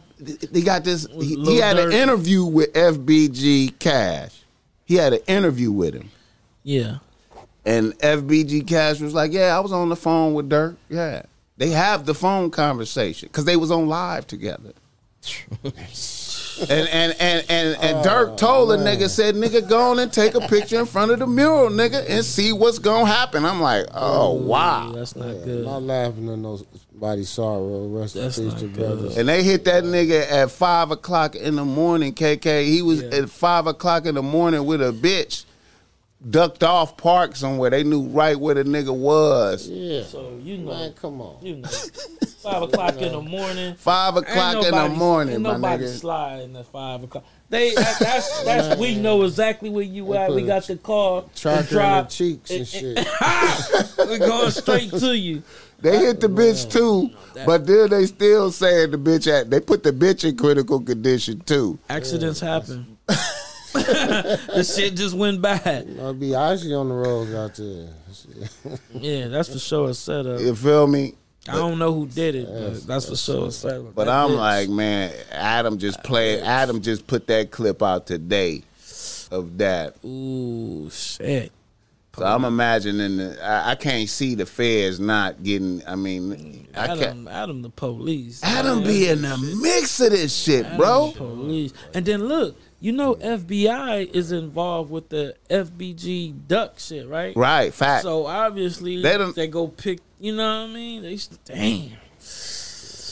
He 0.52 0.62
got 0.62 0.84
this. 0.84 1.08
He, 1.20 1.26
he 1.28 1.36
Lil 1.36 1.62
had 1.62 1.80
an 1.80 1.92
interview 1.92 2.44
with 2.46 2.72
FBG 2.74 3.80
Cash. 3.80 4.44
He 4.86 4.96
had 4.96 5.14
an 5.14 5.20
interview 5.28 5.72
with 5.72 5.94
him, 5.94 6.10
yeah. 6.64 6.98
and 7.66 7.98
FBG 8.00 8.68
Cash 8.68 9.00
was 9.00 9.14
like, 9.14 9.32
"Yeah, 9.32 9.56
I 9.56 9.60
was 9.60 9.72
on 9.72 9.90
the 9.90 9.96
phone 9.96 10.34
with 10.34 10.50
Durk. 10.50 10.76
Yeah, 10.90 11.24
they 11.58 11.70
have 11.70 12.06
the 12.06 12.14
phone 12.14 12.52
conversation 12.52 13.30
because 13.30 13.46
they 13.46 13.56
was 13.56 13.72
on 13.72 13.88
live 13.88 14.28
together." 14.28 14.74
And 16.70 16.88
and 16.90 17.16
and 17.20 17.46
and, 17.50 17.78
and 17.82 17.98
oh, 17.98 18.04
Durk 18.04 18.38
told 18.38 18.70
the 18.70 18.78
nigga 18.78 19.10
said, 19.10 19.36
"Nigga, 19.36 19.68
go 19.68 19.92
on 19.92 20.00
and 20.00 20.12
take 20.12 20.36
a 20.36 20.42
picture 20.42 20.80
in 20.80 20.86
front 20.86 21.12
of 21.12 21.20
the 21.20 21.26
mural, 21.26 21.70
nigga, 21.70 22.06
and 22.08 22.24
see 22.24 22.52
what's 22.54 22.78
gonna 22.78 23.06
happen." 23.06 23.46
I'm 23.46 23.62
like, 23.62 23.88
"Oh 23.94 24.38
mm, 24.40 24.46
wow!" 24.46 24.92
That's 24.92 25.16
not 25.16 25.28
Yeah, 25.28 25.46
good. 25.46 25.66
not 25.66 25.84
laughing 25.84 26.30
at 26.30 26.38
nobody's 27.02 27.30
sorrow. 27.30 27.88
Rest 27.88 28.14
That's 28.14 28.38
in 28.38 28.46
peace 28.46 28.54
not 28.54 28.60
to 28.62 28.68
good. 28.68 28.76
brothers. 28.78 29.18
And 29.18 29.28
they 29.28 29.44
hit 29.44 29.66
that 29.66 29.84
uh, 29.84 29.88
nigga 29.88 30.32
at 30.32 30.52
five 30.52 30.92
o'clock 30.92 31.36
in 31.36 31.56
the 31.56 31.66
morning. 31.66 32.14
KK, 32.14 32.66
he 32.66 32.82
was 32.82 33.02
Yeah. 33.02 33.10
at 33.24 33.30
five 33.30 33.68
o'clock 33.68 34.06
in 34.06 34.16
the 34.16 34.22
morning 34.24 34.66
with 34.66 34.82
a 34.82 34.92
bitch, 34.92 35.46
ducked 36.30 36.64
off 36.64 36.98
park 36.98 37.36
somewhere. 37.36 37.70
They 37.72 37.84
knew 37.84 38.04
right 38.04 38.40
where 38.40 38.56
the 38.56 38.64
nigga 38.64 38.96
was. 38.96 39.68
Yeah. 39.68 40.04
So 40.04 40.40
you 40.42 40.58
know, 40.60 40.72
Man, 40.74 40.94
come 40.94 41.22
on. 41.22 41.44
you 41.44 41.56
know, 41.58 41.68
five 42.42 42.62
o'clock 42.62 42.96
in 42.98 43.12
the 43.12 43.22
morning. 43.22 43.76
Five 43.76 44.16
Ain't 44.18 44.28
o'clock 44.28 44.66
in 44.66 44.72
the 44.76 44.90
morning, 44.90 45.34
ain't 45.36 45.44
my 45.44 45.54
nobody 45.54 45.86
nigga. 45.86 45.98
sliding 46.00 46.56
at 46.56 46.66
five 46.68 47.04
o'clock. 47.04 47.24
They 47.50 47.74
that's 47.74 48.44
that's 48.44 48.80
we 48.80 48.96
know 48.96 49.24
exactly 49.24 49.70
where 49.70 49.84
you 49.84 50.06
They 50.08 50.18
at. 50.18 50.32
We 50.34 50.44
got 50.44 50.64
the 50.68 50.78
car, 50.78 51.24
the 51.34 51.40
Tracker 51.40 51.64
the 51.64 51.70
drive. 51.70 52.10
cheeks 52.10 52.50
and 52.52 52.62
it- 52.62 52.66
shit. 53.98 54.08
we 54.10 54.18
going 54.20 54.52
straight 54.52 54.92
to 54.92 55.18
you. 55.18 55.42
They 55.82 55.98
hit 55.98 56.22
the 56.22 56.28
bitch 56.28 56.72
too, 56.72 57.10
but 57.46 57.66
then 57.66 57.90
they 57.90 58.06
still 58.06 58.52
saying 58.52 58.92
the 58.92 58.98
bitch 58.98 59.28
at. 59.32 59.50
They 59.50 59.60
put 59.60 59.84
the 59.84 59.92
bitch 59.92 60.28
in 60.28 60.38
critical 60.38 60.80
condition 60.82 61.40
too. 61.42 61.80
Accidents 61.90 62.40
happen. 62.40 62.98
the 63.74 64.64
shit 64.64 64.96
just 64.96 65.16
went 65.16 65.42
bad. 65.42 65.88
I'll 66.00 66.14
be 66.14 66.36
icy 66.36 66.74
on 66.74 66.90
the 66.90 66.96
roads 66.96 67.34
out 67.34 67.56
there. 67.56 67.88
Yeah, 68.94 69.28
that's 69.30 69.50
for 69.52 69.60
sure 69.60 69.90
a 69.90 69.94
setup. 69.94 70.40
You 70.42 70.54
feel 70.56 70.86
me? 70.86 71.14
I 71.48 71.54
don't 71.54 71.80
know 71.80 71.92
who 71.94 72.06
did 72.08 72.36
it, 72.36 72.46
but 72.48 72.86
that's 72.86 73.10
for 73.10 73.16
sure 73.16 73.48
a 73.48 73.52
setup. 73.52 73.96
But 73.96 74.06
That 74.06 74.12
I'm 74.14 74.32
bitch. 74.32 74.38
like, 74.38 74.70
man, 74.70 75.12
Adam 75.32 75.78
just 75.80 76.04
played. 76.04 76.44
Adam 76.44 76.82
just 76.82 77.08
put 77.08 77.26
that 77.28 77.50
clip 77.50 77.82
out 77.82 78.06
today 78.06 78.64
of 79.32 79.58
that. 79.58 79.96
ooh 80.06 80.90
shit. 80.92 81.52
So 82.18 82.26
I'm 82.26 82.44
imagining. 82.44 83.18
The, 83.18 83.40
I, 83.44 83.72
I 83.72 83.76
can't 83.76 84.10
see 84.10 84.36
the 84.36 84.46
feds 84.46 85.00
not 85.00 85.44
getting. 85.44 85.82
I 85.88 85.96
mean, 85.96 86.24
mm. 86.36 86.78
I 86.78 86.88
can't. 86.88 87.02
Adam, 87.02 87.28
Adam, 87.28 87.62
the 87.62 87.70
police. 87.70 88.44
Adam 88.44 88.84
be 88.84 89.08
in 89.08 89.22
the 89.22 89.38
mix 89.62 90.00
of 90.02 90.12
this 90.12 90.36
shit, 90.36 90.66
Adam 90.66 90.78
bro. 90.78 91.08
the 91.12 91.18
police. 91.18 91.74
And 91.94 92.06
then 92.06 92.26
look, 92.26 92.58
you 92.82 92.92
know, 92.92 93.16
FBI 93.16 94.14
is 94.14 94.34
involved 94.34 94.92
with 94.92 95.08
the 95.08 95.36
FBG 95.50 96.48
duck 96.48 96.80
shit, 96.80 97.08
right? 97.08 97.36
Right, 97.36 97.74
fact. 97.74 98.04
So 98.04 98.26
obviously 98.26 99.02
They 99.02 99.12
they, 99.12 99.18
don't- 99.18 99.52
go 99.52 99.68
pick. 99.70 100.00
You 100.20 100.36
know 100.36 100.64
what 100.64 100.70
I 100.70 100.74
mean? 100.74 101.02
They 101.04 101.18
damn. 101.46 101.92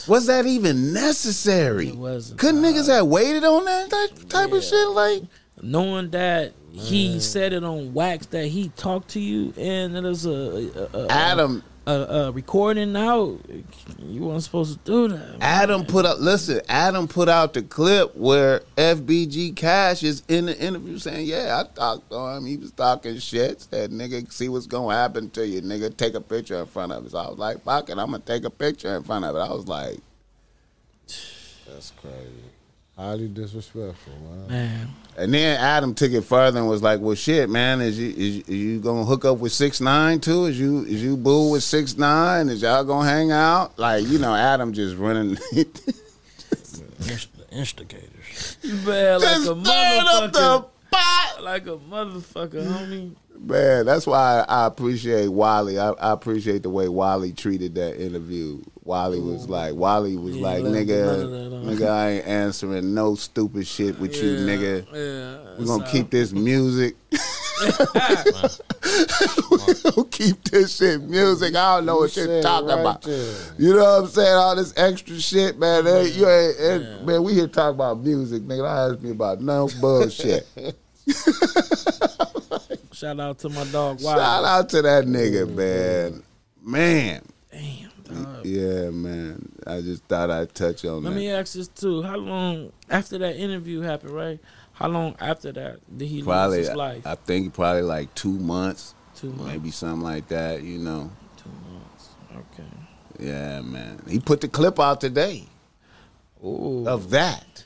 Was 0.08 0.26
that 0.26 0.46
even 0.46 0.92
necessary? 0.92 1.90
It 1.90 1.96
wasn't. 1.96 2.40
Couldn't 2.40 2.64
niggas 2.64 2.88
have 2.88 3.06
waited 3.06 3.44
on 3.44 3.66
that 3.66 3.90
type, 3.90 4.30
type 4.30 4.52
of 4.52 4.64
shit? 4.64 4.90
Like, 4.90 5.22
knowing 5.62 6.10
that 6.12 6.54
he 6.80 7.20
said 7.20 7.54
it 7.54 7.64
on 7.64 7.94
wax 7.94 8.26
that 8.28 8.48
he 8.48 8.70
talked 8.70 9.10
to 9.10 9.20
you 9.20 9.54
and 9.58 9.96
it 9.96 10.04
was 10.04 10.26
a, 10.26 10.30
a, 10.32 10.98
a, 10.98 11.08
Adam, 11.10 11.64
a, 11.86 11.92
a 11.92 12.32
recording 12.32 12.96
out 12.96 13.40
you 13.98 14.22
weren't 14.22 14.44
supposed 14.44 14.78
to 14.78 14.92
do 14.92 15.08
that 15.08 15.18
man. 15.18 15.38
Adam 15.42 15.86
put 15.86 16.06
up. 16.06 16.20
Listen, 16.20 16.62
Adam 16.70 17.08
put 17.08 17.28
out 17.28 17.54
the 17.54 17.62
clip 17.62 18.16
where 18.16 18.62
FBG 18.78 19.56
Cash 19.56 20.04
is 20.04 20.24
in 20.28 20.46
the 20.46 20.58
interview 20.60 20.98
saying, 20.98 21.28
"Yeah, 21.28 21.64
I 21.64 21.76
talked 21.76 22.10
to 22.12 22.18
him. 22.18 22.46
He 22.46 22.58
was 22.58 22.72
talking 22.72 23.18
shit. 23.18 23.62
Said, 23.62 23.92
nigga, 23.92 24.32
see 24.32 24.50
what's 24.50 24.68
gonna 24.68 24.96
happen 24.96 25.30
to 25.32 25.46
you, 25.48 25.62
nigga. 25.62 25.96
Take 25.96 26.14
a 26.14 26.22
picture 26.22 26.60
in 26.60 26.66
front 26.66 26.92
of 26.92 27.06
us." 27.06 27.12
So 27.12 27.18
I 27.18 27.30
was 27.30 27.40
like, 27.40 27.64
"Fuck 27.64 27.90
it, 27.90 27.98
I'm 27.98 28.12
gonna 28.12 28.20
take 28.20 28.46
a 28.46 28.50
picture 28.50 28.96
in 28.96 29.04
front 29.04 29.26
of 29.26 29.36
it." 29.36 29.40
I 29.40 29.50
was 29.52 29.68
like, 29.68 30.00
That's 31.68 31.92
crazy. 32.02 32.44
Highly 33.00 33.30
disrespectful, 33.30 34.14
man. 34.30 34.48
Man, 34.50 34.90
And 35.18 35.34
then 35.34 35.58
Adam 35.58 35.94
took 35.96 36.12
it 36.12 36.22
further 36.26 36.60
and 36.60 36.68
was 36.68 36.84
like, 36.84 37.00
"Well, 37.00 37.16
shit, 37.16 37.50
man, 37.50 37.80
is 37.80 37.98
you 37.98 38.10
is, 38.10 38.36
is 38.40 38.50
you 38.56 38.80
gonna 38.82 39.06
hook 39.06 39.24
up 39.24 39.38
with 39.38 39.54
six 39.54 39.80
nine 39.80 40.20
too? 40.20 40.46
Is 40.48 40.60
you 40.60 40.84
is 40.84 41.02
you 41.02 41.16
boo 41.16 41.52
with 41.52 41.64
six 41.64 41.98
nine? 41.98 42.50
Is 42.50 42.62
y'all 42.62 42.84
gonna 42.84 43.08
hang 43.10 43.32
out? 43.32 43.80
Like, 43.80 44.06
you 44.06 44.20
know, 44.20 44.36
Adam 44.36 44.74
just 44.74 44.98
running, 44.98 45.38
Inst- 45.54 47.30
the 47.38 47.48
instigators. 47.52 48.58
you 48.62 48.76
bad 48.86 49.22
like 49.22 49.30
just 49.30 49.42
a 49.50 49.64
stirring 49.64 50.06
up 50.12 50.34
the 50.34 50.40
motherfucker. 50.40 50.66
pot. 50.92 51.38
Like 51.42 51.68
a 51.68 51.78
motherfucker, 51.78 52.68
homie. 52.68 53.12
Man, 53.42 53.86
that's 53.86 54.06
why 54.06 54.44
I 54.50 54.66
appreciate 54.66 55.30
Wally. 55.30 55.80
I, 55.80 55.92
I 55.92 56.12
appreciate 56.12 56.62
the 56.64 56.70
way 56.70 56.90
Wally 56.90 57.32
treated 57.32 57.74
that 57.76 57.98
interview. 58.04 58.62
Wally 58.84 59.20
was 59.22 59.48
like, 59.48 59.76
Wally 59.76 60.18
was 60.18 60.36
Yeah, 60.36 60.44
like, 60.48 60.64
nigga, 60.64 61.08
uh, 61.24 61.66
nigga, 61.66 61.88
I 61.90 62.10
ain't 62.10 62.28
answering 62.28 62.94
no 62.94 63.16
stupid 63.16 63.66
shit 63.66 63.98
with 63.98 64.16
you, 64.18 64.32
nigga. 64.40 64.86
Yeah, 64.88 65.58
We're 65.58 65.66
gonna 65.68 65.86
so- 65.86 65.92
keep 65.92 66.10
this 66.10 66.34
music. 66.34 66.96
We're 69.52 69.92
gonna 69.92 70.08
keep 70.10 70.44
this 70.46 70.76
shit 70.78 71.02
music. 71.04 71.56
I 71.56 71.76
don't 71.78 71.86
know 71.86 71.98
what 71.98 72.16
You 72.18 72.24
you're 72.26 72.42
talking 72.42 72.68
right 72.70 72.80
about. 72.80 73.02
there. 73.04 73.36
You 73.58 73.74
know 73.76 73.80
what 73.84 74.04
I'm 74.04 74.08
saying? 74.08 74.34
All 74.36 74.56
this 74.56 74.74
extra 74.76 75.20
shit, 75.20 75.58
man. 75.58 75.86
That- 75.86 76.12
you 76.14 76.28
ain't, 76.28 76.60
and- 76.60 77.06
man, 77.06 77.24
we 77.24 77.34
here 77.36 77.48
talking 77.48 77.76
about 77.76 78.02
music, 78.02 78.44
nigga. 78.44 78.58
Don't 78.58 78.94
ask 78.96 79.02
me 79.04 79.12
about 79.12 79.42
no 79.42 79.70
bullshit. 79.80 80.46
Shout 83.00 83.18
out 83.18 83.40
to 83.40 83.50
my 83.50 83.64
dog. 83.66 84.02
Shout 84.02 84.44
out 84.44 84.68
to 84.70 84.82
that 84.82 85.06
nigga, 85.06 85.48
man. 85.50 86.22
Man. 86.62 87.26
Damn. 87.50 87.90
Dog. 88.04 88.46
Yeah, 88.46 88.90
man. 88.90 89.50
I 89.66 89.80
just 89.80 90.04
thought 90.04 90.30
I'd 90.30 90.54
touch 90.54 90.84
on 90.84 91.04
Let 91.04 91.12
that. 91.12 91.16
me 91.16 91.30
ask 91.30 91.54
this 91.54 91.70
too. 91.70 92.02
How 92.02 92.18
long 92.18 92.74
after 92.90 93.18
that 93.20 93.38
interview 93.38 93.80
happened, 93.80 94.12
right? 94.12 94.38
How 94.74 94.90
long 94.90 95.16
after 95.22 95.54
that 95.54 95.80
did 95.98 96.08
he 96.10 96.24
probably, 96.24 96.58
lose 96.58 96.68
his 96.68 96.76
life? 96.76 97.08
I 97.08 97.16
think 97.16 97.54
probably 97.54 97.84
like 97.84 98.14
two 98.16 98.34
months, 98.38 98.96
Two 99.16 99.28
months. 99.30 99.46
maybe 99.46 99.72
something 99.72 100.02
like 100.02 100.28
that. 100.28 100.64
You 100.64 100.80
know. 100.80 101.10
Two 101.38 101.52
months. 101.72 102.10
Okay. 102.36 102.68
Yeah, 103.20 103.62
man. 103.62 104.02
He 104.10 104.20
put 104.20 104.42
the 104.42 104.50
clip 104.50 104.78
out 104.78 105.00
today 105.00 105.46
Ooh. 106.44 106.84
of 106.86 107.12
that. 107.12 107.59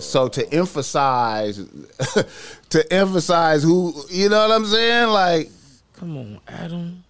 So 0.00 0.28
to 0.28 0.52
emphasize, 0.54 1.58
to 2.70 2.92
emphasize 2.92 3.62
who, 3.62 3.94
you 4.10 4.28
know 4.28 4.48
what 4.48 4.54
I'm 4.54 4.66
saying? 4.66 5.08
Like, 5.08 5.50
Come 5.96 6.16
on, 6.16 6.40
Adam. 6.46 7.04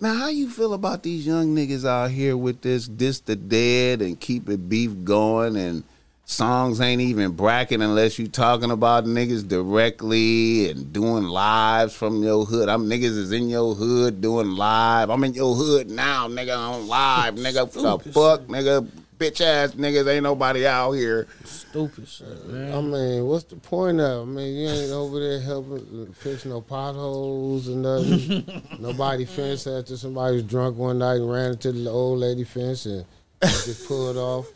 now 0.00 0.14
how 0.14 0.28
you 0.28 0.50
feel 0.50 0.74
about 0.74 1.02
these 1.02 1.26
young 1.26 1.54
niggas 1.54 1.84
out 1.86 2.10
here 2.10 2.36
with 2.36 2.60
this, 2.62 2.88
this 2.90 3.20
the 3.20 3.36
dead 3.36 4.02
and 4.02 4.18
keep 4.18 4.48
it 4.48 4.68
beef 4.68 4.90
going 5.04 5.56
and 5.56 5.84
songs 6.26 6.80
ain't 6.80 7.00
even 7.02 7.32
bracket 7.32 7.80
unless 7.80 8.18
you 8.18 8.26
talking 8.26 8.70
about 8.70 9.04
niggas 9.04 9.46
directly 9.46 10.70
and 10.70 10.92
doing 10.92 11.24
lives 11.24 11.94
from 11.94 12.22
your 12.22 12.44
hood. 12.44 12.68
I'm 12.68 12.86
niggas 12.86 13.16
is 13.16 13.30
in 13.32 13.48
your 13.48 13.74
hood 13.74 14.20
doing 14.20 14.50
live. 14.52 15.10
I'm 15.10 15.22
in 15.24 15.34
your 15.34 15.54
hood 15.54 15.90
now, 15.90 16.26
nigga, 16.28 16.56
on 16.58 16.88
live, 16.88 17.34
nigga. 17.34 17.70
The 17.70 18.10
fuck, 18.10 18.40
nigga, 18.42 18.88
bitch 19.18 19.40
ass 19.40 19.72
niggas. 19.72 20.08
Ain't 20.08 20.22
nobody 20.24 20.66
out 20.66 20.92
here. 20.92 21.26
Stupid 21.44 22.08
shit, 22.08 22.46
man. 22.46 22.74
I 22.74 22.80
mean, 22.80 23.24
what's 23.26 23.44
the 23.44 23.56
point 23.56 24.00
of? 24.00 24.20
it? 24.20 24.22
I 24.22 24.24
mean, 24.24 24.54
you 24.56 24.68
ain't 24.68 24.92
over 24.92 25.20
there 25.20 25.40
helping 25.40 26.12
fix 26.14 26.44
no 26.44 26.60
potholes 26.60 27.68
and 27.68 27.82
nothing. 27.82 28.62
Nobody 28.80 29.24
fence 29.24 29.66
after 29.66 29.96
somebody 29.96 30.34
was 30.36 30.44
drunk 30.44 30.76
one 30.76 30.98
night 30.98 31.16
and 31.16 31.30
ran 31.30 31.52
into 31.52 31.72
the 31.72 31.90
old 31.90 32.18
lady 32.20 32.44
fence 32.44 32.86
and, 32.86 33.04
and 33.42 33.50
just 33.50 33.86
pulled 33.88 34.16
off. 34.16 34.46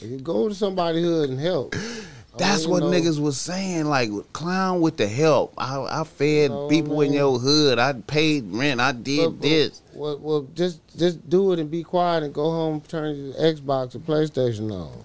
You 0.00 0.18
go 0.18 0.48
to 0.48 0.54
somebody's 0.54 1.04
hood 1.04 1.30
and 1.30 1.38
help. 1.40 1.74
I 1.76 1.78
That's 2.38 2.62
mean, 2.62 2.70
what 2.70 2.82
know, 2.84 2.90
niggas 2.90 3.20
was 3.20 3.38
saying. 3.38 3.84
Like 3.84 4.10
clown 4.32 4.80
with 4.80 4.96
the 4.96 5.06
help. 5.06 5.54
I, 5.58 6.00
I 6.00 6.04
fed 6.04 6.50
know, 6.50 6.66
people 6.68 7.02
in 7.02 7.12
your 7.12 7.38
hood. 7.38 7.78
I 7.78 7.92
paid 7.92 8.44
rent. 8.46 8.80
I 8.80 8.92
did 8.92 9.24
but- 9.26 9.30
but- 9.32 9.42
this. 9.42 9.81
Well, 9.94 10.18
well, 10.18 10.48
just 10.54 10.80
just 10.96 11.28
do 11.28 11.52
it 11.52 11.58
and 11.58 11.70
be 11.70 11.82
quiet 11.82 12.22
and 12.22 12.32
go 12.32 12.50
home. 12.50 12.80
Turn 12.80 13.16
your 13.16 13.34
Xbox 13.34 13.94
or 13.94 13.98
PlayStation 14.00 14.72
on. 14.72 15.04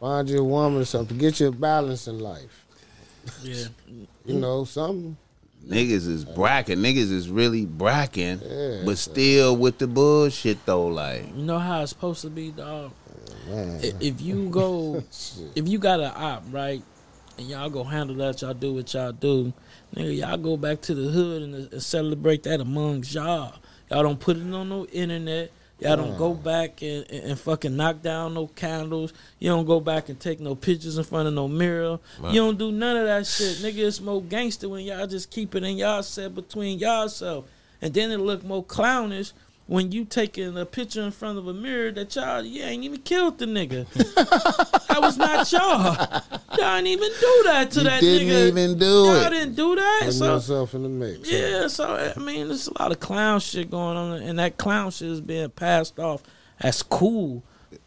Find 0.00 0.28
you 0.28 0.40
a 0.40 0.44
woman 0.44 0.82
or 0.82 0.84
something. 0.84 1.16
Get 1.16 1.38
your 1.38 1.52
balance 1.52 2.08
in 2.08 2.18
life. 2.18 2.66
Yeah. 3.42 3.66
You 4.24 4.38
know 4.38 4.64
something. 4.64 5.16
Niggas 5.66 6.06
is 6.06 6.24
bracking. 6.24 6.78
Niggas 6.78 7.10
is 7.10 7.28
really 7.28 7.66
bracking, 7.66 8.40
Yeah, 8.40 8.82
but 8.84 8.98
still 8.98 9.56
with 9.56 9.78
the 9.78 9.88
bullshit 9.88 10.64
though. 10.64 10.86
Like 10.86 11.26
You 11.36 11.42
know 11.42 11.58
how 11.58 11.82
it's 11.82 11.90
supposed 11.90 12.22
to 12.22 12.30
be, 12.30 12.52
dog. 12.52 12.92
Man. 13.48 13.80
If 14.00 14.20
you 14.20 14.48
go, 14.48 15.02
if 15.56 15.66
you 15.66 15.78
got 15.78 15.98
an 15.98 16.12
op, 16.14 16.44
right, 16.52 16.82
and 17.36 17.48
y'all 17.48 17.68
go 17.68 17.82
handle 17.82 18.14
that, 18.16 18.42
y'all 18.42 18.54
do 18.54 18.74
what 18.74 18.94
y'all 18.94 19.10
do, 19.12 19.52
nigga, 19.94 20.16
y'all 20.18 20.36
go 20.36 20.56
back 20.56 20.80
to 20.82 20.94
the 20.94 21.10
hood 21.10 21.42
and, 21.42 21.72
and 21.72 21.82
celebrate 21.82 22.42
that 22.44 22.60
amongst 22.60 23.14
y'all. 23.14 23.54
Y'all 23.90 24.02
don't 24.02 24.18
put 24.20 24.36
it 24.36 24.52
on 24.52 24.68
no 24.68 24.86
internet. 24.86 25.50
Y'all 25.78 25.96
don't 25.96 26.16
go 26.16 26.32
back 26.32 26.80
and, 26.80 27.04
and, 27.10 27.24
and 27.30 27.40
fucking 27.40 27.76
knock 27.76 28.02
down 28.02 28.34
no 28.34 28.46
candles. 28.46 29.12
You 29.40 29.50
don't 29.50 29.66
go 29.66 29.80
back 29.80 30.08
and 30.08 30.18
take 30.18 30.38
no 30.38 30.54
pictures 30.54 30.96
in 30.96 31.02
front 31.02 31.26
of 31.26 31.34
no 31.34 31.48
mirror. 31.48 31.98
You 32.30 32.40
don't 32.40 32.56
do 32.56 32.70
none 32.70 32.96
of 32.96 33.06
that 33.06 33.26
shit. 33.26 33.56
Nigga, 33.58 33.78
it's 33.78 34.00
more 34.00 34.22
gangster 34.22 34.68
when 34.68 34.84
y'all 34.84 35.06
just 35.08 35.30
keep 35.30 35.54
it 35.56 35.64
in 35.64 35.76
y'all 35.76 36.02
set 36.04 36.34
between 36.34 36.78
y'all 36.78 37.08
self. 37.08 37.46
And 37.80 37.92
then 37.92 38.12
it 38.12 38.18
look 38.18 38.44
more 38.44 38.64
clownish 38.64 39.32
when 39.72 39.90
you 39.90 40.04
taking 40.04 40.56
a 40.58 40.66
picture 40.66 41.00
in 41.00 41.10
front 41.10 41.38
of 41.38 41.48
a 41.48 41.54
mirror 41.54 41.90
that 41.92 42.14
y'all 42.14 42.42
you 42.42 42.62
ain't 42.62 42.84
even 42.84 43.00
killed 43.00 43.38
the 43.38 43.46
nigga. 43.46 43.86
that 44.88 44.98
was 45.00 45.16
not 45.16 45.50
y'all. 45.50 45.94
Y'all 46.58 46.76
didn't 46.76 46.86
even 46.88 47.08
do 47.08 47.40
that 47.44 47.70
to 47.70 47.78
You 47.80 47.84
that 47.84 48.00
didn't 48.02 48.28
nigga. 48.28 48.48
even 48.48 48.78
do 48.78 48.84
y'all 48.84 49.14
it. 49.24 49.30
didn't 49.30 49.54
do 49.54 49.74
that. 49.76 49.98
Putting 50.00 50.12
So 50.12 50.34
yourself 50.34 50.74
in 50.74 50.82
the 50.82 50.88
mix. 50.90 51.30
yeah, 51.32 51.68
so 51.68 52.12
I 52.14 52.18
mean, 52.20 52.48
there's 52.48 52.68
a 52.68 52.82
lot 52.82 52.92
of 52.92 53.00
clown 53.00 53.40
shit 53.40 53.70
going 53.70 53.96
on, 53.96 54.20
and 54.22 54.38
that 54.38 54.58
clown 54.58 54.90
shit 54.90 55.08
is 55.08 55.20
being 55.22 55.48
passed 55.48 55.98
off 55.98 56.22
as 56.60 56.82
cool. 56.82 57.42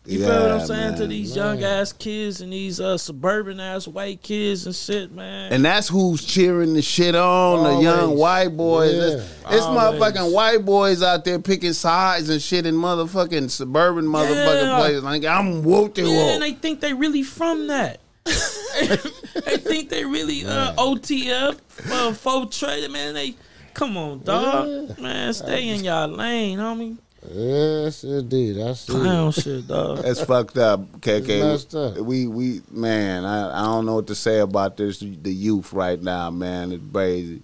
You 0.08 0.20
feel 0.20 0.30
what 0.30 0.51
I'm 0.51 0.60
Yeah, 0.60 0.66
saying 0.66 0.93
to 0.95 0.99
man. 1.01 1.10
these 1.10 1.36
young 1.36 1.64
ass 1.64 1.91
kids 1.91 2.41
and 2.41 2.53
these 2.53 2.80
uh, 2.80 2.97
suburban 2.97 3.60
ass 3.60 3.88
white 3.88 4.22
kids 4.22 4.66
and 4.68 4.76
shit, 4.76 5.12
man. 5.12 5.51
And 5.51 5.66
that's 5.66 5.88
who's 5.88 6.24
cheering 6.24 6.74
the 6.76 6.82
shit 6.84 7.16
on 7.16 7.64
the 7.64 7.82
young 7.82 8.16
white 8.16 8.49
boys. 8.56 8.93
Yeah. 8.93 9.01
It's, 9.16 9.26
it's 9.56 9.66
motherfucking 9.66 10.32
white 10.32 10.64
boys 10.64 11.01
out 11.01 11.26
there 11.26 11.39
picking 11.39 11.74
sides 11.74 12.30
and 12.30 12.39
shit 12.41 12.66
in 12.68 12.76
motherfucking 12.76 13.49
suburban 13.49 14.06
motherfucking 14.06 14.64
Yeah. 14.64 14.78
places. 14.78 15.03
Like 15.03 15.26
I'm 15.26 15.64
whooped 15.64 15.97
yeah, 15.97 16.34
and 16.34 16.41
they 16.43 16.51
think 16.53 16.82
they 16.82 16.93
really 16.93 17.24
from 17.24 17.68
that. 17.68 17.99
they 18.26 19.58
think 19.58 19.89
they 19.89 20.03
really 20.06 20.45
uh, 20.45 20.74
OTF 20.76 21.58
uh, 21.91 22.14
faux 22.14 22.58
trade, 22.60 22.89
man. 22.91 23.14
They 23.14 23.36
come 23.74 23.97
on, 23.97 24.24
dog, 24.24 24.99
man. 24.99 25.34
Stay 25.34 25.70
in 25.70 25.84
y'all 25.84 26.08
lane, 26.08 26.58
homie. 26.60 26.97
Yes, 27.32 28.04
indeed. 28.04 28.54
That's 28.58 28.88
it. 28.90 28.92
Clown 28.92 29.32
shit, 29.32 29.68
dog. 29.68 29.98
That's 30.04 30.22
fucked 30.24 30.58
up, 30.58 30.82
It's 31.06 31.28
messed 31.28 31.70
KK. 31.72 31.98
up. 31.98 32.04
We 32.06 32.28
we 32.28 32.62
man, 32.72 33.26
I, 33.26 33.60
I 33.62 33.64
don't 33.64 33.86
know 33.86 33.96
what 33.96 34.08
to 34.08 34.16
say 34.16 34.40
about 34.40 34.78
this 34.78 35.00
the 35.00 35.34
youth 35.34 35.74
right 35.74 36.02
now, 36.02 36.30
man. 36.32 36.72
It's 36.72 36.84
crazy. 36.92 37.42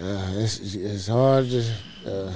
Uh, 0.00 0.26
it's, 0.36 0.74
it's 0.74 1.06
hard 1.06 1.48
to 1.50 1.64
uh, 2.06 2.32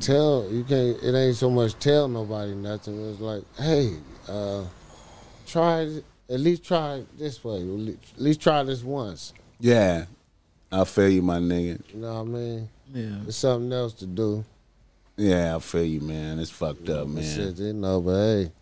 tell. 0.00 0.48
You 0.50 0.64
can't. 0.64 1.02
It 1.02 1.14
ain't 1.14 1.36
so 1.36 1.50
much 1.50 1.78
tell 1.78 2.08
nobody 2.08 2.54
nothing. 2.54 3.10
It's 3.10 3.20
like, 3.20 3.42
hey, 3.58 3.94
uh, 4.28 4.64
try 5.46 5.80
it- 5.82 6.04
at 6.30 6.40
least 6.40 6.64
try 6.64 6.94
it 6.94 7.18
this 7.18 7.44
way. 7.44 7.56
At 7.56 7.88
at 8.14 8.20
least 8.20 8.40
try 8.40 8.62
this 8.62 8.82
once. 8.82 9.34
Yeah. 9.60 10.06
I 10.72 10.84
feel 10.84 11.08
you, 11.08 11.20
my 11.22 11.36
nigga. 11.38 11.80
You 11.92 12.00
know 12.00 12.14
what 12.14 12.20
I 12.20 12.24
mean? 12.24 12.68
Yeah. 12.92 13.16
It's 13.28 13.36
something 13.36 13.70
else 13.72 13.92
to 13.94 14.06
do. 14.06 14.42
Yeah, 15.16 15.56
I 15.56 15.58
feel 15.60 15.84
you, 15.84 16.00
man. 16.00 16.38
It's 16.38 16.50
fucked 16.50 16.88
up, 16.88 17.06
man. 17.06 17.22
Shit, 17.22 17.58
you 17.58 17.72
know, 17.72 18.00
but 18.00 18.12
hey, 18.12 18.52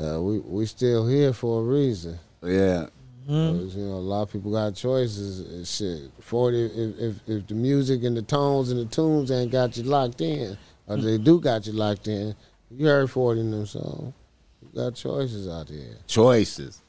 uh, 0.00 0.20
we 0.20 0.38
we 0.38 0.66
still 0.66 1.06
here 1.06 1.32
for 1.32 1.60
a 1.60 1.64
reason. 1.64 2.18
Yeah. 2.42 2.86
Mm-hmm. 3.28 3.78
You 3.78 3.86
know, 3.86 3.94
a 3.94 4.00
lot 4.00 4.22
of 4.22 4.32
people 4.32 4.50
got 4.50 4.74
choices 4.74 5.40
and 5.40 5.66
shit. 5.66 6.10
Forty, 6.20 6.64
if, 6.64 6.98
if 6.98 7.28
if 7.28 7.46
the 7.46 7.54
music 7.54 8.02
and 8.04 8.16
the 8.16 8.22
tones 8.22 8.70
and 8.70 8.80
the 8.80 8.86
tunes 8.86 9.30
ain't 9.30 9.52
got 9.52 9.76
you 9.76 9.82
locked 9.82 10.20
in, 10.22 10.56
or 10.86 10.96
they 10.96 11.18
do 11.18 11.38
got 11.40 11.66
you 11.66 11.74
locked 11.74 12.08
in, 12.08 12.34
you 12.70 12.86
heard 12.86 13.10
forty 13.10 13.40
in 13.40 13.50
them 13.50 13.66
songs. 13.66 14.14
You 14.62 14.68
got 14.82 14.94
choices 14.94 15.46
out 15.46 15.68
there. 15.68 15.96
choices. 16.06 16.80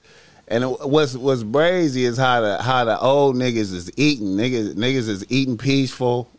And 0.47 0.63
what's 0.65 1.15
what's 1.15 1.43
crazy 1.43 2.05
is 2.05 2.17
how 2.17 2.41
the 2.41 2.61
how 2.61 2.85
the 2.85 2.99
old 2.99 3.35
niggas 3.35 3.73
is 3.73 3.91
eating. 3.97 4.35
Niggas 4.37 4.75
niggas 4.75 5.09
is 5.09 5.25
eating 5.29 5.57
peaceful. 5.57 6.29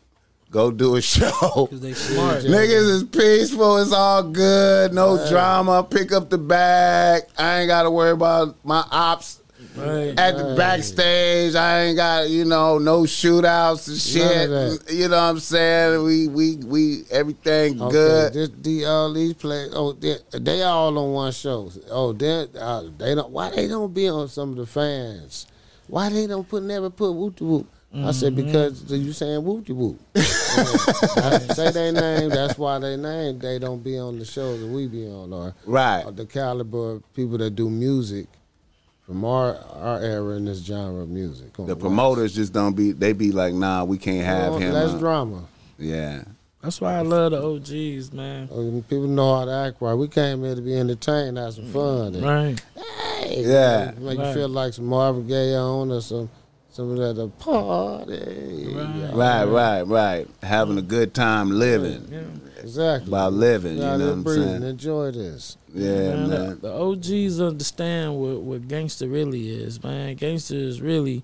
Go 0.53 0.71
do 0.71 0.97
a 0.97 1.01
show. 1.03 1.69
They 1.73 1.95
smart. 1.95 2.45
Niggas 2.45 2.91
is 2.91 3.05
peaceful. 3.05 3.79
It's 3.79 3.91
all 3.93 4.23
good. 4.23 4.93
No 4.93 5.27
drama. 5.29 5.83
Pick 5.83 6.13
up 6.13 6.29
the 6.29 6.37
bag. 6.39 7.23
I 7.39 7.61
ain't 7.61 7.69
got 7.69 7.85
to 7.85 7.91
worry 7.91 8.11
about 8.13 8.63
my 8.65 8.85
ops 8.91 9.41
Right. 9.75 10.13
at 10.19 10.37
the 10.37 10.55
backstage. 10.55 11.55
I 11.55 11.85
ain't 11.85 11.97
got 11.97 12.29
you 12.29 12.45
know 12.45 12.77
no 12.77 13.03
shootouts 13.05 13.89
and 13.89 13.97
shit. 13.97 14.93
You 14.93 15.09
know 15.09 15.17
what 15.17 15.23
I'm 15.23 15.39
saying? 15.41 16.05
We 16.05 16.29
we 16.29 16.57
we 16.57 17.05
everything 17.11 17.81
Okay, 17.81 17.91
good. 17.93 18.33
This, 18.35 18.51
the 18.61 18.85
all 18.85 19.13
these 19.15 19.33
plays. 19.33 19.71
Oh, 19.73 19.93
they, 19.93 20.17
they 20.33 20.63
all 20.63 20.99
on 20.99 21.13
one 21.13 21.33
show. 21.33 21.71
Oh, 21.91 22.13
they 22.13 22.47
uh, 22.61 22.83
they 22.99 23.15
don't. 23.15 23.31
Why 23.31 23.49
they 23.51 23.67
don't 23.69 23.95
be 23.95 24.09
on 24.09 24.29
some 24.29 24.51
of 24.51 24.57
the 24.57 24.67
fans? 24.67 25.47
Why 25.87 26.11
they 26.11 26.27
don't 26.27 26.47
put 26.47 26.63
never 26.65 26.91
put 26.91 27.13
whoop 27.13 27.37
de 27.37 27.65
whoop? 27.93 28.07
I 28.07 28.11
said 28.13 28.35
Mm-hmm. 28.35 28.47
because 28.47 28.91
you 28.93 29.13
saying 29.13 29.45
whoop 29.45 29.65
de 29.67 29.75
whoop. 29.75 30.01
I 30.17 31.39
say 31.55 31.71
their 31.71 31.93
name. 31.93 32.31
That's 32.31 32.59
why 32.59 32.79
they 32.79 32.97
name. 32.97 33.39
They 33.39 33.59
don't 33.59 33.83
be 33.83 33.99
on 33.99 34.19
the 34.19 34.25
shows 34.25 34.61
that 34.61 34.67
we 34.69 34.87
be 34.89 35.07
on 35.07 35.33
or 35.33 35.55
Right. 35.67 36.05
or 36.05 36.13
the 36.13 36.27
caliber 36.27 36.93
of 36.93 37.15
people 37.15 37.39
that 37.39 37.51
do 37.55 37.69
music 37.71 38.27
from 39.07 39.25
our 39.25 39.57
our 39.57 40.01
era 40.01 40.37
in 40.37 40.45
this 40.47 40.59
genre 40.65 41.03
of 41.03 41.09
music. 41.09 41.53
Come 41.55 41.67
The 41.67 41.75
on, 41.75 41.81
promoters 41.81 42.35
just 42.35 42.53
don't 42.53 42.75
be. 42.75 42.93
They 42.93 43.13
be 43.13 43.33
like, 43.33 43.55
nah, 43.55 43.85
we 43.85 43.99
can't 43.99 44.25
have 44.25 44.53
let's- 44.53 44.65
him. 44.65 44.73
Less 44.73 44.91
uh, 44.95 44.99
drama. 44.99 45.45
Yeah. 45.79 46.23
That's 46.63 46.81
why 46.81 46.95
I 46.95 47.01
love 47.01 47.33
the 47.33 47.43
OGs, 47.43 48.13
man. 48.13 48.45
Uh, 48.49 48.81
People 48.89 49.09
know 49.09 49.37
how 49.41 49.45
to 49.47 49.51
act 49.51 49.79
right. 49.83 49.95
We 49.95 50.07
came 50.07 50.45
here 50.45 50.55
to 50.55 50.61
be 50.61 50.79
entertained, 50.79 51.37
have 51.37 51.55
some 51.55 51.67
fun. 51.73 52.15
and- 52.15 52.23
Right. 52.23 52.63
Hey, 53.19 53.43
Yeah. 53.45 53.91
Make 53.99 54.19
Right. 54.19 54.29
you 54.29 54.35
feel 54.35 54.49
like 54.49 54.73
some 54.73 54.85
Marvin 54.87 55.27
Gaye 55.27 55.57
on 55.57 55.91
or 55.91 56.01
some 56.01 56.31
some 56.73 56.91
of 56.91 56.97
that 56.99 57.23
uh, 57.23 57.27
party. 57.39 58.75
Right. 58.75 59.13
Right, 59.15 59.45
right, 59.45 59.83
right. 59.83 60.29
Having 60.43 60.79
a 60.79 60.83
good 60.83 61.15
time 61.15 61.51
living. 61.51 62.09
Yeah. 62.11 62.23
Exactly. 62.63 63.09
About 63.11 63.33
living, 63.33 63.77
you 63.79 63.85
Out 63.85 63.99
know 63.99 64.07
what 64.07 64.13
I'm 64.13 64.23
breathing. 64.23 64.49
saying? 64.49 64.63
Enjoy 64.63 65.11
this. 65.11 65.57
Yeah, 65.75 65.91
Man, 66.15 66.29
man. 66.31 66.49
The, 66.61 66.69
the 66.69 66.73
OGs 66.73 67.41
understand 67.41 68.15
what, 68.17 68.41
what 68.41 68.69
gangster 68.69 69.09
really 69.09 69.49
is, 69.51 69.83
man. 69.83 70.15
Gangster 70.15 70.55
is 70.55 70.81
really 70.81 71.23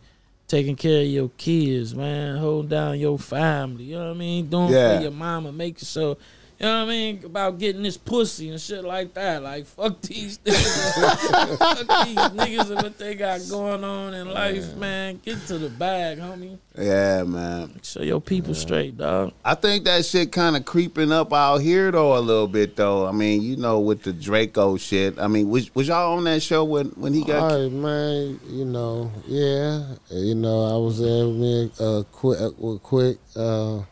taking 0.49 0.75
care 0.77 1.03
of 1.03 1.07
your 1.07 1.29
kids, 1.37 1.95
man. 1.95 2.37
Holding 2.39 2.71
down 2.71 2.99
your 2.99 3.19
family. 3.19 3.85
You 3.85 3.97
know 3.99 4.07
what 4.09 4.17
I 4.17 4.19
mean? 4.19 4.47
Doing 4.49 4.73
Yeah. 4.73 4.97
for 4.97 5.03
your 5.03 5.11
mama, 5.13 5.53
making 5.53 5.85
sure. 5.87 6.17
You 6.59 6.67
know 6.67 6.87
what 6.87 6.91
I 6.91 6.93
mean? 6.93 7.25
About 7.25 7.59
getting 7.59 7.85
this 7.85 7.97
pussy 7.97 8.51
and 8.51 8.61
shit 8.61 8.83
like 8.83 9.15
that. 9.15 9.45
Like, 9.45 9.65
fuck 9.65 10.01
these 10.01 10.39
niggas. 10.45 11.57
fuck 11.57 12.07
these 12.07 12.17
niggas 12.17 12.71
and 12.71 12.83
what 12.83 12.99
they 12.99 13.15
got 13.15 13.41
going 13.49 13.85
on 13.85 14.13
in 14.13 14.29
life, 14.29 14.75
man. 14.75 15.21
Get 15.25 15.39
to 15.47 15.59
the 15.59 15.69
bag, 15.69 16.19
homie. 16.19 16.59
Yeah, 16.77 17.23
man. 17.23 17.79
Show 17.85 18.03
your 18.03 18.21
people 18.21 18.55
straight, 18.55 18.99
dog. 18.99 19.35
I 19.45 19.55
think 19.55 19.85
that 19.85 20.05
shit 20.05 20.33
kind 20.33 20.57
of 20.57 20.65
creeping 20.65 21.13
up 21.13 21.33
out 21.33 21.59
here 21.59 21.93
though 21.93 22.19
a 22.19 22.21
little 22.21 22.49
bit 22.49 22.75
though. 22.75 23.07
I 23.07 23.13
mean, 23.13 23.43
you 23.43 23.57
know, 23.57 23.79
with 23.79 24.03
the 24.03 24.13
Drakeo 24.13 24.81
shit. 24.81 25.17
I 25.17 25.29
mean, 25.29 25.49
was 25.49 25.73
was 25.77 25.87
y'all 25.87 26.17
on 26.17 26.25
that 26.25 26.43
show 26.43 26.65
when 26.65 26.89
when 26.97 27.15
he 27.15 27.23
got? 27.25 27.53
All 27.53 27.63
right, 27.63 27.73
man. 27.73 28.41
You 28.49 28.65
know, 28.65 29.13
yeah. 29.27 29.95
You 30.11 30.35
know, 30.35 30.75
I 30.75 30.77
was 30.77 30.99
there 30.99 31.27
with 31.29 31.37
me, 31.37 31.71
uh, 31.79 32.03
Quik, 32.13 32.43
uh, 32.43 32.79
Quik. 32.81 33.19
Uh, 33.37 33.85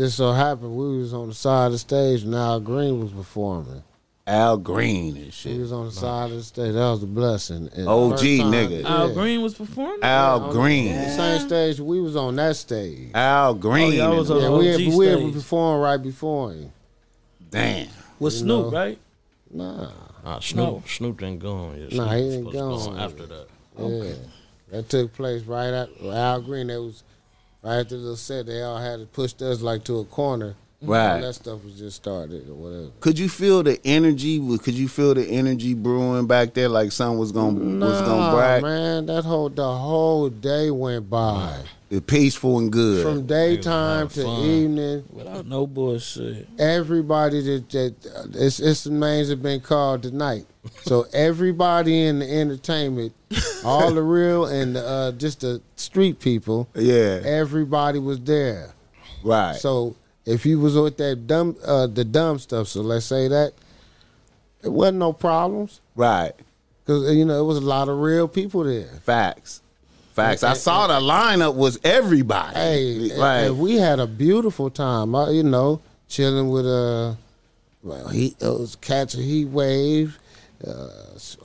just 0.00 0.16
so 0.16 0.32
happened 0.32 0.74
we 0.76 0.98
was 0.98 1.12
on 1.12 1.28
the 1.28 1.34
side 1.34 1.66
of 1.66 1.72
the 1.72 1.78
stage 1.78 2.22
and 2.22 2.34
Al 2.34 2.58
Green 2.60 3.00
was 3.02 3.12
performing. 3.12 3.82
Al 4.26 4.56
Green 4.58 5.16
and 5.16 5.24
He 5.26 5.30
shit. 5.30 5.58
was 5.58 5.72
on 5.72 5.86
the 5.86 5.92
side 5.92 6.30
of 6.30 6.36
the 6.36 6.42
stage. 6.42 6.72
That 6.74 6.90
was 6.90 7.02
a 7.02 7.06
blessing. 7.06 7.68
And 7.74 7.88
OG 7.88 8.18
time- 8.38 8.52
nigga. 8.52 8.84
Al 8.84 9.08
yeah. 9.08 9.14
Green 9.14 9.42
was 9.42 9.54
performing? 9.54 9.98
Al 10.02 10.44
On 10.44 10.50
Green. 10.52 10.94
The 10.94 11.10
same 11.10 11.46
stage 11.46 11.80
we 11.80 12.00
was 12.00 12.16
on 12.16 12.36
that 12.36 12.56
stage. 12.56 13.10
Al 13.14 13.54
Green. 13.54 13.88
Oh, 13.88 13.96
y'all 14.08 14.16
was 14.16 14.30
on 14.30 14.36
Yeah, 14.40 14.48
the 14.48 14.52
we 14.52 14.74
OG 14.74 14.80
had, 14.84 14.94
we 14.94 15.06
had 15.06 15.32
performed 15.34 15.82
right 15.82 15.96
before 16.02 16.52
him. 16.52 16.72
Damn. 17.50 17.88
With 18.18 18.32
you 18.34 18.38
Snoop, 18.40 18.66
know. 18.72 18.78
right? 18.78 18.98
Nah, 19.50 19.88
Nah, 20.24 20.38
Snoop, 20.40 20.66
No. 20.66 20.82
Snoop 20.86 21.18
didn't 21.18 21.38
go 21.40 21.52
on 21.52 21.80
yet. 21.80 21.92
Nah, 21.92 22.12
he 22.14 22.22
was 22.24 22.34
ain't 22.34 22.44
supposed 22.46 22.52
to 22.52 22.58
go 22.58 22.76
gone. 22.76 22.94
on 22.94 23.00
after 23.00 23.26
that. 23.26 23.46
yeah, 23.78 24.12
that 24.70 24.88
took 24.88 25.12
place 25.14 25.42
right 25.44 25.72
at 25.72 25.88
Al 26.04 26.40
Green. 26.42 26.68
That 26.68 26.80
was 26.82 27.02
right 27.62 27.78
after 27.80 27.98
the 27.98 28.16
set. 28.16 28.46
They 28.46 28.62
all 28.62 28.78
had 28.78 29.00
to 29.00 29.06
push 29.06 29.34
us 29.42 29.60
like 29.62 29.84
to 29.84 29.98
a 30.00 30.04
corner. 30.04 30.54
All 30.82 30.88
Right. 30.88 31.20
that 31.20 31.34
stuff 31.34 31.62
was 31.62 31.74
just 31.78 31.96
started 31.96 32.48
or 32.48 32.54
whatever. 32.54 32.86
Could 33.00 33.18
you 33.18 33.28
feel 33.28 33.62
the 33.62 33.78
energy? 33.84 34.38
Could 34.58 34.72
you 34.74 34.88
feel 34.88 35.12
the 35.12 35.26
energy 35.26 35.74
brewing 35.74 36.26
back 36.26 36.54
there? 36.54 36.70
Like 36.70 36.90
something 36.90 37.18
was 37.18 37.32
gonna 37.32 37.58
was 37.84 38.00
gonna 38.00 38.60
Nah, 38.60 38.60
man, 38.60 39.04
that 39.06 39.24
whole 39.26 39.50
the 39.50 39.62
whole 39.76 40.30
day 40.30 40.70
went 40.70 41.10
by. 41.10 41.58
It's 41.90 42.06
peaceful 42.06 42.58
and 42.60 42.72
good. 42.72 43.02
From 43.02 43.26
daytime 43.26 44.08
having 44.08 44.22
to 44.22 44.22
fun. 44.22 44.40
evening, 44.44 45.04
Without 45.12 45.44
no 45.46 45.66
bullshit. 45.66 46.48
everybody 46.58 47.40
that, 47.42 47.68
that 47.70 47.94
it's, 48.34 48.60
it's 48.60 48.84
the 48.84 48.90
names 48.90 49.28
have 49.28 49.42
been 49.42 49.60
called 49.60 50.04
tonight. 50.04 50.46
So 50.82 51.06
everybody 51.12 52.04
in 52.04 52.18
the 52.18 52.30
entertainment, 52.30 53.14
all 53.64 53.92
the 53.92 54.02
real 54.02 54.46
and 54.46 54.76
uh, 54.76 55.12
just 55.12 55.40
the 55.40 55.62
street 55.76 56.20
people, 56.20 56.68
yeah. 56.74 57.20
everybody 57.24 57.98
was 57.98 58.20
there. 58.20 58.74
Right. 59.24 59.56
So 59.56 59.96
if 60.26 60.44
you 60.44 60.58
was 60.58 60.76
with 60.76 60.96
that 60.98 61.26
dumb, 61.26 61.56
uh, 61.64 61.86
the 61.86 62.04
dumb 62.04 62.38
stuff, 62.38 62.68
so 62.68 62.82
let's 62.82 63.06
say 63.06 63.28
that, 63.28 63.52
it 64.62 64.68
wasn't 64.68 64.98
no 64.98 65.12
problems 65.12 65.80
right. 65.96 66.32
because 66.84 67.14
you 67.16 67.24
know 67.24 67.40
it 67.40 67.44
was 67.44 67.56
a 67.56 67.62
lot 67.62 67.88
of 67.88 67.98
real 67.98 68.28
people 68.28 68.64
there. 68.64 68.88
Facts. 69.04 69.62
Facts. 70.12 70.42
I 70.42 70.52
saw 70.52 70.86
the 70.86 71.00
lineup 71.00 71.54
was 71.54 71.78
everybody. 71.82 72.54
Hey, 72.54 73.18
right. 73.18 73.38
and 73.44 73.58
we 73.58 73.76
had 73.76 74.00
a 74.00 74.06
beautiful 74.06 74.68
time. 74.68 75.14
you 75.32 75.42
know, 75.42 75.80
chilling 76.08 76.50
with 76.50 76.66
uh, 76.66 77.14
well, 77.82 78.08
he 78.08 78.36
it 78.38 78.48
was 78.48 78.76
catch 78.76 79.14
a 79.14 79.22
heat 79.22 79.46
wave. 79.46 80.18
Uh, 80.66 80.88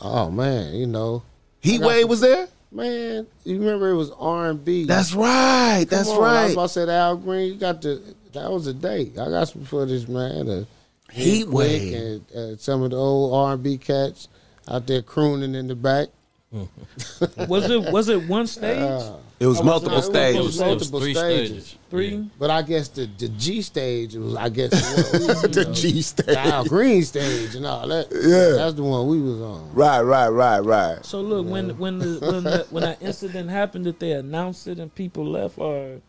oh 0.02 0.30
man, 0.32 0.76
you 0.76 0.86
know, 0.88 1.24
Heat 1.62 1.82
Wave 1.82 2.02
some- 2.02 2.10
was 2.10 2.20
there. 2.22 2.48
man, 2.72 3.26
you 3.44 3.60
remember 3.60 3.90
it 3.90 3.96
was 3.96 4.12
R 4.12 4.50
and 4.50 4.64
B. 4.66 4.86
That's 4.86 5.14
right. 5.14 5.86
That's 5.90 6.10
I 6.10 6.12
was 6.12 6.20
right. 6.20 6.52
about 6.54 6.64
to 6.64 6.70
say 6.70 6.90
Al 6.90 7.18
Green. 7.18 7.54
You 7.54 7.60
got 7.60 7.82
the 7.82 8.02
that 8.34 8.52
was 8.52 8.68
a 8.68 8.74
date. 8.74 9.18
I 9.18 9.30
got 9.30 9.48
some 9.48 9.64
footage, 9.64 10.08
man. 10.08 10.46
The 10.48 10.68
Heat 11.12 11.48
Wave. 11.48 11.94
and 11.94 12.32
uh, 12.36 12.58
some 12.58 12.84
of 12.84 12.92
the 12.92 12.98
old 12.98 13.34
R 13.34 13.54
and 13.54 13.64
B 13.64 13.78
cats 13.78 14.28
out 14.68 14.86
there 14.88 15.02
crooning 15.02 15.56
in 15.56 15.68
the 15.68 15.76
back. 15.76 16.10
Was 17.48 17.70
it 17.70 17.92
was 17.92 18.08
it 18.08 18.28
one 18.30 18.48
stage? 18.58 18.78
Uh, 18.80 19.18
It 19.38 19.48
was 19.48 19.60
I 19.60 19.64
multiple 19.64 19.94
it 19.94 19.98
was- 19.98 20.06
stages. 20.06 20.36
It 20.40 20.44
was 20.44 20.60
It 20.60 20.64
was 20.64 20.70
multiple 20.80 21.00
three 21.02 21.14
stages. 21.14 21.50
stages. 21.66 21.78
Three? 21.90 22.30
But 22.40 22.50
I 22.52 22.62
guess 22.62 22.88
the, 22.88 23.06
the 23.18 23.28
G 23.30 23.62
stage 23.62 24.16
was 24.16 24.36
I 24.36 24.48
guess 24.50 24.70
the, 25.12 25.48
the 25.52 25.66
G 25.74 26.02
stage. 26.02 26.26
the 26.28 26.40
Al 26.40 26.64
Green 26.66 27.04
stage 27.04 27.54
and 27.56 27.66
all 27.66 27.86
that. 27.88 28.08
Yeah. 28.12 28.64
that's 28.64 28.76
the 28.76 28.84
one 28.84 29.08
we 29.08 29.22
was 29.22 29.42
on. 29.42 29.74
Right, 29.74 30.02
right, 30.02 30.30
right, 30.30 30.60
right. 30.60 31.06
So 31.06 31.20
look, 31.22 31.48
when 31.48 31.78
when 31.78 32.00
the, 32.00 32.20
when 32.22 32.44
the, 32.44 32.68
when 32.70 32.84
that 32.84 33.02
incident 33.02 33.50
happened, 33.50 33.86
that 33.86 34.00
they 34.00 34.14
announced 34.14 34.68
it 34.68 34.80
and 34.80 34.94
people 34.96 35.26
left, 35.30 35.58
or 35.58 36.00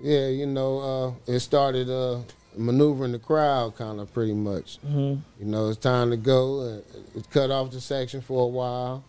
Yeah, 0.00 0.26
you 0.28 0.46
know, 0.46 1.14
uh, 1.28 1.32
it 1.32 1.38
started 1.40 1.88
uh, 1.88 2.18
maneuvering 2.56 3.12
the 3.12 3.18
crowd, 3.20 3.76
kind 3.76 4.00
of 4.00 4.12
pretty 4.12 4.34
much. 4.34 4.78
Mhm. 4.84 5.20
You 5.38 5.46
know, 5.46 5.68
it's 5.68 5.78
time 5.78 6.10
to 6.10 6.16
go. 6.16 6.60
Uh, 6.60 6.80
it 7.18 7.30
cut 7.30 7.52
off 7.52 7.70
the 7.70 7.80
section 7.80 8.20
for 8.20 8.42
a 8.44 8.48
while 8.48 9.04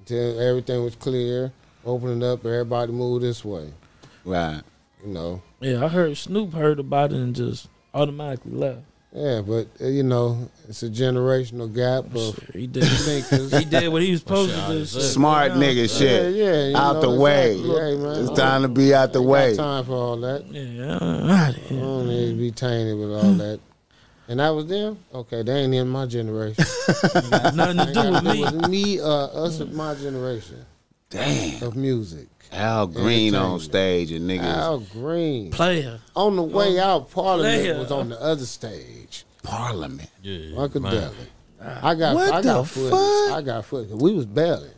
until 0.00 0.38
everything 0.38 0.84
was 0.84 0.94
clear. 0.96 1.50
Opening 1.86 2.22
it 2.22 2.24
up, 2.24 2.44
everybody 2.46 2.92
move 2.92 3.20
this 3.22 3.44
way. 3.44 3.70
Right. 4.24 4.62
You 5.04 5.12
know, 5.12 5.42
yeah, 5.60 5.84
I 5.84 5.88
heard 5.88 6.16
Snoop 6.16 6.54
heard 6.54 6.78
about 6.78 7.12
it 7.12 7.16
and 7.16 7.36
just 7.36 7.68
automatically 7.92 8.52
left. 8.52 8.80
yeah, 9.12 9.42
but 9.46 9.68
uh, 9.82 9.86
you 9.86 10.02
know, 10.02 10.48
it's 10.66 10.82
a 10.82 10.88
generational 10.88 11.72
gap 11.74 12.06
of 12.16 12.38
He 12.54 12.66
did 12.66 12.84
thinkers. 12.84 13.52
he 13.58 13.66
did 13.66 13.88
what 13.88 14.00
he 14.00 14.12
was 14.12 14.20
supposed 14.24 14.54
to 14.54 14.66
do. 14.66 14.78
just 14.80 14.94
shit. 14.94 15.02
Smart 15.02 15.52
nigga 15.52 15.82
Yeah, 15.82 15.86
shit. 15.98 16.34
yeah, 16.36 16.66
you 16.68 16.76
out 16.76 16.94
know, 16.94 17.00
the 17.12 17.20
way. 17.20 17.52
exactly. 17.52 17.80
Hey, 17.80 17.96
man, 17.98 18.20
It's 18.28 18.38
time 18.38 18.62
to 18.62 18.68
be 18.68 18.94
out 18.94 19.12
the 19.12 19.18
ain't 19.20 19.28
way. 19.28 19.56
Got 19.56 19.62
time 19.62 19.84
for 19.84 19.92
all 19.92 20.16
that. 20.16 20.46
Yeah, 20.46 20.98
all 20.98 21.28
right. 21.28 21.54
I 21.54 21.74
don't 21.74 22.08
need 22.08 22.30
to 22.30 22.36
be 22.38 22.50
tainted 22.50 22.96
with 22.98 23.12
all 23.12 23.32
that. 23.34 23.60
And 24.26 24.40
that 24.40 24.48
was 24.50 24.66
them. 24.68 24.96
Okay, 25.12 25.42
they 25.42 25.52
ain't 25.52 25.74
in 25.74 25.86
my 25.90 26.06
generation. 26.06 26.64
Got 27.30 27.54
nothing 27.56 27.76
to 27.76 27.86
do 27.86 27.92
got 27.92 28.12
with 28.12 28.24
to 28.24 28.32
me. 28.32 28.42
with 28.42 28.68
me, 28.70 29.00
uh, 29.00 29.04
us 29.06 29.60
of 29.60 29.74
my 29.74 29.94
generation 29.96 30.64
Damn. 31.14 31.62
of 31.62 31.76
music. 31.76 32.28
Al 32.52 32.86
Green 32.86 33.34
on 33.34 33.60
stage 33.60 34.12
and 34.12 34.28
niggas. 34.28 34.42
Al 34.42 34.80
Green. 34.80 35.50
Player. 35.50 36.00
On 36.14 36.36
the 36.36 36.42
way 36.42 36.80
oh. 36.80 36.84
out, 36.84 37.10
Parliament 37.10 37.62
Player. 37.62 37.78
was 37.78 37.90
on 37.90 38.08
the 38.10 38.20
other 38.20 38.44
stage. 38.46 39.24
Parliament. 39.42 40.10
Yeah, 40.22 40.56
Funkadelic. 40.56 40.82
man. 40.82 41.12
I 41.82 41.94
got, 41.94 42.14
What 42.14 42.32
I 42.32 42.42
got 42.42 42.62
the 42.62 42.64
footage. 42.64 43.32
I 43.32 43.42
got 43.42 43.64
footage. 43.64 43.92
We 43.92 44.12
was 44.12 44.26
belling. 44.26 44.70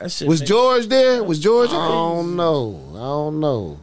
That 0.00 0.10
shit 0.10 0.28
Was 0.28 0.40
George 0.40 0.86
there? 0.88 1.22
Was 1.22 1.38
George? 1.38 1.70
I 1.70 1.88
don't 1.88 2.36
know. 2.36 2.80
I 2.94 2.98
don't 2.98 3.40
know. 3.40 3.78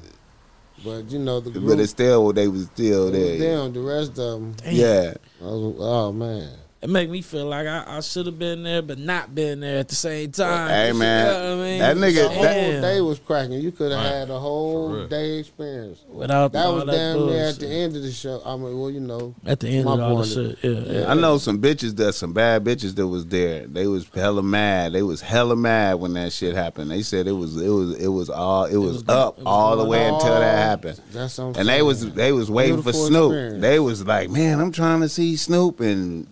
But 0.83 1.11
you 1.11 1.19
know 1.19 1.39
the 1.39 1.51
group. 1.51 1.67
But 1.67 1.79
it's 1.79 1.91
still 1.91 2.33
they 2.33 2.47
was 2.47 2.65
still 2.65 3.11
there. 3.11 3.31
was 3.31 3.39
them. 3.39 3.73
The 3.73 3.81
rest 3.81 4.11
of 4.11 4.15
them. 4.17 4.55
Yeah. 4.65 5.13
Was, 5.39 5.75
oh 5.79 6.11
man. 6.11 6.49
It 6.81 6.89
make 6.89 7.11
me 7.11 7.21
feel 7.21 7.45
like 7.45 7.67
I, 7.67 7.83
I 7.97 7.99
should 7.99 8.25
have 8.25 8.39
been 8.39 8.63
there, 8.63 8.81
but 8.81 8.97
not 8.97 9.35
been 9.35 9.59
there 9.59 9.77
at 9.77 9.87
the 9.87 9.93
same 9.93 10.31
time. 10.31 10.67
Hey, 10.69 10.87
You 10.87 10.93
man, 10.95 11.25
know 11.27 11.33
what 11.57 11.63
I 11.63 11.69
mean? 11.69 11.79
that 11.79 11.97
nigga- 11.97 12.13
The 12.23 12.29
whole 12.29 12.81
day 12.81 13.01
was 13.01 13.19
cracking. 13.19 13.61
You 13.61 13.71
could 13.71 13.91
have 13.91 14.01
Right. 14.03 14.09
had 14.11 14.29
a 14.31 14.39
whole 14.39 15.05
day 15.05 15.37
experience. 15.37 15.99
without 16.09 16.53
That 16.53 16.65
all 16.65 16.75
was 16.77 16.85
that 16.85 16.91
damn 16.91 17.25
near 17.27 17.45
at 17.49 17.59
the 17.59 17.67
end 17.67 17.95
of 17.95 18.01
the 18.01 18.11
show. 18.11 18.41
I 18.43 18.55
mean, 18.57 18.79
well, 18.79 18.89
you 18.89 18.99
know, 18.99 19.35
At 19.45 19.59
the 19.59 19.69
end 19.69 19.85
My 19.85 19.93
of 19.93 19.99
all 20.01 20.09
the 20.23 20.35
point. 20.35 20.57
shit, 20.63 20.71
yeah, 20.87 20.99
yeah. 21.01 21.11
I 21.11 21.13
know 21.13 21.37
some 21.37 21.59
bitches 21.61 21.95
that 21.97 22.13
some 22.13 22.33
bad 22.33 22.63
bitches 22.63 22.95
that 22.95 23.05
was 23.07 23.27
there. 23.27 23.67
They 23.67 23.85
was 23.85 24.07
hella 24.11 24.41
mad. 24.41 24.93
They 24.93 25.03
was 25.03 25.21
hella 25.21 25.55
mad 25.55 25.99
when 25.99 26.13
that 26.13 26.33
shit 26.33 26.55
happened. 26.55 26.89
They 26.89 27.03
said 27.03 27.27
it 27.27 27.33
was 27.33 27.61
it 27.61 27.69
was 27.69 27.95
it 27.99 28.07
was 28.07 28.29
all 28.31 28.65
it 28.65 28.77
was, 28.77 28.93
was 28.93 29.03
up 29.09 29.37
it 29.37 29.43
was 29.43 29.45
all 29.45 29.71
the 29.77 29.83
going 29.85 29.89
way 29.91 30.07
until 30.07 30.39
that 30.39 30.57
happened. 30.57 30.99
That's 31.13 31.37
what 31.37 31.43
I'm 31.45 31.55
And 31.59 31.69
they 31.69 31.83
was 31.83 32.11
they 32.13 32.31
was 32.31 32.49
waiting 32.49 32.81
for 32.81 32.91
Snoop. 32.91 33.31
experience. 33.33 33.61
They 33.61 33.79
was 33.79 34.03
like, 34.03 34.31
man, 34.31 34.59
I'm 34.59 34.71
trying 34.71 35.01
to 35.01 35.09
see 35.09 35.35
Snoop, 35.35 35.79
and 35.79 36.25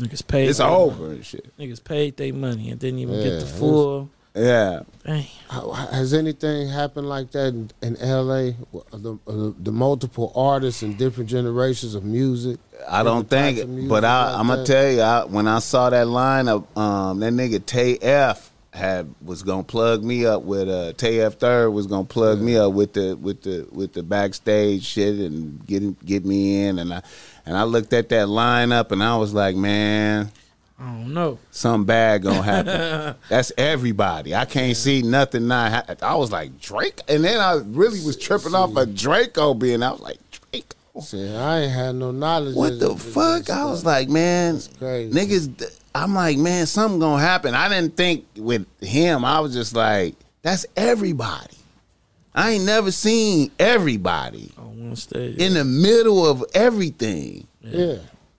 Niggas 0.00 0.26
paid. 0.26 0.48
it's 0.48 0.58
their 0.58 0.66
over 0.68 1.02
money. 1.02 1.16
and 1.16 1.26
shit. 1.26 1.56
Niggas 1.58 1.84
paid 1.84 2.16
their 2.16 2.32
money 2.32 2.70
and 2.70 2.80
didn't 2.80 3.00
even 3.00 3.14
Yeah, 3.16 3.22
get 3.22 3.30
the 3.40 3.46
it 3.46 3.58
full. 3.58 4.10
Yeah, 4.34 4.82
Dang. 5.04 5.26
How- 5.48 5.72
Has 5.72 6.14
anything 6.14 6.68
happened 6.68 7.08
like 7.08 7.32
that 7.32 7.48
in, 7.48 7.70
in 7.82 7.96
L.A.? 7.96 8.54
The, 8.92 9.18
uh, 9.26 9.50
the 9.58 9.72
multiple 9.72 10.32
artists 10.36 10.82
and 10.82 10.96
different 10.96 11.28
generations 11.28 11.96
of 11.96 12.04
music. 12.04 12.58
I 12.88 13.02
don't 13.02 13.28
think, 13.28 13.58
of 13.58 13.68
music 13.68 13.88
but 13.90 14.04
I, 14.04 14.30
like 14.30 14.38
I'm 14.40 14.46
gonna 14.46 14.64
tell 14.64 14.88
you, 14.90 15.00
I, 15.00 15.24
when 15.24 15.48
I 15.48 15.58
saw 15.58 15.90
that 15.90 16.06
lineup, 16.06 16.64
um, 16.78 17.18
that 17.20 17.32
nigga 17.32 17.64
Tay 17.66 17.98
F 17.98 18.46
had 18.72 19.12
was 19.20 19.42
gonna 19.42 19.64
plug 19.64 20.04
me 20.04 20.24
up 20.24 20.42
with 20.42 20.68
uh 20.68 20.92
Tay 20.92 21.20
F 21.22 21.34
Third 21.34 21.70
was 21.70 21.88
gonna 21.88 22.04
plug 22.04 22.40
me 22.40 22.56
up 22.56 22.72
with 22.72 22.92
the 22.92 23.16
with 23.16 23.42
the 23.42 23.66
with 23.72 23.94
the 23.94 24.04
backstage 24.04 24.84
shit 24.84 25.16
and 25.18 25.66
get 25.66 26.06
get 26.06 26.24
me 26.24 26.66
in, 26.66 26.78
and 26.78 26.94
I 26.94 27.02
and 27.46 27.56
I 27.56 27.62
looked 27.64 27.92
at 27.92 28.08
that 28.10 28.28
lineup 28.28 28.92
and 28.92 29.02
I 29.02 29.16
was 29.16 29.32
like, 29.34 29.56
man, 29.56 30.30
I 30.78 30.84
don't 30.84 31.12
know. 31.12 31.38
something 31.50 31.84
bad 31.84 32.22
gonna 32.22 32.42
happen. 32.42 33.14
That's 33.28 33.52
everybody. 33.58 34.34
I 34.34 34.44
can't 34.46 34.76
see 34.76 35.02
nothing 35.02 35.46
not. 35.48 35.72
Ha- 35.72 35.94
I 36.02 36.14
was 36.14 36.32
like 36.32 36.60
Drake, 36.60 37.00
and 37.08 37.22
then 37.24 37.38
I 37.40 37.60
really 37.64 38.02
was 38.04 38.16
tripping 38.16 38.54
off 38.54 38.74
a 38.76 38.80
of 38.80 38.88
Drakeo 38.90 39.58
being. 39.58 39.82
I 39.82 39.90
was 39.92 40.00
like 40.00 40.18
Drakeo. 40.30 41.02
See, 41.02 41.34
I 41.34 41.60
ain't 41.60 41.72
had 41.72 41.94
no 41.96 42.10
knowledge. 42.10 42.54
What 42.56 42.78
the 42.80 42.96
fuck? 42.96 43.48
I 43.50 43.64
was 43.66 43.84
like, 43.84 44.08
man, 44.08 44.58
crazy. 44.78 45.12
niggas. 45.12 45.76
I'm 45.94 46.14
like, 46.14 46.38
man, 46.38 46.66
something 46.66 47.00
gonna 47.00 47.22
happen. 47.22 47.54
I 47.54 47.68
didn't 47.68 47.96
think 47.96 48.26
with 48.36 48.66
him. 48.80 49.24
I 49.24 49.40
was 49.40 49.52
just 49.52 49.74
like, 49.74 50.14
that's 50.42 50.66
everybody. 50.76 51.56
I 52.34 52.52
ain't 52.52 52.64
never 52.64 52.90
seen 52.92 53.50
everybody 53.58 54.52
On 54.56 54.86
one 54.88 54.96
stage. 54.96 55.36
in 55.38 55.54
the 55.54 55.64
middle 55.64 56.26
of 56.26 56.44
everything. 56.54 57.46
yeah. 57.62 57.96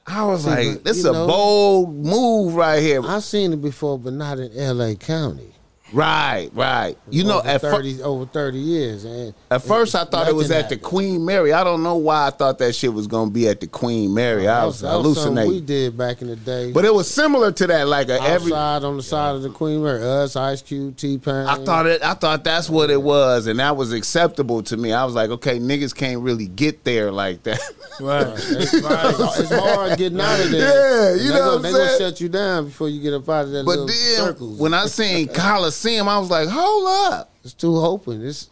I 0.07 0.25
was 0.25 0.43
See, 0.43 0.49
like, 0.49 0.73
but, 0.75 0.83
this 0.83 0.97
is 0.97 1.05
a 1.05 1.11
know- 1.13 1.27
bold 1.27 1.95
move 1.95 2.55
right 2.55 2.81
here. 2.81 3.01
I've 3.05 3.23
seen 3.23 3.53
it 3.53 3.61
before, 3.61 3.99
but 3.99 4.13
not 4.13 4.39
in 4.39 4.51
L.A. 4.57 4.95
County. 4.95 5.53
Right, 5.93 6.49
right. 6.53 6.97
You 7.09 7.23
know, 7.23 7.39
over 7.39 7.47
at 7.47 7.61
fir- 7.61 7.71
thirty 7.71 8.01
over 8.01 8.25
thirty 8.25 8.59
years, 8.59 9.03
and 9.05 9.33
At 9.49 9.63
first, 9.63 9.95
I 9.95 10.05
thought 10.05 10.27
it 10.27 10.35
was 10.35 10.51
at 10.51 10.69
the. 10.69 10.77
Queen 10.81 11.23
Mary. 11.23 11.53
I 11.53 11.63
don't 11.63 11.83
know 11.83 11.95
why 11.95 12.27
I 12.27 12.29
thought 12.31 12.57
that 12.57 12.73
shit 12.73 12.93
was 12.93 13.07
gonna 13.07 13.31
be 13.31 13.47
at 13.47 13.59
the 13.59 13.67
Queen 13.67 14.13
Mary. 14.13 14.47
I 14.47 14.65
was 14.65 14.81
that 14.81 14.97
was 14.97 15.21
something 15.21 15.47
we 15.47 15.61
did 15.61 15.97
back 15.97 16.21
in 16.21 16.27
the 16.27 16.35
day. 16.35 16.71
But 16.71 16.85
it 16.85 16.93
was 16.93 17.09
similar 17.09 17.51
to 17.51 17.67
that, 17.67 17.87
like 17.87 18.09
a 18.09 18.21
every. 18.21 18.51
outside 18.51 18.83
on 18.85 18.97
the 18.97 19.03
side 19.03 19.35
of 19.35 19.41
the 19.41 19.49
Queen 19.49 19.83
Mary, 19.83 20.03
us, 20.03 20.35
Ice 20.35 20.61
Cube, 20.61 20.97
T 20.97 21.17
Pain. 21.17 21.33
I 21.47 21.63
thought 21.63 21.85
it. 21.87 22.03
I 22.03 22.13
thought 22.13 22.43
that's 22.43 22.69
what 22.69 22.89
it 22.89 23.01
was, 23.01 23.47
and 23.47 23.59
that 23.59 23.77
was 23.77 23.93
acceptable 23.93 24.63
to 24.63 24.77
me. 24.77 24.91
I 24.91 25.05
was 25.05 25.13
like, 25.13 25.29
okay, 25.29 25.59
niggas 25.59 25.95
can't 25.95 26.21
really 26.21 26.47
get 26.47 26.83
there 26.83 27.11
like 27.11 27.43
that. 27.43 27.59
Right. 27.99 28.25
it's, 28.27 28.73
it's 28.73 29.51
hard 29.53 29.97
getting 29.97 30.19
out 30.19 30.39
of 30.39 30.49
there. 30.51 31.15
Yeah, 31.15 31.21
you 31.23 31.29
they 31.29 31.35
know 31.35 31.39
gonna, 31.39 31.47
what 31.47 31.55
I'm 31.57 31.61
they 31.61 31.71
gonna 31.71 31.97
shut 31.97 32.21
you 32.21 32.29
down 32.29 32.65
before 32.65 32.89
you 32.89 33.01
get 33.01 33.13
up 33.13 33.29
out 33.29 33.45
of 33.45 33.51
that 33.51 33.65
but 33.65 33.85
then 33.85 33.87
circles. 33.87 34.59
when 34.59 34.73
I 34.73 34.87
seen 34.87 35.27
Coliseum, 35.81 36.07
I 36.07 36.19
was 36.19 36.29
like, 36.29 36.47
hold 36.47 37.13
up, 37.13 37.31
it's 37.43 37.53
too 37.53 37.75
open. 37.77 38.23
It's 38.25 38.49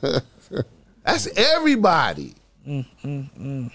that's 1.04 1.28
everybody. 1.36 2.34
Mm, 2.66 3.70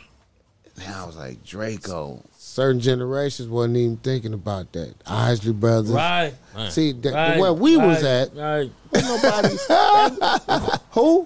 Now 0.77 1.03
I 1.03 1.05
was 1.05 1.15
like, 1.15 1.41
Drakeo. 1.43 2.21
certain 2.37 2.81
generations 2.81 3.47
wasn't 3.47 3.77
even 3.77 3.97
thinking 3.97 4.33
about 4.33 4.71
that. 4.73 4.95
Isley 5.07 5.53
Brothers. 5.53 5.91
Right. 5.91 6.33
See, 6.69 6.91
the, 6.91 7.11
right. 7.11 7.39
where 7.39 7.53
we 7.53 7.77
was 7.77 8.03
at, 8.03 8.35
Right. 8.35 8.69
nobody. 8.93 9.55
who? 10.91 11.25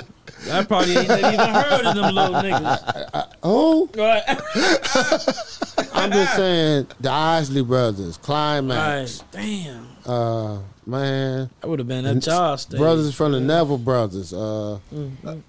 I 0.52 0.64
probably 0.66 0.96
ain't 0.98 1.10
even 1.10 1.40
heard 1.40 1.86
of 1.86 1.96
them 1.96 2.14
little 2.16 2.34
niggas. 2.36 3.28
Who? 3.44 3.90
Right. 3.96 4.24
I'm 5.94 6.12
just 6.12 6.36
saying 6.36 6.88
the 7.00 7.10
Isley 7.12 7.64
Brothers, 7.64 8.18
Climax. 8.18 9.24
Right. 9.34 9.42
Damn. 9.44 9.88
Uh, 10.06 10.60
man, 10.86 11.50
I 11.64 11.68
would 11.68 11.80
have 11.80 11.88
been 11.88 12.06
at 12.06 12.26
y'all 12.26 12.58
stage. 12.58 12.80
brothers 12.80 13.14
from 13.16 13.32
the 13.34 13.40
Neville 13.40 13.78
Brothers. 13.78 14.34
Uh, 14.34 14.80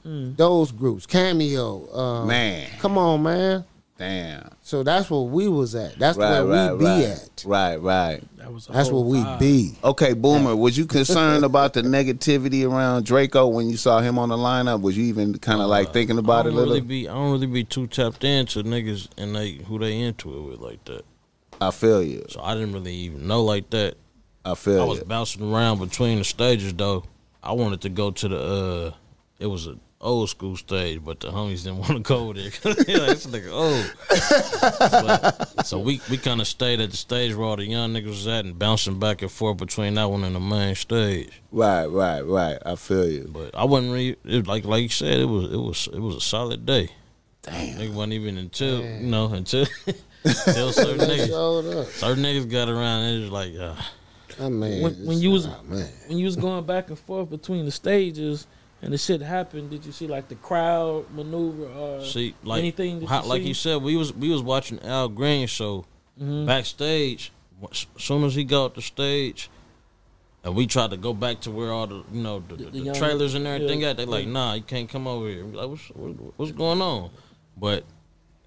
those 0.05 0.72
groups, 0.72 1.07
Cameo. 1.07 1.89
Uh, 1.93 2.24
Man, 2.26 2.68
come 2.78 2.99
on, 2.99 3.22
man. 3.22 3.64
damn. 3.99 4.51
So 4.62 4.82
that's 4.82 5.11
where 5.11 5.20
we 5.20 5.47
was 5.49 5.74
at. 5.74 5.99
That's 5.99 6.16
Right, 6.18 6.43
where 6.43 6.47
right, 6.47 6.72
we 6.72 6.78
be 6.78 6.85
right. 6.85 7.05
at. 7.05 7.45
Right, 7.47 7.76
right. 7.76 8.22
That 8.39 8.53
was 8.53 8.66
That's 8.66 8.89
whole 8.89 9.05
where 9.05 9.20
we 9.20 9.24
vibe. 9.26 9.39
be. 9.39 9.74
Okay, 9.85 10.12
Boomer, 10.14 10.55
was 10.57 10.76
you 10.76 10.85
concerned 10.87 11.45
about 11.45 11.72
the 11.74 11.82
negativity 11.82 12.68
around 12.68 13.05
Drakeo 13.07 13.51
when 13.53 13.68
you 13.68 13.76
saw 13.76 14.01
him 14.01 14.18
on 14.18 14.28
the 14.30 14.37
lineup? 14.37 14.80
Was 14.82 14.97
you 14.99 15.05
even 15.05 15.39
kind 15.39 15.61
of 15.61 15.68
like 15.68 15.93
thinking 15.93 16.16
I 16.16 16.20
about 16.20 16.47
it 16.47 16.49
a 16.49 16.53
don't 16.53 16.57
little? 16.57 16.74
really 16.74 16.80
be. 16.87 17.09
I 17.09 17.14
don't 17.14 17.32
really 17.32 17.47
be 17.47 17.64
too 17.64 17.87
tapped 17.87 18.24
into 18.24 18.62
niggas 18.62 19.09
and 19.16 19.35
they 19.35 19.53
who 19.53 19.78
they 19.78 19.99
into 20.01 20.37
it 20.37 20.43
with 20.51 20.61
like 20.61 20.85
that. 20.87 21.05
I 21.61 21.70
feel 21.70 22.03
you. 22.03 22.24
So 22.30 22.41
I 22.43 22.55
didn't 22.55 22.72
really 22.72 22.93
even 22.95 23.26
know 23.26 23.43
like 23.45 23.70
that. 23.70 23.95
I 24.45 24.55
feel 24.55 24.82
I 24.82 24.84
was 24.84 24.99
you. 24.99 25.05
bouncing 25.05 25.53
around 25.53 25.78
between 25.80 26.18
the 26.18 26.24
stages 26.24 26.74
though. 26.74 27.05
I 27.42 27.53
wanted 27.53 27.80
to 27.82 27.88
go 27.88 28.11
to 28.11 28.28
the. 28.28 28.38
uh 28.38 28.92
It 29.38 29.47
was 29.47 29.66
an 29.66 29.80
old 30.01 30.28
school 30.28 30.55
stage, 30.57 31.03
but 31.03 31.20
the 31.20 31.28
homies 31.28 31.64
didn't 31.64 31.78
want 31.84 31.92
to 31.92 32.01
go 32.01 32.32
there. 32.32 32.45
yeah, 32.86 33.07
this 33.07 33.26
nigga 33.26 33.51
old. 33.51 33.92
But- 34.90 35.66
so 35.66 35.78
we 35.78 36.01
we 36.11 36.18
kind 36.18 36.40
of 36.40 36.47
stayed 36.47 36.80
at 36.80 36.90
the 36.90 36.97
stage 36.97 37.34
where 37.34 37.47
all 37.47 37.57
the 37.57 37.64
young 37.66 37.92
niggas 37.95 38.07
was 38.07 38.26
at 38.28 38.45
and 38.45 38.59
bouncing 38.59 38.99
back 38.99 39.22
and 39.22 39.30
forth 39.30 39.57
between 39.57 39.95
that 39.95 40.11
one 40.11 40.24
and 40.24 40.34
the 40.36 40.40
main 40.40 40.74
stage. 40.74 41.30
Right, 41.51 41.86
right, 41.86 42.20
right. 42.20 42.59
I 42.66 42.74
feel 42.76 43.09
you. 43.09 43.28
But 43.32 43.55
I 43.55 43.64
wasn't 43.64 43.92
really 43.92 44.16
it, 44.24 44.47
like 44.47 44.64
like 44.64 44.82
you 44.82 44.88
said. 44.90 45.18
It 45.20 45.24
was 45.28 45.53
it 45.53 45.57
was 45.57 45.88
it 45.92 46.01
was 46.01 46.16
a 46.16 46.20
solid 46.20 46.66
day. 46.66 46.90
Damn. 47.42 47.78
Nigga 47.78 47.92
wasn't 47.95 48.12
even 48.14 48.38
until 48.38 48.82
you 48.82 49.01
know 49.07 49.26
until 49.32 49.66
until 50.24 50.72
certain 50.72 50.99
They 50.99 51.18
niggas 51.28 51.86
certain 51.92 52.22
niggas 52.24 52.51
got 52.51 52.68
around 52.68 53.05
and 53.05 53.16
it 53.18 53.20
was 53.20 53.30
like 53.30 53.55
uh, 53.59 53.74
I 54.41 54.49
mean, 54.49 54.82
When, 54.82 55.07
when 55.07 55.18
you 55.18 55.30
was 55.30 55.47
oh, 55.47 55.61
man. 55.68 55.89
when 56.09 56.18
you 56.18 56.24
was 56.26 56.37
going 56.37 56.64
back 56.66 56.89
and 56.89 56.99
forth 56.99 57.30
between 57.30 57.64
the 57.64 57.70
stages 57.70 58.47
and 58.82 58.93
the 58.93 58.99
shit 58.99 59.20
happened, 59.22 59.70
did 59.70 59.85
you 59.87 59.93
see 59.93 60.07
like 60.07 60.28
the 60.28 60.35
crowd 60.37 61.11
maneuver 61.12 61.66
or 61.66 62.05
see 62.05 62.35
like 62.43 62.59
anything? 62.59 63.01
How, 63.07 63.22
you 63.22 63.28
like 63.28 63.43
see? 63.43 63.49
you 63.49 63.55
said 63.55 63.82
we 63.82 63.97
was 63.97 64.12
we 64.12 64.28
was 64.30 64.43
watching 64.43 64.78
Al 64.82 65.09
Green 65.09 65.47
show 65.47 65.85
Mm-hmm. 66.20 66.47
backstage. 66.47 67.32
As 67.72 67.87
soon 67.99 68.22
as 68.22 68.37
he 68.37 68.45
got 68.45 68.76
the 68.76 68.82
stage. 68.82 69.51
And 70.45 70.55
we 70.55 70.66
tried 70.68 70.91
to 70.91 70.97
go 70.97 71.12
back 71.14 71.41
to 71.41 71.51
where 71.51 71.72
all 71.72 71.87
the 71.89 72.05
you 72.12 72.22
know 72.22 72.39
the, 72.47 72.55
the, 72.57 72.64
the 72.66 72.70
the 72.70 72.78
young- 72.78 72.95
trailers 72.95 73.35
and 73.35 73.47
everything 73.49 73.80
yeah, 73.80 73.89
at. 73.91 73.97
They 73.97 74.05
like, 74.05 74.26
nah, 74.28 74.53
you 74.55 74.62
can't 74.62 74.89
come 74.89 75.09
over 75.09 75.26
here. 75.28 75.43
Like, 75.45 75.68
what's, 75.70 75.89
what's 76.37 76.53
going 76.53 76.80
on? 76.82 77.11
But 77.57 77.82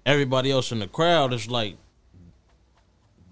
everybody 0.06 0.50
else 0.50 0.70
in 0.72 0.78
the 0.78 0.86
crowd 0.86 1.32
is 1.34 1.50
like, 1.50 1.76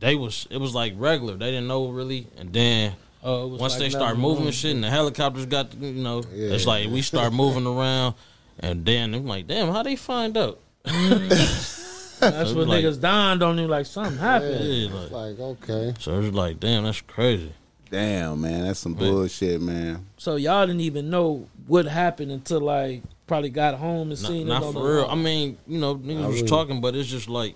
they 0.01 0.15
was 0.15 0.47
it 0.51 0.59
was 0.59 0.75
like 0.75 0.95
regular. 0.97 1.37
They 1.37 1.51
didn't 1.51 1.69
know 1.69 1.89
really, 1.89 2.27
and 2.37 2.53
then 2.53 2.95
Oh, 3.23 3.47
it 3.47 3.51
was 3.51 3.61
once 3.61 3.73
like 3.75 3.79
they 3.81 3.85
nothing 3.87 4.01
start 4.01 4.19
moving 4.19 4.45
wrong. 4.45 4.53
shit, 4.53 4.75
and 4.75 4.85
the 4.85 4.91
helicopters 4.91 5.47
got 5.47 5.75
you 5.75 5.93
know, 6.03 6.23
Yeah. 6.33 6.55
it's 6.55 6.67
like 6.67 6.89
we 6.91 7.03
start 7.03 7.33
moving 7.33 7.67
around, 7.67 8.15
and 8.61 8.85
then 8.85 9.15
I'm 9.15 9.27
like, 9.27 9.47
damn, 9.47 9.73
how 9.73 9.83
they 9.83 9.97
find 9.97 10.37
out? 10.37 10.61
Mm. 10.85 11.29
That's 12.21 12.53
what 12.53 12.69
like- 12.69 12.85
niggas 12.85 13.01
dawned 13.01 13.43
on 13.43 13.59
you 13.59 13.67
like 13.67 13.87
something 13.87 14.17
happened. 14.19 14.65
Yeah, 14.65 14.87
It's 14.87 15.13
like, 15.13 15.39
like 15.39 15.41
okay, 15.41 15.95
so 15.99 16.19
it's 16.21 16.35
like, 16.35 16.59
damn, 16.61 16.85
that's 16.85 17.01
crazy. 17.03 17.53
Damn, 17.91 18.41
man, 18.41 18.65
that's 18.65 18.81
some 18.81 18.95
bullshit, 18.95 19.61
man. 19.61 20.07
So 20.17 20.37
y'all 20.37 20.67
didn't 20.67 20.81
even 20.81 21.09
know 21.11 21.47
what 21.67 21.85
happened 21.87 22.33
until 22.33 22.61
like 22.61 23.03
probably 23.27 23.51
got 23.51 23.75
home 23.75 24.11
and 24.13 24.23
Not, 24.23 24.29
seen 24.31 24.47
not 24.49 24.63
it 24.63 24.67
on 24.67 24.73
for 24.73 24.83
real. 24.95 25.03
wall. 25.03 25.11
I 25.11 25.15
mean, 25.15 25.59
you 25.67 25.79
know, 25.79 25.97
niggas 25.97 26.27
was 26.27 26.37
really. 26.37 26.49
talking, 26.49 26.81
but 26.81 26.95
it's 26.97 27.09
just 27.09 27.29
like 27.29 27.55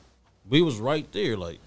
we 0.49 0.63
was 0.63 0.77
right 0.79 1.11
there. 1.13 1.37
Like 1.37 1.59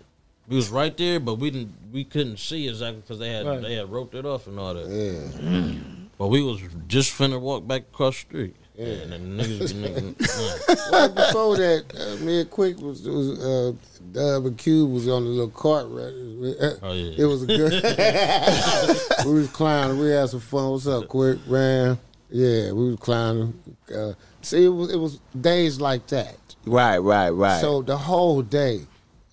we 0.48 0.56
was 0.56 0.70
right 0.70 0.96
there, 0.98 1.20
but 1.20 1.36
we 1.36 1.50
didn't. 1.52 1.74
We 1.91 2.04
couldn't 2.04 2.38
see 2.39 2.68
exactly 2.68 3.02
because 3.02 3.20
they 3.20 3.30
had 3.30 3.46
Right. 3.46 3.62
they 3.62 3.76
had 3.76 3.89
roped 3.91 4.16
it 4.16 4.26
off 4.26 4.48
and 4.48 4.60
all 4.60 4.74
that. 4.74 4.88
yeah. 4.88 5.72
But 6.16 6.28
we 6.28 6.44
was 6.44 6.62
just 6.88 7.12
finna 7.18 7.41
walk 7.41 7.68
back 7.68 7.82
across 7.91 8.14
the 8.16 8.20
street. 8.20 8.56
Yeah. 8.76 8.86
And 8.86 9.12
then 9.12 9.38
niggas, 9.38 9.74
niggas 9.74 10.91
Right 10.91 11.14
before 11.14 11.58
that, 11.58 11.84
uh, 12.00 12.24
me 12.24 12.41
and 12.41 12.50
Quik 12.52 12.80
was, 12.80 13.02
was 13.08 13.39
uh, 13.44 13.74
Dub 14.12 14.46
and 14.46 14.58
Cube 14.58 14.91
was 14.91 15.10
on 15.10 15.24
the 15.24 15.30
little 15.32 15.50
cart. 15.50 15.88
Right? 15.89 16.78
Oh, 16.84 16.94
yeah. 16.94 17.16
It 17.18 17.26
was 17.26 17.44
a 17.44 17.46
good. 17.48 17.74
we 19.26 19.34
was 19.34 19.50
climbing. 19.50 19.98
We 20.00 20.12
had 20.12 20.30
some 20.30 20.39
fun. 20.39 20.70
What's 20.70 20.88
up, 20.88 21.06
Quik? 21.06 21.39
Ran. 21.48 21.98
Yeah, 22.30 22.72
we 22.74 22.91
was 22.91 23.00
climbing. 23.00 23.60
Uh, 23.94 24.14
see, 24.41 24.66
it 24.66 24.70
was 24.70 24.94
it 24.94 24.98
was 24.98 25.20
days 25.39 25.82
like 25.82 26.06
that. 26.08 26.38
Right, 26.66 27.00
right, 27.00 27.32
right. 27.32 27.60
So 27.60 27.82
the 27.82 27.98
whole 27.98 28.41
day, 28.44 28.82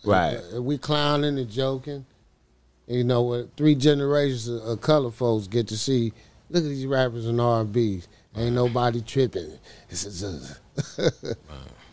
Right. 0.04 0.40
Uh, 0.54 0.62
We 0.62 0.78
clowning 0.78 1.38
and 1.38 1.50
joking. 1.50 2.06
You 2.86 3.04
know, 3.04 3.22
what 3.22 3.56
three 3.56 3.74
generations 3.76 4.48
of, 4.48 4.62
of 4.64 4.80
color 4.80 5.10
folks 5.10 5.46
get 5.46 5.68
to 5.68 5.78
see. 5.78 6.12
Look 6.50 6.64
at 6.64 6.68
these 6.68 6.86
rappers 6.86 7.26
and 7.26 7.40
R 7.40 7.60
and 7.60 7.72
B. 7.72 8.02
Ain't 8.36 8.54
nobody 8.54 9.00
tripping. 9.02 9.52
It's, 9.88 10.04
it's, 10.04 10.22
uh, 10.22 11.10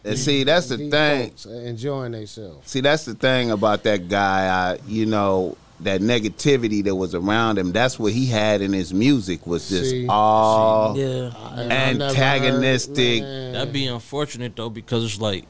And 0.03 0.18
see, 0.18 0.43
that's 0.45 0.68
the 0.70 0.78
these 0.78 0.89
thing. 0.91 1.30
folks 1.30 1.45
enjoying 1.45 2.14
themselves. 2.14 2.70
See, 2.70 2.80
that's 2.80 3.03
the 3.05 3.14
thing 3.14 3.51
about 3.51 3.84
that 3.84 4.08
guy. 4.08 4.47
I, 4.47 4.80
you 4.88 5.05
know, 5.05 5.58
that 5.82 5.99
negativity 6.01 6.82
that 6.86 6.95
was 6.95 7.14
around 7.14 7.58
him. 7.58 7.74
That's 7.74 7.99
what 7.99 8.14
he 8.14 8.26
had 8.26 8.62
in 8.62 8.72
his 8.72 8.93
music 8.93 9.45
was 9.45 9.68
just 9.68 9.89
See? 9.91 10.08
all 10.08 10.97
Yeah. 10.97 11.32
And 11.55 11.74
I 11.74 11.93
never 11.93 12.05
heard- 12.05 12.18
Antagonistic. 12.18 13.22
That'd 13.22 13.74
be 13.74 13.88
unfortunate 13.88 14.55
though 14.55 14.70
because 14.70 15.03
it's 15.03 15.20
like 15.20 15.45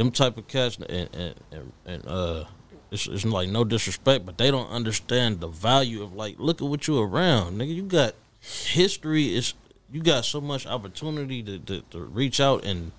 them 0.00 0.10
type 0.10 0.36
of 0.36 0.48
cats 0.48 0.76
and 0.78 0.90
and, 1.14 1.34
and, 1.52 1.72
and 1.86 2.06
uh 2.06 2.44
it's, 2.92 3.06
it's 3.06 3.24
like 3.24 3.48
no 3.48 3.62
disrespect, 3.62 4.26
but 4.26 4.36
they 4.36 4.50
don't 4.50 4.68
understand 4.68 5.38
the 5.40 5.46
value 5.46 6.02
of 6.02 6.12
like 6.14 6.34
look 6.38 6.60
at 6.60 6.66
what 6.68 6.88
you 6.88 7.00
around, 7.00 7.56
nigga. 7.58 7.72
You 7.74 7.84
got 7.84 8.14
history. 8.40 9.34
Is 9.36 9.54
you 9.92 10.02
got 10.02 10.24
so 10.24 10.40
much 10.40 10.66
opportunity 10.66 11.42
to, 11.42 11.58
to, 11.60 11.80
to 11.90 11.98
reach 12.00 12.40
out 12.40 12.64
and 12.64 12.90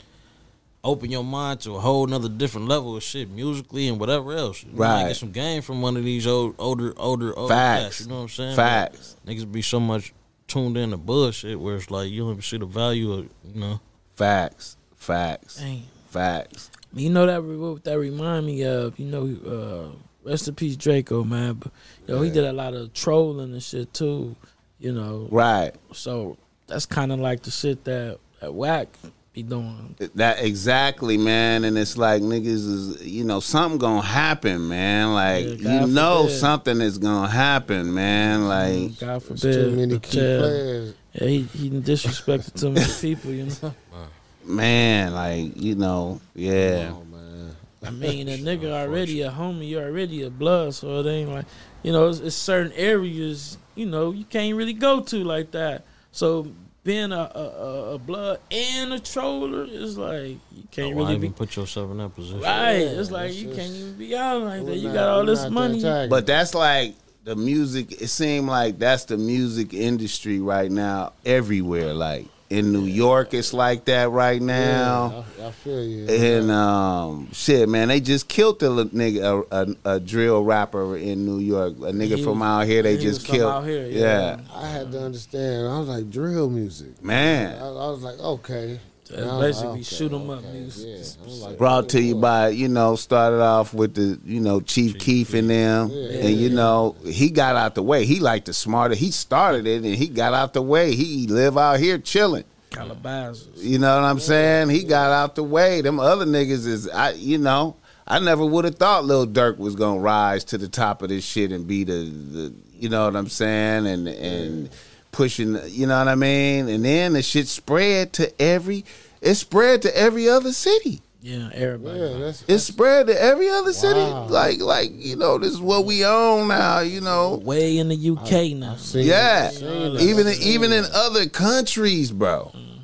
open 0.83 1.11
your 1.11 1.23
mind 1.23 1.59
to 1.61 1.75
a 1.75 1.79
whole 1.79 2.05
nother 2.07 2.27
different 2.29 2.67
level 2.67 2.95
of 2.97 3.03
shit 3.03 3.29
musically 3.29 3.87
and 3.87 3.99
whatever 3.99 4.33
else. 4.33 4.63
You 4.63 4.71
might 4.73 4.77
Right. 5.03 5.07
get 5.09 5.15
some 5.17 5.31
game 5.31 5.61
from 5.61 5.81
one 5.81 5.95
of 5.97 6.03
these 6.03 6.25
old 6.25 6.55
older 6.57 6.93
older 6.97 7.37
older 7.37 7.53
Facts. 7.53 7.83
cats. 7.83 8.01
You 8.01 8.07
know 8.07 8.15
what 8.15 8.21
I'm 8.21 8.29
saying? 8.29 8.55
Facts. 8.55 9.15
But 9.25 9.31
niggas 9.33 9.51
be 9.51 9.61
so 9.61 9.79
much 9.79 10.13
tuned 10.47 10.77
in 10.77 10.91
to 10.91 10.97
bullshit 10.97 11.59
where 11.59 11.75
it's 11.75 11.91
like 11.91 12.09
you 12.09 12.21
don't 12.21 12.31
even 12.31 12.41
see 12.41 12.57
the 12.57 12.65
value 12.65 13.11
of 13.13 13.29
you 13.53 13.59
know. 13.59 13.79
facts, 14.15 14.77
facts, 14.95 15.57
Dang. 15.57 15.83
facts. 16.07 16.71
You 16.93 17.09
know 17.09 17.25
that 17.25 17.43
what 17.43 17.83
that 17.85 17.97
remind 17.99 18.45
me 18.45 18.63
of. 18.63 18.97
You 18.99 19.05
know, 19.05 19.93
uh, 19.95 20.29
rest 20.29 20.47
in 20.47 20.55
peace, 20.55 20.75
Drakeo, 20.75 21.25
man. 21.27 21.53
But 21.55 21.71
yo, 22.07 22.21
he 22.21 22.29
did 22.29 22.43
a 22.43 22.53
lot 22.53 22.73
of 22.73 22.93
trolling 22.93 23.53
and 23.53 23.63
shit 23.63 23.93
too. 23.93 24.35
You 24.79 24.91
know, 24.93 25.27
Right. 25.31 25.71
so 25.93 26.37
that's 26.67 26.85
kind 26.87 27.11
of 27.11 27.19
like 27.19 27.43
the 27.43 27.51
shit 27.51 27.83
that 27.83 28.17
that 28.39 28.53
whack 28.53 28.87
be 29.33 29.43
doing. 29.43 29.95
That 30.15 30.43
exactly, 30.43 31.17
man. 31.17 31.63
And 31.63 31.77
it's 31.77 31.97
like 31.97 32.21
niggas 32.23 32.47
is, 32.47 33.03
you 33.05 33.23
know, 33.23 33.39
something 33.39 33.77
gonna 33.77 34.01
happen, 34.01 34.67
man. 34.67 35.13
Like 35.13 35.45
Yeah, 35.45 35.51
you 35.51 35.63
God 35.63 35.89
know, 35.89 36.21
forbid. 36.23 36.39
something 36.39 36.81
is 36.81 36.97
gonna 36.97 37.29
happen, 37.29 37.93
man. 37.93 38.47
Like 38.47 38.99
God 38.99 39.21
There's 39.21 39.41
forbid. 39.41 39.53
too 39.53 39.71
many 39.75 39.93
the 39.93 39.99
key 39.99 40.17
players. 40.17 40.93
Yeah, 41.13 41.27
he 41.27 41.41
he 41.43 41.69
disrespected 41.69 42.59
too 42.59 42.71
many 42.71 42.91
people. 42.99 43.31
You 43.31 43.45
know, 43.61 43.73
man, 44.45 45.13
like 45.13 45.59
you 45.61 45.75
know, 45.75 46.19
yeah. 46.35 46.91
Oh 46.93 47.03
man. 47.05 47.55
I 47.83 47.89
mean, 47.89 48.27
a 48.29 48.37
nigga 48.37 48.71
already 48.71 49.21
a 49.21 49.31
homie, 49.31 49.69
you 49.69 49.79
already 49.79 50.23
a 50.23 50.29
blood, 50.29 50.73
so 50.75 50.99
it 50.99 51.07
ain't 51.07 51.29
like, 51.31 51.45
you 51.83 51.91
know, 51.91 52.09
it's, 52.09 52.19
it's 52.19 52.35
certain 52.35 52.71
areas, 52.73 53.57
you 53.75 53.85
know, 53.87 54.11
you 54.11 54.23
can't 54.25 54.55
really 54.55 54.73
go 54.73 55.01
to 55.01 55.23
like 55.23 55.51
that. 55.51 55.83
So 56.11 56.51
being 56.83 57.11
a 57.11 57.31
a, 57.35 57.39
a- 57.39 57.93
a 57.93 57.97
blood 57.99 58.39
and 58.51 58.93
a 58.93 58.99
troller 58.99 59.65
is 59.65 59.97
like 59.97 60.37
you 60.51 60.63
can't 60.71 60.95
Why 60.95 61.01
really 61.03 61.15
even 61.15 61.31
be 61.31 61.35
put 61.35 61.55
yourself 61.55 61.91
in 61.91 61.97
that 61.97 62.13
position? 62.15 62.41
right. 62.41 62.73
Yeah, 62.77 62.99
It's 62.99 63.11
like 63.11 63.29
it's 63.29 63.37
you 63.41 63.47
just- 63.47 63.59
can't 63.59 63.73
even 63.73 63.93
be 63.97 64.15
out 64.15 64.41
like 64.41 64.65
that. 64.65 64.75
You 64.75 64.87
not- 64.89 64.93
got 64.95 65.09
all 65.09 65.25
this 65.25 65.39
not 65.43 65.49
that 65.49 65.51
money. 65.81 66.07
But 66.09 66.25
that's 66.27 66.53
like 66.55 66.95
the 67.23 67.35
music. 67.35 68.01
It 68.01 68.07
seemed 68.09 68.47
like 68.47 68.77
that's 68.79 69.05
the 69.05 69.17
music 69.17 69.73
industry 69.75 70.39
right 70.39 70.71
now, 70.71 71.13
everywhere. 71.25 71.93
Like 71.93 72.25
in 72.51 72.73
New 72.73 72.83
York, 72.83 73.33
it's 73.33 73.53
like 73.53 73.85
that 73.85 74.11
right 74.11 74.41
now. 74.41 75.23
Yeah, 75.37 75.45
I, 75.45 75.47
I 75.47 75.51
feel 75.51 75.83
you. 75.83 76.05
And 76.07 76.51
um, 76.51 77.29
shit, 77.31 77.69
man, 77.69 77.87
they 77.87 78.01
just 78.01 78.27
killed 78.27 78.59
the 78.59 78.85
nigga, 78.87 79.45
a, 79.49 79.55
a, 79.89 79.95
a 79.95 79.99
drill 80.01 80.43
rapper 80.43 80.97
in 80.97 81.25
New 81.25 81.39
York. 81.39 81.77
A 81.77 81.93
nigga 81.93 82.17
He 82.17 82.23
from 82.23 82.41
out 82.41 82.65
here, 82.67 82.83
they 82.83 82.97
he 82.97 83.01
just 83.01 83.25
killed. 83.25 83.51
out 83.51 83.63
here, 83.63 83.87
yeah. 83.87 84.35
yeah. 84.35 84.39
I 84.53 84.67
had 84.67 84.91
to 84.91 85.01
understand. 85.01 85.67
I 85.67 85.79
was 85.79 85.87
like 85.87 86.09
drill 86.09 86.49
music. 86.49 86.91
I, 87.01 87.05
man. 87.05 87.57
I 87.57 87.69
was 87.69 88.03
like, 88.03 88.19
okay. 88.19 88.79
That's 89.07 89.11
oh, 89.11 89.23
And 89.23 89.29
I 89.29 89.33
was 89.33 89.33
like, 89.33 89.49
basically 89.49 89.71
okay, 89.71 89.83
shoot 89.83 90.13
'em 90.13 90.29
up 90.29 90.39
okay, 90.39 90.51
music. 90.51 91.15
Yeah. 91.25 91.47
Like, 91.47 91.57
Brought 91.57 91.89
to 91.89 92.01
you 92.01 92.15
by, 92.15 92.49
you 92.49 92.67
know, 92.67 92.95
started 92.95 93.41
off 93.41 93.73
with 93.73 93.95
the, 93.95 94.19
you 94.25 94.39
know, 94.39 94.61
Chief, 94.61 94.97
Keef 94.99 95.33
and 95.33 95.49
them. 95.49 95.89
Yeah. 95.91 96.19
and, 96.19 96.37
you 96.37 96.49
know, 96.49 96.95
he 97.05 97.29
got 97.29 97.55
out 97.55 97.75
the 97.75 97.83
way. 97.83 98.05
He 98.05 98.19
like 98.19 98.45
the 98.45 98.53
smarter. 98.53 98.95
He 98.95 99.11
started 99.11 99.67
it 99.67 99.83
and 99.83 99.95
he 99.95 100.07
got 100.07 100.33
out 100.33 100.53
the 100.53 100.61
way. 100.61 100.95
He 100.95 101.27
live 101.27 101.57
out 101.57 101.79
here 101.79 101.97
chilling. 101.97 102.45
Calabasas. 102.71 103.49
You 103.57 103.79
know 103.79 103.95
what 103.95 104.05
I'm 104.05 104.19
saying? 104.19 104.69
He 104.69 104.83
got 104.83 105.11
out 105.11 105.35
the 105.35 105.43
way. 105.43 105.81
Them 105.81 105.99
other 105.99 106.25
niggas 106.25 106.65
is, 106.65 106.87
I, 106.89 107.11
you 107.11 107.37
know, 107.37 107.75
I 108.07 108.19
never 108.19 108.45
would 108.45 108.65
have 108.65 108.75
thought 108.75 109.05
Lil 109.05 109.27
Durk 109.27 109.57
was 109.57 109.75
gonna 109.75 109.99
rise 109.99 110.43
to 110.45 110.57
the 110.57 110.67
top 110.67 111.01
of 111.01 111.09
this 111.09 111.23
shit 111.23 111.51
and 111.51 111.65
be 111.67 111.83
the, 111.83 111.93
the 111.93 112.53
you 112.77 112.89
know 112.89 113.05
what 113.05 113.15
I'm 113.15 113.29
saying, 113.29 113.87
and 113.87 114.07
and 114.07 114.69
pushing, 115.11 115.57
you 115.67 115.87
know 115.87 115.97
what 115.97 116.07
I 116.07 116.15
mean. 116.15 116.69
And 116.69 116.83
then 116.85 117.13
the 117.13 117.21
shit 117.21 117.47
spread 117.47 118.13
to 118.13 118.41
every, 118.41 118.85
it 119.21 119.35
spread 119.35 119.81
to 119.83 119.97
every 119.97 120.29
other 120.29 120.51
city. 120.53 121.01
Yeah, 121.23 121.49
everybody. 121.53 121.99
Yeah, 121.99 122.17
that's 122.17 122.43
It 122.47 122.59
spread 122.59 123.05
to 123.07 123.21
every 123.21 123.47
other 123.47 123.73
city. 123.73 123.99
Like, 123.99 124.59
like 124.59 124.89
you 124.91 125.15
know, 125.15 125.37
this 125.37 125.51
is 125.51 125.61
what 125.61 125.85
we 125.85 126.03
own 126.03 126.47
now. 126.47 126.79
You 126.79 126.99
know, 126.99 127.35
Way 127.43 127.77
in 127.77 127.89
the 127.89 128.09
UK 128.09 128.57
now. 128.57 128.75
yeah. 128.93 129.51
it, 129.53 130.01
Even 130.01 130.25
in, 130.25 130.33
even 130.41 130.73
in 130.73 130.83
other 130.91 131.27
countries, 131.29 132.11
bro. 132.11 132.51
Mm-hmm. 132.55 132.80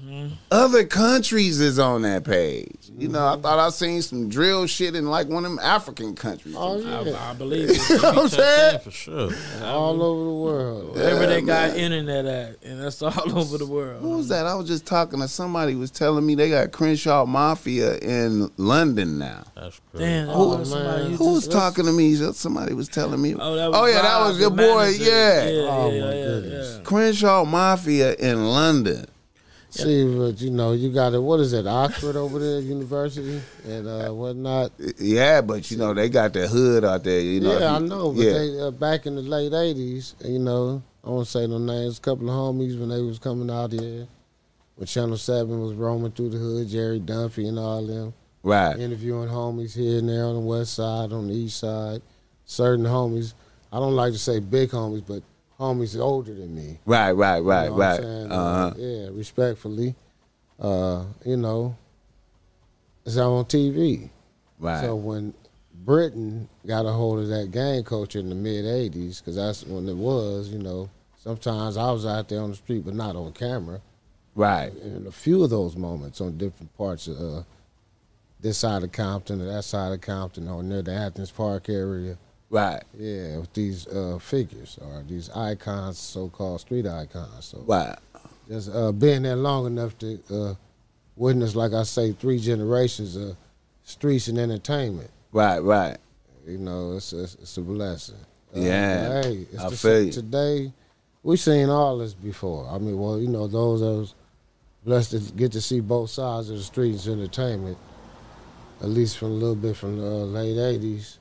Other 0.50 0.86
countries 0.86 1.60
is 1.60 1.78
on 1.78 2.04
that 2.04 2.24
page. 2.24 2.74
You 2.98 3.10
know, 3.10 3.28
I 3.28 3.36
thought 3.38 3.60
I 3.60 3.70
seen 3.70 4.02
some 4.02 4.30
drill 4.30 4.66
shit 4.66 4.96
in 4.96 5.08
like 5.08 5.28
one 5.28 5.44
of 5.44 5.52
them 5.52 5.60
African 5.60 6.16
countries. 6.16 6.56
Oh 6.58 6.78
I, 6.82 7.02
yeah, 7.02 7.30
I 7.30 7.34
believe 7.34 7.70
it. 7.70 7.78
you 7.90 7.98
know 7.98 8.12
what 8.14 8.18
I'm 8.18 8.28
saying? 8.30 8.80
for 8.80 8.92
sure. 8.92 9.30
all 9.62 10.02
over 10.02 10.24
the 10.24 10.34
world. 10.34 10.96
Wherever 10.96 11.28
they 11.28 11.42
got 11.42 11.76
internet 11.76 12.26
at, 12.26 12.64
and 12.64 12.82
that's 12.82 13.02
all 13.02 13.12
over 13.38 13.58
the 13.58 13.66
world. 13.68 14.02
Who 14.02 14.12
was 14.18 14.30
that? 14.30 14.46
I 14.46 14.56
was 14.56 14.68
just 14.68 14.86
talking 14.86 15.20
to 15.20 15.28
somebody 15.28 15.76
was 15.76 15.92
telling 15.92 16.26
me 16.26 16.34
they 16.34 16.50
got 16.50 16.72
Crenshaw 16.72 17.26
Mafia 17.26 17.98
in 17.98 18.50
London 18.56 19.20
now. 19.20 19.44
That's 19.54 19.80
crazy. 19.92 20.06
Damn, 20.06 20.28
that 20.28 20.34
Oh, 20.34 20.58
was 20.58 20.70
somebody 20.70 21.02
man. 21.04 21.12
you 21.12 21.18
Who 21.18 21.34
was 21.34 21.48
talking 21.48 21.86
to 21.86 21.92
me? 21.92 22.16
Somebody 22.16 22.74
was 22.74 22.88
telling 22.88 23.22
me. 23.22 23.36
Oh, 23.38 23.56
that 23.58 23.68
was 23.70 23.78
oh 23.80 23.86
yeah, 23.86 24.02
that 24.02 24.20
was 24.22 24.36
the 24.38 24.42
your 24.44 24.52
boy. 24.52 24.88
Yeah. 24.98 25.50
yeah, 25.50 25.68
Oh, 25.70 25.92
yeah, 25.92 26.02
my 26.06 26.14
yeah, 26.16 26.24
goodness. 26.26 26.76
yeah. 26.78 26.84
Crenshaw 26.84 27.44
Mafia 27.44 28.16
in 28.16 28.46
London. 28.46 29.06
See, 29.78 30.18
but 30.18 30.42
you 30.42 30.52
know, 30.52 30.74
you 30.74 30.92
got 30.92 31.14
it. 31.14 31.20
What 31.20 31.40
is 31.40 31.54
it? 31.54 31.68
Oxford 31.68 32.16
over 32.16 32.40
there, 32.40 32.60
university, 32.60 33.42
and 33.66 33.88
uh, 33.88 34.10
whatnot. 34.10 34.72
Yeah, 34.98 35.42
but 35.42 35.70
you 35.72 35.78
know 35.78 35.94
they 35.94 36.10
got 36.10 36.34
the 36.34 36.48
hood 36.48 36.84
out 36.84 37.04
there. 37.04 37.20
You 37.20 37.42
know, 37.42 37.60
yeah, 37.60 37.76
I 37.76 37.80
know. 37.80 38.12
But 38.12 38.24
yeah. 38.24 38.34
they 38.34 38.60
uh, 38.60 38.72
back 38.72 39.06
in 39.06 39.16
the 39.16 39.22
late 39.22 39.52
'80s, 39.52 40.14
you 40.26 40.40
know, 40.40 40.82
I 41.04 41.10
won't 41.10 41.28
say 41.28 41.48
no 41.48 41.58
names. 41.58 42.00
A 42.00 42.02
couple 42.02 42.30
of 42.30 42.36
homies 42.36 42.80
when 42.80 42.90
they 42.90 43.02
was 43.02 43.20
coming 43.20 43.50
out 43.50 43.72
here, 43.72 44.08
when 44.76 44.88
Channel 44.88 45.18
Seven 45.18 45.62
was 45.62 45.74
roaming 45.74 46.12
through 46.12 46.30
the 46.30 46.38
hood, 46.38 46.68
Jerry 46.68 47.00
Dunphy 47.00 47.48
and 47.48 47.60
all 47.60 47.86
them 47.86 48.14
right. 48.48 48.80
interviewing 48.80 49.30
homies 49.30 49.76
here 49.76 50.00
and 50.00 50.10
there 50.10 50.26
on 50.26 50.36
the 50.36 50.40
west 50.40 50.74
side, 50.74 51.12
on 51.12 51.28
the 51.28 51.34
east 51.34 51.60
side. 51.60 52.02
Certain 52.46 52.86
homies, 52.86 53.34
I 53.72 53.80
don't 53.80 53.96
like 53.96 54.14
to 54.14 54.20
say 54.20 54.40
big 54.40 54.70
homies, 54.70 55.04
but 55.06 55.22
homies 55.60 56.00
older 56.00 56.34
than 56.34 56.56
me. 56.56 56.80
Right, 56.86 57.12
right, 57.12 57.40
right, 57.40 57.64
You 57.66 57.70
know 57.72 57.78
right. 57.78 58.00
Uh-huh. 58.00 58.74
yeah, 58.78 59.08
respectfully. 59.12 59.96
Uh, 60.60 61.06
you 61.26 61.38
know, 61.38 61.76
it's 63.06 63.18
on 63.18 63.46
TV. 63.46 64.10
Right. 64.60 64.82
So 64.82 64.96
when 64.96 65.34
Britain 65.86 66.50
got 66.66 66.86
a 66.86 66.92
hold 66.92 67.20
of 67.20 67.28
that 67.30 67.52
gang 67.52 67.84
culture 67.84 68.20
in 68.20 68.30
the 68.30 68.36
mid 68.36 68.66
'80s, 68.66 69.20
because 69.20 69.36
that's 69.36 69.64
when 69.66 69.88
it 69.88 69.96
was. 69.96 70.50
You 70.50 70.60
know, 70.60 70.90
sometimes 71.18 71.78
I 71.78 71.92
was 71.92 72.06
out 72.06 72.28
there 72.30 72.42
on 72.42 72.50
the 72.52 72.56
street, 72.56 72.84
but 72.86 72.96
not 72.96 73.16
on 73.16 73.32
camera. 73.34 73.82
right. 74.36 74.74
And 74.74 75.08
a 75.08 75.12
few 75.12 75.44
of 75.44 75.50
those 75.50 75.76
moments 75.76 76.22
on 76.22 76.38
different 76.38 76.76
parts 76.78 77.08
of 77.08 77.20
uh, 77.20 77.44
this 78.40 78.58
side 78.58 78.84
of 78.84 78.92
Compton 78.92 79.42
or 79.42 79.46
that 79.46 79.64
side 79.64 79.92
of 79.94 80.02
Compton 80.02 80.48
or 80.48 80.62
near 80.64 80.82
the 80.82 80.94
Athens 80.94 81.32
Park 81.32 81.70
area. 81.70 82.18
Right. 82.50 82.82
Yeah, 82.98 83.40
with 83.40 83.54
these 83.54 83.88
uh, 83.88 84.20
figures 84.20 84.80
or 84.82 85.04
these 85.08 85.30
icons, 85.32 85.98
so-called 85.98 86.62
street 86.62 86.88
icons. 86.88 87.46
So 87.46 87.64
Right. 87.68 87.98
just 88.48 88.70
uh, 88.74 88.92
being 88.94 89.24
there 89.24 89.36
long 89.36 89.66
enough 89.68 89.98
to 90.00 90.20
uh, 90.32 90.54
witness, 91.18 91.56
like 91.56 91.74
I 91.74 91.84
say, 91.84 92.14
three 92.14 92.40
generations 92.40 93.16
of 93.18 93.36
streets 93.84 94.28
and 94.30 94.38
entertainment. 94.38 95.10
Right, 95.34 95.60
right. 95.60 95.98
You 96.48 96.58
know, 96.58 96.94
it's 96.96 97.12
a, 97.12 97.24
it's 97.24 97.58
a 97.58 97.62
blessing. 97.62 98.16
Uh, 98.56 98.60
Yeah, 98.62 99.22
hey, 99.24 99.46
it's 99.52 99.60
I 99.62 99.70
the- 99.70 99.76
feel 99.76 100.04
you. 100.04 100.12
today 100.14 100.72
we've 101.24 101.40
seen 101.40 101.70
all 101.70 101.98
this 101.98 102.14
before. 102.14 102.66
I 102.70 102.78
mean, 102.78 102.98
well, 102.98 103.20
you 103.20 103.28
know, 103.28 103.48
those 103.48 103.82
of 103.82 104.04
us 104.04 104.16
blessed 104.86 105.12
to 105.12 105.20
get 105.34 105.52
to 105.52 105.60
see 105.60 105.82
both 105.82 106.10
sides 106.12 106.50
of 106.50 106.56
the 106.58 106.64
streets 106.64 107.08
entertainment, 107.10 107.78
at 108.82 108.88
least 108.88 109.18
from 109.18 109.32
a 109.32 109.34
little 109.34 109.56
bit 109.56 109.76
from 109.76 109.98
the 110.00 110.06
uh, 110.08 110.20
late 110.24 110.56
'80s. 110.56 111.18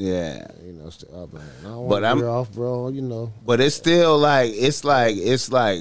Yeah. 0.00 0.46
You 0.64 0.72
know, 0.72 0.88
st- 0.88 1.12
man, 1.12 1.42
I 1.60 1.68
don't 1.68 1.88
But 1.88 2.04
I'm- 2.04 2.22
off, 2.24 2.50
bro. 2.52 2.88
You 2.88 3.02
know, 3.02 3.32
But 3.44 3.60
it's 3.60 3.76
still 3.76 4.16
like 4.18 4.50
it's 4.54 4.82
like 4.82 5.16
it's 5.18 5.52
like 5.52 5.80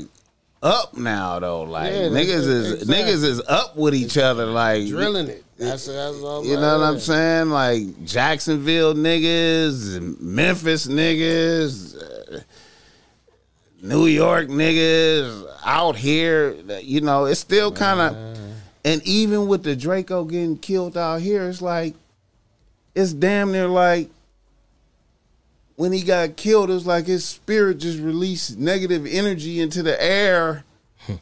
up 0.62 0.98
now 0.98 1.40
though. 1.40 1.64
Like 1.64 1.94
Yeah, 1.94 2.10
niggas 2.10 2.46
is 2.48 2.72
exactly. 2.74 2.96
niggas 2.96 3.24
is 3.24 3.42
up 3.48 3.78
with 3.78 3.96
each 3.96 4.18
other. 4.18 4.46
Like 4.46 4.88
drilling 4.88 5.28
it. 5.30 5.46
That's 5.58 5.86
that's 5.86 6.18
all. 6.22 6.46
You 6.46 6.56
know 6.56 6.80
what 6.80 6.86
I'm 6.86 7.00
saying? 7.00 7.50
Like 7.50 8.04
Jacksonville 8.06 8.94
niggas, 8.94 10.20
Memphis 10.20 10.88
niggas, 10.88 11.96
uh, 12.36 12.40
New 13.82 14.06
York 14.08 14.48
niggas 14.50 15.46
out 15.66 15.96
here. 15.96 16.56
You 16.82 17.02
know, 17.02 17.24
it's 17.26 17.40
still 17.40 17.72
kind 17.72 18.02
of. 18.02 18.38
And 18.86 19.02
even 19.06 19.48
with 19.48 19.64
the 19.64 19.76
Drakeo 19.76 20.30
getting 20.30 20.58
killed 20.58 20.98
out 20.98 21.22
here, 21.22 21.48
it's 21.50 21.62
like, 21.62 21.96
it's 22.96 23.14
damn 23.14 23.52
near 23.52 23.68
like 23.68 24.10
when 25.76 25.92
he 25.94 26.02
got 26.02 26.36
killed, 26.36 26.70
it 26.70 26.74
was 26.74 26.86
like 26.86 27.06
his 27.08 27.24
spirit 27.26 27.78
just 27.78 28.00
released 28.00 28.58
negative 28.58 29.06
energy 29.10 29.60
into 29.62 29.82
the 29.84 30.02
air. 30.04 30.64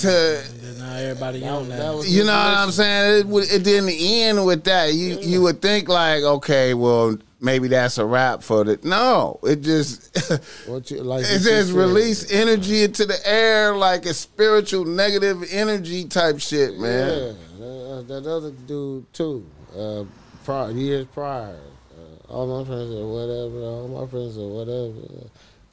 To 0.00 0.42
And 0.64 0.78
now 0.80 0.92
everybody 0.96 1.46
on 1.46 1.68
that. 1.68 1.78
that 1.78 1.94
was- 1.94 2.12
you 2.12 2.24
know 2.24 2.32
what 2.32 2.56
I'm 2.56 2.72
saying? 2.72 3.28
It, 3.32 3.52
it 3.52 3.62
didn't 3.62 3.90
end 3.90 4.44
with 4.44 4.64
that. 4.64 4.92
You 4.92 5.20
you 5.20 5.40
would 5.42 5.62
think 5.62 5.88
like, 5.88 6.24
okay, 6.24 6.74
well, 6.74 7.16
maybe 7.40 7.68
that's 7.68 7.96
a 7.98 8.04
wrap 8.04 8.42
for 8.42 8.64
the. 8.64 8.80
No, 8.82 9.38
it 9.44 9.60
just 9.60 10.18
What 10.66 10.90
you 10.90 11.04
like? 11.04 11.20
it 11.28 11.42
just 11.42 11.68
said. 11.68 11.76
released 11.76 12.32
energy 12.32 12.82
into 12.82 13.06
the 13.06 13.18
air 13.24 13.76
like 13.76 14.04
a 14.06 14.14
spiritual 14.14 14.84
negative 14.84 15.44
energy 15.52 16.06
type 16.06 16.40
shit, 16.40 16.76
man. 16.76 17.36
Yeah, 17.60 17.64
uh, 17.64 18.02
that 18.02 18.26
other 18.26 18.50
dude 18.50 19.12
too. 19.14 19.46
Uh, 19.78 20.02
prior, 20.48 20.70
years 20.70 21.06
prior, 21.12 21.58
uh, 21.94 22.32
all 22.32 22.46
my 22.62 22.64
friends 22.66 22.90
or 22.94 23.06
whatever, 23.12 23.58
all 23.66 23.88
my 23.88 24.06
friends 24.10 24.38
or 24.38 24.48
whatever, 24.48 25.28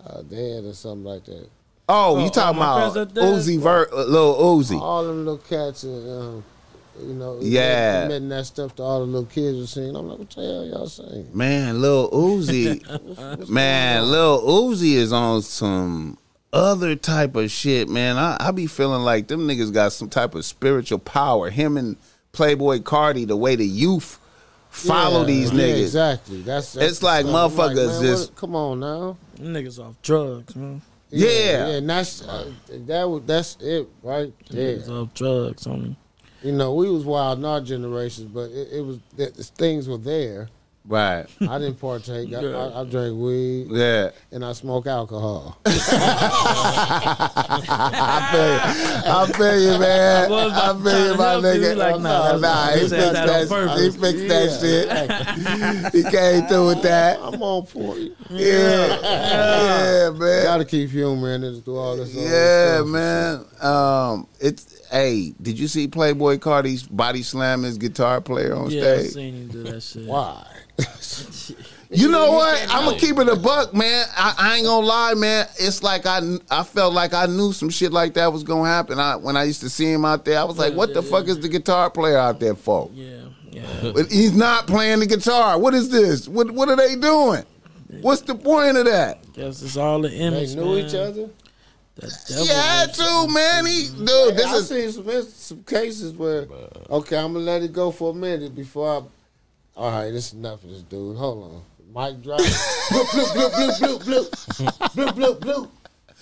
uh, 0.06 0.22
dead 0.24 0.66
or 0.66 0.74
something 0.74 1.06
like 1.06 1.24
that. 1.24 1.48
Oh, 1.88 2.18
Oh, 2.18 2.24
you 2.26 2.30
talking 2.30 2.58
about 2.58 2.92
friends 2.94 2.98
are 2.98 3.06
dead? 3.14 3.24
Uzi 3.24 3.58
Vert, 3.58 3.90
uh, 3.94 4.04
Lil 4.04 4.36
Uzi? 4.36 4.78
All 4.78 5.06
them 5.06 5.20
little 5.24 5.38
cats, 5.38 5.84
and 5.84 6.10
um, 6.10 6.44
you 7.02 7.14
know, 7.14 7.40
Yeah. 7.42 8.04
admitting 8.04 8.28
that 8.30 8.48
stuff 8.48 8.76
to 8.76 8.84
all 8.84 9.00
the 9.00 9.06
little 9.06 9.28
kids 9.30 9.58
were 9.58 9.66
saying. 9.66 9.96
I'm 9.96 10.10
like, 10.10 10.20
what 10.20 10.30
the 10.32 10.42
hell 10.42 10.66
y'all 10.66 10.88
saying? 10.88 11.30
Man, 11.34 11.80
little 11.80 12.10
Uzi, 12.12 13.50
man, 13.50 14.12
little 14.12 14.42
Uzi 14.42 14.94
is 14.96 15.14
on 15.14 15.42
some 15.42 16.18
other 16.52 16.98
type 16.98 17.38
of 17.38 17.50
shit, 17.50 17.88
man. 17.88 18.18
I, 18.18 18.36
I 18.42 18.52
be 18.52 18.68
feeling 18.68 19.04
like 19.04 19.28
them 19.30 19.48
niggas 19.48 19.72
got 19.74 19.94
some 19.94 20.10
type 20.10 20.36
of 20.36 20.44
spiritual 20.44 21.00
power. 21.00 21.50
Him 21.50 21.78
and 21.78 21.96
Playboi 22.34 22.82
Carti, 22.82 23.26
the 23.26 23.38
way 23.38 23.56
the 23.56 23.66
youth 23.66 24.20
follow 24.76 25.22
Yeah, 25.22 25.26
these 25.28 25.52
yeah, 25.52 25.60
niggas. 25.60 25.82
exactly. 25.82 26.42
That's, 26.42 26.74
that's 26.74 26.92
It's 26.94 27.04
like 27.04 27.26
stuff. 27.26 27.36
I'm 27.36 27.52
motherfuckers 27.58 27.88
man, 27.88 28.02
just- 28.04 28.30
what- 28.32 28.36
come 28.36 28.56
on 28.56 28.80
now. 28.80 29.18
Niggas 29.38 29.80
off 29.80 29.96
drugs, 30.02 30.56
man. 30.56 30.82
Yeah. 31.12 31.30
yeah, 31.30 31.68
and 31.78 31.90
that's 31.90 32.22
uh, 32.24 32.52
that. 32.88 33.04
was 33.10 33.24
that's 33.26 33.58
it 33.62 33.88
right 34.04 34.34
there. 34.50 34.78
Niggas 34.78 34.90
off 34.90 35.14
drugs, 35.14 35.64
homie. 35.66 35.96
You 36.44 36.52
know, 36.52 36.74
we 36.74 36.90
was 36.90 37.04
wild 37.06 37.40
in 37.40 37.46
our 37.46 37.62
generations, 37.62 38.30
but 38.32 38.50
it, 38.52 38.70
it 38.74 38.82
was 38.86 39.00
the, 39.16 39.28
the 39.32 39.44
things 39.44 39.88
were 39.88 39.98
there. 39.98 40.50
Right. 40.88 41.26
I 41.42 41.58
didn't 41.60 41.80
partake. 41.80 42.32
I, 42.32 42.38
I, 42.46 42.82
I 42.82 42.84
drank 42.84 43.18
weed 43.18 43.68
Yeah. 43.72 44.12
and 44.32 44.46
I 44.46 44.54
smoke 44.54 44.86
alcohol. 44.86 45.58
I 47.58 48.30
feel 48.32 48.54
you. 48.54 48.60
I 49.12 49.26
feel 49.38 49.60
you, 49.74 49.80
man. 49.80 50.32
I 50.32 50.36
I 50.70 50.74
feel 50.74 51.08
you, 51.08 51.16
try 51.16 51.36
my 51.36 51.42
to 51.42 51.42
help 51.42 51.44
you. 51.44 51.50
nigga. 51.62 51.78
Like, 51.78 52.02
nah, 52.02 52.38
nah, 52.38 52.38
that's- 52.38 52.76
he 52.76 52.82
he 52.82 52.90
fixed 52.90 52.90
said 52.90 53.16
that 53.16 53.30
on 53.52 53.66
that. 53.68 53.80
He 53.80 53.90
fixed 53.92 54.28
that 54.28 54.48
shit. 54.62 55.94
He 55.96 56.04
came 56.04 56.48
through 56.48 56.68
with 56.68 56.82
that. 56.84 57.20
I'm 57.20 57.42
on 57.42 57.66
point. 57.66 58.12
Yeah, 58.30 59.00
yeah, 59.02 60.10
man. 60.12 60.44
Got 60.44 60.58
to 60.58 60.66
keep 60.66 60.90
humor 60.90 61.34
in 61.34 61.44
it 61.44 61.62
through 61.64 61.78
all 61.78 61.96
this. 61.98 62.12
other 62.16 62.22
Yeah, 62.28 62.76
stuff. 62.78 62.88
man. 62.88 63.46
Um, 63.62 64.28
it's 64.40 64.88
hey, 64.92 65.34
did 65.42 65.58
you 65.60 65.68
see 65.68 65.88
Playboi 65.88 66.40
Carti's 66.42 66.84
body 66.84 67.24
slam 67.24 67.64
his 67.64 67.78
guitar 67.78 68.22
player 68.22 68.56
on 68.56 68.70
stage? 68.70 68.84
Yeah, 68.84 68.92
I 68.92 68.98
stage? 69.00 69.12
seen 69.14 69.34
him 69.36 69.48
do 69.48 69.64
that 69.64 69.82
shit. 69.82 70.06
Why? 70.06 70.46
You 71.92 72.10
know 72.10 72.32
what? 72.32 72.62
I'm 72.70 72.86
gonna 72.86 72.98
keep 72.98 73.18
it 73.20 73.30
a 73.30 73.36
buck, 73.36 73.74
man. 73.74 74.06
I, 74.18 74.34
I 74.38 74.56
ain't 74.58 74.66
gonna 74.66 74.86
lie, 74.86 75.14
man. 75.14 75.48
It's 75.58 75.82
like 75.84 76.06
I 76.06 76.20
I 76.50 76.64
felt 76.64 76.94
like 76.94 77.14
I 77.14 77.26
knew 77.28 77.54
some 77.54 77.70
shit 77.70 77.94
like 77.94 78.16
that 78.16 78.34
was 78.34 78.44
gonna 78.44 78.68
happen. 78.68 79.00
I, 79.00 79.16
when 79.16 79.38
I 79.38 79.44
used 79.44 79.62
to 79.62 79.70
see 79.70 79.92
him 79.94 80.04
out 80.04 80.26
there, 80.26 80.40
I 80.40 80.44
was 80.44 80.58
like, 80.58 80.74
"What 80.74 80.94
the 80.94 81.02
fuck 81.04 81.28
is 81.28 81.40
the 81.40 81.48
guitar 81.48 81.90
player 81.90 82.18
out 82.18 82.40
there 82.40 82.56
for?" 82.56 82.90
Yeah, 82.92 83.22
yeah. 83.52 83.92
But 83.94 84.12
he's 84.12 84.36
not 84.36 84.68
playing 84.68 85.00
the 85.00 85.06
guitar. 85.06 85.58
What 85.60 85.74
is 85.74 85.90
this? 85.90 86.28
What 86.28 86.52
What 86.52 86.70
are 86.70 86.76
they 86.76 86.96
doing? 86.96 87.46
What's 88.02 88.22
the 88.22 88.36
point 88.36 88.76
of 88.78 88.86
that? 88.86 89.20
Guess 89.34 89.62
it's 89.62 89.78
all 89.78 90.02
the 90.02 90.10
They 90.10 90.16
image, 90.18 90.56
knew 90.56 90.66
man. 90.76 90.86
each 90.86 90.96
other. 90.96 91.30
That 91.98 92.12
devil 92.28 92.44
He 92.46 92.50
had 92.52 92.94
to, 92.96 93.28
man. 93.32 93.66
He 93.68 93.88
dude, 93.90 94.36
this 94.36 94.46
I 94.48 94.56
is 94.56 94.68
seen 94.68 94.92
some 94.92 95.22
some 95.32 95.64
cases 95.64 96.14
where 96.14 96.48
okay, 96.90 97.16
I'm 97.18 97.34
gonna 97.34 97.46
let 97.46 97.62
it 97.62 97.72
go 97.72 97.92
for 97.92 98.12
a 98.12 98.14
minute 98.14 98.54
before 98.56 98.90
I. 98.98 99.02
All 99.76 99.92
right, 99.92 100.12
this 100.12 100.28
is 100.28 100.34
enough 100.34 100.64
of 100.64 100.70
this 100.70 100.84
dude. 100.84 101.18
Hold 101.18 101.44
on. 101.44 101.62
Mic 101.94 102.22
drop. 102.24 102.40
bloop, 102.40 103.06
bloop, 103.08 103.34
bloop, 103.34 103.52
bloop, 103.52 103.80
bloop, 103.80 104.04
bloop. 104.04 104.30
bloop, 104.94 105.10
bloop, 105.10 105.40
bloop. 105.40 105.70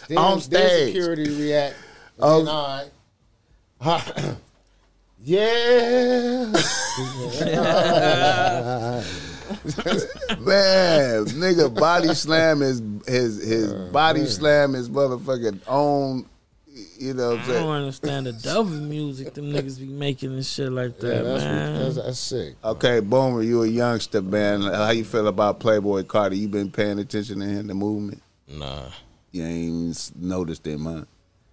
Then, 0.08 0.18
on 0.18 0.42
stage. 0.42 0.88
security 0.88 1.30
react. 1.30 1.76
And. 2.20 2.48
Then, 2.48 2.54
all 2.54 2.90
right. 3.82 3.82
yeah. 5.24 6.46
man, 10.40 11.26
nigga, 11.26 11.74
body 11.80 12.14
slam 12.14 12.60
his 12.62 12.82
his 13.08 13.44
his 13.44 13.74
body 13.92 14.26
slam 14.26 14.74
his 14.74 14.90
motherfucking 14.90 15.60
own 15.68 16.26
you 16.98 17.14
know 17.14 17.32
what 17.32 17.40
I'm 17.42 17.52
I 17.52 17.54
don't 17.54 17.70
understand 17.70 18.26
the 18.26 18.34
devil 18.34 18.66
music 18.66 19.34
them 19.34 19.52
niggas 19.52 19.80
be 19.80 19.86
making 19.86 20.34
and 20.34 20.46
shit 20.46 20.72
like 20.72 20.94
Yeah, 21.02 21.10
that, 21.10 21.24
that's, 21.24 21.44
man. 21.44 21.80
that's, 21.80 21.96
that's 21.96 22.20
sick. 22.20 22.56
Okay, 22.64 23.00
Boomer, 23.00 23.42
you 23.44 23.64
a 23.64 23.68
youngster, 23.68 24.22
man. 24.22 24.62
How 24.62 24.90
you 24.90 25.04
feel 25.04 25.28
about 25.28 25.60
Playboi 25.60 26.04
Carti? 26.06 26.38
You 26.38 26.48
been 26.48 26.72
paying 26.72 27.00
attention 27.00 27.40
to 27.40 27.46
him, 27.46 27.68
the 27.68 27.74
movement? 27.76 28.22
Nah, 28.48 28.86
You 29.32 29.44
ain't 29.44 29.58
even 29.58 29.96
noticed 30.28 30.66
him, 30.66 30.86
huh? 30.86 31.04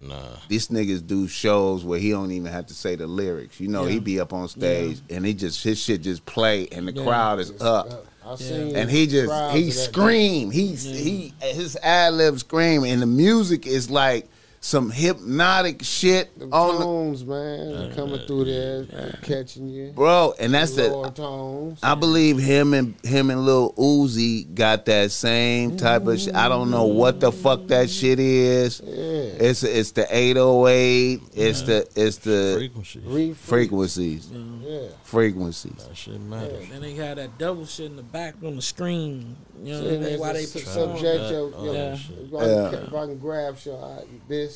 nah. 0.01 0.37
These 0.47 0.69
niggas 0.69 1.05
do 1.05 1.27
shows 1.27 1.83
where 1.85 1.99
he 1.99 2.09
don't 2.09 2.31
even 2.31 2.51
have 2.51 2.65
to 2.67 2.73
say 2.73 2.95
the 2.95 3.05
lyrics. 3.05 3.59
You 3.59 3.67
know, 3.67 3.85
he 3.85 3.99
be 3.99 4.19
up 4.19 4.33
on 4.33 4.47
stage 4.47 4.99
and 5.11 5.23
he 5.25 5.33
just 5.35 5.63
his 5.63 5.79
shit 5.79 6.01
just 6.01 6.25
play 6.25 6.67
and 6.71 6.87
the 6.87 6.93
Yeah. 6.93 7.03
crowd 7.03 7.39
is 7.39 7.61
up. 7.61 8.07
I 8.25 8.35
seen 8.35 8.75
And 8.75 8.89
he 8.89 9.05
just 9.07 9.31
he 9.55 9.67
of 9.69 9.75
that- 9.75 9.81
scream. 9.81 10.49
He 10.51 10.73
he 10.75 11.33
his 11.41 11.75
ad 11.83 12.13
lib 12.15 12.39
scream 12.39 12.83
and 12.83 13.01
the 13.01 13.05
music 13.07 13.65
is 13.67 13.89
like 13.91 14.27
some 14.63 14.91
hypnotic 14.91 15.81
shit 15.83 16.37
Them 16.37 16.53
on 16.53 16.75
the, 16.75 16.83
tones, 16.83 17.25
man, 17.25 17.73
uh, 17.73 17.93
coming 17.95 18.19
through 18.27 18.45
there, 18.45 19.17
catching 19.23 19.67
you. 19.67 19.91
bro. 19.91 20.35
And 20.39 20.53
that's 20.53 20.77
lower 20.77 21.05
the 21.05 21.09
tones. 21.11 21.79
I 21.81 21.95
believe 21.95 22.37
him 22.37 22.75
and 22.75 22.95
him 23.03 23.31
and 23.31 23.43
Lil 23.43 23.73
Uzi 23.73 24.53
got 24.53 24.85
that 24.85 25.11
same 25.11 25.77
type 25.77 26.05
of 26.05 26.19
shit. 26.19 26.35
I 26.35 26.47
don't 26.47 26.69
know 26.69 26.85
what 26.85 27.19
the 27.19 27.31
fuck 27.31 27.65
that 27.69 27.89
shit 27.89 28.19
is. 28.19 28.81
Yeah. 28.85 28.93
It's 28.93 29.63
it's 29.63 29.91
the 29.93 30.05
808. 30.15 31.21
It's 31.33 31.61
the 31.63 31.87
it's 31.95 32.17
the 32.17 32.53
Frequency. 32.57 32.99
Re- 33.03 33.33
frequencies. 33.33 34.29
Yeah. 34.31 34.89
Frequencies. 35.03 35.85
That 35.87 35.97
shit 35.97 36.21
matters. 36.21 36.69
Then 36.69 36.81
they 36.81 36.93
had 36.93 37.17
that 37.17 37.39
double 37.39 37.65
shit 37.65 37.87
in 37.87 37.95
the 37.95 38.03
back 38.03 38.35
on 38.43 38.57
the 38.57 38.61
screen. 38.61 39.35
You 39.63 39.73
know, 39.73 39.87
And 39.87 40.03
they, 40.03 40.11
it's 40.13 40.19
why 40.21 40.33
they 40.33 40.43
su- 40.43 40.59
perform. 40.59 40.97
subject 40.97 41.23
that. 41.23 41.31
your, 41.31 41.51
Oh, 41.55 41.65
your 41.65 41.73
yeah. 41.73 41.93
if, 41.93 42.33
I 42.33 42.71
can, 42.75 42.83
if 42.87 42.93
I 42.93 43.05
can 43.05 43.17
grab 43.19 43.57
your 43.63 43.83
eye, 43.85 44.03
this 44.27 44.50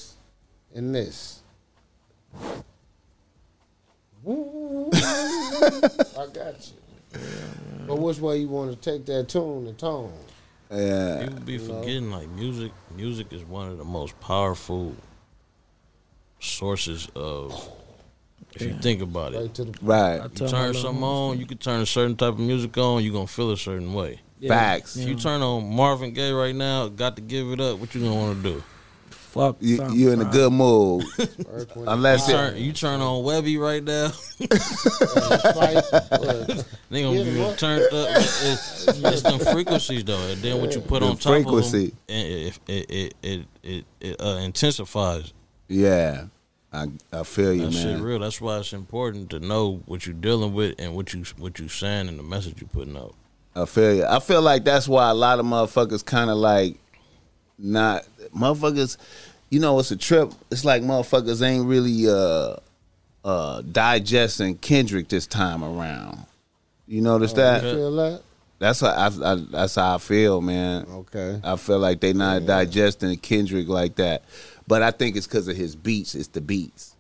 and 0.75 0.93
this. 0.93 1.41
I 4.27 4.31
got 6.33 6.71
you. 6.71 7.19
But 7.87 7.99
which 7.99 8.19
way 8.19 8.37
you 8.37 8.47
want 8.49 8.71
to 8.71 8.77
take 8.91 9.05
that 9.05 9.29
tune, 9.29 9.65
the 9.65 9.73
tone? 9.73 10.11
Yeah. 10.71 11.23
People 11.27 11.39
be 11.41 11.57
forgetting 11.57 12.11
like 12.11 12.27
music. 12.29 12.71
Music 12.95 13.31
is 13.31 13.43
one 13.43 13.69
of 13.69 13.77
the 13.77 13.85
most 13.85 14.19
powerful 14.19 14.95
sources 16.39 17.07
of. 17.15 17.69
If 18.55 18.61
you 18.61 18.73
think 18.73 19.01
about 19.01 19.33
it, 19.33 19.37
Right 19.37 19.53
to 19.55 19.73
Right. 19.81 20.21
You 20.23 20.29
turn 20.47 20.67
little 20.67 20.81
something 20.81 21.03
on, 21.03 21.39
you 21.39 21.45
can 21.45 21.57
turn 21.57 21.81
a 21.81 21.85
certain 21.85 22.15
type 22.15 22.33
of 22.33 22.39
music 22.39 22.77
on, 22.77 23.03
you're 23.03 23.11
gonna 23.11 23.27
feel 23.27 23.51
a 23.51 23.57
certain 23.57 23.93
way. 23.93 24.21
yeah, 24.39 24.49
Facts. 24.49 24.95
If 24.95 25.09
you 25.09 25.15
turn 25.15 25.41
on 25.41 25.75
Marvin 25.75 26.13
Gaye 26.13 26.31
right 26.31 26.55
now, 26.55 26.87
got 26.87 27.17
to 27.17 27.21
give 27.21 27.51
it 27.51 27.59
up. 27.59 27.79
What 27.79 27.93
you 27.93 28.01
gonna 28.01 28.15
want 28.15 28.41
to 28.41 28.53
do? 28.53 28.63
Fuck, 29.35 29.57
You, 29.59 29.75
something, 29.77 29.99
you 29.99 30.11
in 30.11 30.21
a 30.21 30.25
good 30.25 30.51
mood. 30.53 31.03
Unless 31.75 32.29
You 32.29 32.33
it, 32.33 32.37
turn, 32.37 32.57
you 32.57 32.71
turn 32.71 33.01
on 33.01 33.21
Webbie 33.23 33.59
right 33.59 33.83
now, 33.83 34.11
and 34.39 35.41
fight. 35.53 36.65
They 36.89 37.01
gonna 37.03 37.17
Yeah, 37.21 37.49
be 37.51 37.55
turned 37.57 37.81
up. 37.83 38.07
It's, 38.15 38.87
it's 38.87 39.21
them 39.23 39.39
frequencies 39.39 40.05
though, 40.05 40.21
and 40.29 40.41
then 40.41 40.61
what 40.61 40.73
you 40.73 40.79
put 40.81 41.01
The 41.01 41.07
on 41.07 41.17
top 41.17 41.33
frequency. 41.33 41.87
of 41.87 41.91
them, 42.07 42.15
it 42.15 42.59
it 42.67 42.89
it 42.89 43.13
it, 43.21 43.45
it, 43.63 43.85
it 43.99 44.21
uh, 44.21 44.37
intensifies. 44.43 45.33
yeah. 45.67 46.25
I 46.71 46.87
I 47.13 47.23
feel 47.23 47.53
you, 47.53 47.65
That 47.65 47.73
shit 47.73 47.99
real. 48.01 48.19
That's 48.19 48.39
why 48.41 48.59
it's 48.59 48.71
important 48.73 49.29
to 49.31 49.39
know 49.39 49.81
what 49.85 50.05
you're 50.05 50.13
dealing 50.15 50.53
with 50.53 50.75
and 50.79 50.93
what 50.95 51.13
you 51.13 51.23
what 51.37 51.57
you 51.59 51.67
saying 51.69 52.07
and 52.09 52.17
the 52.19 52.23
message 52.23 52.59
you're 52.61 52.67
putting 52.69 52.95
out. 52.97 53.15
I 53.55 53.65
feel 53.65 53.93
you. 53.95 54.05
I 54.05 54.19
feel 54.19 54.41
like 54.41 54.63
that's 54.65 54.87
why 54.87 55.09
a 55.09 55.13
lot 55.13 55.39
of 55.39 55.45
motherfuckers 55.45 56.03
kind 56.05 56.29
of 56.29 56.35
like 56.37 56.77
not 57.57 58.03
motherfuckers. 58.35 58.97
You 59.49 59.59
know, 59.59 59.79
it's 59.79 59.91
a 59.91 59.97
trip. 59.97 60.33
It's 60.51 60.65
like 60.65 60.81
motherfuckers 60.81 61.45
ain't 61.45 61.65
really 61.65 62.09
uh 62.09 62.57
uh, 63.25 63.61
digesting 63.63 64.55
Kendrick 64.55 65.07
this 65.09 65.25
time 65.25 65.63
around. 65.63 66.25
You 66.87 67.01
notice 67.01 67.33
that? 67.33 67.63
You 67.63 67.71
feel 67.73 67.95
that? 67.95 68.21
That's 68.59 68.79
how 68.79 68.87
I, 68.87 69.07
I, 69.07 69.35
that's 69.49 69.75
how 69.75 69.95
I 69.95 69.97
feel, 69.97 70.39
man. 70.41 70.85
Okay. 70.89 71.41
I 71.43 71.55
feel 71.55 71.79
like 71.79 71.99
they 71.99 72.13
not 72.13 72.45
digesting 72.45 73.17
Kendrick 73.17 73.67
like 73.67 73.95
that, 73.95 74.23
but 74.67 74.81
I 74.81 74.91
think 74.91 75.17
it's 75.17 75.27
because 75.27 75.47
of 75.47 75.57
his 75.57 75.75
beats. 75.75 76.15
It's 76.15 76.27
the 76.29 76.39
beats. 76.39 76.95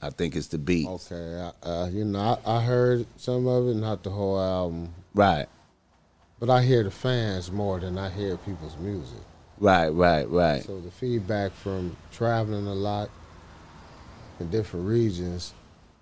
I 0.00 0.10
think 0.10 0.34
it's 0.34 0.48
the 0.48 0.58
beats. 0.58 1.12
Okay. 1.12 1.50
I, 1.62 1.66
uh, 1.66 1.86
you 1.88 2.04
know, 2.04 2.38
I, 2.44 2.56
I 2.56 2.62
heard 2.62 3.06
some 3.16 3.46
of 3.46 3.68
it, 3.68 3.74
not 3.74 4.02
the 4.02 4.10
whole 4.10 4.40
album, 4.40 4.94
Right, 5.14 5.46
but 6.40 6.50
I 6.50 6.62
hear 6.62 6.82
the 6.82 6.90
fans 6.90 7.52
more 7.52 7.78
than 7.78 7.98
I 7.98 8.10
hear 8.10 8.36
people's 8.38 8.76
music. 8.78 9.20
Right, 9.58 9.88
right, 9.88 10.28
right. 10.30 10.62
So 10.62 10.80
the 10.80 10.90
feedback 10.90 11.52
from 11.52 11.96
traveling 12.12 12.66
a 12.66 12.74
lot 12.74 13.08
in 14.40 14.50
different 14.50 14.86
regions 14.86 15.54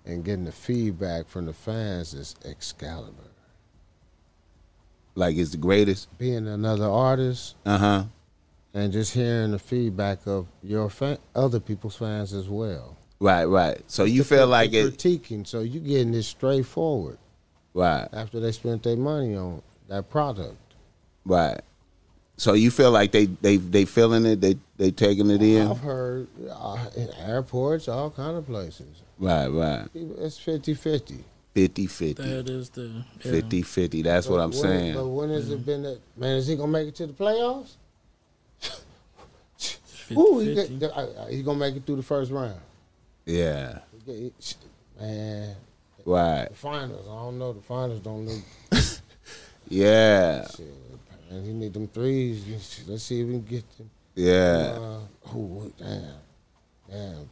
and 0.05 0.23
getting 0.23 0.45
the 0.45 0.51
feedback 0.51 1.27
from 1.27 1.45
the 1.45 1.53
fans 1.53 2.13
is 2.13 2.35
Excalibur. 2.45 3.29
Like 5.15 5.37
it's 5.37 5.51
the 5.51 5.57
greatest. 5.57 6.15
Being 6.17 6.47
another 6.47 6.89
artist 6.89 7.55
Uh 7.65 7.77
huh. 7.77 8.03
and 8.73 8.91
just 8.91 9.13
hearing 9.13 9.51
the 9.51 9.59
feedback 9.59 10.25
of 10.25 10.47
your 10.63 10.89
fan, 10.89 11.19
other 11.35 11.59
people's 11.59 11.95
fans 11.95 12.33
as 12.33 12.49
well. 12.49 12.97
Right, 13.19 13.45
right. 13.45 13.79
So 13.87 14.03
you 14.03 14.23
feel 14.23 14.47
like 14.47 14.73
it. 14.73 14.97
critiquing, 14.97 15.45
so 15.47 15.59
you 15.61 15.79
getting 15.79 16.11
this 16.11 16.27
straightforward 16.27 17.17
Right, 17.75 18.07
after 18.13 18.39
they 18.39 18.51
spent 18.51 18.83
their 18.83 18.97
money 18.97 19.35
on 19.35 19.61
that 19.87 20.09
product. 20.09 20.57
right. 21.25 21.61
So 22.37 22.53
you 22.53 22.71
feel 22.71 22.91
like 22.91 23.11
they 23.11 23.25
they 23.25 23.57
they 23.57 23.85
feeling 23.85 24.25
it. 24.25 24.41
They 24.41 24.57
they 24.77 24.91
taking 24.91 25.29
it 25.29 25.41
in. 25.41 25.67
I've 25.67 25.79
heard 25.79 26.27
uh, 26.49 26.85
in 26.97 27.09
airports, 27.19 27.87
all 27.87 28.09
kind 28.09 28.35
of 28.37 28.45
places. 28.45 29.01
Right, 29.19 29.47
right. 29.47 29.87
It's 29.93 30.39
50-50. 30.39 31.19
50 31.53 31.85
50. 31.87 32.23
That 32.23 32.49
is 32.49 32.69
the 32.71 32.81
yeah. 33.23 33.31
50 33.31 33.61
50. 33.61 34.01
That's 34.01 34.27
what 34.27 34.39
I'm 34.39 34.49
when- 34.49 34.59
saying. 34.59 34.95
But 34.95 35.07
when 35.07 35.29
has 35.29 35.51
it 35.51 35.63
been 35.65 35.83
that 35.83 35.99
man? 36.17 36.37
Is 36.37 36.47
he 36.47 36.55
gonna 36.55 36.71
make 36.71 36.87
it 36.87 36.95
to 36.95 37.05
the 37.07 37.13
playoffs? 37.13 37.73
50, 39.57 40.15
Ooh, 40.19 40.39
he, 40.39 40.55
50. 40.55 40.77
get- 40.79 40.91
uh, 40.97 41.25
he 41.27 41.43
gonna 41.43 41.59
make 41.59 41.75
it 41.75 41.85
through 41.85 41.97
the 41.97 42.03
first 42.03 42.31
round. 42.31 42.55
Yeah, 43.25 43.79
He 44.05 44.33
Man, 44.99 45.55
right. 46.05 46.49
the 46.49 46.55
finals. 46.55 47.05
I 47.07 47.13
don't 47.15 47.39
know. 47.39 47.53
The 47.53 47.61
finals 47.61 47.99
don't 48.01 48.25
look. 48.25 48.41
Yeah, 49.69 50.45
Shit, 50.47 50.67
man, 51.33 51.43
he 51.45 51.53
need 51.53 51.73
them 51.73 51.87
threes. 51.87 52.45
Let's 52.87 53.03
see 53.03 53.21
if 53.21 53.27
we 53.27 53.33
can 53.33 53.41
get 53.43 53.77
them. 53.77 53.89
yeah. 54.15 54.77
Uh, 54.79 55.35
ooh, 55.35 55.73
damn, 55.77 56.15
damn, 56.89 57.29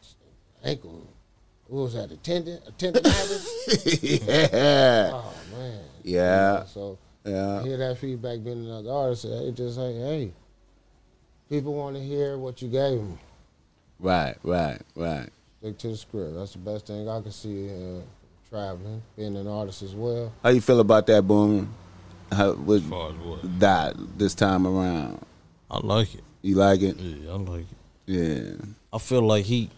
ankle. 0.64 1.08
What 1.68 1.84
was 1.84 1.94
that? 1.94 2.12
A 2.12 2.18
tendon? 2.18 2.60
A 2.68 2.72
yeah, 4.02 5.12
oh 5.14 5.34
man. 5.54 5.80
yeah, 6.04 6.66
So 6.66 6.98
yeah. 7.24 7.64
hear 7.64 7.78
that 7.78 7.98
feedback 7.98 8.44
being 8.44 8.66
another 8.66 8.92
artist. 8.92 9.24
Hey, 9.24 9.52
just 9.52 9.76
say, 9.76 9.94
hey, 9.94 10.34
people 11.50 11.74
want 11.74 11.96
to 11.96 12.02
hear 12.04 12.38
what 12.38 12.62
you 12.62 12.68
gave 12.68 12.98
them. 12.98 13.18
Right, 14.00 14.36
right, 14.44 14.82
right. 14.96 15.30
Stick 15.60 15.78
to 15.78 15.88
the 15.90 15.98
script. 15.98 16.36
That's 16.36 16.54
the 16.54 16.60
best 16.60 16.88
thing 16.88 17.08
I 17.08 17.22
can 17.22 17.32
see. 17.32 17.70
Uh, 17.70 18.02
traveling, 18.50 19.02
being 19.16 19.38
an 19.38 19.48
artist 19.48 19.82
as 19.82 19.96
well. 19.96 20.34
How 20.44 20.50
you 20.50 20.60
feel 20.60 20.82
about 20.82 21.08
that, 21.08 21.26
Boom? 21.26 21.74
How 22.32 22.54
what 22.54 22.76
As 22.76 22.84
far 22.84 23.10
as 23.10 23.16
what? 23.18 23.60
that 23.60 23.96
this 24.18 24.34
time 24.36 24.66
around? 24.66 25.26
I 25.70 25.80
like 25.80 26.16
it. 26.16 26.24
You 26.42 26.56
like 26.56 26.82
it? 26.82 26.98
Yeah, 26.98 27.32
I 27.32 27.36
like 27.36 27.62
it. 27.62 27.78
Yeah. 28.06 28.66
I 28.94 28.98
feel 28.98 29.22
like 29.22 29.46
he, 29.46 29.70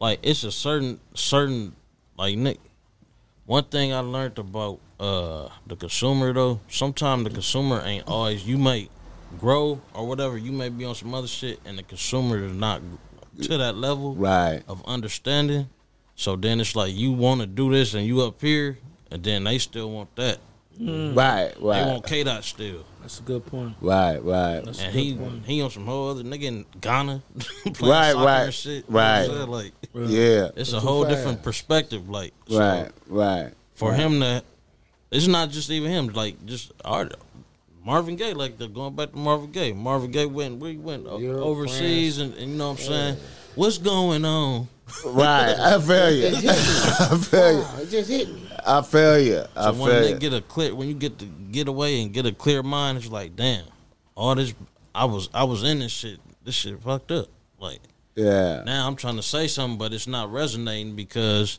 like 0.00 0.18
it's 0.22 0.44
a 0.44 0.52
certain 0.52 1.00
certain 1.14 1.74
like 2.16 2.36
Nick. 2.36 2.58
One 3.46 3.64
thing 3.64 3.92
I 3.92 4.00
learned 4.00 4.38
about 4.38 4.80
uh 4.98 5.48
the 5.66 5.76
consumer 5.76 6.32
though, 6.32 6.60
sometimes 6.68 7.24
the 7.24 7.30
consumer 7.30 7.82
ain't 7.84 8.06
always. 8.08 8.46
You 8.46 8.58
may 8.58 8.88
grow 9.38 9.80
or 9.94 10.06
whatever. 10.06 10.36
You 10.38 10.52
may 10.52 10.68
be 10.68 10.84
on 10.84 10.94
some 10.94 11.14
other 11.14 11.28
shit, 11.28 11.60
and 11.64 11.78
the 11.78 11.82
consumer 11.82 12.38
is 12.44 12.52
not 12.52 12.80
to 13.42 13.58
that 13.58 13.76
level 13.76 14.14
Right. 14.14 14.62
of 14.68 14.82
understanding. 14.86 15.68
So 16.14 16.34
then 16.36 16.60
it's 16.60 16.74
like 16.74 16.94
you 16.94 17.12
want 17.12 17.42
to 17.42 17.46
do 17.46 17.70
this, 17.70 17.92
and 17.94 18.06
you 18.06 18.22
up 18.22 18.40
here, 18.40 18.78
and 19.10 19.22
then 19.22 19.44
they 19.44 19.58
still 19.58 19.90
want 19.90 20.14
that. 20.16 20.38
Right, 20.78 21.52
right. 21.60 21.84
They 21.84 21.90
want 21.90 22.06
K 22.06 22.24
dot 22.24 22.44
still, 22.44 22.84
That's 23.00 23.18
a 23.20 23.22
good 23.22 23.46
point. 23.46 23.76
right, 23.80 24.18
right. 24.22 24.60
That's 24.64 24.80
a 24.80 24.84
and 24.84 24.92
good 24.92 24.98
he 25.00 25.14
point. 25.16 25.44
he 25.46 25.62
on 25.62 25.70
some 25.70 25.86
whole 25.86 26.10
other 26.10 26.22
nigga 26.22 26.42
in 26.44 26.64
Ghana, 26.80 27.22
playing 27.74 27.92
Right, 27.92 28.12
soccer 28.12 28.24
right, 28.24 28.42
and 28.44 28.54
shit. 28.54 28.84
You 28.88 28.92
know 28.92 28.98
what 28.98 29.30
I'm 29.30 29.30
right. 29.38 29.48
Like 29.48 29.72
Yeah. 30.10 30.48
it's 30.56 30.72
a 30.72 30.80
whole 30.80 31.04
fast. 31.04 31.16
different 31.16 31.42
perspective. 31.42 32.08
Like 32.08 32.34
so 32.48 32.58
Right, 32.58 32.90
right. 33.08 33.52
for 33.74 33.92
him 33.94 34.20
to, 34.20 34.42
it's 35.10 35.26
not 35.26 35.50
just 35.50 35.70
even 35.70 35.90
him. 35.90 36.08
Like 36.08 36.44
just 36.46 36.72
art. 36.84 37.14
Marvin 37.84 38.16
Gaye, 38.16 38.32
like 38.32 38.58
they're 38.58 38.66
going 38.66 38.96
back 38.96 39.12
to 39.12 39.16
Marvin 39.16 39.52
Gaye. 39.52 39.72
Marvin 39.72 40.10
Gaye 40.10 40.26
went 40.26 40.58
we 40.58 40.76
went 40.76 41.06
o- 41.06 41.18
Europe, 41.18 41.44
overseas, 41.44 42.18
and, 42.18 42.34
and 42.34 42.50
you 42.50 42.56
know 42.58 42.70
what 42.72 42.80
I'm 42.80 42.84
saying. 42.86 43.16
What's 43.54 43.78
going 43.78 44.24
on? 44.24 44.66
Right. 45.04 45.54
I 45.58 45.80
feel 45.80 46.10
you. 46.12 46.26
I 46.38 47.18
feel 47.18 47.52
you. 47.58 47.82
It 47.82 47.90
just 47.90 48.10
hit 48.10 48.28
me. 48.28 48.42
I 48.64 48.82
feel 48.82 49.18
you. 49.18 49.44
I 49.56 49.62
So 49.64 49.72
when 49.74 49.90
they 50.02 50.10
you. 50.12 50.18
get 50.18 50.32
a 50.32 50.40
clear, 50.40 50.74
when 50.74 50.88
you 50.88 50.94
get 50.94 51.18
to 51.18 51.24
get 51.24 51.68
away 51.68 52.02
and 52.02 52.12
get 52.12 52.26
a 52.26 52.32
clear 52.32 52.62
mind, 52.62 52.98
it's 52.98 53.08
like, 53.08 53.36
damn, 53.36 53.64
all 54.14 54.34
this. 54.34 54.54
I 54.94 55.04
was 55.04 55.28
I 55.34 55.44
was 55.44 55.62
in 55.62 55.80
this 55.80 55.92
shit. 55.92 56.18
This 56.44 56.54
shit 56.54 56.80
fucked 56.82 57.10
up. 57.10 57.28
Like 57.58 57.80
Yeah. 58.14 58.62
now 58.64 58.86
I'm 58.86 58.96
trying 58.96 59.16
to 59.16 59.22
say 59.22 59.46
something, 59.48 59.78
but 59.78 59.92
it's 59.92 60.06
not 60.06 60.32
resonating 60.32 60.94
because 60.96 61.58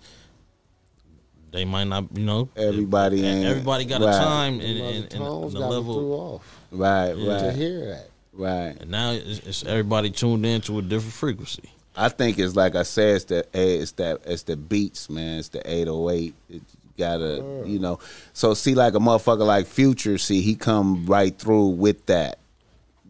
they 1.52 1.66
might 1.66 1.86
not, 1.86 2.06
you 2.14 2.24
know. 2.26 2.50
Everybody 2.56 3.26
ain't- 3.26 3.46
Everybody 3.46 3.86
got 3.86 4.02
right. 4.02 4.14
a 4.16 4.18
time 4.18 4.60
and, 4.60 4.78
Them 4.80 4.86
other 4.86 4.96
and, 4.96 5.14
and 5.14 5.52
the 5.54 5.60
level. 5.60 6.14
off 6.36 6.60
Right, 6.72 7.14
to 7.14 7.30
right, 7.30 7.56
hear 7.56 7.86
that. 7.86 8.10
right. 8.34 8.76
And 8.82 8.92
now 8.92 9.12
it's, 9.12 9.40
it's 9.40 9.64
everybody 9.66 10.10
tuned 10.12 10.46
into 10.46 10.78
a 10.80 10.82
different 10.82 11.14
frequency. 11.14 11.72
I 11.98 12.10
think 12.10 12.38
it's 12.40 12.56
like 12.56 12.76
I 12.76 12.84
said, 12.84 13.16
it's 13.16 13.26
the 13.26 13.38
eh, 13.54 13.82
it's 13.82 13.92
that 13.94 14.22
it's 14.26 14.44
the 14.44 14.56
beats, 14.56 15.10
man. 15.10 15.40
It's 15.40 15.50
the 15.50 15.62
eight 15.70 15.88
oh 15.88 16.10
eight. 16.10 16.36
It 16.50 16.62
gotta, 16.98 17.64
you 17.66 17.80
know. 17.80 18.00
So 18.34 18.54
see, 18.54 18.76
like 18.76 18.94
a 18.94 19.00
motherfucker 19.00 19.46
like 19.46 19.66
Future, 19.68 20.18
see, 20.18 20.42
he 20.42 20.56
come 20.56 21.06
right 21.06 21.38
through 21.38 21.70
with 21.70 22.06
that. 22.06 22.40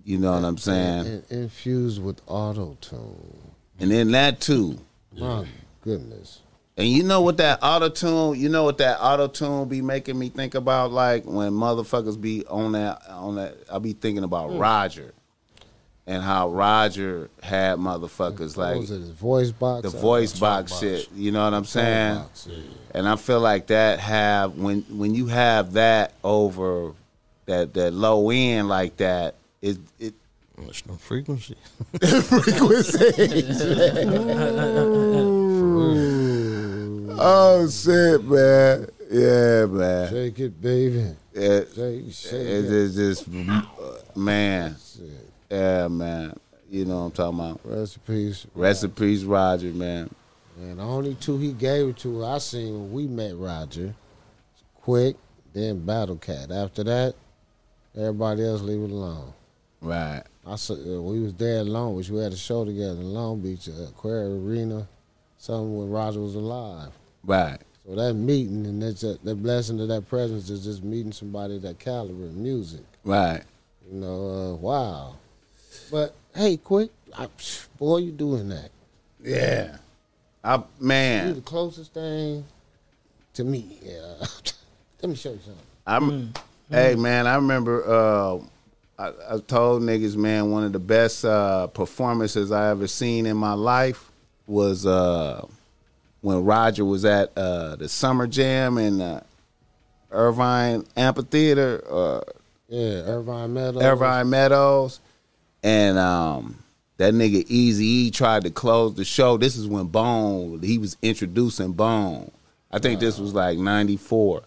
You 0.06 0.18
know 0.18 0.32
what 0.32 0.46
I'm 0.46 0.58
saying? 0.58 1.06
And, 1.06 1.24
infused 1.30 2.02
with 2.02 2.22
auto 2.28 2.78
tune. 2.80 3.38
And 3.80 3.92
then 3.92 4.12
that 4.12 4.40
too. 4.40 4.80
My 5.18 5.46
goodness. 5.82 6.40
And 6.78 6.88
you 6.88 7.04
know 7.04 7.22
what 7.22 7.38
that 7.38 7.60
auto 7.64 7.90
tune, 7.90 8.40
you 8.40 8.50
know 8.50 8.64
what 8.64 8.78
that 8.78 9.00
auto 9.02 9.28
tune 9.28 9.68
be 9.68 9.82
making 9.82 10.18
me 10.18 10.30
think 10.30 10.54
about? 10.56 10.92
Like 10.92 11.26
when 11.26 11.52
motherfuckers 11.52 12.20
be 12.20 12.46
on 12.46 12.74
that 12.74 13.02
on 13.10 13.36
that 13.36 13.58
I 13.72 13.80
be 13.80 13.94
thinking 13.94 14.24
about 14.24 14.52
Hmm. 14.52 14.60
Roger. 14.60 15.14
And 16.10 16.24
how 16.24 16.49
Roger 16.49 17.30
had 17.43 17.80
motherfuckers 17.80 18.55
What 18.55 18.68
like 18.70 18.78
was 18.78 18.91
it? 18.91 18.99
His 18.99 19.10
voice 19.10 19.51
box. 19.51 19.82
the 19.91 19.97
voice 19.97 20.39
box 20.39 20.80
shit. 20.80 21.10
You 21.14 21.34
know 21.34 21.43
what 21.43 21.53
I'm 21.53 21.66
saying? 21.66 22.20
box, 22.20 22.47
yeah. 22.49 22.58
And 22.91 23.10
I 23.10 23.18
feel 23.18 23.41
like 23.41 23.68
that 23.68 23.99
have 23.99 24.55
when 24.58 24.84
when 24.84 25.14
you 25.14 25.26
have 25.28 25.74
that 25.74 26.14
over 26.24 26.93
that 27.45 27.74
that 27.74 27.91
low 27.93 28.30
end 28.30 28.70
like 28.70 28.95
that, 28.97 29.36
it 29.62 29.78
it 29.99 30.14
It's 30.62 30.86
no 30.86 30.95
frequency. 30.95 31.55
Frequency. 32.01 33.12
oh 37.20 37.68
shit, 37.70 38.24
man. 38.24 38.88
Yeah, 39.10 39.66
man. 39.66 40.10
Shake 40.10 40.39
it, 40.39 40.62
baby. 40.62 41.16
It, 41.34 41.70
Shake, 41.76 42.14
shake 42.14 42.34
it 42.34 42.66
it. 42.66 42.72
is 42.72 42.95
just 42.95 43.28
man. 44.16 44.76
Shit. 44.95 45.27
Yeah, 45.50 45.88
man. 45.88 46.38
You 46.70 46.86
know 46.86 47.00
what 47.00 47.06
I'm 47.06 47.12
talking 47.12 47.39
about. 47.39 47.62
Recipes. 47.64 48.45
Recipes 48.54 49.24
Roger, 49.24 49.68
man. 49.68 50.10
And 50.60 50.80
the 50.80 50.84
only 50.84 51.16
two 51.16 51.38
he 51.38 51.54
gave 51.54 51.89
it 51.89 51.98
to, 51.98 52.26
I 52.26 52.39
seen 52.39 52.74
when 52.74 52.91
we 52.91 53.08
met 53.08 53.38
Roger. 53.38 53.93
Quik, 54.84 55.16
then 55.54 55.86
Battle 55.86 56.18
Cat. 56.18 56.52
After 56.52 56.84
that, 56.84 57.16
everybody 57.95 58.43
else 58.43 58.62
leave 58.62 58.82
it 58.82 58.91
alone. 58.91 59.34
Right. 59.82 60.24
I 60.45 60.56
saw, 60.56 60.74
uh, 60.74 61.02
we 61.02 61.20
was 61.20 61.34
there 61.36 61.60
in 61.60 61.68
Long 61.68 61.98
Beach. 61.98 62.10
We 62.10 62.20
had 62.20 62.34
a 62.34 62.38
show 62.38 62.66
together 62.66 63.00
in 63.00 63.14
Long 63.14 63.39
Beach, 63.39 63.70
uh, 63.70 63.89
Aquaria 63.89 64.30
Arena, 64.30 64.88
something 65.38 65.78
when 65.78 65.89
Roger 65.89 66.22
was 66.22 66.36
alive. 66.36 66.91
Right. 67.24 67.60
So 67.86 67.95
that 67.95 68.14
meeting 68.16 68.66
and 68.66 68.82
that's 68.82 69.04
a, 69.04 69.18
that 69.24 69.36
blessing 69.36 69.80
of 69.80 69.88
that 69.89 70.10
presence 70.10 70.50
is 70.50 70.64
just 70.64 70.84
meeting 70.84 71.12
somebody 71.12 71.58
that 71.60 71.80
caliber 71.80 72.26
of 72.26 72.36
music. 72.36 72.82
Right. 73.04 73.43
You 73.89 74.00
know, 74.00 74.30
uh, 74.30 74.56
wow. 74.56 75.16
But 75.92 76.16
hey, 76.36 76.58
quick, 76.58 76.92
I, 77.18 77.28
boy, 77.78 77.98
you 77.98 78.12
doing 78.12 78.50
that? 78.50 78.70
Yeah. 79.24 79.78
I 80.44 80.64
man, 80.80 81.22
You 81.28 81.34
man. 81.34 81.36
the 81.36 81.42
closest 81.42 81.94
thing 81.94 82.46
to 83.34 83.44
me. 83.44 83.78
Yeah. 83.84 84.14
Let 85.02 85.10
me 85.10 85.16
show 85.16 85.32
you 85.32 85.40
something. 85.44 85.64
I'm 85.86 86.34
hey 86.70 86.96
man, 86.96 87.28
I 87.28 87.36
remember 87.36 87.84
uh 87.88 88.40
I, 89.00 89.36
I 89.36 89.40
told 89.46 89.84
niggas, 89.84 90.16
man, 90.16 90.52
one 90.52 90.64
of 90.64 90.74
the 90.74 90.80
best 90.80 91.24
uh 91.26 91.68
performances 91.68 92.52
I 92.52 92.70
ever 92.72 92.88
seen 92.88 93.26
in 93.26 93.38
my 93.38 93.54
life 93.54 94.12
was 94.48 94.86
uh 94.86 95.46
when 96.22 96.44
Roger 96.44 96.84
was 96.84 97.06
at 97.06 97.32
uh, 97.38 97.76
the 97.76 97.88
Summer 97.88 98.26
Jam 98.28 98.78
in 98.80 99.00
uh, 99.02 99.24
Irvine 100.12 100.84
Amphitheater, 100.98 101.84
uh, 101.90 102.22
Yeah, 102.68 103.02
Irvine 103.06 103.54
Meadows. 103.54 103.84
Irvine 103.84 104.30
Meadows, 104.30 105.00
and 105.68 105.97
um, 105.97 106.63
that 106.95 107.13
nigga 107.13 107.43
Easy 107.49 107.86
E 107.86 108.11
tried 108.11 108.45
to 108.45 108.49
close 108.49 108.95
the 108.95 109.03
show. 109.03 109.36
This 109.38 109.57
is 109.57 109.68
when 109.68 109.88
Bone 109.88 110.61
he 110.61 110.78
was 110.78 110.95
introducing 111.01 111.74
Bone. 111.74 112.32
I 112.72 112.80
think 112.80 113.01
this 113.01 113.20
was 113.20 113.34
like 113.34 113.57
'94, 113.57 114.43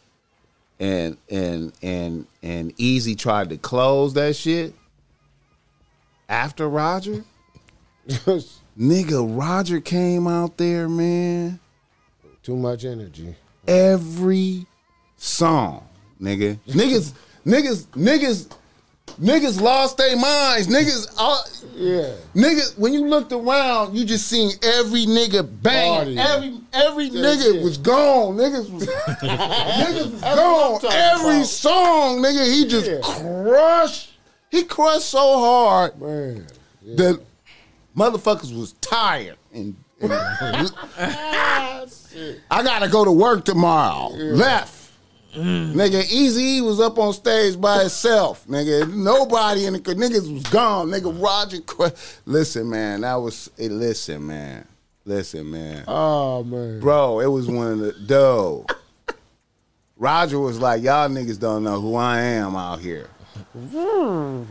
and 0.78 1.18
and 1.28 1.72
and 1.82 2.26
and 2.42 2.74
Eazy 2.78 3.18
tried 3.18 3.50
to 3.50 3.58
close 3.58 4.14
that 4.14 4.34
shit 4.34 4.72
after 6.26 6.68
Roger. 6.68 7.22
Nigga, 8.08 9.38
Roger 9.38 9.78
came 9.80 10.26
out 10.26 10.56
there, 10.56 10.88
man. 10.88 11.60
Too 12.42 12.56
much 12.56 12.86
energy. 12.86 13.34
Every 13.68 14.64
song, 15.18 15.86
nigga. 16.20 16.58
Niggas, 16.66 17.12
niggas, 17.44 17.84
niggas, 17.88 18.50
niggas 19.20 19.60
lost 19.60 19.96
their 19.98 20.16
minds. 20.16 20.66
Niggas, 20.68 21.12
all, 21.18 21.44
Yeah. 21.74 22.12
niggas. 22.34 22.78
When 22.78 22.92
you 22.92 23.06
looked 23.06 23.32
around, 23.32 23.94
you 23.96 24.04
just 24.04 24.26
seen 24.28 24.50
every 24.62 25.06
nigga 25.06 25.46
bang. 25.62 26.18
Every 26.18 26.60
every 26.72 27.04
Yeah, 27.06 27.22
nigga 27.22 27.54
yeah. 27.56 27.62
was 27.62 27.78
gone. 27.78 28.36
Niggas 28.36 28.70
was 28.70 28.86
niggas 29.22 30.12
was 30.12 30.20
gone. 30.22 30.80
Every 30.92 31.36
about. 31.36 31.46
song, 31.46 32.18
nigga, 32.22 32.44
he 32.52 32.66
just 32.66 32.86
Yeah. 32.86 33.00
crushed. 33.02 34.12
He 34.50 34.64
crushed 34.64 35.08
so 35.10 35.38
hard 35.38 36.00
Man. 36.00 36.46
that 36.96 37.20
motherfuckers 37.96 38.56
was 38.56 38.72
tired 38.80 39.36
and, 39.52 39.76
and- 40.00 40.12
I 42.50 42.62
gotta 42.62 42.88
go 42.88 43.04
to 43.04 43.12
work 43.12 43.44
tomorrow. 43.44 44.08
Left. 44.14 44.79
Nigga, 45.34 46.02
Eazy 46.10 46.60
was 46.60 46.80
up 46.80 46.98
on 46.98 47.12
stage 47.12 47.60
by 47.60 47.80
himself. 47.80 48.46
Nigga, 48.46 48.92
nobody 48.92 49.66
in 49.66 49.74
the 49.74 49.78
niggas 49.80 50.32
was 50.32 50.42
gone. 50.44 50.88
Nigga, 50.88 51.22
Roger. 51.22 51.60
Qu- 51.60 51.90
listen, 52.26 52.68
man, 52.68 53.02
that 53.02 53.14
was. 53.14 53.50
eh, 53.58 53.68
listen, 53.70 54.26
man. 54.26 54.66
Listen, 55.04 55.50
man. 55.50 55.84
Oh 55.88 56.44
man. 56.44 56.80
Bro, 56.80 57.20
it 57.20 57.26
was 57.26 57.46
one 57.48 57.66
of 57.72 57.78
the 57.78 57.92
dough. 58.06 58.66
Roger 59.96 60.38
was 60.38 60.58
like, 60.58 60.82
y'all 60.82 61.08
niggas 61.08 61.38
don't 61.38 61.62
know 61.64 61.80
who 61.80 61.94
I 61.94 62.20
am 62.20 62.56
out 62.56 62.80
here. 62.80 63.08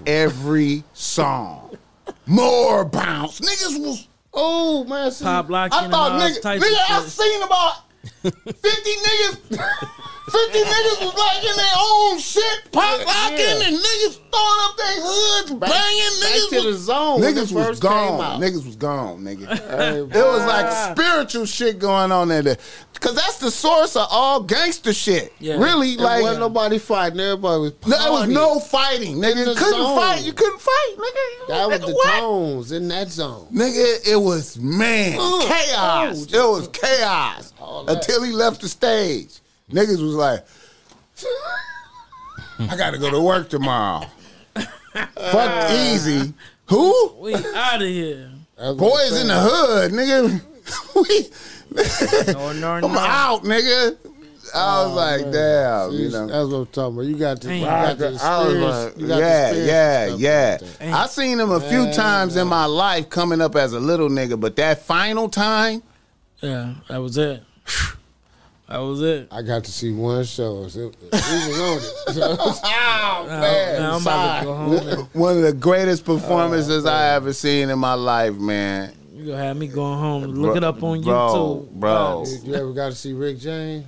Every 0.06 0.84
song. 0.94 1.78
More 2.26 2.86
bounce. 2.86 3.40
Niggas 3.40 3.80
was, 3.80 4.08
oh 4.34 4.84
man. 4.86 5.12
see, 5.12 5.26
I 5.26 5.42
thought 5.44 6.42
types 6.42 6.66
nigga, 6.66 6.78
I 6.90 7.06
seen 7.06 7.42
about 7.44 7.74
50 8.22 8.62
niggas. 8.62 9.90
50 10.32 10.60
niggas 10.60 11.06
was 11.06 11.16
like 11.18 11.44
in 11.44 11.56
their 11.56 11.76
own 11.78 12.20
shit, 12.20 12.72
pop 12.72 13.06
locking, 13.06 13.38
Yeah. 13.38 13.68
and 13.68 13.78
niggas 13.78 14.20
throwing 14.32 14.60
up 14.62 14.78
their 14.78 15.02
hoods, 15.02 15.52
banging. 15.54 15.60
Back 15.60 16.32
niggas 16.32 16.50
to 16.50 16.62
the 16.72 16.78
zone. 16.78 17.22
Niggas 17.22 17.52
was 17.52 17.66
first 17.66 17.82
came 17.82 17.92
gone. 17.92 18.22
out. 18.22 18.40
Niggas 18.42 18.66
was 18.66 18.76
gone, 18.76 19.22
nigga. 19.22 19.48
Hey, 19.80 20.00
It 20.00 20.08
was 20.26 20.46
like 20.46 20.98
spiritual 20.98 21.46
shit 21.46 21.80
going 21.80 22.12
on 22.12 22.30
in 22.32 22.46
there. 22.46 22.58
Cause 23.00 23.16
that's 23.16 23.38
the 23.40 23.50
source 23.50 23.96
of 23.96 24.08
all 24.12 24.42
gangster 24.44 24.92
shit. 24.92 25.32
Yeah. 25.40 25.54
Really, 25.58 25.96
There 25.96 26.04
like 26.06 26.22
wasn't 26.22 26.42
nobody 26.42 26.78
fighting. 26.80 27.22
Everybody 27.22 27.62
was. 27.62 27.74
no, 27.88 27.98
there 27.98 28.12
was 28.12 28.28
no 28.28 28.60
fighting, 28.60 29.16
nigga. 29.16 29.46
the 29.46 29.56
couldn't 29.56 29.72
zone. 29.82 29.98
fight. 29.98 30.22
You 30.26 30.34
couldn't 30.34 30.60
fight, 30.60 30.96
nigga. 30.98 31.48
That 31.48 31.70
was 31.70 31.80
Nigga, 31.80 31.86
the 31.88 31.94
what? 31.94 32.20
tones 32.20 32.72
in 32.74 32.88
that 32.90 33.08
zone. 33.10 33.48
Nigga, 33.54 34.06
it 34.06 34.18
was 34.18 34.60
man 34.60 35.18
Uh, 35.18 35.46
chaos. 35.48 36.28
oh, 36.34 36.56
it 36.56 36.60
was 36.60 36.68
chaos 36.74 37.54
until 37.88 38.22
he 38.24 38.34
left 38.34 38.60
the 38.62 38.68
stage. 38.68 39.40
Niggas 39.70 40.02
was 40.02 40.16
like, 40.16 40.46
I 42.60 42.76
got 42.76 42.92
to 42.92 42.98
go 42.98 43.10
to 43.12 43.22
work 43.22 43.50
tomorrow. 43.50 44.06
Fuck 44.56 45.16
uh, 45.16 45.70
Eazy. 45.70 46.34
Who? 46.68 47.16
We 47.20 47.36
out 47.36 47.82
of 47.82 47.88
here. 47.88 48.32
Boys 48.58 49.22
in 49.22 49.28
the 49.28 49.40
hood, 49.40 49.92
nigga. 49.92 50.42
we, 50.96 52.34
No, 52.34 52.52
no, 52.54 52.88
I'm 52.88 52.98
out, 52.98 53.44
nigga. 53.44 53.98
I 54.54 54.84
was 54.84 54.92
oh, 54.92 54.96
like, 54.96 55.22
man. 55.22 55.32
damn, 55.32 55.92
See, 55.92 55.98
you 55.98 56.10
know. 56.10 56.28
That's 56.28 56.50
what 56.52 56.58
I'm 56.58 56.66
talking 56.68 56.94
about. 56.96 57.06
You 57.06 57.18
got 57.18 57.42
to, 57.42 57.56
you 57.56 57.66
got 57.66 57.98
to 58.00 58.08
I 58.08 58.10
was 58.10 58.16
experience. 58.16 58.86
like, 58.86 58.98
you 58.98 59.08
got 59.08 59.18
to 59.18 59.22
yeah, 59.22 59.48
experience 59.50 60.22
yeah, 60.22 60.58
yeah. 60.62 60.86
like. 60.86 60.94
I 60.96 61.06
seen 61.08 61.40
him 61.40 61.52
a 61.52 61.60
few 61.60 61.84
Man, 61.84 61.94
times 61.94 62.36
in 62.36 62.48
my 62.48 62.66
life 62.66 63.10
coming 63.10 63.42
up 63.42 63.56
as 63.56 63.74
a 63.74 63.80
little 63.80 64.10
nigga, 64.10 64.40
but 64.40 64.56
that 64.56 64.82
final 64.82 65.30
time, 65.30 65.84
Yeah, 66.42 66.74
that 66.88 66.98
was 66.98 67.18
it. 67.18 67.44
That 68.70 68.78
was 68.78 69.02
it. 69.02 69.28
I 69.32 69.42
got 69.42 69.64
to 69.64 69.72
see 69.72 69.92
one 69.92 70.24
show. 70.26 70.68
So 70.68 70.80
it, 70.90 70.96
it 71.02 71.12
was 71.12 71.60
on 71.60 71.78
it. 71.78 71.96
So, 72.14 72.36
oh 72.64 73.26
Man, 73.28 73.82
I'm 73.84 74.02
about 74.02 74.40
to 74.40 74.46
go 74.46 74.54
home. 74.56 75.10
one 75.14 75.38
of 75.38 75.44
the 75.44 75.54
greatest 75.54 76.06
performances 76.06 76.86
I 76.86 77.12
uh, 77.14 77.16
ever 77.16 77.34
seen 77.34 77.70
in 77.70 77.80
my 77.80 77.96
life, 77.96 78.36
man. 78.36 78.94
You 79.14 79.26
gonna 79.26 79.38
have 79.44 79.58
me 79.58 79.68
going 79.68 80.00
home 80.00 80.24
and 80.24 80.38
look 80.38 80.52
Bro- 80.52 80.58
it 80.58 80.64
up 80.64 80.84
on 80.84 81.02
bro, 81.02 81.14
YouTube, 81.14 81.72
bro. 81.72 82.24
you, 82.28 82.38
you 82.52 82.56
ever 82.56 82.74
got 82.74 82.90
to 82.90 82.96
see 82.96 83.14
Rick 83.14 83.40
James? 83.40 83.86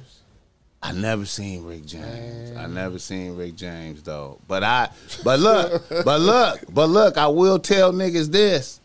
I 0.84 0.91
never 0.93 1.25
seen 1.25 1.63
Rick 1.63 1.86
James. 1.86 2.57
I 2.57 2.65
never 2.67 2.97
seen 2.99 3.38
Rick 3.38 3.55
James 3.55 4.01
though. 4.03 4.41
But 4.47 4.63
I 4.63 4.89
but 5.23 5.39
look, 5.39 5.84
but 6.03 6.19
look, 6.19 6.59
but 6.73 6.89
look, 6.89 7.17
I 7.19 7.27
will 7.27 7.59
tell 7.59 7.93
niggas 7.93 8.32
this. 8.32 8.80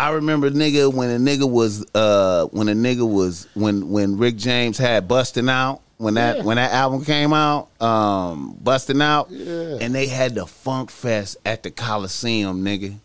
I 0.00 0.12
remember 0.12 0.50
nigga 0.50 0.90
when 0.92 1.10
a 1.10 1.18
nigga 1.18 1.48
was 1.50 1.84
uh 1.94 2.46
when 2.46 2.68
a 2.68 2.72
nigga 2.72 3.06
was 3.06 3.46
when 3.52 3.90
when 3.90 4.16
Rick 4.16 4.36
James 4.36 4.78
had 4.78 5.06
busting 5.06 5.50
out 5.50 5.82
when 5.98 6.14
that 6.14 6.42
when 6.42 6.56
that 6.56 6.72
album 6.72 7.04
came 7.04 7.34
out, 7.34 7.68
um 7.82 8.56
busting 8.62 9.02
out, 9.02 9.30
Yeah. 9.30 9.76
and 9.82 9.94
they 9.94 10.06
had 10.06 10.34
the 10.34 10.46
Funk 10.46 10.90
Fest 10.90 11.36
at 11.44 11.62
the 11.62 11.70
Coliseum, 11.70 12.64
nigga. 12.64 12.96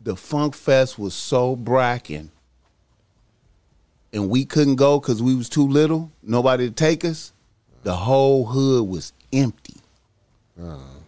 The 0.00 0.14
Funk 0.14 0.54
Fest 0.54 0.98
was 1.00 1.14
so 1.14 1.56
bracking 1.56 2.30
and 4.12 4.30
we 4.30 4.44
couldn't 4.44 4.76
go 4.76 5.00
because 5.00 5.20
we 5.20 5.34
was 5.34 5.48
too 5.48 5.66
little, 5.66 6.12
nobody 6.22 6.68
to 6.68 6.74
take 6.74 7.04
us. 7.04 7.32
The 7.82 7.94
whole 7.94 8.44
hood 8.46 8.88
was 8.88 9.12
empty 9.32 9.78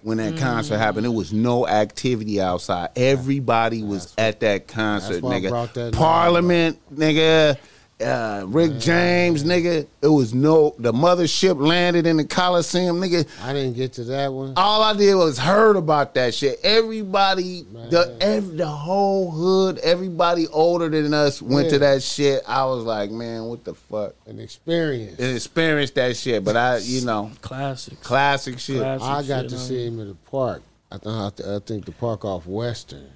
when 0.02 0.18
that 0.18 0.34
mm-hmm. 0.34 0.42
concert 0.42 0.78
happened. 0.78 1.04
There 1.04 1.10
was 1.10 1.32
no 1.32 1.66
activity 1.66 2.40
outside. 2.40 2.90
Everybody 2.96 3.82
was 3.82 4.14
at 4.16 4.40
that 4.40 4.68
concert, 4.68 5.14
that's 5.14 5.22
why 5.22 5.36
I 5.36 5.40
nigga. 5.40 5.72
that 5.74 5.92
Parliament, 5.94 6.78
nigga. 6.94 7.58
Uh, 8.00 8.44
Rick 8.46 8.78
James, 8.78 9.44
nigga. 9.44 9.86
It 10.00 10.08
was 10.08 10.32
no. 10.32 10.74
The 10.78 10.92
mothership 10.92 11.60
landed 11.60 12.06
in 12.06 12.16
the 12.16 12.24
Coliseum, 12.24 13.00
nigga. 13.00 13.28
I 13.42 13.52
didn't 13.52 13.74
get 13.74 13.92
to 13.94 14.04
that 14.04 14.32
one. 14.32 14.54
All 14.56 14.82
I 14.82 14.94
did 14.94 15.14
was 15.14 15.38
heard 15.38 15.76
about 15.76 16.14
that 16.14 16.34
shit. 16.34 16.58
Everybody, 16.64 17.62
the 17.90 18.16
ev- 18.20 18.56
the 18.56 18.66
whole 18.66 19.30
hood, 19.30 19.78
everybody 19.78 20.46
older 20.48 20.88
than 20.88 21.12
us 21.12 21.42
went 21.42 21.70
to 21.70 21.78
that 21.80 22.02
shit. 22.02 22.42
I 22.48 22.64
was 22.64 22.84
like, 22.84 23.10
man, 23.10 23.44
what 23.44 23.64
the 23.64 23.74
fuck? 23.74 24.14
An 24.26 24.40
experience. 24.40 25.18
And 25.18 25.36
experienced 25.36 25.94
that 25.96 26.16
shit, 26.16 26.42
but 26.44 26.56
I, 26.56 26.78
you 26.78 27.04
know, 27.04 27.30
classic, 27.42 28.00
classic 28.00 28.58
shit. 28.58 28.78
Classic 28.78 29.06
I 29.06 29.22
got 29.22 29.42
shit, 29.42 29.50
to 29.50 29.58
see 29.58 29.86
him 29.86 30.00
in 30.00 30.08
the 30.08 30.14
park. 30.14 30.62
I, 30.92 30.98
th- 30.98 31.46
I, 31.46 31.58
think 31.60 31.84
the 31.84 31.92
park 31.92 32.24
off 32.24 32.46
Western. 32.46 33.10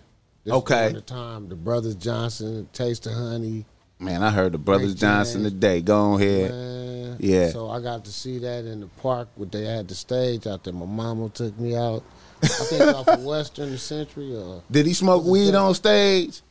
This 0.44 0.52
Okay. 0.52 0.92
the 0.92 1.00
time 1.00 1.48
the 1.48 1.54
Brothers 1.56 1.94
Johnson, 1.94 2.68
Taste 2.72 3.06
of 3.06 3.14
Honey. 3.14 3.64
Man, 3.98 4.22
I 4.22 4.30
heard 4.30 4.52
the 4.52 4.58
Brothers 4.58 4.94
Johnson 4.94 5.42
James. 5.42 5.52
today. 5.54 5.80
Go 5.80 6.14
ahead. 6.16 6.50
Man. 6.50 7.16
Yeah. 7.20 7.48
So 7.50 7.70
I 7.70 7.80
got 7.80 8.04
to 8.04 8.12
see 8.12 8.38
that 8.38 8.64
in 8.64 8.80
the 8.80 8.86
park. 8.86 9.28
Where 9.36 9.48
they 9.48 9.64
had 9.64 9.88
the 9.88 9.94
stage 9.94 10.46
out 10.46 10.64
there. 10.64 10.72
My 10.74 10.86
mama 10.86 11.28
took 11.28 11.58
me 11.58 11.76
out. 11.76 12.02
I 12.42 12.46
think 12.48 12.82
off 12.82 13.08
of 13.08 13.24
Western 13.24 13.70
the 13.70 13.78
Century 13.78 14.36
or 14.36 14.62
Did 14.70 14.86
he 14.86 14.92
smoke 14.92 15.24
weed 15.24 15.54
on 15.54 15.74
stage? 15.74 16.42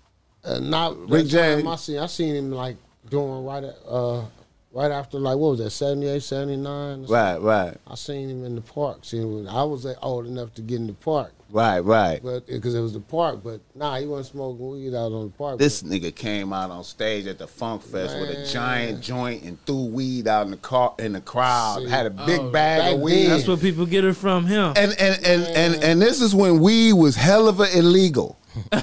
uh, 0.44 0.60
not 0.60 0.98
Rick 1.10 1.28
James. 1.28 1.66
I 1.68 1.76
seen 1.76 2.00
I 2.00 2.06
seen 2.08 2.36
him 2.36 2.52
like 2.52 2.78
doing 3.10 3.46
right 3.46 3.64
at, 3.64 3.76
uh 3.88 4.26
right 4.74 4.90
after 4.92 5.20
like 5.20 5.38
what 5.38 5.52
was 5.52 5.60
that 5.60 5.70
78, 5.70 6.24
79? 6.24 7.06
Right, 7.08 7.38
right, 7.38 7.78
I 7.86 7.96
seen 7.96 8.30
him 8.30 8.44
in 8.44 8.56
the 8.56 8.62
park. 8.62 9.00
See, 9.06 9.20
I 9.20 9.64
was 9.64 9.86
like, 9.86 9.98
old 10.02 10.26
enough 10.26 10.54
to 10.56 10.62
get 10.62 10.78
in 10.78 10.88
the 10.88 10.94
park, 10.94 11.32
right, 11.54 11.80
right. 11.80 12.22
but 12.24 12.48
because 12.48 12.76
it 12.76 12.82
was 12.82 12.94
the 12.94 13.00
park. 13.00 13.42
But 13.44 13.62
nah, 13.76 13.98
he 13.98 14.06
wasn't 14.06 14.34
smoking 14.34 14.72
weed 14.72 14.96
out 14.96 15.12
on 15.12 15.26
the 15.26 15.38
park. 15.38 15.60
This 15.60 15.84
nigga 15.84 16.14
came 16.14 16.52
out 16.52 16.72
on 16.72 16.84
stage 16.84 17.28
at 17.28 17.38
the 17.38 17.48
Funk 17.48 17.84
Fest 17.84 18.18
with 18.20 18.30
a 18.30 18.46
giant 18.52 19.02
joint 19.02 19.44
and 19.44 19.64
threw 19.66 19.86
weed 19.86 20.28
out 20.28 20.46
in 20.46 20.52
the 20.52 20.58
car 20.58 20.94
in 21.00 21.14
the 21.14 21.22
crowd. 21.22 21.84
See, 21.84 21.90
Had 21.90 22.08
a 22.08 22.10
big 22.10 22.40
oh, 22.40 22.52
bag 22.52 22.96
of 22.96 23.00
weed. 23.00 23.28
That's 23.28 23.48
where 23.48 23.58
people 23.58 23.86
get 23.86 24.04
it 24.04 24.14
from 24.14 24.46
him. 24.46 24.74
and 24.76 24.92
and 25.00 25.26
and, 25.26 25.44
and 25.44 25.84
and 25.84 26.02
this 26.02 26.22
is 26.22 26.36
when 26.36 26.60
weed 26.60 26.94
was 26.94 27.16
hell 27.16 27.48
of 27.48 27.60
a 27.60 27.78
illegal. 27.78 28.38
you 28.74 28.82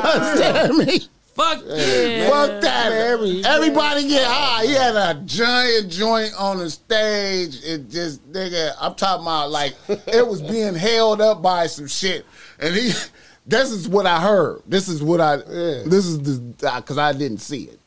understand 0.00 0.76
me? 0.76 1.00
Fuck 1.34 1.62
yeah. 1.66 2.28
Fuck 2.28 2.60
that. 2.60 2.90
Man, 2.90 3.44
Everybody 3.46 4.06
get 4.08 4.26
high. 4.26 4.66
He 4.66 4.72
had 4.72 4.96
a 4.96 5.20
giant 5.24 5.90
joint 5.90 6.32
on 6.38 6.58
the 6.58 6.68
stage. 6.68 7.56
It 7.64 7.88
just 7.88 8.30
nigga, 8.30 8.72
I'm 8.80 8.94
talking 8.94 9.24
about 9.24 9.50
like 9.50 9.74
it 9.88 10.26
was 10.26 10.42
being 10.42 10.74
held 10.74 11.20
up 11.20 11.40
by 11.42 11.66
some 11.68 11.86
shit. 11.86 12.26
And 12.58 12.74
he 12.74 12.92
this 13.46 13.70
is 13.70 13.88
what 13.88 14.06
I 14.06 14.20
heard. 14.20 14.62
This 14.66 14.88
is 14.88 15.02
what 15.02 15.20
I. 15.20 15.36
This 15.36 16.04
is 16.04 16.20
the 16.20 16.72
because 16.76 16.98
I 16.98 17.12
didn't 17.12 17.38
see 17.38 17.64
it. 17.64 17.78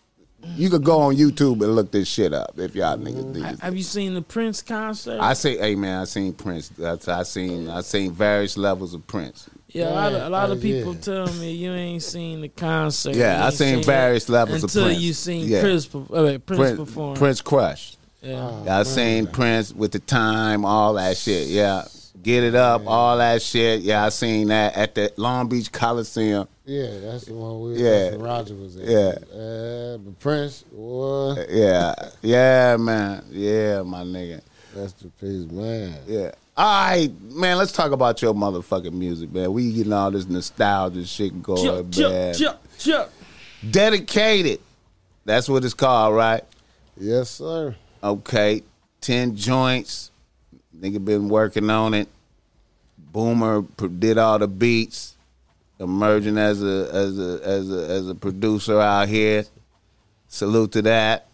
You 0.55 0.69
could 0.69 0.83
go 0.83 0.99
on 0.99 1.15
YouTube 1.15 1.63
and 1.63 1.75
look 1.75 1.91
this 1.91 2.07
shit 2.07 2.31
up 2.33 2.57
if 2.57 2.75
y'all 2.75 2.97
niggas 2.97 3.33
did. 3.33 3.59
Have 3.59 3.75
you 3.75 3.83
seen 3.83 4.13
the 4.13 4.21
Prince 4.21 4.61
concert? 4.61 5.19
I 5.19 5.33
say, 5.33 5.57
hey 5.57 5.75
man, 5.75 6.01
I 6.01 6.05
seen 6.05 6.33
Prince. 6.33 6.69
That's 6.69 7.07
I 7.07 7.23
seen. 7.23 7.69
I 7.69 7.81
seen 7.81 8.11
various 8.11 8.57
levels 8.57 8.93
of 8.93 9.05
Prince. 9.07 9.49
Yeah, 9.75 9.89
a 9.89 9.93
lot 9.93 10.13
of, 10.13 10.21
a 10.23 10.29
lot 10.29 10.51
of 10.51 10.57
Oh, 10.57 10.61
people 10.61 10.93
yeah. 10.95 11.01
tell 11.01 11.27
me 11.33 11.51
you 11.51 11.71
ain't 11.73 12.01
seen 12.03 12.41
the 12.41 12.49
concert. 12.49 13.15
Yeah, 13.15 13.43
I 13.43 13.45
ain't 13.47 13.53
seen 13.55 13.83
various 13.83 14.29
levels 14.29 14.63
of 14.63 14.71
Prince. 14.71 14.75
until 14.75 14.91
you 14.99 15.13
seen 15.13 15.47
Yeah. 15.47 15.61
Chris, 15.61 15.85
uh, 15.93 15.99
Prince, 16.09 16.41
Prince, 16.45 16.77
perform. 16.79 17.15
Prince 17.17 17.41
Crush. 17.41 17.97
Yeah. 18.21 18.79
I 18.79 18.83
seen 18.83 19.27
Prince 19.27 19.73
with 19.73 19.91
the 19.91 19.99
time, 19.99 20.65
all 20.65 20.93
that 20.95 21.15
shit. 21.17 21.47
Yeah, 21.47 21.83
get 22.23 22.43
it 22.43 22.55
up, 22.55 22.83
all 22.87 23.17
that 23.17 23.41
shit. 23.41 23.81
Yeah, 23.81 24.03
I 24.05 24.09
seen 24.09 24.47
that 24.47 24.75
at 24.75 24.95
the 24.95 25.13
Long 25.17 25.47
Beach 25.47 25.71
Coliseum. 25.71 26.47
Yeah, 26.65 26.99
that's 27.01 27.25
the 27.25 27.33
one 27.35 27.61
we. 27.61 27.75
Yeah. 27.75 28.15
Roger 28.17 28.55
was 28.55 28.77
at. 28.77 28.85
Yeah. 28.87 29.39
uh, 29.39 29.97
but 29.99 30.17
Prince, 30.19 30.63
boy, 30.71 31.35
Yeah, 31.49 31.93
yeah, 32.23 32.77
man. 32.77 33.23
Yeah, 33.29 33.83
my 33.83 34.01
nigga. 34.01 34.41
that's 34.73 34.93
the 34.93 35.09
piece, 35.09 35.45
man. 35.51 35.95
Yeah. 36.07 36.31
All 36.57 36.65
right, 36.65 37.11
man. 37.21 37.57
Let's 37.57 37.73
talk 37.73 37.91
about 37.91 38.21
your 38.21 38.33
motherfucking 38.33 38.93
music, 38.93 39.33
man. 39.33 39.51
We 39.51 39.73
getting 39.73 39.91
all 39.91 40.09
this 40.09 40.25
nostalgia 40.25 41.05
shit 41.05 41.43
going, 41.43 41.63
Chuck, 41.65 41.91
Chuck, 41.91 42.11
man. 42.11 42.33
Chuck, 42.33 42.61
Chuck. 42.77 43.09
Dedicated. 43.69 44.61
That's 45.25 45.49
what 45.49 45.65
it's 45.65 45.73
called, 45.73 46.15
right? 46.15 46.45
Yes, 46.95 47.29
sir. 47.29 47.75
Okay, 48.01 48.63
ten 49.01 49.35
joints. 49.35 50.11
Nigga 50.79 51.03
been 51.03 51.27
working 51.27 51.69
on 51.69 51.93
it. 51.93 52.07
Boomer 52.97 53.61
did 53.99 54.17
all 54.17 54.39
the 54.39 54.47
beats. 54.47 55.15
Emerging 55.77 56.37
as 56.37 56.63
a 56.63 56.89
as 56.93 57.19
a 57.19 57.41
as 57.43 57.69
a 57.69 57.89
as 57.89 58.07
a 58.07 58.15
producer 58.15 58.79
out 58.79 59.09
here. 59.09 59.43
Salute 60.29 60.71
to 60.71 60.81
that. 60.83 61.27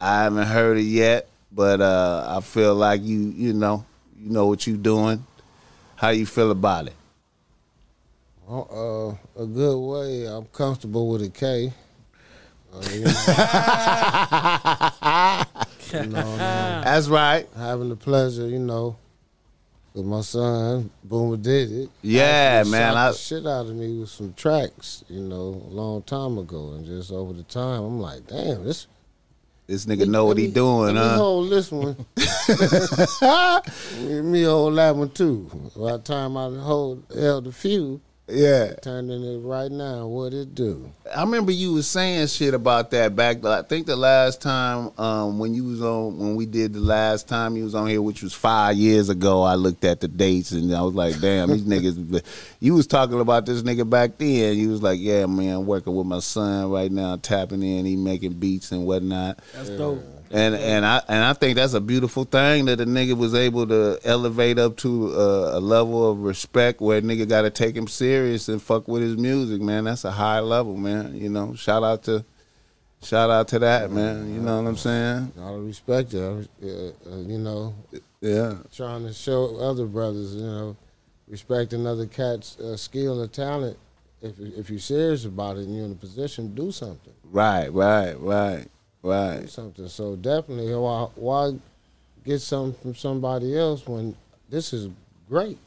I 0.00 0.22
haven't 0.22 0.46
heard 0.46 0.78
it 0.78 0.84
yet, 0.84 1.28
but 1.52 1.82
uh, 1.82 2.36
I 2.38 2.40
feel 2.40 2.74
like 2.74 3.02
you 3.02 3.18
you 3.18 3.52
know 3.52 3.84
you 4.18 4.30
know 4.30 4.46
what 4.46 4.66
you 4.66 4.76
doing. 4.76 5.24
How 5.96 6.10
you 6.10 6.26
feel 6.26 6.50
about 6.50 6.88
it? 6.88 6.94
Uh, 8.48 9.08
a 9.36 9.46
good 9.46 9.78
way. 9.78 10.26
I'm 10.26 10.44
comfortable 10.46 11.08
with 11.08 11.22
a 11.22 11.30
K. 11.30 11.72
Uh, 12.72 12.82
you 12.92 13.04
know, 13.04 13.10
you 16.00 16.06
know, 16.10 16.18
uh, 16.20 16.84
That's 16.84 17.08
right. 17.08 17.48
having 17.56 17.88
the 17.88 17.96
pleasure, 17.96 18.46
you 18.48 18.58
know, 18.58 18.96
with 19.94 20.04
my 20.04 20.20
son, 20.20 20.90
Boomer 21.02 21.38
did 21.38 21.72
it. 21.72 21.90
Yeah, 22.02 22.58
Actually 22.60 22.70
man. 22.72 22.96
I, 22.96 23.12
shit 23.12 23.46
out 23.46 23.66
of 23.66 23.74
me 23.74 23.98
with 23.98 24.10
some 24.10 24.34
tracks, 24.34 25.02
you 25.08 25.22
know, 25.22 25.62
a 25.68 25.72
long 25.72 26.02
time 26.02 26.36
ago, 26.38 26.72
and 26.72 26.84
just 26.84 27.10
over 27.10 27.32
the 27.32 27.44
time, 27.44 27.82
I'm 27.82 28.00
like, 28.00 28.26
damn, 28.26 28.64
this. 28.64 28.86
This 29.66 29.86
nigga 29.86 30.06
know 30.08 30.26
what 30.26 30.38
he 30.38 30.46
me- 30.46 30.52
doing, 30.52 30.94
let 30.94 30.94
me 30.94 31.00
huh? 31.00 31.16
hold 31.16 31.50
this 31.50 31.70
one. 31.72 31.96
me 34.24 34.42
hold 34.44 34.76
that 34.76 34.94
one 34.96 35.10
too. 35.10 35.50
By 35.76 35.92
the 35.92 35.98
time 35.98 36.36
I 36.36 36.48
hold 36.58 37.04
held 37.14 37.46
a 37.46 37.52
few, 37.52 38.00
Yeah. 38.28 38.74
turning 38.82 39.22
it 39.22 39.38
right 39.38 39.70
now, 39.70 40.08
what 40.08 40.32
it 40.32 40.54
do? 40.54 40.92
I 41.14 41.20
remember 41.20 41.52
you 41.52 41.74
was 41.74 41.86
saying 41.86 42.26
shit 42.26 42.54
about 42.54 42.90
that 42.90 43.14
back. 43.14 43.44
I 43.44 43.62
think 43.62 43.86
the 43.86 43.94
last 43.94 44.42
time 44.42 44.90
um, 44.98 45.38
when 45.38 45.54
you 45.54 45.62
was 45.64 45.80
on 45.80 46.18
when 46.18 46.34
we 46.34 46.44
did 46.44 46.72
the 46.72 46.80
last 46.80 47.28
time 47.28 47.56
you 47.56 47.62
was 47.62 47.76
on 47.76 47.86
here, 47.86 48.02
which 48.02 48.24
was 48.24 48.32
five 48.32 48.76
years 48.76 49.08
ago. 49.08 49.42
I 49.42 49.54
looked 49.54 49.84
at 49.84 50.00
the 50.00 50.08
dates 50.08 50.50
and 50.50 50.74
I 50.74 50.82
was 50.82 50.94
like, 50.94 51.20
damn, 51.20 51.50
these 51.50 51.62
niggas. 51.64 52.24
You 52.58 52.74
was 52.74 52.88
talking 52.88 53.20
about 53.20 53.46
this 53.46 53.62
nigga 53.62 53.88
back 53.88 54.18
then. 54.18 54.56
You 54.56 54.70
was 54.70 54.82
like, 54.82 54.98
yeah, 55.00 55.26
man, 55.26 55.58
I'm 55.58 55.66
working 55.66 55.94
with 55.94 56.06
my 56.06 56.18
son 56.18 56.70
right 56.70 56.90
now, 56.90 57.16
tapping 57.16 57.62
in, 57.62 57.84
he 57.84 57.94
making 57.94 58.34
beats 58.34 58.72
and 58.72 58.84
whatnot. 58.86 59.38
That's 59.54 59.70
dope. 59.70 60.02
And 60.30 60.54
and 60.54 60.84
I 60.84 61.02
and 61.08 61.24
I 61.24 61.32
think 61.32 61.56
that's 61.56 61.74
a 61.74 61.80
beautiful 61.80 62.24
thing 62.24 62.64
that 62.66 62.80
a 62.80 62.86
nigga 62.86 63.16
was 63.16 63.34
able 63.34 63.66
to 63.68 63.98
elevate 64.04 64.58
up 64.58 64.76
to 64.78 65.12
a, 65.12 65.58
a 65.58 65.60
level 65.60 66.10
of 66.10 66.18
respect 66.20 66.80
where 66.80 66.98
a 66.98 67.02
nigga 67.02 67.28
got 67.28 67.42
to 67.42 67.50
take 67.50 67.76
him 67.76 67.86
serious 67.88 68.48
and 68.48 68.60
fuck 68.60 68.88
with 68.88 69.02
his 69.02 69.16
music, 69.16 69.60
man. 69.60 69.84
That's 69.84 70.04
a 70.04 70.10
high 70.10 70.40
level, 70.40 70.76
man. 70.76 71.14
You 71.14 71.28
know, 71.28 71.54
shout 71.54 71.84
out 71.84 72.02
to 72.04 72.24
shout 73.02 73.30
out 73.30 73.48
to 73.48 73.58
that, 73.60 73.90
man. 73.90 74.34
You 74.34 74.40
know 74.40 74.60
what 74.60 74.68
I'm 74.68 74.76
saying? 74.76 75.32
Gotta 75.36 75.58
respect 75.58 76.14
it. 76.14 76.20
Uh, 76.62 77.16
you 77.16 77.38
know, 77.38 77.74
Yeah, 78.20 78.54
trying 78.74 79.06
to 79.06 79.12
show 79.12 79.56
other 79.58 79.86
brothers, 79.86 80.34
you 80.34 80.42
know, 80.42 80.76
respect 81.28 81.72
another 81.72 82.06
cat's 82.06 82.58
uh, 82.58 82.76
skill 82.76 83.22
or 83.22 83.28
talent. 83.28 83.78
If 84.22 84.40
if 84.40 84.70
you're 84.70 84.78
serious 84.80 85.24
about 85.24 85.56
it 85.56 85.66
and 85.66 85.76
you're 85.76 85.84
in 85.84 85.92
a 85.92 85.96
position, 85.96 86.54
do 86.54 86.72
something. 86.72 87.12
right, 87.30 87.72
right, 87.72 88.14
right, 88.18 88.66
right. 89.06 89.48
something. 89.48 89.88
So 89.88 90.16
definitely, 90.16 90.74
why 90.74 91.08
why 91.14 91.52
get 92.24 92.40
something 92.40 92.78
from 92.80 92.94
somebody 92.94 93.56
else 93.56 93.86
when 93.86 94.16
this 94.48 94.72
is 94.72 94.88
great? 95.28 95.58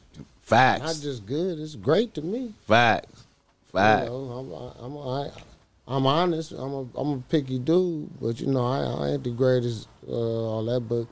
Facts. 0.42 0.82
Not 0.82 0.96
just 1.00 1.26
good. 1.26 1.58
It's 1.58 1.76
great 1.76 2.14
to 2.14 2.22
me. 2.22 2.54
facts, 2.66 3.24
facts. 3.72 4.04
You 4.04 4.10
know, 4.10 4.74
I'm 4.80 4.84
I'm 4.84 4.98
I, 4.98 5.30
I'm 5.86 6.06
honest. 6.06 6.52
I'm 6.52 6.72
a 6.72 6.86
I'm 6.96 7.12
a 7.12 7.22
picky 7.28 7.58
dude, 7.58 8.08
but 8.20 8.40
you 8.40 8.48
know 8.48 8.66
I, 8.66 8.80
I 8.80 9.08
ain't 9.12 9.24
the 9.24 9.30
greatest 9.30 9.88
uh, 10.08 10.12
all 10.12 10.64
that, 10.64 10.80
but 10.80 11.06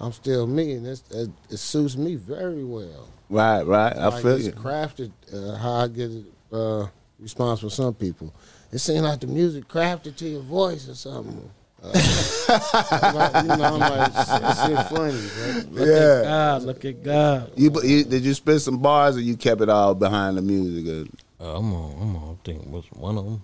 I'm 0.00 0.12
still 0.12 0.46
me, 0.46 0.72
and 0.72 0.86
it's, 0.86 1.04
it, 1.10 1.30
it 1.48 1.58
suits 1.58 1.96
me 1.96 2.16
very 2.16 2.64
well. 2.64 3.08
Right, 3.30 3.62
right. 3.62 3.96
I 3.96 4.08
like 4.08 4.22
feel 4.22 4.36
it's 4.36 4.46
you. 4.46 4.52
crafted 4.52 5.12
uh, 5.32 5.56
how 5.56 5.72
I 5.72 5.88
get 5.88 6.10
uh, 6.52 6.86
response 7.18 7.60
from 7.60 7.70
some 7.70 7.94
people. 7.94 8.34
It 8.72 8.78
seems 8.78 9.02
like 9.02 9.20
the 9.20 9.26
music 9.26 9.68
crafted 9.68 10.16
to 10.16 10.28
your 10.28 10.42
voice 10.42 10.88
or 10.88 10.94
something. 10.94 11.50
Uh, 11.82 13.12
like, 13.14 13.42
you 13.44 13.48
know, 13.56 13.74
I'm 13.74 13.80
like, 13.80 14.12
shit, 14.12 14.76
shit 14.76 14.86
funny. 14.88 15.52
Right? 15.54 15.72
Look 15.72 15.88
Yeah. 15.88 16.18
at 16.18 16.22
God. 16.24 16.62
Look 16.62 16.84
at 16.84 17.02
God. 17.02 17.52
You, 17.56 17.72
you 17.82 18.04
did 18.04 18.24
you 18.24 18.34
spit 18.34 18.60
some 18.60 18.78
bars 18.78 19.16
or 19.16 19.20
you 19.20 19.36
kept 19.36 19.60
it 19.62 19.68
all 19.68 19.94
behind 19.94 20.36
the 20.36 20.42
music? 20.42 21.08
Uh, 21.40 21.56
I'm 21.56 21.72
on. 21.74 21.92
I'm 22.00 22.16
on. 22.16 22.38
I 22.40 22.46
think 22.46 22.66
was 22.70 22.84
one 22.92 23.18
of 23.18 23.24
them. 23.24 23.42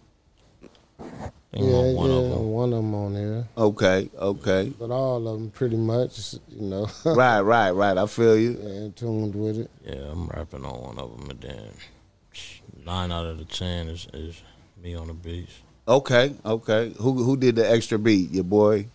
I 1.01 1.05
think 1.05 1.33
I'm 1.55 1.63
Yeah, 1.65 1.75
on 1.77 1.95
one 1.95 2.11
yeah, 2.11 2.17
of 2.17 2.31
them. 2.31 2.51
one 2.51 2.73
of 2.73 2.77
them 2.77 2.95
on 2.95 3.15
there. 3.15 3.49
Okay, 3.57 4.11
okay. 4.19 4.73
but 4.79 4.91
all 4.91 5.27
of 5.27 5.39
them 5.41 5.51
pretty 5.51 5.77
much, 5.77 6.35
you 6.49 6.61
know, 6.69 6.89
right, 7.05 7.41
right, 7.41 7.71
right. 7.73 7.97
I 7.99 8.07
feel 8.07 8.37
you. 8.39 8.51
in 8.59 8.93
tuned 8.93 9.35
with 9.35 9.59
it. 9.59 9.71
Yeah, 9.85 10.11
I'm 10.13 10.27
rapping 10.29 10.65
on 10.65 10.81
one 10.81 10.99
of 10.99 11.19
them, 11.19 11.31
and 11.31 11.41
then 11.41 11.71
nine 12.85 13.11
out 13.11 13.27
of 13.27 13.39
the 13.39 13.45
ten 13.47 13.89
is, 13.89 14.07
is 14.13 14.41
me 14.83 14.95
on 14.95 15.09
the 15.09 15.15
beats. 15.15 15.55
Okay, 15.89 16.35
okay. 16.45 16.93
Who 16.99 17.25
who 17.25 17.37
did 17.39 17.57
the 17.57 17.69
extra 17.69 17.99
beat? 17.99 18.31
Your 18.31 18.45
boy. 18.45 18.89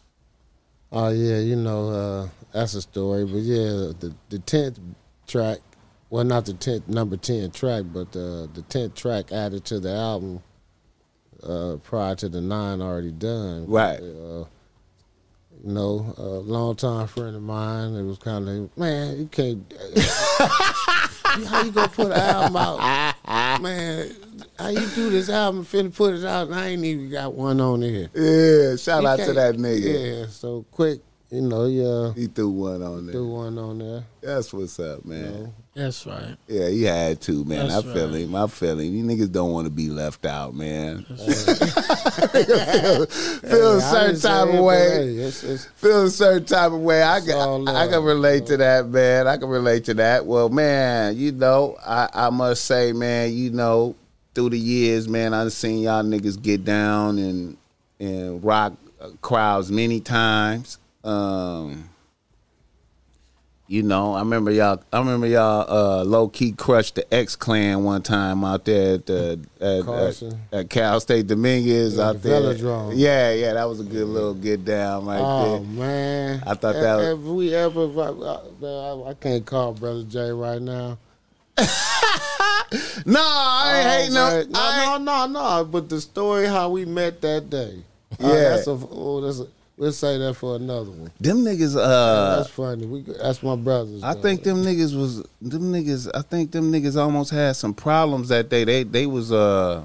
Oh 0.92 1.10
yeah, 1.10 1.40
you 1.40 1.56
know 1.56 1.90
uh, 1.90 2.30
that's 2.52 2.76
a 2.76 2.84
story. 2.84 3.26
But 3.26 3.40
yeah, 3.40 3.92
the 4.00 4.14
the 4.30 4.38
tenth 4.38 4.80
track, 5.26 5.58
well 6.12 6.24
not 6.24 6.46
the 6.46 6.54
tenth 6.54 6.88
number 6.88 7.18
ten 7.18 7.50
track, 7.50 7.86
but 7.92 8.16
uh, 8.16 8.46
the 8.54 8.64
tenth 8.70 8.94
track 8.94 9.32
added 9.32 9.66
to 9.66 9.80
the 9.80 9.92
album 9.92 10.44
uh, 11.42 11.78
prior 11.82 12.14
to 12.16 12.30
the 12.30 12.42
nine 12.42 12.80
already 12.80 13.12
done. 13.12 13.66
Right. 13.68 14.00
Uh, 14.00 14.46
you 15.64 15.72
know, 15.72 16.14
a 16.18 16.22
long 16.24 16.76
time 16.76 17.08
friend 17.08 17.36
of 17.36 17.42
mine. 17.42 17.96
It 17.96 18.04
was 18.04 18.18
kind 18.18 18.48
of 18.48 18.56
like, 18.56 18.78
man, 18.78 19.18
you 19.20 19.26
can't. 19.28 19.74
how 21.48 21.64
you 21.64 21.72
gonna 21.72 21.88
put 21.88 22.08
an 22.08 22.12
album 22.14 22.56
out, 22.58 23.62
man? 23.62 24.12
How 24.60 24.68
you 24.70 24.86
do 24.94 25.10
this 25.10 25.30
album? 25.30 25.66
Finna 25.66 25.94
put 25.96 26.16
it 26.16 26.26
out, 26.26 26.48
and 26.48 26.56
I 26.56 26.68
ain't 26.70 26.84
even 26.84 27.10
got 27.10 27.34
one 27.34 27.60
on 27.62 27.82
here. 27.82 28.10
Yeah, 28.14 28.76
shout 28.76 29.04
You 29.04 29.08
out 29.08 29.20
to 29.20 29.26
can't- 29.26 29.36
that 29.36 29.56
nigga. 29.56 30.20
Yeah, 30.22 30.26
so 30.30 30.66
Quik, 30.74 31.00
you 31.32 31.42
know, 31.42 31.66
yeah, 31.66 32.14
He 32.14 32.28
threw 32.28 32.50
one 32.50 32.82
on 32.84 33.06
there. 33.08 33.14
do 33.14 33.28
one 33.28 33.58
on 33.58 33.80
there. 33.80 34.04
That's 34.22 34.54
what's 34.54 34.80
up, 34.80 35.06
man. 35.06 35.54
That's 35.76 36.06
right. 36.06 36.36
Yeah, 36.48 36.70
he 36.70 36.84
had 36.84 37.20
to, 37.22 37.44
man. 37.46 37.68
That's 37.68 37.86
I 37.88 37.94
feel 37.94 38.08
right. 38.10 38.16
him. 38.20 38.36
I 38.36 38.46
feel 38.48 38.80
him. 38.80 38.94
You 38.94 39.04
niggas 39.04 39.32
don't 39.32 39.52
want 39.52 39.66
to 39.66 39.72
be 39.72 39.90
left 39.90 40.24
out, 40.26 40.54
man. 40.54 41.04
feel 41.18 43.06
feel 43.08 43.78
a 43.78 43.80
Hey, 43.80 43.86
I 43.86 43.92
certain 44.14 44.20
type 44.20 44.54
of 44.54 44.60
way. 44.64 45.16
it's- 45.18 45.44
it's- 45.44 45.68
feel 45.76 46.04
a 46.06 46.10
certain 46.10 46.46
type 46.46 46.72
of 46.72 46.80
way. 46.82 47.02
I 47.04 47.20
can 47.22 47.68
I 47.68 47.88
can 47.88 48.04
relate 48.04 48.46
to 48.48 48.58
that, 48.58 48.88
man. 48.90 49.28
I 49.28 49.38
can 49.38 49.50
relate 49.50 49.86
to 49.86 49.94
that. 49.96 50.26
Well, 50.26 50.50
man, 50.50 51.18
you 51.18 51.32
know, 51.32 51.78
I, 51.86 52.10
I 52.14 52.30
must 52.30 52.66
say, 52.66 52.94
man, 52.94 53.34
you 53.34 53.50
know, 53.52 53.96
through 54.36 54.50
the 54.52 54.60
years, 54.60 55.08
man, 55.08 55.34
I've 55.34 55.54
seen 55.54 55.80
y'all 55.84 56.04
niggas 56.04 56.42
get 56.42 56.64
down 56.66 57.18
and 57.18 57.58
and 58.00 58.44
rock 58.44 58.74
uh, 59.02 59.10
crowds 59.22 59.72
many 59.72 60.00
times. 60.02 60.78
Um, 61.04 61.90
you 63.68 63.82
know, 63.82 64.14
I 64.14 64.20
remember 64.20 64.52
y'all. 64.52 64.84
I 64.92 65.00
remember 65.00 65.26
y'all 65.26 65.66
uh, 65.70 66.04
low 66.04 66.28
key 66.28 66.52
crushed 66.52 66.96
the 66.96 67.14
X 67.14 67.36
Clan 67.36 67.84
one 67.84 68.02
time 68.02 68.44
out 68.44 68.66
there 68.66 68.96
at 68.96 69.06
the 69.06 69.40
at, 69.62 69.88
at, 69.88 70.60
at 70.60 70.70
Cal 70.70 71.00
State 71.00 71.28
Dominguez 71.28 71.96
Yeah, 71.98 72.04
out 72.10 72.22
the 72.22 72.30
there. 72.30 72.42
Velodrome. 72.42 72.94
Yeah, 72.96 73.32
yeah, 73.34 73.54
that 73.54 73.64
was 73.66 73.80
a 73.80 73.84
good 73.84 74.08
little 74.08 74.34
get 74.34 74.66
down 74.66 75.06
right 75.06 75.20
oh 75.22 75.60
there. 75.60 75.62
man, 75.68 76.44
I 76.46 76.54
thought 76.56 76.74
that 76.74 76.96
was- 76.98 77.06
Have 77.08 77.24
we 77.24 77.56
ever? 77.56 77.82
I, 78.02 78.68
I, 78.68 79.10
I 79.10 79.14
can't 79.16 79.46
call 79.46 79.74
brother 79.74 80.04
J 80.04 80.32
right 80.32 80.62
now. 80.62 80.98
No, 83.06 83.22
I 83.22 83.78
ain't 83.80 83.90
hating 83.90 84.14
no. 84.16 84.44
no, 84.50 84.98
no, 84.98 85.28
no, 85.28 85.28
no. 85.28 85.66
But 85.66 85.90
the 85.90 86.02
story 86.02 86.48
how 86.48 86.70
we 86.70 86.86
met 86.86 87.22
that 87.22 87.50
day. 87.50 87.84
Uh, 88.22 88.28
Yeah. 88.28 88.50
that's 88.50 88.68
a, 88.68 88.72
oh, 88.92 89.22
that's 89.22 89.40
a, 89.40 89.48
we'll 89.84 89.92
say 89.92 90.18
that 90.18 90.36
for 90.36 90.56
another 90.56 90.92
one. 90.92 91.12
Them 91.20 91.40
niggas. 91.40 91.76
Uh, 91.76 92.38
that's 92.38 92.50
funny. 92.50 92.86
We 92.86 93.02
that's 93.02 93.44
my 93.44 93.56
brothers. 93.58 94.02
I 94.02 94.14
though. 94.14 94.22
think 94.22 94.44
them 94.44 94.64
niggas 94.64 94.98
was 94.98 95.18
them 95.42 95.72
niggas. 95.74 96.10
I 96.14 96.22
think 96.22 96.52
them 96.52 96.72
niggas 96.72 96.96
almost 96.96 97.32
had 97.32 97.56
some 97.58 97.74
problems 97.74 98.30
that 98.30 98.50
day. 98.50 98.64
They 98.64 98.84
they 98.84 99.06
was 99.06 99.32
uh. 99.32 99.84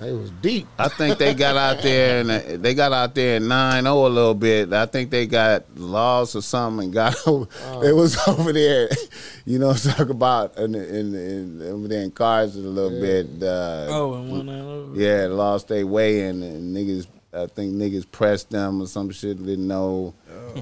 they 0.00 0.12
was 0.12 0.30
deep. 0.42 0.66
I 0.78 0.88
think 0.88 1.18
they 1.18 1.32
got 1.32 1.56
out 1.56 1.80
there 1.82 2.20
and 2.20 2.30
uh, 2.30 2.40
they 2.56 2.74
got 2.74 2.92
out 2.92 3.14
there 3.14 3.36
in 3.36 3.46
nine 3.46 3.84
zero 3.84 4.06
a 4.06 4.08
little 4.08 4.34
bit. 4.34 4.72
I 4.72 4.86
think 4.86 5.10
they 5.10 5.26
got 5.26 5.64
lost 5.76 6.34
or 6.34 6.42
something 6.42 6.86
and 6.86 6.92
got 6.92 7.14
over. 7.28 7.46
It 7.86 7.94
was 7.94 8.18
over 8.28 8.52
there, 8.52 8.88
you 9.44 9.60
know. 9.60 9.72
Talk 9.74 10.08
about 10.08 10.56
in 10.58 10.74
in, 10.74 11.14
in 11.14 11.62
over 11.62 11.86
there 11.86 12.02
in 12.02 12.10
cars 12.10 12.56
a 12.56 12.58
little 12.58 12.90
bit. 13.00 13.26
Uh, 13.40 13.86
Oh, 13.90 14.14
and 14.14 14.30
one 14.30 14.46
night 14.46 14.60
over. 14.60 15.00
Yeah, 15.00 15.26
lost 15.28 15.68
their 15.68 15.86
way 15.86 16.22
and, 16.28 16.42
and 16.42 16.76
niggas. 16.76 17.06
I 17.36 17.46
think 17.46 17.74
niggas 17.74 18.06
pressed 18.10 18.50
them 18.50 18.80
or 18.82 18.86
some 18.86 19.10
shit. 19.10 19.38
Didn't 19.44 19.66
know. 19.66 20.14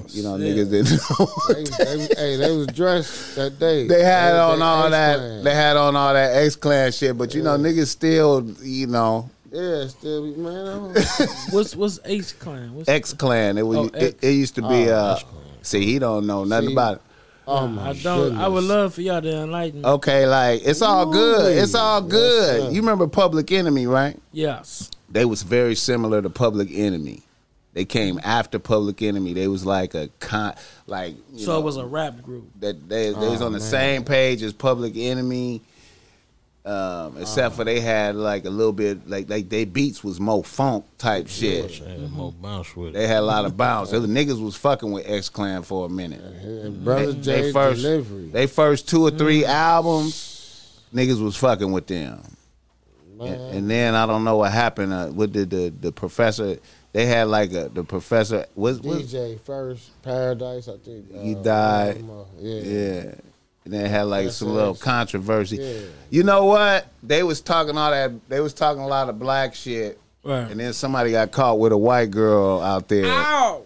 you 0.09 0.23
know, 0.23 0.37
shit. 0.39 0.57
niggas 0.57 0.71
didn't 0.71 1.19
know. 1.19 1.27
They, 1.53 1.63
they, 1.85 2.15
hey, 2.15 2.35
they 2.37 2.57
was 2.57 2.67
dressed 2.67 3.35
that 3.35 3.59
day. 3.59 3.87
They 3.87 4.03
had 4.03 4.35
on 4.35 4.59
they 4.59 4.65
all 4.65 4.89
that. 4.89 5.11
X-Clan. 5.19 5.43
They 5.43 5.55
had 5.55 5.77
on 5.77 5.95
all 5.95 6.13
that 6.13 6.35
X 6.43 6.55
Clan 6.55 6.91
shit, 6.91 7.17
but 7.17 7.35
you 7.35 7.43
know, 7.43 7.57
niggas 7.57 7.87
still, 7.87 8.43
you 8.61 8.87
know, 8.87 9.29
yeah, 9.51 9.85
still, 9.87 10.25
man. 10.35 10.65
I 10.65 10.73
don't- 10.73 11.29
What's 11.51 11.75
what's 11.75 11.99
H 12.05 12.39
Clan? 12.39 12.73
What's 12.73 12.89
X 12.89 13.13
Clan. 13.13 13.59
It 13.59 13.67
was. 13.67 13.77
Oh, 13.77 13.85
it, 13.93 14.17
it 14.23 14.31
used 14.31 14.55
to 14.55 14.61
be. 14.63 14.89
Oh, 14.89 14.95
uh, 14.95 15.19
see, 15.61 15.85
he 15.85 15.99
don't 15.99 16.25
know 16.25 16.43
nothing 16.43 16.69
See? 16.69 16.73
about 16.73 16.95
it. 16.95 17.01
Oh 17.45 17.67
my 17.67 17.89
I 17.89 17.93
don't. 17.93 18.37
I 18.37 18.47
would 18.47 18.63
love 18.63 18.95
for 18.95 19.01
y'all 19.01 19.21
to 19.21 19.43
enlighten 19.43 19.81
me. 19.81 19.87
Okay, 19.87 20.25
like 20.25 20.61
it's 20.65 20.81
all 20.81 21.05
good. 21.05 21.55
It's 21.57 21.75
all 21.75 22.01
good. 22.01 22.61
sir. 22.61 22.69
you 22.71 22.81
remember 22.81 23.05
Public 23.05 23.51
Enemy, 23.51 23.85
right? 23.85 24.17
Yes. 24.31 24.89
They 25.13 25.25
was 25.25 25.43
very 25.43 25.75
similar 25.75 26.21
to 26.23 26.29
Public 26.29 26.69
Enemy. 26.71 27.21
They 27.73 27.85
came 27.85 28.17
mm-hmm. 28.17 28.27
after 28.27 28.57
Public 28.59 29.01
Enemy. 29.01 29.33
They 29.33 29.47
was 29.47 29.65
like 29.65 29.93
a 29.93 30.09
con, 30.19 30.55
like 30.87 31.15
you 31.31 31.45
So 31.45 31.53
know, 31.53 31.59
it 31.59 31.63
was 31.63 31.77
a 31.77 31.85
rap 31.85 32.21
group. 32.21 32.49
that 32.59 32.89
they, 32.89 33.11
they 33.11 33.29
was 33.29 33.41
Oh, 33.41 33.45
on 33.45 33.51
the 33.53 33.59
man. 33.59 33.67
same 33.67 34.03
page 34.03 34.41
as 34.43 34.53
Public 34.53 34.97
Enemy, 34.97 35.61
um, 36.65 36.73
uh-huh. 36.73 37.19
except 37.21 37.55
for 37.55 37.63
they 37.63 37.79
had 37.79 38.15
like 38.15 38.45
a 38.45 38.49
little 38.49 38.73
bit 38.73 39.07
like 39.07 39.29
like 39.29 39.49
they 39.49 39.65
beats 39.65 40.03
was 40.03 40.19
more 40.19 40.43
funk 40.43 40.85
type 40.97 41.27
shit. 41.27 41.79
They 41.79 41.91
Had 41.91 42.11
more 42.11 42.31
mm-hmm. 42.31 42.41
bounce 42.41 42.75
with 42.75 42.93
They 42.93 43.05
had 43.07 43.19
a 43.19 43.21
lot 43.25 43.45
of 43.45 43.55
bounce. 43.55 43.91
The 43.91 43.99
niggas 43.99 44.43
was 44.43 44.55
fucking 44.55 44.91
with 44.91 45.07
X 45.07 45.29
Clan 45.29 45.61
for 45.61 45.85
a 45.85 45.89
minute. 45.89 46.21
And 46.21 46.73
mm-hmm. 46.73 46.83
Brother 46.83 47.11
They 47.13 47.41
J's 47.41 47.53
first 47.53 47.81
delivery. 47.83 48.27
they 48.29 48.47
first 48.47 48.87
two 48.89 49.03
or 49.05 49.11
three 49.11 49.45
albums, 49.45 50.79
niggas 50.93 51.21
was 51.23 51.35
fucking 51.35 51.71
with 51.71 51.85
them. 51.87 52.23
Man. 53.23 53.33
And, 53.33 53.55
and 53.57 53.69
then 53.69 53.95
I 53.95 54.05
don't 54.05 54.23
know 54.23 54.37
what 54.37 54.51
happened. 54.51 54.93
Uh, 54.93 55.07
what 55.07 55.31
did 55.31 55.49
the 55.49 55.69
the 55.81 55.91
professor? 55.91 56.57
They 56.93 57.05
had 57.07 57.27
like 57.27 57.51
a 57.53 57.69
the 57.69 57.83
professor 57.83 58.45
was 58.55 58.79
was 58.81 59.11
DJ 59.13 59.39
first 59.39 59.89
Paradise. 60.03 60.67
I 60.67 60.77
think 60.77 61.11
He 61.11 61.35
uh, 61.35 61.41
died. 61.41 61.97
um, 62.01 62.09
uh, 62.09 62.23
yeah. 62.39 62.61
yeah. 62.61 63.15
And 63.65 63.73
then 63.73 63.89
had 63.89 64.03
like 64.03 64.29
some 64.31 64.49
Yes, 64.49 64.55
little 64.55 64.75
controversy. 64.75 65.55
Yeah. 65.57 65.79
You 66.09 66.23
know 66.23 66.45
what? 66.45 66.85
They 67.01 67.23
was 67.23 67.39
talking 67.41 67.77
all 67.77 67.91
that. 67.91 68.11
They 68.29 68.41
was 68.41 68.53
talking 68.53 68.81
a 68.83 68.87
lot 68.87 69.07
of 69.09 69.17
black 69.17 69.55
shit. 69.55 69.99
Right. 70.23 70.49
And 70.51 70.59
then 70.59 70.73
somebody 70.73 71.11
got 71.11 71.31
caught 71.31 71.59
with 71.59 71.71
a 71.71 71.77
white 71.77 72.11
girl 72.11 72.61
out 72.61 72.87
there. 72.89 73.05
Ow! 73.05 73.63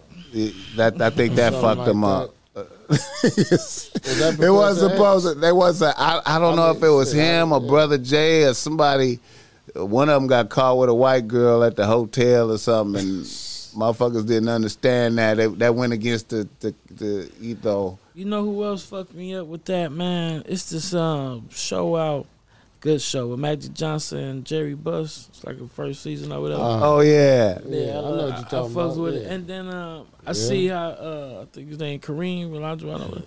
That 0.76 1.00
I 1.00 1.10
think 1.10 1.34
that 1.34 1.52
fucked 1.52 1.78
like 1.78 1.86
them 1.86 2.00
that. 2.02 2.06
up. 2.06 2.34
that 2.54 2.66
it 4.40 4.50
was 4.50 4.78
Professor 4.78 4.88
supposed 4.88 5.26
to. 5.26 5.34
They 5.34 5.52
was. 5.52 5.82
A, 5.82 5.92
I, 5.98 6.20
I 6.24 6.38
don't 6.38 6.54
I 6.54 6.56
know 6.56 6.70
if 6.70 6.82
it 6.82 6.88
was 6.88 7.12
him 7.12 7.52
or 7.52 7.60
yeah. 7.60 7.68
brother 7.68 7.98
J 7.98 8.44
or 8.44 8.54
somebody. 8.54 9.18
One 9.86 10.08
of 10.08 10.20
them 10.20 10.26
got 10.28 10.48
caught 10.48 10.78
with 10.78 10.88
a 10.88 10.94
white 10.94 11.28
girl 11.28 11.62
at 11.62 11.76
the 11.76 11.86
hotel 11.86 12.50
or 12.50 12.58
something, 12.58 13.00
and 13.00 13.24
motherfuckers 13.24 14.26
didn't 14.26 14.48
understand 14.48 15.18
that. 15.18 15.36
They, 15.36 15.46
that 15.46 15.74
went 15.74 15.92
against 15.92 16.30
the 16.30 16.48
the, 16.60 16.74
the 16.90 17.30
you 17.40 17.56
know. 17.62 17.98
You 18.14 18.24
know 18.24 18.42
who 18.44 18.64
else 18.64 18.84
fucked 18.84 19.14
me 19.14 19.34
up 19.34 19.46
with 19.46 19.64
that, 19.66 19.92
man? 19.92 20.42
It's 20.46 20.70
this 20.70 20.92
um 20.94 21.48
show 21.50 21.96
out, 21.96 22.26
good 22.80 23.00
show 23.02 23.26
with 23.28 23.38
Magic 23.40 23.72
Johnson 23.74 24.18
and 24.18 24.44
Jerry 24.44 24.74
Buss. 24.74 25.28
It's 25.30 25.44
like 25.44 25.58
the 25.58 25.66
first 25.68 26.02
season 26.02 26.32
or 26.32 26.40
whatever. 26.40 26.62
Uh, 26.62 26.80
Oh 26.82 27.00
yeah, 27.00 27.58
Yeah, 27.66 27.90
I 27.90 27.92
know 27.92 28.10
what 28.10 28.18
you're 28.28 28.32
I, 28.32 28.42
talking 28.48 28.72
about, 28.72 28.96
with 28.96 29.14
it. 29.14 29.26
And 29.26 29.46
then 29.46 29.66
uh, 29.68 30.04
I 30.24 30.30
Yeah. 30.30 30.32
see 30.32 30.66
how 30.68 30.88
uh, 30.90 31.38
I 31.42 31.44
think 31.52 31.68
his 31.70 31.78
name 31.78 32.00
Kareem 32.00 32.54
Elijah. 32.54 32.86
I 32.92 32.98
don't 32.98 33.14
know. 33.16 33.22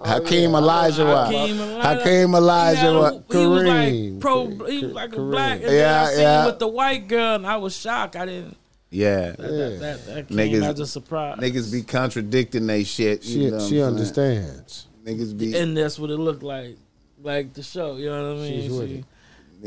Hakeem 0.00 0.40
yeah, 0.42 0.46
I 0.46 0.50
know- 0.50 0.58
Elijah. 0.58 1.04
Wa- 1.04 1.24
Hakeem 1.26 1.60
Elijah. 1.60 1.82
Hakeem 1.98 2.34
Elijah. 2.34 2.80
He, 2.80 2.86
had 2.86 2.94
Wa- 2.94 3.06
a- 3.06 3.32
he 3.40 3.46
was 3.46 3.62
like 3.64 3.92
Kareem. 3.92 4.20
pro. 4.20 4.46
He 4.66 4.84
was 4.84 4.92
like 4.92 5.12
a 5.12 5.16
Kareem. 5.16 5.30
black. 5.30 5.52
And 5.62 5.62
Yeah, 5.62 5.68
then 5.70 5.94
I 6.04 6.10
seen 6.10 6.20
yeah. 6.22 6.40
him 6.40 6.46
with 6.46 6.58
the 6.58 6.68
white 6.68 7.08
girl, 7.08 7.34
and 7.36 7.46
I 7.46 7.56
was 7.56 7.76
shocked. 7.76 8.16
I 8.16 8.26
didn't. 8.26 8.56
Yeah, 8.88 9.32
That, 9.32 9.36
that, 9.38 9.78
that, 9.80 10.06
that 10.06 10.28
came 10.28 10.36
Niggas- 10.38 10.72
as 10.72 10.80
a 10.80 10.86
surprise. 10.86 11.38
niggas 11.38 11.72
be 11.72 11.82
contradicting 11.82 12.66
they 12.68 12.84
shit. 12.84 13.24
She 13.24 13.44
You 13.44 13.50
know 13.50 13.58
she 13.68 13.80
what 13.80 13.88
I'm 13.88 13.98
saying? 14.04 14.38
understands. 14.38 14.86
Niggas 15.04 15.36
be 15.36 15.56
and 15.56 15.76
that's 15.76 15.98
what 15.98 16.10
it 16.10 16.16
looked 16.18 16.42
like, 16.44 16.76
like 17.26 17.52
the 17.52 17.62
show. 17.62 17.96
You 17.96 18.06
know 18.10 18.34
what 18.34 18.38
I 18.38 18.48
mean? 18.48 18.62
She's 18.62 18.70
with 18.72 18.88
She, 18.88 18.94
it. 18.96 19.04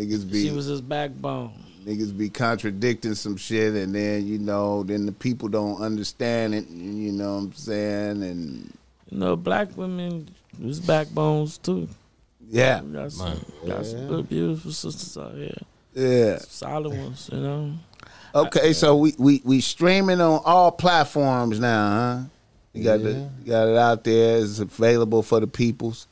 niggas 0.10 0.32
be 0.32 0.44
she 0.48 0.52
was 0.52 0.66
his 0.66 0.82
backbone. 0.82 1.54
niggas 1.86 2.18
be 2.18 2.30
contradicting 2.30 3.14
some 3.16 3.38
shit 3.38 3.74
and 3.76 3.94
then 3.94 4.26
you 4.28 4.38
know 4.40 4.84
then 4.84 5.06
the 5.06 5.12
people 5.12 5.48
don't 5.48 5.82
understand 5.82 6.54
it 6.56 6.68
you 6.70 7.12
know 7.12 7.36
what 7.36 7.40
i'm 7.44 7.54
saying 7.54 8.22
and 8.24 8.74
You 9.10 9.18
know, 9.18 9.36
black 9.36 9.76
women 9.78 10.30
was 10.62 10.80
backbones 10.80 11.58
too. 11.58 11.88
yeah 12.50 12.82
We 12.82 12.94
got 12.94 13.12
some, 13.12 13.30
Man. 13.30 13.46
got 13.68 13.86
some 13.86 14.08
good, 14.08 14.30
beautiful 14.30 14.72
sisters 14.72 15.18
out 15.18 15.34
here, 15.36 15.58
yeah 15.96 16.38
solid 16.40 16.90
ones. 16.96 17.30
You 17.32 17.40
know. 17.40 17.74
okay 18.36 18.74
so 18.74 18.98
we 18.98 19.14
we 19.18 19.42
we 19.46 19.62
streaming 19.62 20.22
on 20.22 20.42
all 20.46 20.72
platforms 20.72 21.60
now 21.60 21.90
huh 21.90 22.24
you 22.74 22.84
got 22.84 23.02
the, 23.02 23.12
Yeah. 23.12 23.30
you 23.44 23.52
got 23.52 23.68
it 23.70 23.78
out 23.78 24.04
there 24.04 24.38
it's 24.38 24.60
available 24.60 25.24
for 25.24 25.40
the 25.40 25.48
peoples 25.48 26.06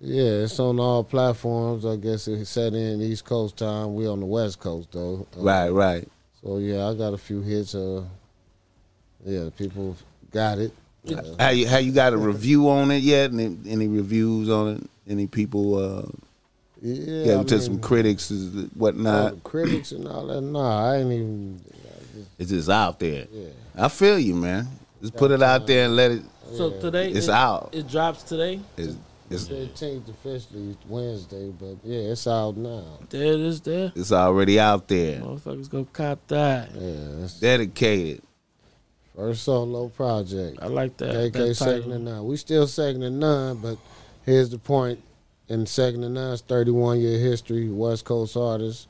Yeah, 0.00 0.44
it's 0.44 0.58
on 0.60 0.78
all 0.78 1.02
platforms. 1.02 1.84
I 1.84 1.96
guess 1.96 2.28
it's 2.28 2.50
set 2.50 2.72
in 2.74 3.00
East 3.00 3.24
Coast 3.24 3.56
time. 3.56 3.94
We 3.94 4.06
on 4.06 4.20
the 4.20 4.26
West 4.26 4.60
Coast 4.60 4.88
though. 4.92 5.26
Uh, 5.36 5.40
right 5.42 5.68
right 5.70 6.08
So 6.42 6.58
yeah, 6.58 6.88
I 6.88 6.94
got 6.94 7.14
a 7.14 7.18
few 7.18 7.40
hits. 7.40 7.74
Uh, 7.74 8.04
yeah, 9.24 9.50
people 9.56 9.96
got 10.30 10.58
it. 10.58 10.72
Uh, 11.10 11.22
how 11.38 11.48
you 11.50 11.66
how 11.66 11.78
you 11.78 11.90
got 11.92 12.12
a 12.12 12.16
review 12.16 12.68
on 12.68 12.90
it 12.90 13.02
yet 13.02 13.32
any, 13.32 13.56
any 13.66 13.88
reviews 13.88 14.50
on 14.50 14.76
it 14.76 14.82
any 15.08 15.26
people 15.26 15.74
uh 15.76 16.02
yeah, 16.82 17.24
gave 17.24 17.38
I 17.38 17.40
it 17.40 17.48
to 17.48 17.54
mean, 17.54 17.64
some 17.64 17.80
critics 17.80 18.30
is 18.30 18.54
all 18.54 18.62
whatnot 18.74 19.34
the 19.36 19.40
critics 19.40 19.92
and 19.92 20.06
all 20.06 20.26
that. 20.26 20.42
Nah, 20.42 20.90
I 20.92 20.96
ain't 20.98 21.12
even. 21.12 21.60
it's 22.38 22.50
just 22.50 22.68
out 22.68 22.98
there 23.00 23.26
Yeah. 23.32 23.48
i 23.76 23.88
feel 23.88 24.18
you 24.18 24.34
man 24.34 24.68
just 25.00 25.16
put 25.16 25.30
it 25.30 25.42
out 25.42 25.66
there 25.66 25.86
and 25.86 25.96
let 25.96 26.10
it 26.10 26.22
So 26.54 26.70
today 26.78 27.10
It's 27.10 27.28
it, 27.28 27.32
out. 27.32 27.70
It 27.72 27.88
drops 27.88 28.22
today. 28.24 28.60
it's, 28.76 28.94
it's, 29.30 29.48
Thirteenth 29.48 30.08
officially 30.08 30.76
Wednesday, 30.88 31.50
but 31.50 31.76
yeah, 31.84 32.12
it's 32.12 32.26
out 32.26 32.56
now. 32.56 32.98
There 33.10 33.22
it 33.22 33.40
is. 33.40 33.60
There. 33.60 33.92
it's 33.94 34.12
already 34.12 34.58
out 34.58 34.88
there 34.88 35.20
Motherfuckers 35.20 35.68
go 35.68 35.86
cop 35.92 36.26
that. 36.28 36.70
Yeah, 36.74 37.24
it's 37.24 37.40
dedicated 37.40 38.22
first 39.18 39.42
solo 39.42 39.88
project. 39.88 40.58
I 40.62 40.66
like 40.66 40.96
that. 40.98 41.12
KK 41.12 41.32
that 41.32 41.54
second 41.56 41.74
title. 41.74 41.90
to 41.90 41.98
none. 41.98 42.26
We 42.26 42.36
still 42.36 42.68
second 42.68 43.00
to 43.00 43.10
none, 43.10 43.58
but 43.58 43.76
here's 44.24 44.50
the 44.50 44.58
point. 44.58 45.02
In 45.48 45.66
second 45.66 46.02
to 46.02 46.08
none's 46.08 46.42
31 46.42 47.00
year 47.00 47.18
history, 47.18 47.68
West 47.68 48.04
Coast 48.04 48.36
artists 48.36 48.86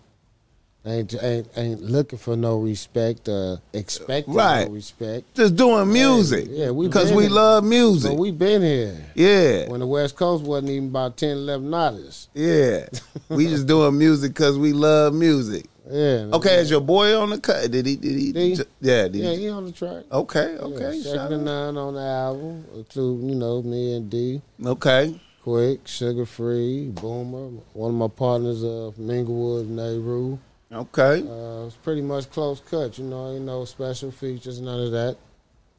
ain't 0.89 1.15
ain't 1.23 1.49
ain't 1.57 1.83
looking 1.83 2.19
for 2.19 2.37
no 2.37 2.57
respect, 2.59 3.29
uh, 3.29 3.57
expecting 3.73 4.35
Right. 4.35 4.67
no 4.69 4.75
respect. 4.75 5.35
just 5.35 5.55
doing 5.57 5.93
music. 5.93 6.47
yeah, 6.51 6.71
we 6.71 6.87
because 6.87 7.13
we 7.13 7.27
in- 7.27 7.33
love 7.33 7.65
music. 7.65 8.11
But 8.13 8.19
we 8.19 8.31
been 8.31 8.63
here 8.63 8.97
yeah, 9.15 9.69
when 9.69 9.81
the 9.81 9.87
West 9.87 10.17
Coast 10.17 10.45
wasn't 10.45 10.71
even 10.71 10.89
about 10.89 11.17
10, 11.17 11.37
11 11.37 11.73
artists. 11.75 12.29
yeah. 12.35 12.89
we 13.29 13.47
just 13.47 13.67
doing 13.67 13.97
music 13.99 14.33
because 14.35 14.57
we 14.59 14.73
love 14.73 15.15
music. 15.15 15.67
Yeah. 15.91 16.27
Okay, 16.35 16.57
is 16.57 16.71
your 16.71 16.83
boy 16.83 17.19
on 17.19 17.31
the 17.31 17.39
cut? 17.41 17.71
Did 17.71 17.87
he? 17.87 17.97
Did 17.97 18.19
he? 18.19 18.33
Did 18.33 18.43
he? 18.43 18.55
ju- 18.57 18.65
Yeah. 18.83 19.09
Did 19.09 19.17
Yeah, 19.17 19.31
he? 19.31 19.37
he 19.45 19.49
on 19.49 19.65
the 19.65 19.73
track. 19.73 20.05
Okay. 20.13 20.53
Yeah, 20.55 20.61
Okay. 20.61 21.01
second 21.01 21.03
shout 21.05 21.31
to 21.31 21.37
out. 21.51 21.77
on 21.79 21.95
the 21.95 22.01
album, 22.01 22.65
including 22.75 23.29
you 23.31 23.35
know 23.35 23.63
me 23.63 23.95
and 23.97 24.11
D. 24.11 24.43
Okay. 24.65 25.19
Quik, 25.47 25.79
Sugar 25.87 26.27
Free, 26.27 26.89
Boomer, 26.91 27.63
one 27.73 27.91
of 27.93 27.97
my 27.97 28.09
partners 28.09 28.63
of 28.63 28.97
Minglewood, 28.97 29.67
Nehru. 29.69 30.37
Okay. 30.71 31.23
Uh, 31.27 31.67
it's 31.67 31.77
pretty 31.77 32.03
much 32.03 32.31
close 32.31 32.61
cut, 32.61 32.99
you 32.99 33.05
know, 33.05 33.33
ain't 33.35 33.45
no 33.45 33.65
special 33.65 34.11
features, 34.11 34.61
none 34.61 34.81
of 34.81 34.93
that. 34.93 35.17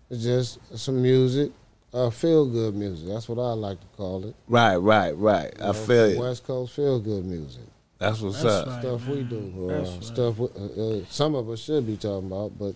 It's 0.10 0.24
just 0.24 0.60
some 0.78 1.02
music, 1.02 1.52
uh, 1.94 2.10
feel 2.10 2.48
good 2.48 2.76
music. 2.76 3.08
That's 3.08 3.30
what 3.30 3.38
I 3.40 3.54
like 3.54 3.80
to 3.80 3.88
call 3.96 4.26
it. 4.26 4.36
Right. 4.48 4.78
Right. 4.78 5.16
Right. 5.16 5.54
You 5.58 5.64
I 5.64 5.68
know, 5.68 5.74
feel 5.74 6.12
you. 6.12 6.20
West 6.20 6.44
Coast 6.44 6.74
feel 6.74 7.00
good 7.00 7.24
music. 7.26 7.62
That's 8.00 8.22
what's 8.22 8.42
That's 8.42 8.56
up. 8.56 8.68
right. 8.68 8.82
Stuff 8.82 9.08
we 9.08 9.24
do. 9.24 9.54
Uh, 9.70 9.78
That's 9.78 9.92
right. 9.92 10.04
Stuff 10.04 10.38
we, 10.40 10.48
uh, 10.48 10.82
uh, 11.02 11.06
some 11.10 11.36
of 11.36 11.50
us 11.50 11.60
should 11.60 11.86
be 11.86 11.98
talking 11.98 12.28
about, 12.28 12.58
but 12.58 12.74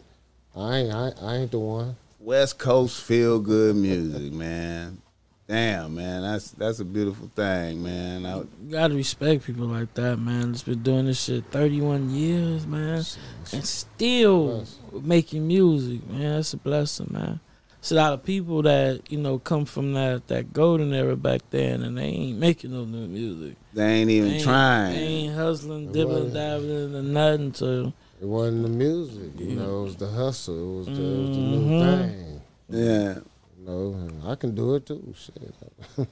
I 0.55 0.77
ain't, 0.77 0.93
I, 0.93 1.11
I 1.21 1.35
ain't 1.37 1.51
the 1.51 1.59
one. 1.59 1.95
West 2.19 2.59
Coast 2.59 3.01
feel 3.01 3.39
good 3.39 3.75
music, 3.75 4.31
man. 4.33 5.01
Damn, 5.47 5.95
man, 5.95 6.21
that's 6.21 6.51
that's 6.51 6.79
a 6.79 6.85
beautiful 6.85 7.29
thing, 7.35 7.83
man. 7.83 8.25
I, 8.25 8.37
You 8.37 8.47
gotta 8.71 8.95
respect 8.95 9.43
people 9.45 9.65
like 9.67 9.93
that, 9.95 10.17
man. 10.17 10.51
That's 10.51 10.63
been 10.63 10.81
doing 10.83 11.05
this 11.05 11.21
shit 11.21 11.43
31 11.51 12.09
years, 12.11 12.65
man. 12.65 13.03
And 13.51 13.65
still 13.65 14.65
making 15.01 15.45
music, 15.45 16.07
man. 16.09 16.35
That's 16.37 16.53
a 16.53 16.57
blessing, 16.57 17.09
man. 17.11 17.41
It's 17.79 17.91
a 17.91 17.95
lot 17.95 18.13
of 18.13 18.23
people 18.23 18.61
that, 18.61 19.11
you 19.11 19.17
know, 19.17 19.37
come 19.39 19.65
from 19.65 19.91
that, 19.95 20.29
that 20.29 20.53
golden 20.53 20.93
era 20.93 21.17
back 21.17 21.41
then 21.49 21.83
and 21.83 21.97
they 21.97 22.03
ain't 22.05 22.37
making 22.39 22.71
no 22.71 22.85
new 22.85 23.05
music. 23.07 23.57
they 23.73 23.85
ain't 23.85 24.09
even 24.09 24.29
They 24.29 24.35
ain't, 24.35 24.43
trying. 24.45 24.93
They 24.93 25.01
ain't 25.01 25.35
hustling, 25.35 25.87
It 25.89 25.93
dibbling, 25.93 26.33
dabbling, 26.33 26.95
and 26.95 27.13
nothing. 27.13 27.53
So, 27.53 27.91
It 28.21 28.25
wasn't 28.25 28.63
the 28.63 28.69
music, 28.69 29.33
you 29.37 29.57
know. 29.57 29.81
It 29.81 29.83
was 29.83 29.95
the 29.97 30.07
hustle. 30.07 30.55
It 30.55 30.77
was 30.77 30.85
the, 30.87 31.03
it 31.03 31.19
was 31.19 31.29
the 31.35 31.41
new 31.41 31.65
Mhm. 31.67 31.79
thing. 31.79 32.41
yeah, 32.69 33.19
You 33.65 33.69
know, 33.69 34.09
I 34.29 34.35
can 34.35 34.53
do 34.55 34.75
it 34.75 34.85
too. 34.85 35.13
Shit. 35.17 36.07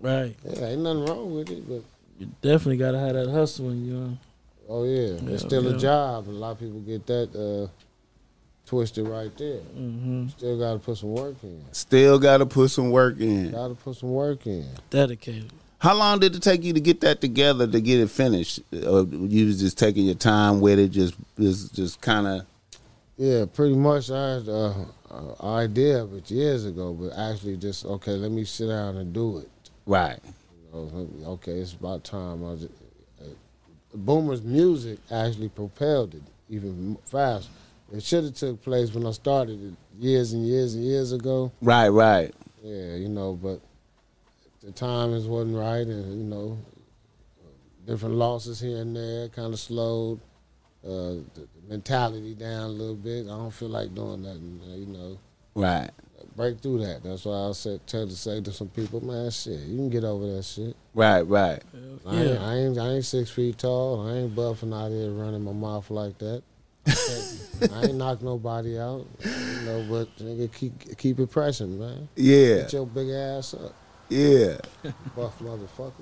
right. 0.00 0.34
Yeah, 0.44 0.66
ain't 0.66 0.80
nothing 0.82 1.04
wrong 1.06 1.34
with 1.34 1.50
it, 1.50 1.68
but 1.68 1.82
You 2.18 2.30
definitely 2.42 2.78
gotta 2.78 2.98
have 2.98 3.14
that 3.14 3.30
hustle 3.30 3.66
when 3.66 3.84
you 3.84 3.92
know. 3.94 4.18
oh 4.68 4.84
yeah, 4.84 5.16
Yeah, 5.22 5.30
it's 5.34 5.42
still 5.42 5.64
yeah. 5.64 5.76
a 5.76 5.78
job. 5.78 6.28
A 6.28 6.30
lot 6.30 6.52
of 6.52 6.60
people 6.60 6.80
get 6.80 7.06
that 7.06 7.34
uh, 7.36 7.68
twisted 8.66 9.06
right 9.08 9.36
there. 9.36 9.58
hmm 9.58 10.28
Still 10.28 10.58
got 10.58 10.72
to 10.74 10.78
put 10.78 10.96
some 10.98 11.12
work 11.12 11.36
in. 11.42 11.62
still 11.72 12.18
got 12.18 12.38
to 12.38 12.46
put 12.46 12.70
some 12.70 12.90
work 12.90 13.20
in. 13.20 13.50
Got 13.52 13.68
to 13.68 13.74
put 13.74 13.96
some 13.96 14.10
work 14.12 14.46
in. 14.46 14.66
Dedicated. 14.90 15.52
How 15.78 15.94
long 15.94 16.18
did 16.20 16.34
it 16.34 16.42
take 16.42 16.64
you 16.64 16.72
to 16.72 16.80
get 16.80 17.02
that 17.02 17.20
together 17.20 17.66
to 17.66 17.80
get 17.80 18.00
it 18.00 18.08
finished? 18.10 18.60
Or 18.72 19.02
you 19.04 19.46
was 19.46 19.60
just 19.60 19.76
taking 19.78 20.06
your 20.06 20.14
time 20.14 20.60
with 20.62 20.78
it, 20.78 20.88
just 20.88 21.14
just 21.38 21.74
just 21.74 22.00
kind 22.00 22.26
of 22.26 22.46
Yeah, 23.16 23.46
pretty 23.46 23.74
much. 23.74 24.10
I 24.10 24.34
had 24.34 24.48
uh, 24.48 24.74
an 25.10 25.34
idea 25.40 26.02
of 26.02 26.14
it 26.14 26.30
years 26.30 26.66
ago, 26.66 26.92
but 26.92 27.16
actually 27.16 27.56
just 27.56 27.84
okay. 27.86 28.12
Let 28.12 28.30
me 28.30 28.44
sit 28.44 28.68
down 28.68 28.96
and 28.96 29.12
do 29.12 29.38
it. 29.38 29.50
right. 29.86 30.18
You 30.74 30.90
know, 30.92 31.08
okay, 31.32 31.52
it's 31.52 31.72
about 31.72 32.04
time. 32.04 32.44
I 32.44 32.56
just, 32.56 32.72
uh, 33.22 33.24
Boomer's 33.94 34.42
music 34.42 34.98
actually 35.10 35.48
propelled 35.48 36.14
it 36.14 36.22
even 36.50 36.98
faster. 37.06 37.50
It 37.92 38.02
should 38.02 38.24
have 38.24 38.34
took 38.34 38.62
place 38.62 38.92
when 38.92 39.06
I 39.06 39.12
started 39.12 39.62
it 39.62 39.74
years 39.98 40.32
and 40.32 40.46
years 40.46 40.74
and 40.74 40.84
years 40.84 41.12
ago. 41.12 41.52
Right, 41.62 41.88
right. 41.88 42.34
Yeah, 42.62 42.96
you 42.96 43.08
know, 43.08 43.38
but 43.40 43.60
the 44.62 44.72
timings 44.72 45.26
wasn't 45.26 45.56
right, 45.56 45.86
and 45.86 46.18
you 46.18 46.24
know, 46.24 46.58
different 47.86 48.16
losses 48.16 48.60
here 48.60 48.78
and 48.78 48.94
there 48.94 49.28
kind 49.28 49.52
of 49.52 49.60
slowed 49.60 50.20
uh, 50.84 51.22
the 51.34 51.48
mentality 51.68 52.34
down 52.34 52.62
a 52.62 52.68
little 52.68 52.94
bit. 52.94 53.26
I 53.26 53.30
don't 53.30 53.50
feel 53.50 53.68
like 53.68 53.94
doing 53.94 54.22
nothing, 54.22 54.60
you 54.76 54.86
know. 54.86 55.18
Right. 55.54 55.90
Break 56.34 56.60
through 56.60 56.84
that. 56.84 57.02
That's 57.02 57.24
why 57.24 57.48
I 57.48 57.52
said 57.52 57.86
tell 57.86 58.06
to 58.06 58.14
say 58.14 58.40
to 58.42 58.52
some 58.52 58.68
people, 58.68 59.04
man, 59.04 59.30
shit, 59.30 59.60
you 59.60 59.76
can 59.76 59.88
get 59.88 60.04
over 60.04 60.36
that 60.36 60.44
shit. 60.44 60.76
Right, 60.94 61.22
right. 61.22 61.62
I, 62.06 62.14
ain't, 62.14 62.40
I 62.40 62.54
ain't 62.56 62.78
I 62.78 62.88
ain't 62.90 63.04
six 63.04 63.30
feet 63.30 63.58
tall. 63.58 64.06
I 64.06 64.16
ain't 64.18 64.34
buffing 64.34 64.74
out 64.74 64.90
here 64.90 65.10
running 65.10 65.42
my 65.42 65.52
mouth 65.52 65.90
like 65.90 66.18
that. 66.18 66.42
I 67.72 67.84
ain't 67.84 67.94
knock 67.94 68.22
nobody 68.22 68.78
out, 68.78 69.06
you 69.24 69.60
know. 69.64 69.86
But 69.88 70.16
nigga, 70.18 70.52
keep 70.52 70.98
keep 70.98 71.18
it 71.18 71.30
pressing, 71.30 71.78
man. 71.78 72.08
Yeah, 72.14 72.58
Get 72.58 72.72
your 72.74 72.86
big 72.86 73.08
ass 73.10 73.54
up, 73.54 73.74
yeah. 74.08 74.58
buff 75.16 75.38
motherfucker. 75.40 75.96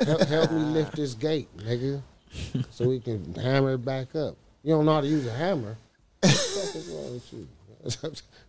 help, 0.06 0.20
help 0.22 0.50
me 0.50 0.58
lift 0.58 0.96
this 0.96 1.14
gate, 1.14 1.54
nigga, 1.58 2.02
so 2.70 2.88
we 2.88 3.00
can 3.00 3.34
hammer 3.34 3.74
it 3.74 3.84
back 3.84 4.14
up. 4.14 4.36
You 4.62 4.74
don't 4.74 4.84
know 4.86 4.94
how 4.94 5.00
to 5.02 5.06
use 5.06 5.26
a 5.26 5.32
hammer. 5.32 5.76
What 6.20 6.30
the 6.32 6.38
fuck 6.38 6.74
is 6.76 6.88
wrong 6.88 7.12
with 7.14 7.32
you? 7.32 7.48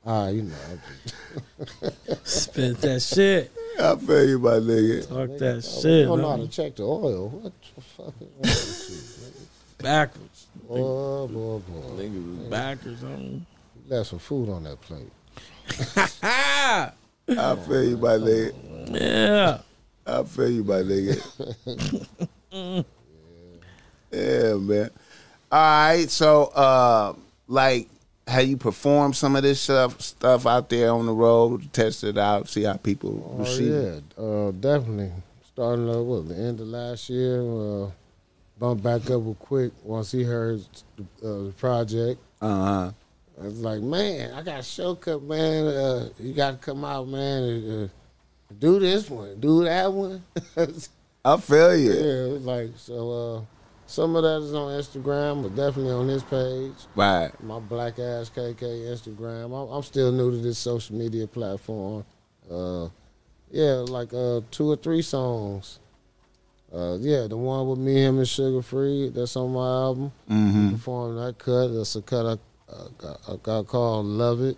Ah, 0.06 0.28
you 0.30 0.44
know. 0.44 0.56
I'm 0.70 0.80
just- 1.04 2.28
Spit 2.54 2.78
that 2.82 3.02
shit. 3.02 3.52
I 3.80 3.96
feel 3.98 4.30
you, 4.30 4.40
my 4.40 4.52
nigga. 4.52 5.08
Talk 5.10 5.38
that 5.40 5.56
You 5.56 5.62
shit. 5.82 6.06
don't 6.08 6.22
know 6.22 6.30
how 6.30 6.36
to 6.38 6.42
man. 6.44 6.50
check 6.50 6.76
the 6.76 6.84
oil. 6.84 7.28
What 7.30 7.52
the 7.76 7.82
fuck 7.82 8.14
is 8.22 9.20
wrong 9.20 9.32
with 9.34 9.78
Backwards. 9.80 10.48
you? 10.56 10.68
Oh 10.70 11.28
boy, 11.28 11.60
boy. 11.60 12.02
Niggas 12.04 12.38
was 12.40 12.48
backwards 12.48 13.04
on. 13.04 13.46
Left 13.90 14.10
some 14.10 14.20
food 14.20 14.50
on 14.50 14.64
that 14.64 14.80
plate. 14.82 15.12
I 16.24 17.56
feel 17.68 17.84
you, 17.84 17.98
my 17.98 18.14
nigga. 18.18 18.54
Yeah. 19.02 19.58
I 20.08 20.24
feel 20.24 20.50
you, 20.50 20.64
my 20.64 20.82
nigga. 20.82 22.06
yeah, 24.16 24.54
man. 24.56 24.90
All 25.52 25.60
right, 25.60 26.10
so 26.10 26.46
uh, 26.46 27.14
like, 27.48 27.88
have 28.28 28.46
you 28.46 28.58
performed 28.58 29.16
some 29.16 29.36
of 29.36 29.44
this 29.44 29.62
stuff 29.62 30.02
stuff 30.02 30.46
out 30.46 30.70
there 30.70 30.92
on 30.92 31.06
the 31.06 31.14
road, 31.14 31.72
test 31.72 32.04
it 32.04 32.18
out, 32.18 32.50
see 32.50 32.64
how 32.64 32.74
people 32.78 33.36
Oh 33.36 33.40
receive 33.44 33.72
it? 33.72 34.04
yeah, 34.18 34.24
uh, 34.24 34.52
definitely. 34.52 35.12
Starting 35.54 35.90
uh, 35.90 36.02
what 36.02 36.28
the 36.28 36.36
end 36.36 36.60
of 36.60 36.68
last 36.68 37.10
year, 37.10 37.42
uh, 37.42 37.90
bumped 38.60 38.84
back 38.84 39.02
up 39.04 39.22
real 39.24 39.36
quick 39.40 39.72
once 39.84 40.12
he 40.12 40.24
heard 40.24 40.62
the, 40.98 41.04
uh, 41.24 41.44
the 41.46 41.54
project. 41.58 42.20
Uh 42.42 42.48
huh. 42.66 42.92
I 43.40 43.44
was 43.44 43.60
like, 43.60 43.82
man, 43.82 44.34
I 44.34 44.42
got 44.42 44.60
a 44.60 44.64
show 44.64 44.96
cut, 44.96 45.22
man. 45.22 45.68
Uh, 45.68 46.10
you 46.20 46.34
got 46.34 46.52
to 46.52 46.58
come 46.58 46.84
out, 46.86 47.08
man. 47.08 47.44
And, 47.44 47.90
uh, 47.90 47.94
do 48.60 48.80
this 48.80 49.10
one, 49.10 49.40
do 49.40 49.64
that 49.66 49.92
one. 49.92 50.24
I 51.26 51.38
feel 51.38 51.76
you. 51.76 51.92
Yeah, 51.94 52.26
it 52.26 52.32
was 52.32 52.46
like 52.46 52.70
so. 52.78 53.46
Some 53.96 54.18
of 54.18 54.24
that 54.24 54.42
is 54.42 54.54
on 54.54 54.74
Instagram, 54.74 55.42
but 55.42 55.56
definitely 55.56 55.94
on 55.94 56.10
his 56.10 56.22
page. 56.22 56.74
Right. 56.98 57.32
my 57.42 57.60
black 57.60 57.98
ass 57.98 58.30
KK 58.30 58.60
Instagram. 58.60 59.46
I'm, 59.46 59.72
I'm 59.72 59.84
still 59.84 60.12
new 60.12 60.32
to 60.32 60.38
this 60.38 60.58
social 60.58 60.98
media 60.98 61.28
platform. 61.28 62.04
Uh, 62.52 62.90
yeah, 63.50 63.86
like 63.88 64.14
uh, 64.14 64.42
two 64.52 64.70
or 64.70 64.76
three 64.76 65.02
songs. 65.02 65.80
Uh, 66.74 66.98
yeah, 67.00 67.28
the 67.28 67.38
one 67.38 67.70
with 67.70 67.80
me, 67.80 68.04
him, 68.04 68.18
and 68.18 68.28
Sugar 68.28 68.62
Free. 68.62 69.12
That's 69.12 69.38
on 69.38 69.54
my 69.54 69.66
album. 69.66 70.12
Mm-hmm. 70.30 70.72
Performed 70.72 71.18
that 71.18 71.38
cut. 71.38 71.70
That's 71.70 71.96
a 71.96 72.02
cut 72.02 72.26
I, 72.26 72.74
uh, 72.74 72.88
got, 72.98 73.22
I 73.30 73.36
got 73.42 73.68
called 73.68 74.08
"Love 74.08 74.42
It." 74.42 74.58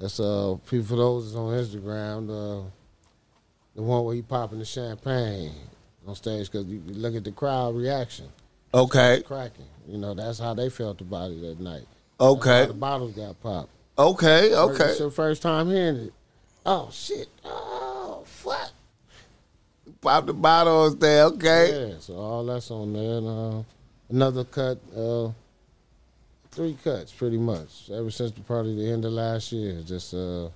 That's 0.00 0.18
uh, 0.18 0.56
people 0.70 0.96
those 0.96 1.36
on 1.36 1.52
Instagram. 1.52 2.28
The 2.28 2.64
the 3.74 3.82
one 3.82 4.06
where 4.06 4.14
he 4.14 4.22
popping 4.22 4.58
the 4.58 4.64
champagne 4.64 5.52
on 6.06 6.14
stage 6.14 6.50
because 6.50 6.66
you 6.66 6.82
look 6.86 7.14
at 7.14 7.24
the 7.24 7.32
crowd 7.32 7.74
reaction 7.76 8.26
Okay. 8.74 9.22
cracking. 9.22 9.66
You 9.86 9.98
know, 9.98 10.14
that's 10.14 10.38
how 10.38 10.54
they 10.54 10.68
felt 10.70 11.00
about 11.00 11.30
it 11.30 11.40
that 11.42 11.60
night. 11.60 11.86
Okay. 12.20 12.66
the 12.66 12.72
bottles 12.72 13.12
got 13.12 13.40
popped. 13.42 13.70
Okay. 13.98 14.54
Okay. 14.54 14.84
It's 14.84 15.00
your 15.00 15.10
first 15.10 15.42
time 15.42 15.68
hearing 15.68 15.96
it. 15.96 16.12
Oh 16.64 16.88
shit! 16.92 17.26
Oh 17.44 18.22
fuck! 18.24 18.70
Pop 20.00 20.26
the 20.26 20.32
bottles 20.32 20.96
there. 20.96 21.24
Okay. 21.24 21.90
Yeah, 21.90 21.98
so 21.98 22.14
all 22.14 22.44
that's 22.46 22.70
on 22.70 22.92
there. 22.92 23.18
And, 23.18 23.26
uh, 23.26 23.62
another 24.08 24.44
cut, 24.44 24.78
uh, 24.96 25.30
three 26.52 26.76
cuts 26.82 27.10
pretty 27.12 27.36
much. 27.38 27.90
Ever 27.92 28.10
since 28.10 28.30
the 28.30 28.40
probably 28.42 28.76
the 28.76 28.92
end 28.92 29.04
of 29.04 29.12
last 29.12 29.50
year, 29.52 29.82
just 29.84 30.14
uh, 30.14 30.48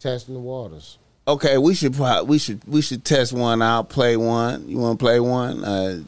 testing 0.00 0.34
the 0.34 0.40
waters. 0.40 0.96
Okay. 1.28 1.58
We 1.58 1.74
should 1.74 1.94
pro- 1.94 2.24
we 2.24 2.38
should 2.38 2.60
we 2.66 2.80
should 2.82 3.04
test 3.04 3.32
one 3.32 3.62
out. 3.62 3.88
Play 3.90 4.16
one. 4.16 4.68
You 4.68 4.78
want 4.78 4.98
to 4.98 5.04
play 5.04 5.20
one? 5.20 5.64
Uh, 5.64 6.00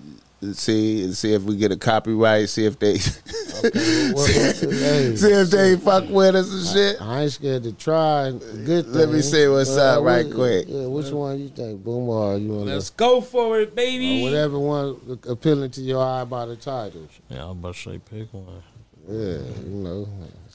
see 0.55 1.12
see 1.12 1.34
if 1.34 1.42
we 1.42 1.56
get 1.56 1.70
a 1.70 1.76
copyright. 1.76 2.48
See 2.48 2.64
if 2.64 2.78
they 2.78 2.94
Okay, 3.64 4.12
what- 4.12 4.14
what- 4.14 4.56
hey, 4.72 5.14
see 5.16 5.30
if 5.32 5.51
they 5.51 5.76
fuck 5.76 6.09
with 6.09 6.34
us 6.34 6.51
and 6.51 6.66
shit. 6.66 7.02
I 7.02 7.22
ain't 7.24 7.32
scared 7.32 7.62
to 7.64 7.72
try. 7.72 8.30
Good 8.30 8.86
thing. 8.86 8.94
Let 8.94 9.10
me 9.10 9.20
see 9.20 9.47
what's 9.48 9.76
up 9.76 10.02
right 10.02 10.24
what- 10.26 10.34
quick. 10.34 10.64
Yeah, 10.68 10.86
which 10.86 11.10
one 11.10 11.38
you 11.40 11.48
think, 11.51 11.84
Boom, 11.84 12.09
or 12.09 12.38
you 12.38 12.48
want 12.48 12.66
Let's 12.68 12.88
go 12.88 13.20
for 13.20 13.60
it, 13.60 13.68
Or 13.68 13.72
baby. 13.72 14.22
whatever 14.22 14.59
one 14.59 15.18
appealing 15.28 15.70
to 15.72 15.82
your 15.82 16.02
eye 16.02 16.24
by 16.24 16.47
the 16.47 16.56
title. 16.56 17.06
Yeah, 17.28 17.44
I'm 17.44 17.51
about 17.51 17.74
to 17.74 17.80
say 17.90 17.98
pick 17.98 18.32
one. 18.32 18.62
Yeah, 19.06 19.38
you 19.64 19.70
know. 19.84 20.09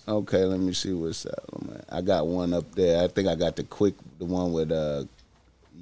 Okay, 0.08 0.46
let 0.46 0.60
me 0.60 0.72
see 0.74 0.94
what's 0.94 1.26
up, 1.26 1.68
man. 1.68 1.84
I 1.90 2.02
got 2.02 2.28
one 2.28 2.54
up 2.54 2.74
there. 2.76 3.04
I 3.04 3.08
think 3.08 3.28
I 3.28 3.34
got 3.34 3.56
the 3.56 3.64
Quik, 3.64 3.96
the 4.20 4.26
one 4.26 4.54
with 4.54 4.72
uh, 4.72 5.06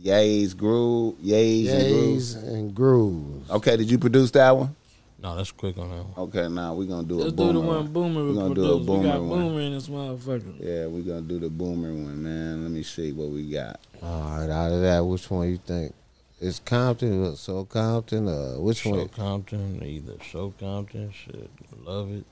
Yays 0.01 0.55
Groove, 0.55 1.15
Yays, 1.15 1.69
and 1.69 1.93
Grooves. 1.93 2.35
And 2.35 2.75
grooves. 2.75 3.49
Okay, 3.49 3.75
did 3.75 3.91
you 3.91 3.97
produce 3.97 4.31
that 4.31 4.55
one? 4.55 4.75
No, 5.21 5.35
that's 5.35 5.51
Quik 5.51 5.77
on 5.77 5.89
that 5.89 6.05
one. 6.05 6.27
Okay, 6.27 6.47
now 6.47 6.73
we're 6.73 6.87
gonna 6.87 7.07
do 7.07 7.19
it. 7.19 7.23
Let's 7.23 7.33
a 7.33 7.35
do 7.35 7.53
the 7.53 7.59
one 7.59 7.87
Boomer 7.87 8.23
We're 8.23 8.33
gonna 8.33 8.55
do 8.55 8.63
a 8.63 8.67
produced. 8.67 8.79
We 8.79 8.85
boomer 8.85 9.07
got 9.09 9.21
one. 9.21 9.39
Boomer 9.39 9.61
in 9.61 9.73
this 9.73 9.87
motherfucker. 9.87 10.59
Yeah, 10.59 10.87
we're 10.87 11.01
gonna 11.01 11.21
do 11.21 11.39
the 11.39 11.49
boomer 11.49 11.93
one, 11.93 12.23
man. 12.23 12.63
Let 12.63 12.71
me 12.71 12.83
see 12.83 13.11
what 13.11 13.29
we 13.29 13.49
got. 13.49 13.79
All 14.01 14.39
right, 14.39 14.49
out 14.49 14.71
of 14.71 14.81
that, 14.81 14.99
which 15.01 15.29
one 15.29 15.49
you 15.49 15.57
think? 15.57 15.93
It's 16.41 16.59
Compton, 16.59 17.25
uh, 17.25 17.35
so 17.35 17.63
Compton. 17.65 18.27
Uh, 18.27 18.55
which 18.59 18.79
Show 18.79 18.91
one? 18.91 19.09
Compton, 19.09 19.81
either 19.83 20.15
Show 20.21 20.53
Compton, 20.59 21.11
shit, 21.11 21.49
love 21.85 22.11
it. 22.11 22.25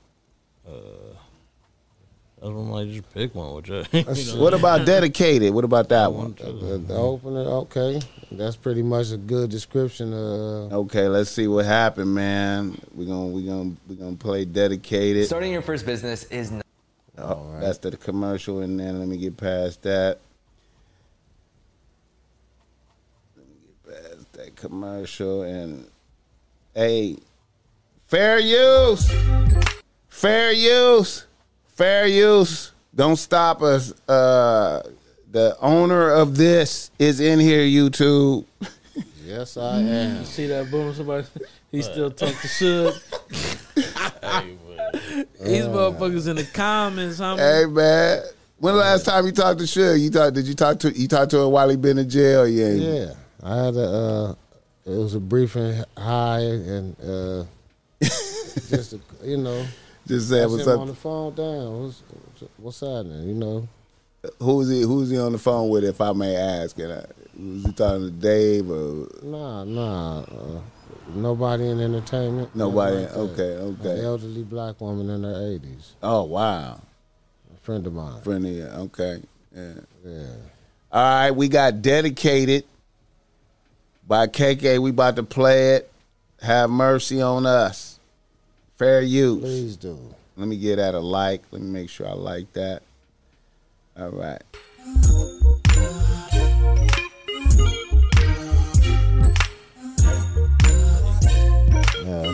Uh, 0.68 1.16
I 2.42 2.46
don't 2.46 2.70
like 2.70 2.88
just 2.88 3.14
pick 3.14 3.36
one. 3.36 3.54
Which 3.54 3.70
I, 3.70 3.84
you 3.92 4.34
know. 4.34 4.42
What 4.42 4.52
about 4.52 4.84
dedicated? 4.86 5.54
What 5.54 5.62
about 5.64 5.88
that 5.90 6.12
one? 6.12 6.34
The, 6.34 6.78
the 6.78 6.94
opener, 6.96 7.40
okay. 7.40 8.00
That's 8.32 8.56
pretty 8.56 8.82
much 8.82 9.12
a 9.12 9.16
good 9.16 9.48
description. 9.48 10.12
Of, 10.12 10.72
okay, 10.72 11.06
let's 11.06 11.30
see 11.30 11.46
what 11.46 11.66
happened, 11.66 12.12
man. 12.12 12.80
We're 12.94 13.06
gonna 13.06 13.26
we're 13.26 13.46
gonna 13.46 13.76
we're 13.88 13.94
gonna 13.94 14.16
play 14.16 14.44
dedicated. 14.44 15.26
Starting 15.26 15.52
your 15.52 15.62
first 15.62 15.86
business 15.86 16.24
is. 16.24 16.50
Not- 16.50 16.66
oh, 17.18 17.44
right. 17.44 17.60
That's 17.60 17.78
the 17.78 17.96
commercial, 17.96 18.60
and 18.60 18.80
then 18.80 18.98
let 18.98 19.06
me 19.06 19.18
get 19.18 19.36
past 19.36 19.82
that. 19.82 20.18
Let 23.36 23.46
me 23.46 23.54
get 23.66 24.02
past 24.02 24.32
that 24.32 24.56
commercial 24.56 25.42
and 25.42 25.86
hey, 26.74 27.18
fair 28.08 28.40
use, 28.40 29.08
fair 30.08 30.50
use 30.50 31.26
fair 31.72 32.06
use. 32.06 32.72
Don't 32.94 33.16
stop 33.16 33.62
us. 33.62 33.92
Uh, 34.08 34.82
the 35.30 35.56
owner 35.60 36.10
of 36.10 36.36
this 36.36 36.90
is 36.98 37.20
in 37.20 37.40
here. 37.40 37.62
YouTube. 37.62 38.44
Yes, 39.24 39.56
I 39.56 39.78
am. 39.78 40.24
See 40.26 40.46
that 40.48 40.70
boom? 40.70 40.92
Somebody, 40.92 41.26
he 41.70 41.80
still 41.80 42.10
talk 42.10 42.28
to 42.28 42.48
Suge. 42.48 42.92
These 45.42 45.64
motherfuckers 45.64 46.28
in 46.28 46.36
the 46.36 46.44
comments. 46.52 47.18
How 47.18 47.36
Hey 47.36 47.64
man, 47.66 48.22
when 48.58 48.74
the 48.74 48.80
last 48.80 49.06
time 49.06 49.24
you 49.24 49.32
talked 49.32 49.60
to 49.60 49.64
Suge? 49.64 50.00
You 50.00 50.10
talked? 50.10 50.34
Did 50.34 50.46
you 50.46 50.54
talk 50.54 50.80
to? 50.80 50.90
You 50.90 51.08
talked 51.08 51.30
to 51.30 51.38
her 51.38 51.48
while 51.48 51.68
he 51.70 51.76
been 51.76 51.98
in 51.98 52.10
jail? 52.10 52.46
Yeah. 52.46 52.72
Yeah, 52.72 53.14
I 53.42 53.56
had 53.64 53.74
a. 53.76 53.80
Uh, 53.80 54.34
it 54.84 54.98
was 54.98 55.14
a 55.14 55.20
briefing 55.20 55.82
high 55.96 56.40
and 56.40 56.96
uh, 57.00 57.44
just 58.00 58.92
a, 58.92 59.00
you 59.24 59.38
know. 59.38 59.64
Just 60.06 60.28
say 60.28 60.44
what's 60.46 60.66
up. 60.66 60.80
on 60.80 60.88
the 60.88 60.94
phone. 60.94 61.34
Down. 61.34 61.82
What's 61.84 62.02
what's 62.56 62.80
happening? 62.80 63.28
You 63.28 63.34
know. 63.34 63.68
Who's 64.40 64.68
he? 64.68 64.82
Who's 64.82 65.10
he 65.10 65.18
on 65.18 65.32
the 65.32 65.38
phone 65.38 65.68
with? 65.68 65.84
If 65.84 66.00
I 66.00 66.12
may 66.12 66.36
ask, 66.36 66.78
and 66.78 66.92
I, 66.92 67.04
was 67.38 67.64
he 67.64 67.72
talking 67.72 68.04
to 68.06 68.10
Dave 68.10 68.70
or 68.70 69.08
Nah, 69.22 69.64
nah. 69.64 70.20
Uh, 70.20 70.60
nobody 71.14 71.68
in 71.68 71.80
entertainment. 71.80 72.54
nobody? 72.54 72.96
like 72.98 73.08
that. 73.08 73.18
okay, 73.18 73.52
An 73.54 73.78
okay. 73.80 74.04
elderly 74.04 74.42
black 74.44 74.80
woman 74.80 75.10
in 75.10 75.22
her 75.24 75.52
eighties. 75.52 75.92
Oh 76.02 76.24
wow, 76.24 76.80
A 77.52 77.60
friend 77.62 77.86
of 77.86 77.92
mine. 77.94 78.20
friend 78.22 78.46
of 78.46 78.52
you. 78.52 78.64
Okay, 78.64 79.22
yeah. 79.54 79.72
Yeah. 80.04 80.26
All 80.92 81.02
right, 81.02 81.30
we 81.32 81.48
got 81.48 81.80
dedicated 81.82 82.64
by 84.06 84.26
KK. 84.28 84.78
We 84.80 84.90
about 84.90 85.16
to 85.16 85.22
play 85.24 85.76
it. 85.76 85.90
Have 86.42 86.70
mercy 86.70 87.20
on 87.22 87.46
us. 87.46 87.91
Fair 88.82 89.00
use. 89.00 89.40
Please 89.40 89.76
do. 89.76 89.96
Let 90.36 90.48
me 90.48 90.56
get 90.56 90.80
at 90.80 90.96
a 90.96 90.98
like. 90.98 91.42
Let 91.52 91.62
me 91.62 91.68
make 91.68 91.88
sure 91.88 92.08
I 92.08 92.14
like 92.14 92.52
that. 92.54 92.82
All 93.96 94.08
right. 94.08 94.42
Yeah. 102.02 102.32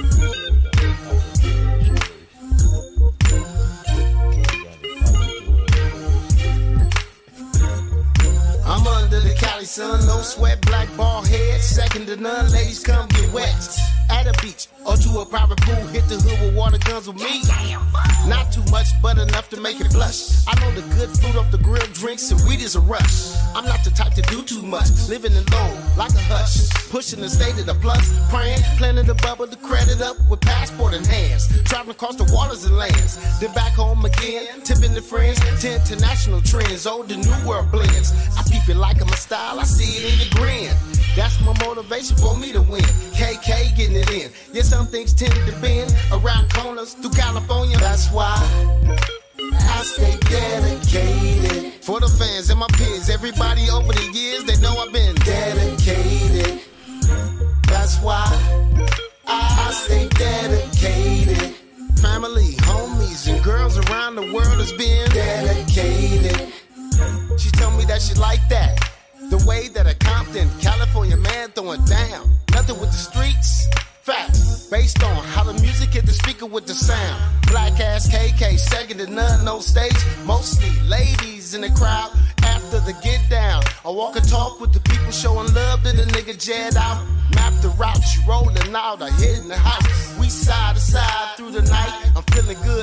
I'm 8.64 8.86
under 8.86 9.20
the 9.20 9.36
Cali 9.38 9.66
sun, 9.66 10.06
no 10.06 10.22
sweat, 10.22 10.62
black 10.62 10.88
ball 10.96 11.20
head, 11.20 11.60
second 11.60 12.06
to 12.06 12.16
none. 12.16 12.50
Ladies, 12.50 12.82
come 12.82 13.06
get 13.08 13.30
wet. 13.34 13.87
At 14.10 14.26
a 14.26 14.34
beach 14.42 14.68
or 14.84 14.96
to 14.96 15.20
a 15.20 15.26
private 15.26 15.60
pool, 15.62 15.86
hit 15.88 16.04
the 16.08 16.16
hood 16.16 16.38
with 16.40 16.54
water 16.54 16.78
guns 16.78 17.08
with 17.08 17.16
me. 17.16 17.42
Not 18.28 18.52
too 18.52 18.62
much, 18.70 18.88
but 19.00 19.18
enough 19.18 19.48
to 19.50 19.60
make 19.60 19.80
it 19.80 19.90
blush. 19.90 20.46
I 20.46 20.58
know 20.60 20.70
the 20.72 20.82
good 20.94 21.08
food 21.18 21.36
off 21.36 21.50
the 21.50 21.58
grill, 21.58 21.86
drinks 21.94 22.30
and 22.30 22.40
weed 22.48 22.60
is 22.60 22.76
a 22.76 22.80
rush. 22.80 23.32
I'm 23.54 23.64
not 23.64 23.82
the 23.84 23.90
type 23.90 24.14
to 24.14 24.22
do 24.22 24.42
too 24.42 24.62
much, 24.62 24.88
living 25.08 25.32
alone 25.32 25.76
like 25.96 26.12
a 26.12 26.24
hush. 26.28 26.68
Pushing 26.90 27.20
the 27.20 27.28
state 27.28 27.58
of 27.58 27.66
the 27.66 27.74
plus, 27.74 28.04
praying, 28.28 28.60
planning 28.76 29.06
to 29.06 29.14
bubble 29.14 29.46
the 29.46 29.56
credit 29.56 30.00
up 30.02 30.16
with 30.28 30.40
passport 30.40 30.94
in 30.94 31.04
hands. 31.04 31.48
Traveling 31.64 31.96
across 31.96 32.16
the 32.16 32.28
waters 32.34 32.64
and 32.64 32.76
lands, 32.76 33.16
then 33.40 33.52
back 33.54 33.72
home 33.72 34.04
again, 34.04 34.60
tipping 34.62 34.92
the 34.94 35.02
friends 35.02 35.38
to 35.60 35.74
international 35.74 36.40
trends. 36.42 36.86
Oh, 36.86 36.98
Old 36.98 37.12
and 37.12 37.24
new 37.24 37.48
world 37.48 37.70
blends. 37.70 38.12
I 38.36 38.42
peep 38.50 38.68
it 38.68 38.76
like 38.76 39.00
I'm 39.00 39.08
a 39.08 39.16
style, 39.16 39.60
I 39.60 39.62
see 39.62 39.98
it 39.98 40.12
in 40.12 40.18
your 40.18 40.34
grin. 40.34 40.74
That's 41.18 41.40
my 41.40 41.52
motivation 41.66 42.16
for 42.16 42.36
me 42.36 42.52
to 42.52 42.62
win. 42.62 42.80
KK 43.18 43.74
getting 43.76 43.96
it 43.96 44.08
in. 44.08 44.30
Yeah, 44.52 44.62
some 44.62 44.86
things 44.86 45.12
tend 45.12 45.34
to 45.34 45.60
bend 45.60 45.92
around 46.12 46.48
corners 46.54 46.94
through 46.94 47.10
California. 47.10 47.76
That's 47.78 48.08
why 48.12 48.36
I 49.36 49.82
stay 49.82 50.16
dedicated. 50.30 51.72
For 51.82 51.98
the 51.98 52.06
fans 52.06 52.50
and 52.50 52.60
my 52.60 52.68
peers, 52.74 53.10
everybody 53.10 53.68
over 53.68 53.92
the 53.92 54.08
years, 54.12 54.44
they 54.44 54.60
know 54.62 54.78
I've 54.78 54.92
been 54.92 55.16
dedicated. 55.16 56.60
That's 57.66 57.98
why 57.98 58.22
I, 59.26 59.72
stay 59.72 60.06
dedicated. 60.10 61.56
Family, 62.00 62.52
homies, 62.62 63.26
and 63.26 63.42
girls 63.42 63.76
around 63.76 64.14
the 64.14 64.32
world 64.32 64.60
has 64.60 64.72
been 64.72 65.10
dedicated. 65.10 66.52
She 67.40 67.50
told 67.50 67.76
me 67.76 67.86
that 67.86 68.00
she 68.02 68.14
liked 68.14 68.48
that. 68.50 68.97
The 69.30 69.44
way 69.46 69.68
that 69.68 69.86
a 69.86 69.94
Compton, 69.96 70.48
California 70.58 71.16
man 71.16 71.50
throwing 71.50 71.84
down. 71.84 72.30
Nothing 72.52 72.80
with 72.80 72.90
the 72.90 72.96
streets. 72.96 73.68
Facts. 74.00 74.68
Based 74.68 75.02
on 75.04 75.22
how 75.22 75.44
the 75.44 75.52
music 75.60 75.90
hit 75.90 76.06
the 76.06 76.12
speaker 76.12 76.46
with 76.46 76.66
the 76.66 76.72
sound. 76.72 77.20
Black 77.46 77.78
ass 77.78 78.08
KK, 78.08 78.58
second 78.58 78.98
to 78.98 79.06
none, 79.06 79.44
no 79.44 79.60
stage. 79.60 79.96
Mostly 80.24 80.70
ladies 80.88 81.52
in 81.52 81.60
the 81.60 81.70
crowd. 81.70 82.10
After 82.42 82.80
the 82.80 82.94
get 83.02 83.20
down, 83.28 83.62
I 83.84 83.90
walk 83.90 84.16
and 84.16 84.26
talk 84.26 84.60
with 84.60 84.72
the 84.72 84.80
people 84.80 85.10
showing 85.10 85.52
love 85.52 85.82
to 85.82 85.92
the 85.94 86.04
nigga 86.04 86.42
jet 86.42 86.76
out. 86.76 87.04
Map 87.34 87.52
the 87.60 87.68
route, 87.76 88.00
you 88.14 88.22
rolling 88.26 88.56
out, 88.74 89.02
I 89.02 89.10
hit 89.10 89.40
in 89.40 89.48
the 89.48 89.58
house. 89.58 90.18
We 90.18 90.30
side 90.30 90.76
to 90.76 90.80
side 90.80 91.36
through 91.36 91.50
the 91.50 91.62
night. 91.62 92.12
I'm 92.16 92.22
feeling 92.32 92.56
good 92.62 92.77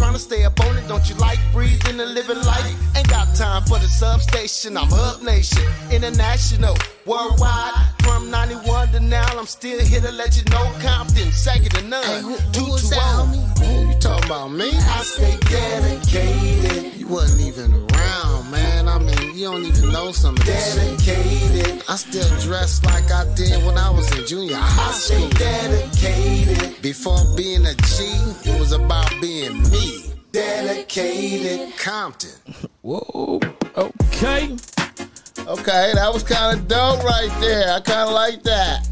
trying 0.00 0.14
to 0.14 0.18
stay 0.18 0.44
up 0.44 0.58
on 0.60 0.78
it. 0.78 0.88
Don't 0.88 1.06
you 1.10 1.14
like 1.16 1.38
breathing 1.52 2.00
and 2.00 2.14
living 2.14 2.40
life? 2.42 2.74
Ain't 2.96 3.08
got 3.10 3.36
time 3.36 3.62
for 3.64 3.78
the 3.78 3.86
substation. 3.86 4.78
I'm 4.78 4.88
Hub 4.88 5.20
Nation, 5.22 5.62
international, 5.92 6.74
worldwide. 7.04 7.99
From 8.02 8.30
91 8.30 8.88
to 8.92 9.00
now, 9.00 9.26
I'm 9.38 9.46
still 9.46 9.80
here 9.80 10.00
to 10.00 10.12
let 10.12 10.36
you 10.36 10.44
know 10.50 10.70
Compton, 10.80 11.30
second 11.32 11.70
to 11.74 11.82
none. 11.82 12.04
Hey, 12.04 12.20
who- 12.20 12.36
two 12.52 12.60
who 12.64 12.72
was 12.72 12.82
to 12.88 12.90
that, 12.90 13.16
one. 13.18 13.28
Who 13.84 13.88
you 13.92 13.98
talking 14.00 14.24
about 14.26 14.48
me? 14.52 14.70
I 14.74 15.02
stay 15.02 15.36
dedicated. 15.48 16.94
You 17.00 17.06
wasn't 17.08 17.42
even 17.42 17.72
around, 17.74 18.50
man. 18.50 18.88
I 18.88 18.98
mean, 18.98 19.36
you 19.36 19.44
don't 19.46 19.64
even 19.64 19.90
know 19.92 20.12
some 20.12 20.36
of 20.36 20.44
this 20.44 20.74
shit. 20.74 20.98
Dedicated. 21.06 21.82
I 21.88 21.96
still 21.96 22.28
dress 22.40 22.82
like 22.84 23.10
I 23.10 23.24
did 23.34 23.64
when 23.64 23.76
I 23.78 23.90
was 23.90 24.10
in 24.16 24.26
junior 24.26 24.56
high 24.56 24.88
I 24.88 24.92
stay 24.92 25.16
school. 25.16 25.28
dedicated. 25.30 26.82
Before 26.82 27.18
being 27.36 27.66
a 27.66 27.74
G, 27.74 28.04
it 28.44 28.58
was 28.60 28.72
about 28.72 29.10
being 29.20 29.62
me. 29.70 30.12
Dedicated. 30.32 31.76
Compton. 31.78 32.30
Whoa. 32.82 33.40
Okay. 33.76 34.56
Okay, 35.38 35.92
that 35.94 36.12
was 36.12 36.22
kind 36.22 36.58
of 36.58 36.68
dope 36.68 37.02
right 37.04 37.30
there. 37.40 37.72
I 37.74 37.80
kind 37.80 38.08
of 38.08 38.14
like 38.14 38.42
that. 38.44 38.86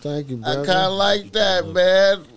Thank 0.00 0.28
you, 0.30 0.36
brother. 0.38 0.62
I 0.62 0.66
kind 0.66 0.86
of 0.86 0.92
like 0.92 1.32
that, 1.32 1.66
man. 1.68 2.20
We- 2.20 2.30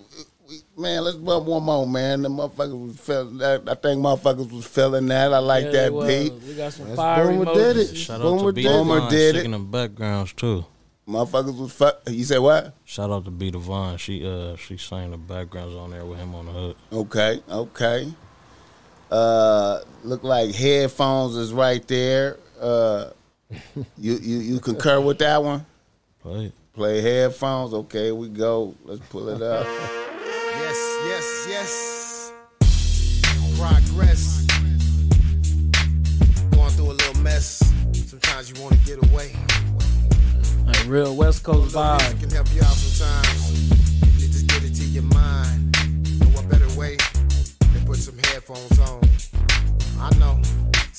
Man, 0.78 1.02
let's 1.04 1.16
bump 1.16 1.44
one 1.46 1.64
more, 1.64 1.86
man. 1.86 2.22
The 2.22 2.28
motherfuckers 2.30 2.86
was 2.86 2.96
feeling 3.00 3.36
that. 3.38 3.62
I 3.68 3.74
think 3.74 4.00
motherfuckers 4.00 4.50
was 4.50 4.64
feeling 4.64 5.06
that. 5.06 5.34
I 5.34 5.38
like 5.38 5.64
Yeah, 5.66 5.70
that 5.72 5.92
well, 5.92 6.06
beat. 6.06 6.32
We 6.32 6.54
got 6.54 6.72
some 6.72 6.86
That's 6.86 6.96
fire 6.96 7.26
Boomer 7.26 7.44
emojis. 7.46 7.54
did 7.54 7.76
it. 7.76 7.96
Shout 7.96 8.20
out 8.22 8.38
to 8.38 8.52
B 8.52 8.62
did 8.62 8.70
it. 8.70 8.72
Boomer 8.72 8.94
Devon, 8.96 9.10
did 9.10 9.34
it. 9.36 9.42
singing 9.42 9.50
the 9.50 9.58
backgrounds 9.58 10.32
too. 10.34 10.64
Motherfuckers 11.06 11.58
was 11.58 11.72
fuck. 11.72 12.00
You 12.08 12.24
said 12.24 12.38
what? 12.38 12.74
Shout 12.84 13.10
out 13.10 13.24
to 13.26 13.30
B 13.32 13.50
Devon. 13.50 13.98
She 13.98 14.24
uh 14.26 14.54
she 14.56 14.76
sang 14.78 15.10
the 15.10 15.16
backgrounds 15.18 15.74
on 15.74 15.90
there 15.90 16.06
with 16.06 16.18
him 16.20 16.34
on 16.34 16.46
the 16.46 16.52
hook. 16.52 16.76
Okay, 16.92 17.40
okay. 17.50 18.12
Uh, 19.10 19.80
look 20.04 20.22
like 20.22 20.54
headphones 20.54 21.34
is 21.36 21.52
right 21.52 21.86
there. 21.88 22.38
Uh, 22.60 23.10
you 23.50 24.14
you 24.14 24.38
you 24.38 24.60
concur 24.60 25.00
with 25.00 25.18
that 25.18 25.42
one? 25.42 25.64
Play 26.20 26.46
it. 26.46 26.52
Play 26.74 27.00
headphones. 27.00 27.72
Okay, 27.74 28.12
we 28.12 28.28
go. 28.28 28.74
Let's 28.84 29.00
pull 29.08 29.28
it 29.28 29.42
up. 29.42 29.66
Yes, 29.66 30.76
yes, 31.06 31.46
yes. 31.48 32.32
Progress. 33.58 34.46
Going 36.50 36.70
through 36.70 36.90
a 36.90 36.92
little 36.92 37.22
mess. 37.22 37.58
Sometimes 38.06 38.50
you 38.50 38.62
want 38.62 38.78
to 38.78 38.84
get 38.84 39.10
away. 39.10 39.34
Like 40.66 40.86
real 40.86 41.16
West 41.16 41.42
Coast 41.42 41.74
Although 41.74 41.96
music 42.04 42.16
vibe. 42.16 42.20
can 42.20 42.30
help 42.30 42.54
you 42.54 42.60
out 42.60 42.74
sometimes. 42.74 44.22
You 44.22 44.28
just 44.28 44.46
get 44.46 44.62
it 44.62 44.74
to 44.74 44.84
your 44.84 45.04
mind. 45.04 45.76
No 46.20 46.26
what 46.28 46.48
better 46.48 46.68
way 46.78 46.96
than 47.72 47.86
put 47.86 47.96
some 47.96 48.18
headphones 48.18 48.78
on. 48.78 49.00
I 49.98 50.16
know. 50.18 50.40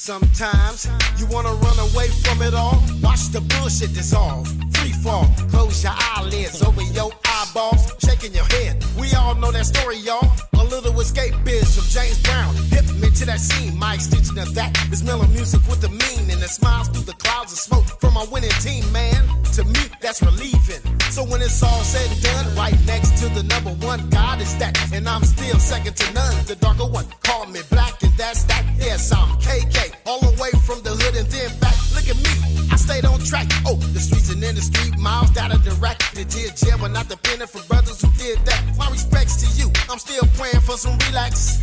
Sometimes 0.02 0.88
you 1.18 1.26
wanna 1.26 1.52
run 1.52 1.78
away 1.92 2.08
from 2.24 2.42
it 2.42 2.54
all. 2.54 2.82
Watch 3.04 3.28
the 3.34 3.42
bullshit 3.42 3.94
dissolve. 3.94 4.48
Free 4.80 4.94
fall. 4.94 5.26
Close 5.52 5.84
your 5.84 5.94
eyelids 5.96 6.62
over 6.62 6.82
your 6.82 7.12
eyeballs. 7.26 7.94
Shaking 8.00 8.34
your 8.34 8.46
head. 8.46 8.84
We 8.98 9.14
all 9.14 9.36
know 9.36 9.52
that 9.52 9.66
story, 9.66 9.98
y'all. 9.98 10.26
A 10.54 10.64
little 10.64 10.98
escape 11.00 11.36
biz 11.44 11.76
from 11.76 11.86
James 11.90 12.22
Brown. 12.24 12.56
Hip 12.72 12.86
me 12.96 13.10
to 13.12 13.26
that 13.26 13.40
scene. 13.40 13.78
My 13.78 13.96
extension 13.96 14.38
of 14.40 14.54
that 14.56 14.72
is 14.92 15.04
mellow 15.04 15.28
music 15.28 15.62
with 15.68 15.82
the 15.82 15.90
meaning 15.90 16.40
that 16.40 16.50
smiles 16.50 16.88
through 16.88 17.04
the 17.04 17.14
clouds 17.14 17.52
of 17.52 17.60
smoke 17.60 17.86
from 18.00 18.14
my 18.14 18.26
winning 18.32 18.56
team, 18.62 18.90
man. 18.94 19.28
To 19.56 19.64
me, 19.66 19.84
that's 20.00 20.22
relieving. 20.22 20.82
So 21.12 21.24
when 21.26 21.42
it's 21.42 21.62
all 21.62 21.84
said 21.84 22.10
and 22.12 22.22
done, 22.22 22.56
right 22.56 22.78
next 22.86 23.18
to 23.22 23.28
the 23.30 23.44
number 23.44 23.72
one, 23.86 24.10
God 24.10 24.40
is 24.40 24.56
that, 24.60 24.78
and 24.94 25.10
I'm 25.10 25.24
still 25.24 25.60
second 25.60 25.96
to 25.98 26.14
none. 26.14 26.46
The 26.46 26.56
darker 26.56 26.86
one, 26.86 27.06
call 27.24 27.48
me 27.48 27.60
black, 27.70 28.02
and 28.04 28.14
that's 28.14 28.44
that. 28.46 28.64
Yes, 28.78 29.12
I'm 29.12 29.28
KK, 29.42 29.96
all 30.06 30.20
the 30.20 30.42
way 30.42 30.52
from 30.64 30.82
the 30.84 30.92
hood 30.92 31.16
and 31.18 31.28
then 31.28 31.50
back. 31.60 31.76
Look 31.96 32.08
at 32.08 32.16
me, 32.24 32.49
stayed 32.80 33.06
on 33.06 33.20
track. 33.20 33.48
Oh, 33.68 33.76
the 33.76 34.00
streets 34.00 34.32
and 34.32 34.44
in 34.44 34.56
the 34.56 34.62
street, 34.62 34.98
miles 34.98 35.30
of 35.30 35.64
the 35.64 35.76
rack. 35.84 36.00
The 36.16 36.24
did 36.24 36.56
jail, 36.56 36.78
but 36.80 36.92
not 36.92 37.10
dependent 37.10 37.50
for 37.50 37.62
brothers 37.68 38.02
who 38.02 38.10
did 38.18 38.40
that. 38.48 38.62
My 38.78 38.90
respects 38.90 39.36
to 39.44 39.48
you, 39.60 39.68
I'm 39.90 40.00
still 40.00 40.24
praying 40.40 40.64
for 40.64 40.78
some 40.78 40.98
relax. 41.08 41.60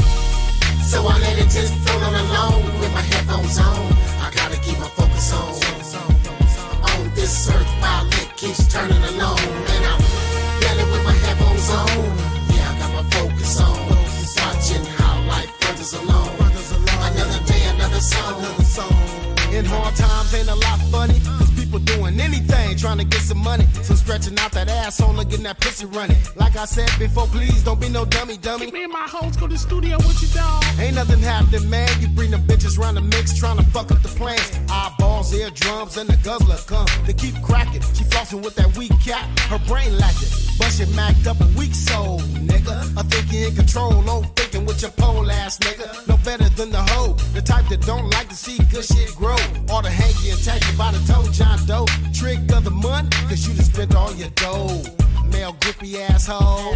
So 0.85 1.07
I 1.09 1.19
let 1.19 1.39
it 1.39 1.49
just 1.49 1.73
float 1.83 2.03
on 2.03 2.15
alone 2.15 2.65
with 2.81 2.93
my 2.93 3.01
headphones 3.01 3.59
on. 3.59 3.81
I 4.21 4.31
gotta 4.37 4.59
keep 4.61 4.79
my 4.79 4.91
focus 4.93 5.33
on. 5.33 5.49
On 6.91 7.15
this 7.15 7.49
earth 7.51 7.73
while 7.81 8.07
it 8.21 8.31
keeps 8.37 8.69
turning 8.73 9.03
alone. 9.13 9.49
And 9.75 9.83
I'm 9.91 10.01
yelling 10.63 10.91
with 10.93 11.05
my 11.05 11.17
headphones 11.25 11.69
on. 11.81 11.97
Yeah, 12.53 12.71
I 12.71 12.79
got 12.79 12.91
my 12.93 13.05
focus 13.17 13.61
on. 13.61 13.77
Watching 14.37 14.85
how 15.01 15.15
life 15.27 15.53
runs 15.65 15.93
along. 15.95 16.31
Another 17.09 17.41
day, 17.47 17.63
another 17.75 18.01
song. 18.01 19.26
In 19.57 19.65
hard 19.65 19.97
times 19.97 20.35
ain't 20.35 20.51
a 20.51 20.55
lot 20.55 20.79
funny. 20.93 21.19
Cause 21.39 21.51
people 21.57 21.79
doing 21.79 22.21
anything 22.21 22.77
trying 22.77 22.99
to 22.99 23.05
get 23.05 23.23
some 23.23 23.39
money. 23.39 23.65
So 23.83 23.95
stretching 23.95 24.39
out 24.39 24.53
that 24.53 24.69
asshole, 24.69 25.15
looking 25.15 25.43
that 25.45 25.59
pussy 25.61 25.87
running. 25.87 26.19
Like 26.35 26.57
I 26.57 26.67
said 26.67 26.91
before, 26.99 27.27
please 27.29 27.65
don't 27.65 27.81
be 27.81 27.89
no 27.89 28.05
dummy 28.05 28.37
dummy. 28.37 28.71
Me 28.71 28.85
and 28.85 28.93
my 28.93 29.09
hoes 29.09 29.35
go 29.39 29.47
to 29.47 29.55
the 29.55 29.59
studio 29.59 29.97
with 29.97 30.21
you, 30.21 30.29
dog. 30.29 30.63
Ain't 30.79 30.97
nothing 30.97 31.21
happening, 31.21 31.71
man. 31.71 31.89
You 32.03 32.09
bring 32.09 32.33
them 32.33 32.43
bitches 32.43 32.79
round 32.79 32.99
the 32.99 33.01
mix, 33.01 33.35
trying 33.39 33.57
to 33.57 33.65
fuck 33.65 33.91
up 33.91 34.03
the 34.03 34.09
plans. 34.09 34.61
Eyeballs, 34.69 35.33
ear 35.33 35.49
drums, 35.49 35.97
and 35.97 36.07
the 36.11 36.19
guzzler 36.19 36.59
come. 36.67 36.87
They 37.07 37.15
keep 37.15 37.41
cracking. 37.43 37.81
She 37.95 38.05
flossing 38.05 38.45
with 38.45 38.57
that 38.57 38.77
weak 38.77 38.93
cat, 39.03 39.25
her 39.49 39.59
brain 39.67 39.97
lacking. 39.97 40.29
But 40.59 40.69
she 40.73 40.85
macked 40.95 41.27
up 41.27 41.41
a 41.41 41.47
weak 41.57 41.75
soul, 41.75 42.21
nigga. 42.45 42.77
I 42.95 43.03
think 43.05 43.33
you 43.33 43.49
in 43.49 43.57
control, 43.57 44.05
oh, 44.07 44.23
thinking 44.37 44.67
with 44.67 44.83
your 44.83 44.91
pole 44.93 45.31
ass, 45.31 45.59
nigga. 45.61 46.07
No 46.09 46.16
better 46.27 46.49
than 46.59 46.71
the 46.71 46.83
hoe, 46.91 47.13
the 47.35 47.41
type 47.41 47.69
that 47.69 47.81
don't 47.87 48.11
like 48.11 48.29
to 48.29 48.35
see 48.35 48.59
good 48.73 48.85
shit 48.85 49.15
grow. 49.15 49.39
Or 49.73 49.81
to 49.81 49.89
hang 49.89 50.15
you 50.27 50.35
and 50.35 50.77
by 50.77 50.91
the 50.91 51.01
toe, 51.07 51.25
John 51.31 51.59
Doe. 51.67 51.87
Trick 52.13 52.41
of 52.53 52.65
the 52.65 52.75
month, 52.75 53.15
cause 53.29 53.47
you 53.47 53.55
done 53.55 53.65
spent 53.65 53.95
all 53.95 54.13
your 54.15 54.31
dough. 54.31 54.83
Male 55.33 55.55
grippy 55.61 56.03
asshole. 56.03 56.75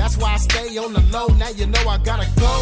That's 0.00 0.16
why 0.16 0.32
I 0.32 0.38
stay 0.38 0.78
on 0.78 0.94
the 0.94 1.04
low. 1.12 1.28
Now 1.36 1.50
you 1.50 1.66
know 1.66 1.84
I 1.86 1.98
gotta 1.98 2.28
go. 2.40 2.54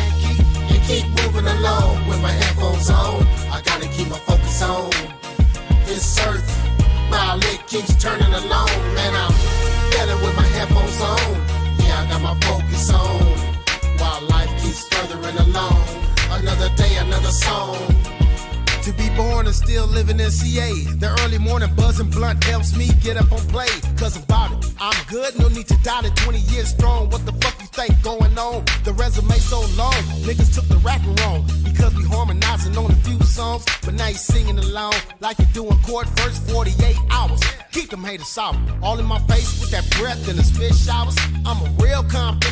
And 0.00 0.12
keep, 0.20 0.38
and 0.72 0.82
keep 0.88 1.06
moving 1.24 1.48
along 1.48 2.06
with 2.06 2.20
my 2.20 2.32
headphones 2.32 2.90
on. 2.90 3.24
I 3.56 3.62
gotta 3.64 3.88
keep 3.88 4.08
my 4.08 4.20
focus 4.28 4.62
on 4.62 4.90
this 5.86 6.04
earth. 6.28 6.50
While 7.08 7.40
it 7.40 7.66
keeps 7.66 7.96
turning 7.96 8.32
along, 8.42 8.72
man, 8.96 9.12
I'm 9.24 9.32
better 9.90 10.16
with 10.20 10.36
my 10.36 10.48
headphones 10.56 11.00
on. 11.00 11.32
Yeah, 11.80 12.02
I 12.02 12.06
got 12.10 12.20
my 12.20 12.36
focus 12.44 12.92
on. 12.92 13.56
While 13.98 14.20
life 14.28 14.50
keeps 14.60 14.65
along. 15.34 15.82
Another 16.30 16.68
day, 16.76 16.96
another 16.96 17.30
song. 17.30 18.15
To 18.86 18.92
be 18.92 19.10
born 19.16 19.46
and 19.46 19.54
still 19.54 19.84
living 19.88 20.20
in 20.20 20.30
CA. 20.30 20.70
The 21.02 21.10
early 21.24 21.38
morning 21.38 21.74
buzzing 21.74 22.08
blunt 22.08 22.44
helps 22.44 22.76
me 22.76 22.86
get 23.02 23.16
up 23.16 23.32
on 23.32 23.40
play. 23.48 23.66
Cause 23.98 24.16
about 24.16 24.52
it, 24.52 24.72
I'm 24.78 24.94
good, 25.08 25.36
no 25.40 25.48
need 25.48 25.66
to 25.66 25.76
doubt 25.82 26.04
it. 26.04 26.14
20 26.14 26.38
years 26.54 26.68
strong, 26.68 27.10
what 27.10 27.26
the 27.26 27.32
fuck 27.32 27.60
you 27.60 27.66
think 27.66 28.00
going 28.04 28.38
on? 28.38 28.64
The 28.84 28.92
resume 28.92 29.34
so 29.38 29.58
long, 29.74 29.98
niggas 30.22 30.54
took 30.54 30.68
the 30.68 30.76
rapping 30.86 31.16
wrong. 31.16 31.44
Because 31.64 31.96
we 31.96 32.04
harmonizing 32.04 32.78
on 32.78 32.92
a 32.92 32.94
few 33.02 33.20
songs, 33.24 33.64
but 33.84 33.94
now 33.94 34.06
you 34.06 34.14
singing 34.14 34.60
along 34.60 34.94
like 35.18 35.36
you're 35.40 35.48
doing 35.52 35.76
court 35.82 36.06
first 36.20 36.48
48 36.48 36.96
hours. 37.10 37.40
Keep 37.72 37.90
them 37.90 38.04
haters 38.04 38.28
sour. 38.28 38.54
All 38.84 39.00
in 39.00 39.04
my 39.04 39.18
face 39.26 39.60
with 39.60 39.72
that 39.72 39.90
breath 39.98 40.28
and 40.28 40.38
the 40.38 40.44
spit 40.44 40.76
showers. 40.76 41.16
I'm 41.44 41.60
a 41.60 41.68
real 41.82 42.04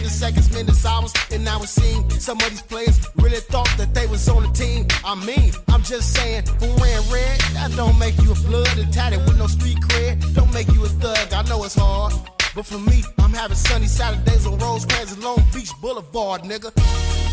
the 0.04 0.10
seconds, 0.10 0.52
minutes, 0.52 0.84
hours. 0.84 1.12
And 1.32 1.44
now 1.44 1.62
it 1.62 1.68
seems 1.68 2.22
some 2.22 2.36
of 2.40 2.50
these 2.50 2.62
players 2.62 3.00
really 3.16 3.40
thought 3.40 3.70
that 3.78 3.94
they 3.94 4.06
was 4.06 4.28
on 4.28 4.42
the 4.42 4.52
team. 4.52 4.86
I 5.04 5.14
mean, 5.24 5.52
I'm 5.68 5.82
just 5.82 6.14
saying, 6.14 6.23
for 6.58 6.68
wearing 6.80 7.10
red, 7.12 7.40
that 7.54 7.72
don't 7.76 7.98
make 7.98 8.16
you 8.22 8.32
a 8.32 8.34
blood 8.34 8.78
and 8.78 8.92
tatted 8.92 9.20
with 9.26 9.38
no 9.38 9.46
street 9.46 9.78
cred. 9.80 10.34
Don't 10.34 10.52
make 10.52 10.68
you 10.72 10.84
a 10.84 10.88
thug. 10.88 11.32
I 11.32 11.42
know 11.48 11.62
it's 11.64 11.74
hard. 11.74 12.14
But 12.54 12.66
for 12.66 12.78
me, 12.78 13.02
I'm 13.18 13.32
having 13.32 13.56
sunny 13.56 13.86
Saturdays 13.86 14.46
on 14.46 14.58
Rosecrans 14.58 15.12
and 15.12 15.22
Long 15.22 15.42
Beach 15.52 15.72
Boulevard, 15.80 16.42
nigga. 16.42 16.70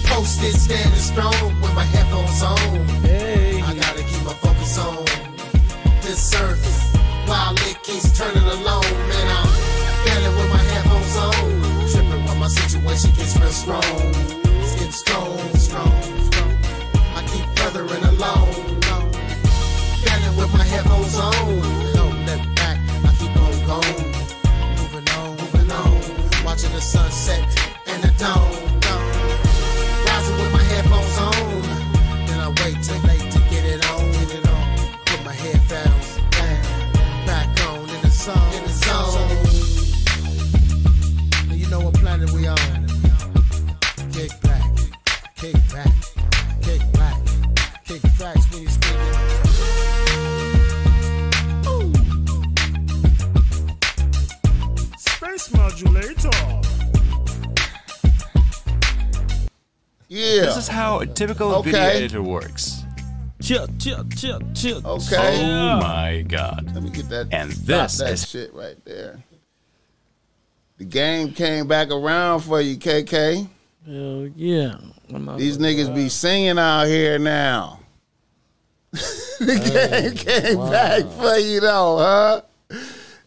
Posted, 0.07 0.55
standing 0.55 0.99
strong 0.99 1.61
with 1.61 1.73
my 1.73 1.83
headphones 1.83 2.43
on. 2.43 2.57
Hey. 3.03 3.50
Typical 61.21 61.53
Okay. 61.55 61.71
video 61.71 61.87
editor 61.87 62.23
works. 62.23 62.83
Chill, 63.41 63.67
chill, 63.77 64.03
chill, 64.15 64.39
chill. 64.55 64.81
Okay. 64.85 65.43
Oh, 65.45 65.77
oh 65.77 65.81
my 65.81 66.25
god. 66.27 66.71
Let 66.73 66.81
me 66.83 66.89
get 66.89 67.09
that. 67.09 67.27
And 67.31 67.51
this 67.51 67.97
that 67.99 68.13
is 68.13 68.27
shit 68.27 68.51
right 68.53 68.83
there. 68.85 69.23
The 70.79 70.85
game 70.85 71.31
came 71.33 71.67
back 71.67 71.91
around 71.91 72.39
for 72.39 72.59
you, 72.59 72.75
KK. 72.75 73.47
Hell 73.85 74.29
yeah. 74.35 74.77
These 75.37 75.59
niggas 75.59 75.89
lie. 75.89 75.95
be 75.95 76.09
singing 76.09 76.57
out 76.57 76.85
here 76.85 77.19
now. 77.19 77.79
the 78.91 79.59
game 79.71 80.15
came 80.15 80.71
back 80.71 81.03
for 81.03 81.37
you 81.37 81.59
though, 81.59 81.97
huh? 81.97 82.41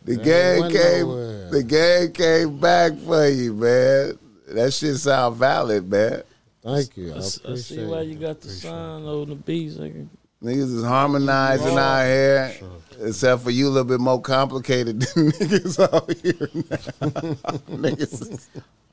The 0.04 0.16
game 0.16 0.70
came. 0.70 1.06
nowhere. 1.06 1.50
The 1.50 1.62
game 1.62 2.12
came 2.12 2.58
back 2.58 2.98
for 2.98 3.28
you, 3.28 3.54
man. 3.54 4.18
That 4.48 4.72
shit 4.72 4.96
sound 4.96 5.36
valid, 5.36 5.88
man. 5.88 6.22
Thank 6.64 6.96
you. 6.96 7.14
I 7.14 7.20
see 7.20 7.84
why 7.84 8.00
you 8.02 8.14
got 8.14 8.40
the 8.40 8.48
sign 8.48 9.02
on 9.04 9.28
the 9.28 9.34
beats. 9.34 9.74
Nigga. 9.76 10.08
Niggas 10.42 10.74
is 10.76 10.84
harmonizing 10.84 11.76
out 11.78 12.04
here, 12.04 12.52
except 13.00 13.42
for 13.42 13.50
you, 13.50 13.66
a 13.68 13.70
little 13.70 13.84
bit 13.88 14.00
more 14.00 14.20
complicated 14.20 15.00
than 15.14 15.30
niggas 15.32 15.78
out 15.80 16.12
here 16.22 16.48
now. 16.54 17.76
niggas, 17.76 18.46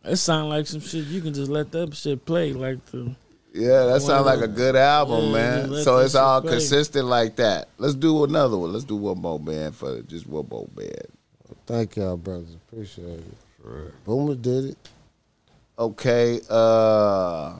It 0.05 0.15
sound 0.17 0.49
like 0.49 0.67
some 0.67 0.79
shit 0.81 1.05
you 1.07 1.21
can 1.21 1.33
just 1.33 1.51
let 1.51 1.71
that 1.71 1.93
shit 1.95 2.25
play 2.25 2.53
like 2.53 2.85
the. 2.87 3.13
yeah, 3.53 3.85
that 3.85 4.01
sounds 4.01 4.25
like 4.25 4.39
a 4.41 4.47
good 4.47 4.75
album, 4.77 5.25
Yeah, 5.25 5.65
man. 5.67 5.83
So 5.83 5.97
it's 5.99 6.15
all 6.15 6.41
play. 6.41 6.51
consistent 6.51 7.05
like 7.07 7.35
that. 7.37 7.67
Let's 7.77 7.95
do 7.95 8.23
another 8.23 8.57
one. 8.57 8.71
Let's 8.71 8.85
do 8.85 8.95
one 8.95 9.19
more 9.19 9.39
band 9.39 9.75
for 9.75 10.01
just 10.03 10.27
one 10.27 10.47
more 10.49 10.67
band. 10.73 11.07
Thank 11.65 11.97
y'all, 11.97 12.15
brothers. 12.17 12.55
Appreciate 12.67 13.19
it. 13.19 14.05
Boomer 14.05 14.35
did 14.35 14.65
it. 14.65 14.77
Okay, 15.81 16.39
uh, 16.47 17.55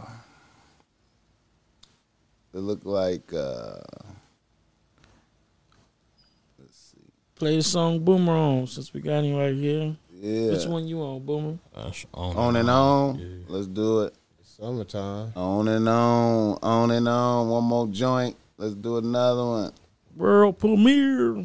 it 2.53 2.59
look 2.59 2.85
like 2.85 3.33
uh, 3.33 3.79
let's 6.59 6.91
see. 6.91 7.01
Play 7.33 7.55
the 7.55 7.63
song 7.63 7.97
Boomer 7.97 8.33
on 8.33 8.67
since 8.67 8.93
we 8.93 9.01
got 9.01 9.23
him 9.23 9.37
right 9.37 9.55
here. 9.55 9.97
yeah, 10.13 10.51
Which 10.51 10.67
one 10.67 10.87
you 10.87 11.01
on, 11.01 11.25
Boomer? 11.25 11.57
That's 11.75 12.05
on, 12.13 12.35
on 12.37 12.55
and 12.57 12.69
on. 12.69 13.45
Let's 13.47 13.65
do 13.65 14.01
it. 14.01 14.13
Summertime. 14.43 15.33
On 15.35 15.67
and 15.67 15.89
on, 15.89 16.59
on 16.61 16.91
and 16.91 17.07
on. 17.07 17.49
One 17.49 17.63
more 17.63 17.87
joint. 17.87 18.35
Let's 18.55 18.75
do 18.75 18.97
another 18.97 19.43
one. 19.43 19.73
World 20.15 20.59
premiere. 20.59 21.43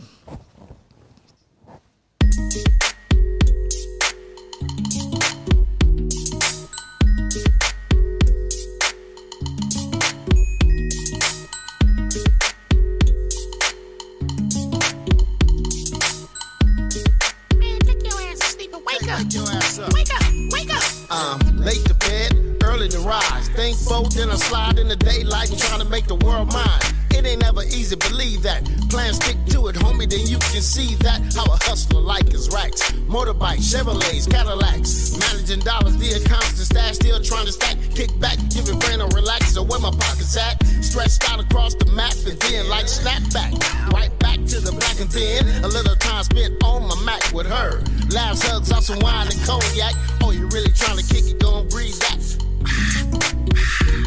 Early 22.86 23.02
to 23.02 23.08
rise. 23.08 23.48
Think 23.50 23.76
bold, 23.88 24.12
then 24.12 24.30
I 24.30 24.36
slide 24.36 24.78
in 24.78 24.88
the 24.88 24.96
daylight 24.96 25.50
and 25.50 25.58
trying 25.58 25.80
to 25.80 25.88
make 25.88 26.06
the 26.06 26.14
world 26.16 26.52
mine. 26.52 26.80
It 27.10 27.24
ain't 27.24 27.44
ever 27.44 27.62
easy, 27.62 27.96
believe 27.96 28.42
that. 28.42 28.64
Plan 28.90 29.14
stick 29.14 29.36
to 29.50 29.68
it, 29.68 29.76
homie, 29.76 30.08
then 30.08 30.26
you 30.26 30.38
can 30.38 30.62
see 30.62 30.94
that. 30.96 31.20
How 31.34 31.44
a 31.44 31.56
hustler 31.64 32.00
like 32.00 32.30
his 32.30 32.50
racks. 32.52 32.92
Motorbikes, 33.08 33.72
Chevrolets, 33.72 34.30
Cadillacs. 34.30 35.18
Managing 35.18 35.60
dollars, 35.60 35.96
the 35.96 36.06
the 36.06 36.64
stash, 36.64 36.94
still 36.96 37.22
trying 37.22 37.46
to 37.46 37.52
stack. 37.52 37.76
Kick 37.94 38.10
back, 38.20 38.38
give 38.50 38.68
it 38.68 38.78
brain 38.80 39.00
a 39.00 39.06
relax. 39.08 39.54
So 39.54 39.62
where 39.62 39.80
my 39.80 39.90
pockets 39.90 40.36
at? 40.36 40.62
Stretched 40.82 41.28
out 41.30 41.40
across 41.40 41.74
the 41.74 41.86
map 41.86 42.14
and 42.26 42.38
then 42.40 42.68
like 42.68 42.88
snap 42.88 43.22
back. 43.32 43.52
Right 43.92 44.12
back 44.18 44.38
to 44.52 44.60
the 44.60 44.72
black 44.72 45.00
and 45.00 45.10
thin. 45.10 45.48
A 45.64 45.68
little 45.68 45.96
time 45.96 46.22
spent 46.24 46.62
on 46.62 46.86
my 46.86 46.96
Mac 47.04 47.32
with 47.32 47.46
her. 47.46 47.82
Laughs, 48.10 48.42
hugs, 48.42 48.70
off 48.72 48.84
some 48.84 49.00
wine 49.00 49.28
and 49.28 49.40
cognac. 49.46 49.94
Oh, 50.22 50.32
you 50.32 50.46
really 50.48 50.72
trying 50.72 50.98
to 50.98 51.06
kick 51.06 51.24
it? 51.24 51.42
And 51.42 51.70
breathe 51.70 51.94
that. 52.00 52.45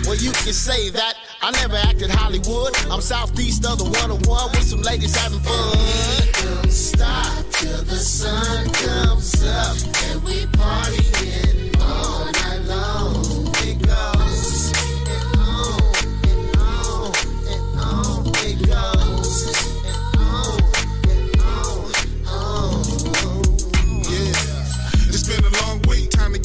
Well, 0.06 0.18
you 0.18 0.32
can 0.32 0.54
say 0.54 0.90
that. 0.90 1.14
I 1.42 1.52
never 1.52 1.76
acted 1.76 2.10
Hollywood. 2.10 2.76
I'm 2.92 3.00
southeast 3.02 3.66
of 3.66 3.78
the 3.78 3.86
101 3.86 4.52
with 4.52 4.64
some 4.64 4.82
ladies 4.82 5.16
having 5.16 5.40
fun. 5.40 5.78
Don't 6.34 6.72
stop 6.72 7.46
till 7.52 7.84
the 7.84 7.96
sun 7.96 8.70
comes 8.72 9.46
up 9.46 9.78
and 10.10 10.24
we 10.24 10.46
partying 10.58 11.80
all 11.80 12.26
night 12.26 12.64
long. 12.66 13.54
It 13.64 13.78
goes 13.86 14.39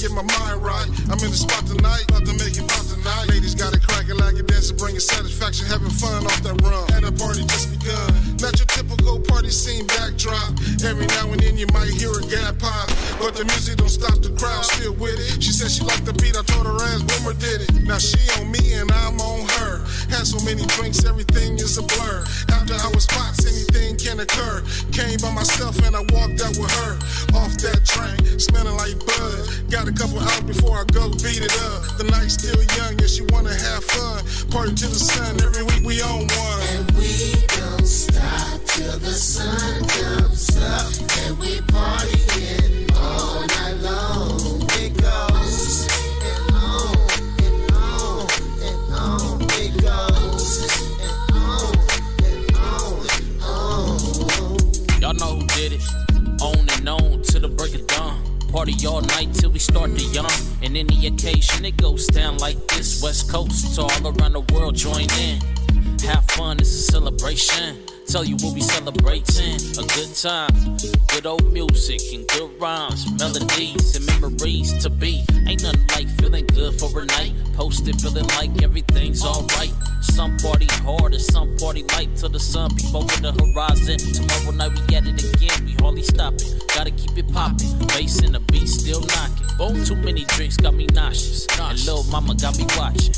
get 0.04 0.12
my 0.12 0.22
mind 0.36 0.60
right. 0.60 0.88
I'm 1.08 1.16
in 1.24 1.32
the 1.32 1.40
spot 1.40 1.64
tonight, 1.64 2.04
about 2.12 2.28
to 2.28 2.36
make 2.36 2.52
it 2.60 2.68
pop 2.68 2.84
tonight. 2.84 3.24
Ladies 3.32 3.54
got 3.56 3.72
it 3.72 3.80
cracking 3.80 4.20
like 4.20 4.36
a 4.36 4.44
dancer, 4.44 4.76
bringing 4.76 5.00
satisfaction, 5.00 5.64
having 5.64 5.88
fun 5.88 6.28
off 6.28 6.42
that 6.44 6.60
rum. 6.60 6.84
And 6.92 7.08
the 7.08 7.12
party 7.16 7.40
just 7.48 7.72
begun. 7.72 8.12
Not 8.36 8.52
your 8.60 8.68
typical 8.68 9.16
party 9.24 9.48
scene 9.48 9.86
backdrop. 9.88 10.60
Every 10.84 11.08
now 11.16 11.32
and 11.32 11.40
then 11.40 11.56
you 11.56 11.64
might 11.72 11.88
hear 11.88 12.12
a 12.12 12.20
gap 12.28 12.60
pop, 12.60 12.92
but 13.16 13.32
the 13.32 13.48
music 13.48 13.80
don't 13.80 13.88
stop 13.88 14.20
the 14.20 14.28
crowd 14.36 14.68
still 14.68 14.92
with 15.00 15.16
it. 15.16 15.40
She 15.40 15.56
said 15.56 15.72
she 15.72 15.80
liked 15.88 16.04
the 16.04 16.12
beat, 16.20 16.36
I 16.36 16.44
told 16.44 16.68
her 16.68 16.76
ass 16.92 17.00
Boomer 17.00 17.32
did 17.40 17.64
it. 17.64 17.72
Now 17.88 17.96
she 17.96 18.20
on 18.36 18.52
me 18.52 18.76
and 18.76 18.92
I'm 18.92 19.16
on 19.24 19.48
her. 19.56 19.88
Had 20.12 20.28
so 20.28 20.36
many 20.44 20.68
drinks, 20.76 21.00
everything 21.08 21.56
is 21.56 21.80
a 21.80 21.84
blur. 21.96 22.28
After 22.52 22.76
hours 22.76 23.08
spots, 23.08 23.40
anything 23.48 23.96
can 23.96 24.20
occur. 24.20 24.60
Came 24.92 25.16
by 25.24 25.32
myself 25.32 25.80
and 25.80 25.96
I 25.96 26.04
walked 26.12 26.44
out 26.44 26.56
with 26.60 26.72
her. 26.84 26.92
Off 27.40 27.56
that 27.64 27.80
train, 27.88 28.20
smelling 28.36 28.76
like 28.76 29.00
bud. 29.00 29.72
Got 29.72 29.88
a 29.88 29.93
couple 29.94 30.18
hours 30.18 30.42
before 30.42 30.78
I 30.78 30.84
go 30.92 31.08
beat 31.10 31.42
it 31.42 31.54
up. 31.62 31.96
The 31.98 32.04
night's 32.04 32.34
still 32.34 32.62
young 32.76 33.00
and 33.00 33.08
she 33.08 33.22
wanna 33.30 33.54
have 33.54 33.84
fun. 33.84 34.24
Party 34.50 34.74
to 34.74 34.86
the 34.88 34.98
sun, 34.98 35.40
every 35.42 35.62
week 35.62 35.84
we 35.84 36.02
on 36.02 36.26
one. 36.26 36.60
And 36.74 36.90
we 36.92 37.32
don't 37.58 37.86
stop 37.86 38.60
till 38.66 38.98
the 38.98 39.12
sun 39.12 39.84
comes 39.88 40.56
up 40.56 40.92
and 41.26 41.38
we 41.38 41.60
partying 41.72 42.64
all 42.64 42.73
Tell 68.14 68.22
you 68.22 68.36
what 68.36 68.54
we 68.54 68.60
celebrating. 68.60 69.56
A 69.76 69.82
good 69.82 70.14
time, 70.14 70.76
good 71.08 71.26
old 71.26 71.52
music 71.52 72.00
and 72.14 72.24
good 72.28 72.60
rhymes, 72.60 73.10
melodies 73.18 73.96
and 73.96 74.06
memories 74.06 74.72
to 74.84 74.88
be. 74.88 75.24
Ain't 75.48 75.64
nothing 75.64 75.84
like 75.88 76.08
feeling 76.20 76.46
good 76.46 76.78
for 76.78 77.00
a 77.00 77.06
night. 77.06 77.32
Posted 77.54 78.00
feeling 78.00 78.28
like 78.38 78.62
everything's 78.62 79.24
alright. 79.24 79.72
Some 80.12 80.36
party 80.38 80.66
hard 80.84 81.12
and 81.14 81.22
some 81.22 81.56
party 81.56 81.82
light 81.94 82.14
till 82.16 82.28
the 82.28 82.38
sun 82.38 82.70
peep 82.76 82.94
over 82.94 83.16
the 83.20 83.32
horizon. 83.32 83.98
Tomorrow 83.98 84.56
night 84.56 84.72
we 84.72 84.96
at 84.96 85.06
it 85.06 85.22
again, 85.22 85.64
we 85.66 85.72
hardly 85.80 86.02
stopping. 86.02 86.46
Gotta 86.74 86.90
keep 86.90 87.16
it 87.18 87.32
popping, 87.32 87.78
bass 87.88 88.22
in 88.22 88.32
the 88.32 88.40
beat 88.40 88.68
still 88.68 89.00
knocking. 89.00 89.46
Boom, 89.58 89.84
too 89.84 89.96
many 89.96 90.24
drinks 90.24 90.56
got 90.56 90.74
me 90.74 90.86
nauseous, 90.92 91.46
and 91.58 91.78
little 91.80 92.04
mama 92.04 92.34
got 92.34 92.56
me 92.58 92.66
watching. 92.76 93.14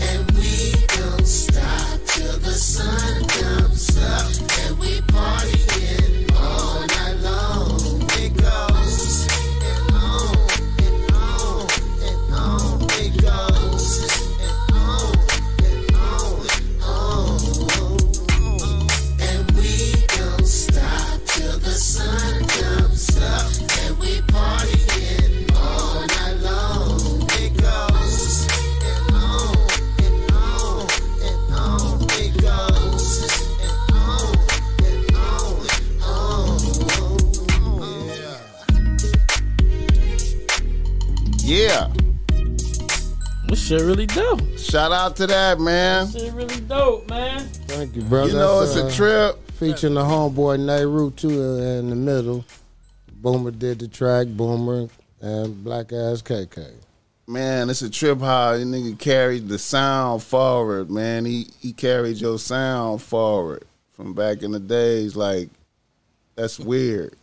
And 0.00 0.30
we 0.32 0.72
don't 0.96 1.26
stop 1.26 2.00
till 2.06 2.38
the 2.38 2.52
sun 2.52 3.24
comes 3.28 3.96
up 3.98 4.30
and 4.66 4.78
we 4.78 5.00
partying 5.12 6.30
all 6.36 6.80
night 6.86 7.18
long. 7.22 8.02
It 8.18 8.36
goes 8.36 8.73
Yeah. 41.54 41.86
This 43.46 43.64
shit 43.64 43.80
really 43.82 44.06
dope. 44.06 44.40
Shout 44.58 44.90
out 44.90 45.14
to 45.16 45.26
that, 45.28 45.60
man. 45.60 46.08
Shit 46.08 46.32
really 46.32 46.58
dope, 46.62 47.08
man. 47.08 47.46
Thank 47.68 47.94
you, 47.94 48.02
brother. 48.02 48.32
You 48.32 48.36
know 48.36 48.66
That's, 48.66 48.74
it's 48.74 48.92
a 48.92 48.96
trip. 48.96 49.52
Featuring 49.52 49.94
the 49.94 50.02
homeboy 50.02 50.58
Nehru 50.58 51.12
too 51.12 51.28
uh, 51.28 51.78
in 51.78 51.90
the 51.90 51.96
middle. 51.96 52.44
Boomer 53.22 53.52
did 53.52 53.78
the 53.78 53.86
track, 53.86 54.26
Boomer 54.26 54.88
and 55.20 55.62
Black 55.62 55.92
Ass 55.92 56.22
KK. 56.22 56.72
Man, 57.28 57.70
it's 57.70 57.82
a 57.82 57.88
trip 57.88 58.18
how 58.18 58.58
the 58.58 58.64
nigga 58.64 58.98
carried 58.98 59.48
the 59.48 59.60
sound 59.60 60.24
forward, 60.24 60.90
man. 60.90 61.24
He 61.24 61.46
he 61.60 61.72
carried 61.72 62.16
your 62.16 62.40
sound 62.40 63.00
forward 63.00 63.62
from 63.92 64.12
back 64.12 64.42
in 64.42 64.50
the 64.50 64.58
days. 64.58 65.14
Like, 65.14 65.50
that's 66.34 66.58
weird. 66.58 67.14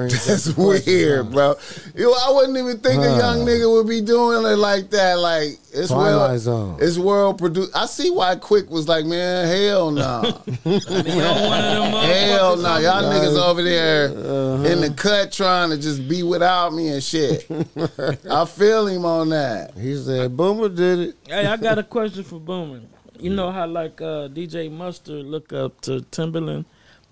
Brings 0.00 0.26
That's 0.26 0.48
up 0.48 0.54
the 0.56 0.62
question, 0.62 0.92
weird, 0.94 1.26
huh? 1.26 1.30
bro. 1.30 1.54
Yo, 1.94 2.10
I 2.10 2.32
wouldn't 2.32 2.56
even 2.56 2.78
think 2.78 3.02
a 3.02 3.18
young 3.18 3.40
nigga 3.40 3.70
would 3.70 3.86
be 3.86 4.00
doing 4.00 4.46
it 4.46 4.56
like 4.56 4.88
that. 4.90 5.18
Like 5.18 5.58
it's 5.74 5.88
Twilight 5.88 6.30
world, 6.30 6.40
Zone. 6.40 6.78
it's 6.80 6.96
world 6.96 7.38
produced. 7.38 7.76
I 7.76 7.84
see 7.84 8.10
why 8.10 8.36
Quik 8.36 8.70
was 8.70 8.88
like, 8.88 9.04
man, 9.04 9.46
hell 9.46 9.90
no, 9.90 10.22
hell 10.64 12.56
no, 12.56 12.78
y'all 12.78 13.02
niggas 13.02 13.38
over 13.38 13.62
there 13.62 14.06
in 14.06 14.80
the 14.80 14.94
cut 14.96 15.32
trying 15.32 15.68
to 15.68 15.76
just 15.76 16.08
be 16.08 16.22
without 16.22 16.72
me 16.72 16.88
and 16.88 17.02
shit. 17.02 17.46
I 18.30 18.46
feel 18.46 18.86
him 18.86 19.04
on 19.04 19.28
that. 19.28 19.74
He 19.76 19.96
said 19.96 20.34
Boomer 20.34 20.70
did 20.70 20.98
it. 20.98 21.14
Hey, 21.28 21.44
I 21.44 21.58
got 21.58 21.78
a 21.78 21.82
question 21.96 22.24
for 22.24 22.40
Boomer. 22.40 22.80
You 23.18 23.28
know 23.34 23.50
how 23.50 23.66
like 23.66 24.00
uh, 24.00 24.28
DJ 24.28 24.72
Mustard 24.72 25.26
look 25.26 25.52
up 25.52 25.78
to 25.82 26.00
Timbaland? 26.10 26.64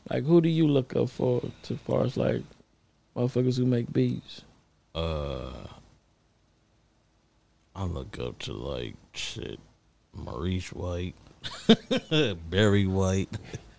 Like 0.09 0.25
who 0.25 0.41
do 0.41 0.49
you 0.49 0.67
look 0.67 0.97
up 0.97 1.11
for 1.11 1.43
as 1.69 1.77
far 1.87 2.05
as 2.05 2.17
like 2.17 2.41
motherfuckers 3.19 3.57
who 3.59 3.67
make 3.67 3.93
beats? 3.93 4.43
Uh, 4.95 5.51
I 7.75 7.85
look 7.85 8.19
up 8.19 8.39
to 8.41 8.53
like 8.53 8.95
shit, 9.13 9.59
Maurice 10.15 10.73
White, 10.73 11.15
Barry 12.51 12.87
White. 12.87 13.29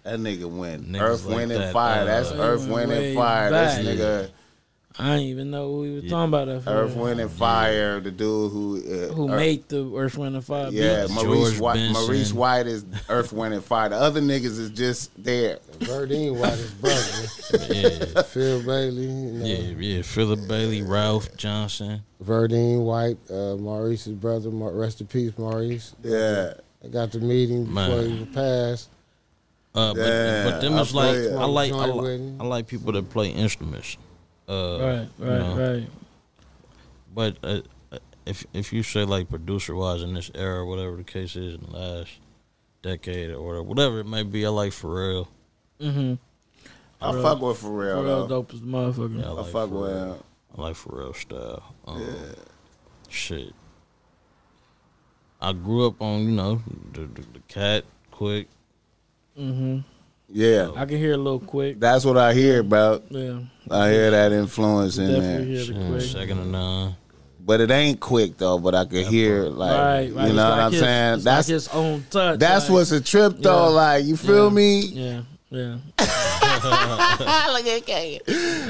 That 0.03 0.19
nigga 0.19 0.49
went 0.49 0.89
Niggas 0.91 1.01
Earth, 1.01 1.25
like 1.25 1.35
Wind, 1.35 1.51
and 1.51 1.61
that, 1.63 1.73
Fire. 1.73 2.01
uh, 2.01 2.05
That's 2.05 2.31
Earth, 2.31 2.67
Wind, 2.67 2.89
way 2.89 3.09
and 3.09 3.17
Fire. 3.17 3.51
back. 3.51 3.81
This 3.81 3.99
nigga, 3.99 4.29
I 4.99 5.11
didn't 5.15 5.27
even 5.27 5.49
know 5.51 5.67
who 5.71 5.83
he 5.83 5.89
was 6.01 6.09
talking 6.09 6.27
about. 6.29 6.45
That 6.47 6.63
for 6.63 6.69
Earth, 6.71 6.95
Wind, 6.95 7.19
and 7.21 7.31
Fire. 7.31 7.99
The 8.01 8.11
dude 8.11 8.51
who 8.51 8.77
uh, 8.77 9.13
who 9.13 9.29
Earth- 9.29 9.37
made 9.37 9.69
the 9.69 9.95
Earth, 9.95 10.17
Wind, 10.17 10.35
and 10.35 10.43
Fire 10.43 10.69
Yeah, 10.71 11.03
beats. 11.07 11.13
Maurice 11.13 11.39
George 11.51 11.59
White. 11.59 11.73
Benson. 11.75 11.93
Maurice 12.05 12.33
White 12.33 12.67
is 12.67 12.85
Earth, 13.07 13.31
Wind, 13.33 13.53
and 13.53 13.63
Fire. 13.63 13.89
The 13.89 13.95
other 13.95 14.19
niggas 14.21 14.59
is 14.59 14.69
just 14.71 15.11
there. 15.23 15.59
Verdine 15.79 16.35
White 16.37 16.51
his 16.57 16.71
brother. 16.71 17.73
Yeah, 17.73 18.21
Phil 18.23 18.61
Bailey. 18.63 19.03
You 19.03 19.09
know. 19.09 19.45
yeah, 19.45 19.57
yeah. 19.95 20.01
Philip 20.01 20.47
Bailey, 20.47 20.81
Ralph 20.83 21.35
Johnson. 21.37 22.03
Verdine 22.23 22.83
White, 22.83 23.17
uh, 23.31 23.55
Maurice's 23.55 24.13
brother. 24.13 24.51
Mar- 24.51 24.71
Rest 24.73 25.01
in 25.01 25.07
peace, 25.07 25.31
Maurice. 25.37 25.95
Yeah. 26.03 26.53
I 26.83 26.87
got 26.87 27.11
to 27.13 27.19
meet 27.19 27.49
him 27.49 27.65
before 27.65 27.87
Man. 28.03 28.09
he 28.17 28.25
passed. 28.25 28.89
Uh, 29.75 29.93
but 29.93 29.99
Yeah, 30.01 30.43
but 30.49 30.59
them 30.61 30.73
I 30.75 30.81
is 30.81 30.93
like. 30.93 31.15
I 31.15 31.45
like 31.45 31.71
I, 31.71 31.85
like. 31.85 32.21
I 32.39 32.43
like 32.43 32.67
people 32.67 32.91
that 32.93 33.09
play 33.09 33.29
instruments. 33.29 33.97
Uh, 34.49 34.79
Right, 34.79 35.09
you 35.19 35.25
right, 35.25 35.39
know. 35.39 35.73
right. 35.73 35.87
But 37.13 37.37
uh, 37.43 37.61
if 38.25 38.45
if 38.53 38.73
you 38.73 38.81
say 38.83 39.03
like 39.05 39.29
producer 39.29 39.75
wise 39.75 40.01
in 40.01 40.13
this 40.15 40.31
era, 40.33 40.65
whatever 40.65 40.95
the 40.97 41.03
case 41.03 41.35
is 41.35 41.55
in 41.55 41.61
the 41.61 41.77
last 41.77 42.11
decade 42.81 43.29
or 43.31 43.41
whatever, 43.43 43.63
whatever 43.63 43.99
it 43.99 44.07
may 44.07 44.23
be, 44.23 44.45
I 44.45 44.49
like 44.49 44.71
Pharrell. 44.71 45.27
Mm-hmm. 45.79 46.15
I 47.01 47.11
fuck 47.21 47.41
with 47.41 47.61
Pharrell, 47.61 48.03
Pharrell 48.03 48.05
though. 48.05 48.27
dope 48.27 48.53
as 48.53 48.59
motherfucker. 48.61 49.19
Yeah, 49.19 49.25
I, 49.25 49.29
I 49.29 49.31
like 49.31 49.45
fuck 49.51 49.69
with 49.71 49.81
Pharrell. 49.91 50.13
him. 50.15 50.23
I 50.57 50.61
like 50.61 50.75
Pharrell 50.75 51.15
style. 51.15 51.75
Um, 51.87 52.03
Shit. 53.07 53.53
I 55.41 55.53
grew 55.53 55.87
up 55.87 56.01
on 56.01 56.21
you 56.23 56.31
know 56.31 56.61
the 56.93 57.01
the, 57.01 57.21
the 57.33 57.39
cat 57.47 57.85
Quik. 58.11 58.47
Mm-hmm. 59.39 59.79
Yeah, 60.31 60.69
I 60.75 60.85
can 60.85 60.97
hear 60.97 61.13
a 61.13 61.17
little 61.17 61.39
Quik. 61.39 61.79
that's 61.79 62.05
what 62.05 62.17
I 62.17 62.33
hear, 62.33 62.61
bro. 62.63 63.01
Yeah. 63.09 63.39
I 63.71 63.89
hear 63.91 64.11
that 64.11 64.31
influence 64.31 64.97
in 64.97 65.07
Definitely 65.07 65.55
there. 65.55 65.65
hear 65.65 65.73
the 65.73 65.79
Quik. 65.79 66.01
Second 66.13 66.37
to 66.37 66.45
none. 66.45 66.95
But 67.43 67.61
it 67.61 67.71
ain't 67.71 67.99
Quik 67.99 68.37
though. 68.37 68.59
But 68.59 68.75
I 68.75 68.85
could 68.85 69.07
hear 69.07 69.43
like 69.45 69.71
Right, 69.71 69.79
right. 69.79 70.03
you 70.05 70.09
It's 70.09 70.17
know 70.17 70.33
like 70.35 70.35
what 70.35 70.59
I'm 70.59 70.71
his- 70.71 70.81
saying. 70.81 71.13
it's 71.15 71.23
That's 71.23 71.47
like 71.47 71.53
his 71.53 71.67
own 71.69 72.05
touch. 72.11 72.39
that's 72.39 72.65
like- 72.65 72.73
what's 72.73 72.91
a 72.91 73.01
trip 73.01 73.37
though. 73.39 73.69
Yeah. 73.69 73.75
Like 73.75 74.05
you 74.05 74.17
feel 74.17 74.45
Yeah. 74.45 74.49
me? 74.53 74.79
Yeah, 74.81 75.21
yeah. 75.49 75.75
Look 77.51 77.65
at 77.89 78.25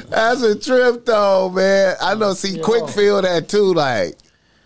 That's 0.08 0.42
a 0.42 0.58
trip 0.58 1.04
though, 1.04 1.50
man. 1.50 1.96
I 2.00 2.14
know. 2.14 2.32
See, 2.34 2.56
Yeah. 2.56 2.62
Quik 2.62 2.88
feel 2.90 3.20
that 3.20 3.48
too. 3.48 3.74
Like 3.74 4.16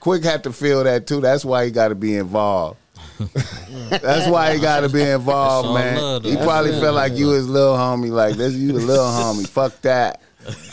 Quik 0.01 0.23
had 0.23 0.45
to 0.45 0.53
feel 0.53 0.85
that 0.85 1.07
too. 1.09 1.21
That's 1.21 1.45
why 1.45 1.65
he 1.65 1.71
got 1.73 1.89
to 1.89 1.95
be 1.95 2.17
involved. 2.17 2.79
That's 3.91 4.29
why 4.29 4.55
he 4.55 4.61
got 4.61 4.81
to 4.81 4.89
be 4.89 5.03
involved, 5.03 5.75
man. 5.75 5.97
love, 5.97 6.25
he 6.25 6.37
probably 6.37 6.73
it. 6.73 6.81
felt 6.81 6.95
like 6.95 7.13
you 7.15 7.31
his 7.31 7.49
little 7.49 7.75
homie. 7.77 8.11
Like 8.11 8.37
this, 8.37 8.55
you 8.55 8.73
the 8.73 8.81
little 8.81 9.05
homie. 9.07 9.47
Fuck 9.49 9.81
that. 9.83 10.21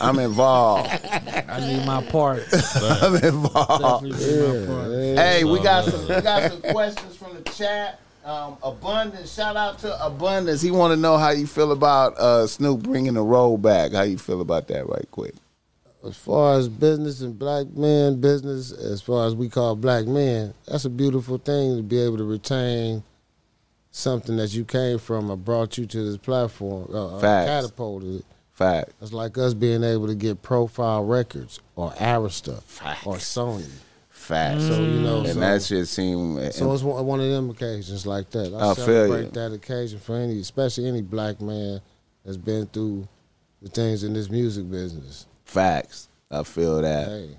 I'm 0.00 0.18
involved. 0.18 0.90
I 0.90 1.60
need 1.60 1.86
my 1.86 2.02
part. 2.04 2.42
I'm 2.74 3.16
involved. 3.16 4.10
Definitely 4.10 4.26
need 4.26 4.66
my 4.68 4.74
part. 4.74 4.90
Hey, 4.90 5.44
we 5.44 5.62
got 5.62 5.84
some 5.86 6.02
we 6.02 6.20
got 6.20 6.50
some 6.52 6.62
questions 6.62 7.16
from 7.16 7.34
the 7.34 7.42
chat. 7.50 7.98
Um, 8.24 8.56
Abundance, 8.62 9.34
shout 9.34 9.56
out 9.56 9.78
to 9.80 10.04
Abundance. 10.06 10.60
He 10.62 10.70
want 10.70 10.92
to 10.92 10.96
know 10.96 11.16
how 11.16 11.30
you 11.30 11.46
feel 11.46 11.72
about 11.72 12.16
uh, 12.18 12.46
Snoop 12.46 12.82
bringing 12.82 13.14
the 13.14 13.22
roll 13.22 13.58
back. 13.58 13.92
How 13.92 14.02
you 14.02 14.16
feel 14.18 14.40
about 14.40 14.68
that, 14.68 14.88
right 14.88 15.08
quick? 15.10 15.34
As 16.04 16.16
far 16.16 16.58
as 16.58 16.68
business 16.68 17.20
and 17.20 17.38
black 17.38 17.68
men 17.68 18.20
business, 18.20 18.72
as 18.72 19.00
far 19.00 19.26
as 19.26 19.36
we 19.36 19.48
call 19.48 19.76
black 19.76 20.06
men, 20.06 20.52
that's 20.66 20.84
a 20.84 20.90
beautiful 20.90 21.38
thing 21.38 21.76
to 21.76 21.82
be 21.82 22.00
able 22.00 22.16
to 22.16 22.24
retain 22.24 23.04
something 23.92 24.36
that 24.36 24.52
you 24.52 24.64
came 24.64 24.98
from 24.98 25.30
or 25.30 25.36
brought 25.36 25.78
you 25.78 25.86
to 25.86 26.04
this 26.04 26.16
platform, 26.16 26.88
uh, 26.92 27.16
uh, 27.16 27.20
Facts. 27.20 27.50
catapulted 27.50 28.16
it. 28.16 28.24
Fact. 28.52 28.92
That's 29.00 29.12
like 29.12 29.38
us 29.38 29.54
being 29.54 29.82
able 29.84 30.08
to 30.08 30.14
get 30.14 30.42
Profile 30.42 31.04
Records 31.04 31.60
or 31.76 31.92
Arista 31.92 32.56
or 33.06 33.16
Sony. 33.16 33.70
Fact. 34.10 34.60
So 34.60 34.74
you 34.74 35.00
know, 35.00 35.20
and 35.20 35.28
so, 35.28 35.40
that 35.40 35.62
shit 35.62 35.88
seem. 35.88 36.36
so 36.52 36.72
it's 36.72 36.82
one 36.82 37.20
of 37.20 37.28
them 37.28 37.50
occasions 37.50 38.06
like 38.06 38.30
that. 38.30 38.54
I, 38.54 38.70
I 38.70 38.74
celebrate 38.74 39.32
that 39.32 39.52
occasion 39.52 39.98
for 39.98 40.16
any, 40.16 40.38
especially 40.40 40.86
any 40.86 41.02
black 41.02 41.40
man 41.40 41.80
that's 42.24 42.36
been 42.36 42.66
through 42.66 43.08
the 43.62 43.68
things 43.68 44.04
in 44.04 44.12
this 44.12 44.28
music 44.28 44.70
business. 44.70 45.26
Facts. 45.52 46.08
I 46.30 46.42
feel 46.44 46.80
that. 46.80 47.08
Hey, 47.08 47.30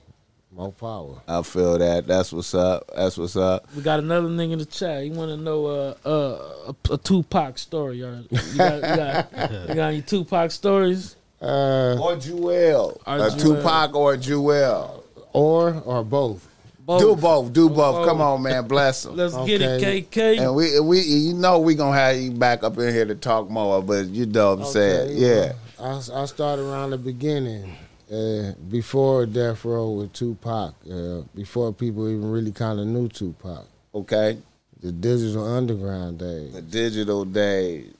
more 0.52 0.72
power. 0.72 1.16
I 1.28 1.42
feel 1.42 1.78
that. 1.80 2.06
That's 2.06 2.32
what's 2.32 2.54
up. 2.54 2.90
That's 2.96 3.18
what's 3.18 3.36
up. 3.36 3.68
We 3.76 3.82
got 3.82 4.00
another 4.00 4.36
thing 4.38 4.52
in 4.52 4.60
the 4.60 4.66
chat. 4.66 5.04
You 5.06 5.12
want 5.14 5.32
to 5.32 5.38
know 5.38 5.66
uh, 5.66 5.96
uh, 6.06 6.74
a, 6.90 6.94
a 6.94 6.98
Tupac 7.00 7.58
story? 7.58 8.04
Or 8.04 8.24
you 8.30 8.38
got, 8.58 8.76
you 8.76 8.82
got, 8.82 9.32
you 9.70 9.76
got 9.76 9.88
any 9.88 10.02
Tupac 10.04 10.52
stories? 10.52 11.16
Uh, 11.42 11.98
Or 12.00 12.16
Jewel. 12.18 13.02
Or 13.08 13.16
A 13.18 13.30
Jewel. 13.32 13.56
Tupac 13.58 13.96
or 13.96 14.16
Jewel. 14.18 15.04
or 15.34 15.82
or 15.86 16.04
both. 16.04 16.48
Both. 16.86 17.00
Do 17.02 17.16
both. 17.16 17.54
Do 17.54 17.70
both. 17.70 17.78
Both. 17.78 18.08
Come 18.08 18.22
on, 18.22 18.44
man. 18.44 18.68
Bless 18.68 19.04
them. 19.04 19.16
Let's 19.16 19.36
get 19.46 19.62
it, 19.62 19.82
KK. 20.12 20.40
And 20.40 20.54
we 20.56 20.80
we 20.82 21.00
you 21.00 21.34
know 21.34 21.58
we 21.60 21.74
gonna 21.76 21.98
have 21.98 22.18
you 22.18 22.30
back 22.32 22.62
up 22.64 22.78
in 22.78 22.94
here 22.94 23.06
to 23.06 23.16
talk 23.16 23.50
more, 23.50 23.82
but 23.82 24.06
you 24.08 24.26
know 24.28 24.54
what 24.56 24.66
I'm 24.68 24.72
saying. 24.72 25.10
Okay, 25.12 25.14
Yeah. 25.16 25.54
well, 25.80 26.04
I, 26.14 26.22
I 26.22 26.26
started 26.26 26.64
around 26.64 26.90
the 26.92 26.98
beginning, 26.98 27.74
uh, 28.14 28.54
before 28.70 29.26
Death 29.26 29.66
Row 29.66 29.92
with 29.92 30.14
Tupac, 30.14 30.76
uh, 30.92 31.22
before 31.34 31.74
people 31.74 32.08
even 32.08 32.30
really 32.32 32.52
kind 32.52 32.80
of 32.80 32.88
knew 32.88 33.08
Tupac. 33.08 33.66
Okay. 33.96 34.38
The 34.82 34.92
digital 34.92 35.46
underground 35.46 36.20
days. 36.20 36.54
The 36.54 36.62
digital 36.62 37.26
days. 37.26 37.94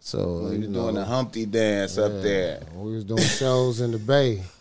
So 0.00 0.44
When 0.44 0.62
you 0.62 0.68
you 0.68 0.74
doing 0.74 0.94
the 0.94 1.04
Humpty 1.04 1.44
dance 1.44 1.98
up 1.98 2.22
there. 2.22 2.60
We 2.74 2.94
was 2.94 3.04
doing 3.04 3.22
shows 3.22 3.80
in 3.80 3.90
the 3.92 3.98
Bay. 3.98 4.42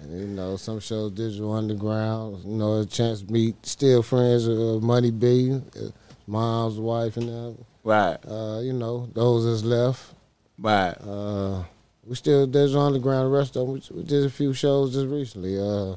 And 0.00 0.20
you 0.20 0.26
know, 0.26 0.56
some 0.56 0.80
shows 0.80 1.12
digital 1.12 1.52
underground. 1.52 2.44
You 2.44 2.56
know, 2.56 2.80
a 2.80 2.84
chance 2.84 3.22
to 3.22 3.32
meet 3.32 3.64
still 3.64 4.02
friends 4.02 4.46
of 4.46 4.82
Money 4.82 5.10
B, 5.10 5.52
uh, 5.52 5.88
mom's 6.26 6.78
wife, 6.78 7.16
and 7.16 7.28
them. 7.28 7.64
Right. 7.84 8.18
Uh, 8.28 8.60
you 8.60 8.72
know, 8.72 9.08
those 9.14 9.44
that's 9.46 9.64
left. 9.64 10.12
Right. 10.58 10.94
Uh, 11.00 11.62
we 12.06 12.14
still 12.14 12.46
digital 12.46 12.82
underground. 12.82 13.26
The 13.26 13.36
rest 13.36 13.56
of 13.56 13.66
them, 13.66 13.74
we, 13.74 13.82
we 13.96 14.02
did 14.02 14.24
a 14.24 14.30
few 14.30 14.52
shows 14.52 14.92
just 14.94 15.06
recently. 15.06 15.58
Uh, 15.58 15.96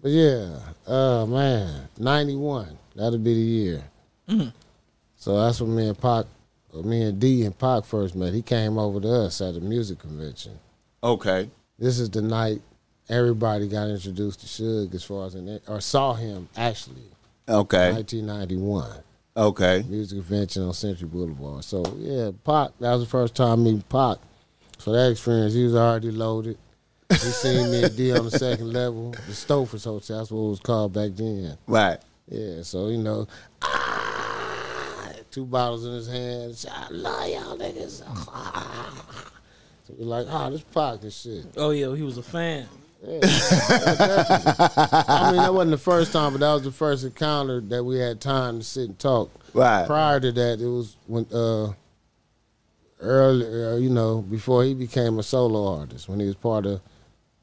but 0.00 0.10
yeah, 0.10 0.58
uh, 0.86 1.26
man, 1.26 1.88
ninety 1.98 2.36
one. 2.36 2.78
That'll 2.94 3.18
be 3.18 3.34
the 3.34 3.40
year. 3.40 3.84
So 5.16 5.36
that's 5.40 5.60
when 5.60 5.74
me 5.76 5.88
and 5.88 5.98
Pac, 6.00 6.26
me 6.84 7.02
and 7.02 7.20
D 7.20 7.44
and 7.44 7.56
Pac 7.56 7.84
first 7.84 8.14
met. 8.16 8.32
He 8.34 8.42
came 8.42 8.78
over 8.78 9.00
to 9.00 9.08
us 9.08 9.40
at 9.40 9.54
a 9.56 9.60
music 9.60 9.98
convention. 10.00 10.58
Okay. 11.02 11.48
This 11.78 11.98
is 11.98 12.10
the 12.10 12.22
night 12.22 12.60
everybody 13.08 13.68
got 13.68 13.88
introduced 13.88 14.40
to 14.40 14.46
Suge 14.46 14.94
as 14.94 15.04
far 15.04 15.26
as 15.26 15.34
in 15.34 15.60
or 15.68 15.80
saw 15.80 16.14
him 16.14 16.48
actually. 16.56 17.02
Okay. 17.48 17.92
1991 17.92 18.90
Okay. 19.36 19.84
music 19.88 20.18
convention 20.18 20.62
on 20.62 20.72
Century 20.74 21.08
Boulevard. 21.08 21.64
So 21.64 21.82
yeah, 21.98 22.30
Pac. 22.44 22.70
That 22.80 22.92
was 22.92 23.02
the 23.02 23.08
first 23.08 23.34
time 23.34 23.64
meeting 23.64 23.82
Pac. 23.88 24.18
So 24.82 24.90
that 24.90 25.12
experience, 25.12 25.54
he 25.54 25.62
was 25.62 25.76
already 25.76 26.10
loaded. 26.10 26.58
He 27.08 27.16
seen 27.16 27.70
me 27.70 27.84
and 27.84 27.96
D 27.96 28.18
on 28.18 28.24
the 28.24 28.30
second 28.32 28.72
level, 28.72 29.12
the 29.12 29.32
Stouffer's 29.32 29.84
Hotel. 29.84 30.18
That's 30.18 30.32
what 30.32 30.40
it 30.40 30.50
was 30.50 30.58
called 30.58 30.92
back 30.92 31.12
then. 31.14 31.56
Right. 31.68 31.98
Yeah. 32.28 32.62
So 32.62 32.88
you 32.88 32.98
know, 32.98 33.28
ah, 33.62 35.12
two 35.30 35.44
bottles 35.44 35.86
in 35.86 35.92
his 35.92 36.08
hands. 36.08 36.66
I 36.68 36.88
love 36.90 37.28
y'all 37.28 37.56
niggas. 37.56 38.02
Ah. 38.08 39.30
So 39.86 39.94
we're 39.96 40.06
like, 40.06 40.26
ah, 40.28 40.50
this 40.50 40.62
pocket 40.62 41.12
shit. 41.12 41.44
oh 41.56 41.70
yeah, 41.70 41.94
he 41.94 42.02
was 42.02 42.18
a 42.18 42.22
fan. 42.24 42.66
Yeah. 43.06 43.20
I 43.22 45.28
mean, 45.30 45.42
that 45.42 45.54
wasn't 45.54 45.70
the 45.70 45.78
first 45.78 46.12
time, 46.12 46.32
but 46.32 46.40
that 46.40 46.54
was 46.54 46.64
the 46.64 46.72
first 46.72 47.04
encounter 47.04 47.60
that 47.60 47.84
we 47.84 48.00
had 48.00 48.20
time 48.20 48.58
to 48.58 48.64
sit 48.64 48.88
and 48.88 48.98
talk. 48.98 49.30
Right. 49.54 49.86
Prior 49.86 50.18
to 50.18 50.32
that, 50.32 50.60
it 50.60 50.66
was 50.66 50.96
when 51.06 51.24
uh, 51.32 51.74
earlier, 53.02 53.72
uh, 53.72 53.76
you 53.76 53.90
know, 53.90 54.22
before 54.22 54.64
he 54.64 54.74
became 54.74 55.18
a 55.18 55.22
solo 55.22 55.78
artist, 55.80 56.08
when 56.08 56.20
he 56.20 56.26
was 56.26 56.36
part 56.36 56.64
of 56.66 56.80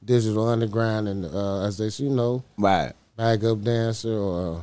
Digital 0.04 0.48
Underground 0.48 1.08
and 1.08 1.26
uh, 1.26 1.62
as 1.64 1.78
they, 1.78 1.90
you 2.04 2.10
know, 2.10 2.44
Right. 2.58 2.94
backup 3.18 3.62
dancer 3.62 4.14
or, 4.18 4.56
uh, 4.56 4.62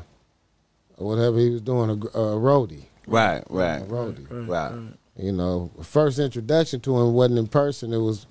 or 0.98 1.06
whatever 1.08 1.38
he 1.38 1.50
was 1.50 1.60
doing, 1.60 1.90
a, 1.90 1.92
uh, 1.92 2.34
a 2.34 2.36
roadie, 2.36 2.86
Right. 3.06 3.42
a 3.48 3.52
Right. 3.54 3.88
roadie. 3.88 4.26
Right. 4.48 4.72
You 5.16 5.32
know, 5.32 5.70
first 5.82 6.18
introduction 6.18 6.80
to 6.80 6.98
him 6.98 7.12
wasn't 7.14 7.38
in 7.38 7.46
person. 7.46 7.92
It 7.92 7.98
was 7.98 8.26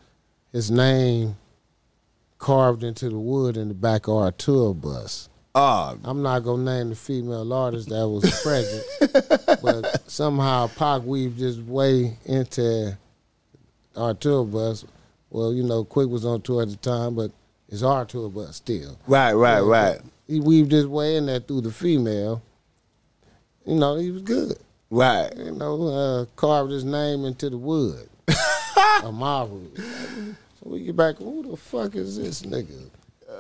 his 0.52 0.70
name 0.70 1.38
carved 2.38 2.84
into 2.84 3.10
the 3.10 3.18
wood 3.20 3.58
in 3.58 3.70
the 3.70 3.74
back 3.74 4.08
of 4.08 4.16
our 4.16 4.32
tour 4.32 4.74
bus. 4.74 5.30
Oh, 5.58 5.98
I'm 6.04 6.22
not 6.22 6.40
gonna 6.40 6.64
name 6.64 6.90
the 6.90 6.96
female 6.96 7.54
artist 7.54 7.88
that 7.88 8.08
was 8.10 8.30
present, 8.42 8.84
but 9.64 10.04
somehow 10.12 10.68
Pac 10.68 11.04
weaved 11.04 11.40
his 11.40 11.62
way 11.62 12.18
into 12.26 12.98
our 13.96 14.14
tour 14.14 14.44
bus. 14.44 14.84
Well, 15.30 15.54
you 15.54 15.64
know, 15.64 15.86
Quik 15.86 16.10
was 16.10 16.26
on 16.26 16.42
tour 16.42 16.62
at 16.64 16.70
the 16.70 16.76
time, 16.76 17.16
but 17.16 17.32
it's 17.70 17.84
our 17.84 18.04
tour 18.04 18.30
bus 18.30 18.58
still. 18.58 19.00
right. 19.08 19.32
Right. 19.34 19.62
Right. 19.62 20.00
He 20.28 20.42
weaved 20.42 20.74
his 20.74 20.88
way 20.88 21.16
in 21.16 21.28
there 21.28 21.40
through 21.40 21.62
the 21.62 21.72
female. 21.72 22.42
You 23.66 23.76
know, 23.76 23.96
he 23.96 24.12
was 24.12 24.24
good. 24.24 24.58
Right. 24.90 25.32
You 25.38 25.52
know, 25.52 25.88
uh, 25.88 26.26
carved 26.36 26.72
his 26.72 26.84
name 26.84 27.24
into 27.24 27.50
the 27.50 27.58
wood. 27.58 28.10
Amaru. 29.04 29.62
So 29.76 30.64
we 30.64 30.82
get 30.82 30.96
back, 30.96 31.18
who 31.18 31.50
the 31.50 31.56
fuck 31.56 31.96
is 31.96 32.18
this 32.18 32.42
nigga? 32.42 32.90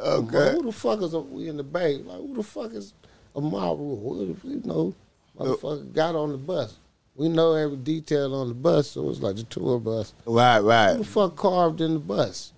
Okay. 0.03 0.51
Who 0.53 0.63
the 0.63 0.71
fuck 0.71 1.01
is 1.01 1.13
we 1.15 1.47
in 1.49 1.57
the 1.57 1.63
bay? 1.63 1.97
Like 1.97 2.17
who 2.17 2.35
the 2.35 2.43
fuck 2.43 2.73
is 2.73 2.93
Amaru? 3.35 3.95
Who 3.97 4.35
the- 4.43 4.47
You 4.47 4.61
know, 4.63 4.93
motherfucker 5.37 5.93
got 5.93 6.15
on 6.15 6.31
the 6.31 6.37
bus. 6.37 6.75
We 7.15 7.29
know 7.29 7.53
every 7.53 7.77
detail 7.77 8.35
on 8.35 8.49
the 8.49 8.53
bus, 8.53 8.89
so 8.91 9.09
it's 9.09 9.21
like 9.21 9.37
the 9.37 9.43
tour 9.43 9.79
bus. 9.79 10.13
Right. 10.25 10.59
right. 10.59 10.59
Who 10.59 10.67
Right. 10.93 10.97
the 10.97 11.03
fuck 11.05 11.35
carved 11.37 11.79
in 11.81 11.93
the 11.93 11.99
bus? 11.99 12.51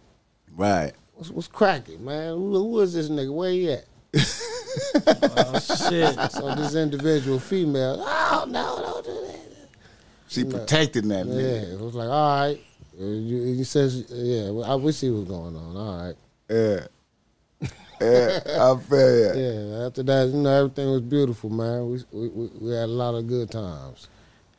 Right. 0.55 0.93
What's, 1.14 1.30
what's 1.30 1.47
cracking, 1.47 2.03
man? 2.03 2.30
Who, 2.34 2.53
who 2.53 2.80
is 2.80 2.93
this 2.93 3.09
nigga? 3.09 3.34
Where 3.34 3.51
he 3.51 3.72
at? 3.72 3.85
Oh 4.95 5.59
shit. 5.59 6.15
So 6.31 6.53
this 6.55 6.76
individual 6.76 7.39
female, 7.39 7.97
oh 8.05 8.45
no, 8.47 8.80
don't 8.81 9.05
do 9.05 9.27
that. 9.27 9.39
She 10.27 10.43
protecting 10.43 11.07
that 11.07 11.26
Yeah, 11.26 11.73
it 11.73 11.80
was 11.80 11.95
like, 11.95 12.09
all 12.09 12.39
right, 12.47 12.59
Uh, 12.99 13.05
you- 13.05 13.55
He 13.55 13.64
says, 13.64 14.05
yeah. 14.11 14.49
I 14.65 14.76
wish 14.76 14.99
he 15.01 15.09
was 15.09 15.23
going 15.26 15.55
on. 15.55 15.77
All 15.77 16.05
right. 16.05 16.15
Yeah. 16.49 16.88
Yeah, 18.02 18.40
I 18.45 18.80
feel 18.80 19.19
ya. 19.19 19.34
Yeah. 19.34 19.86
After 19.88 20.03
that, 20.03 20.28
you 20.30 20.36
know, 20.41 20.49
everything 20.60 20.90
was 20.91 21.02
beautiful, 21.02 21.49
man. 21.49 21.90
We 21.90 22.03
we, 22.11 22.28
we, 22.30 22.48
we 22.61 22.72
had 22.72 22.86
a 22.86 22.98
lot 23.03 23.15
of 23.15 23.28
good 23.28 23.49
times 23.52 24.07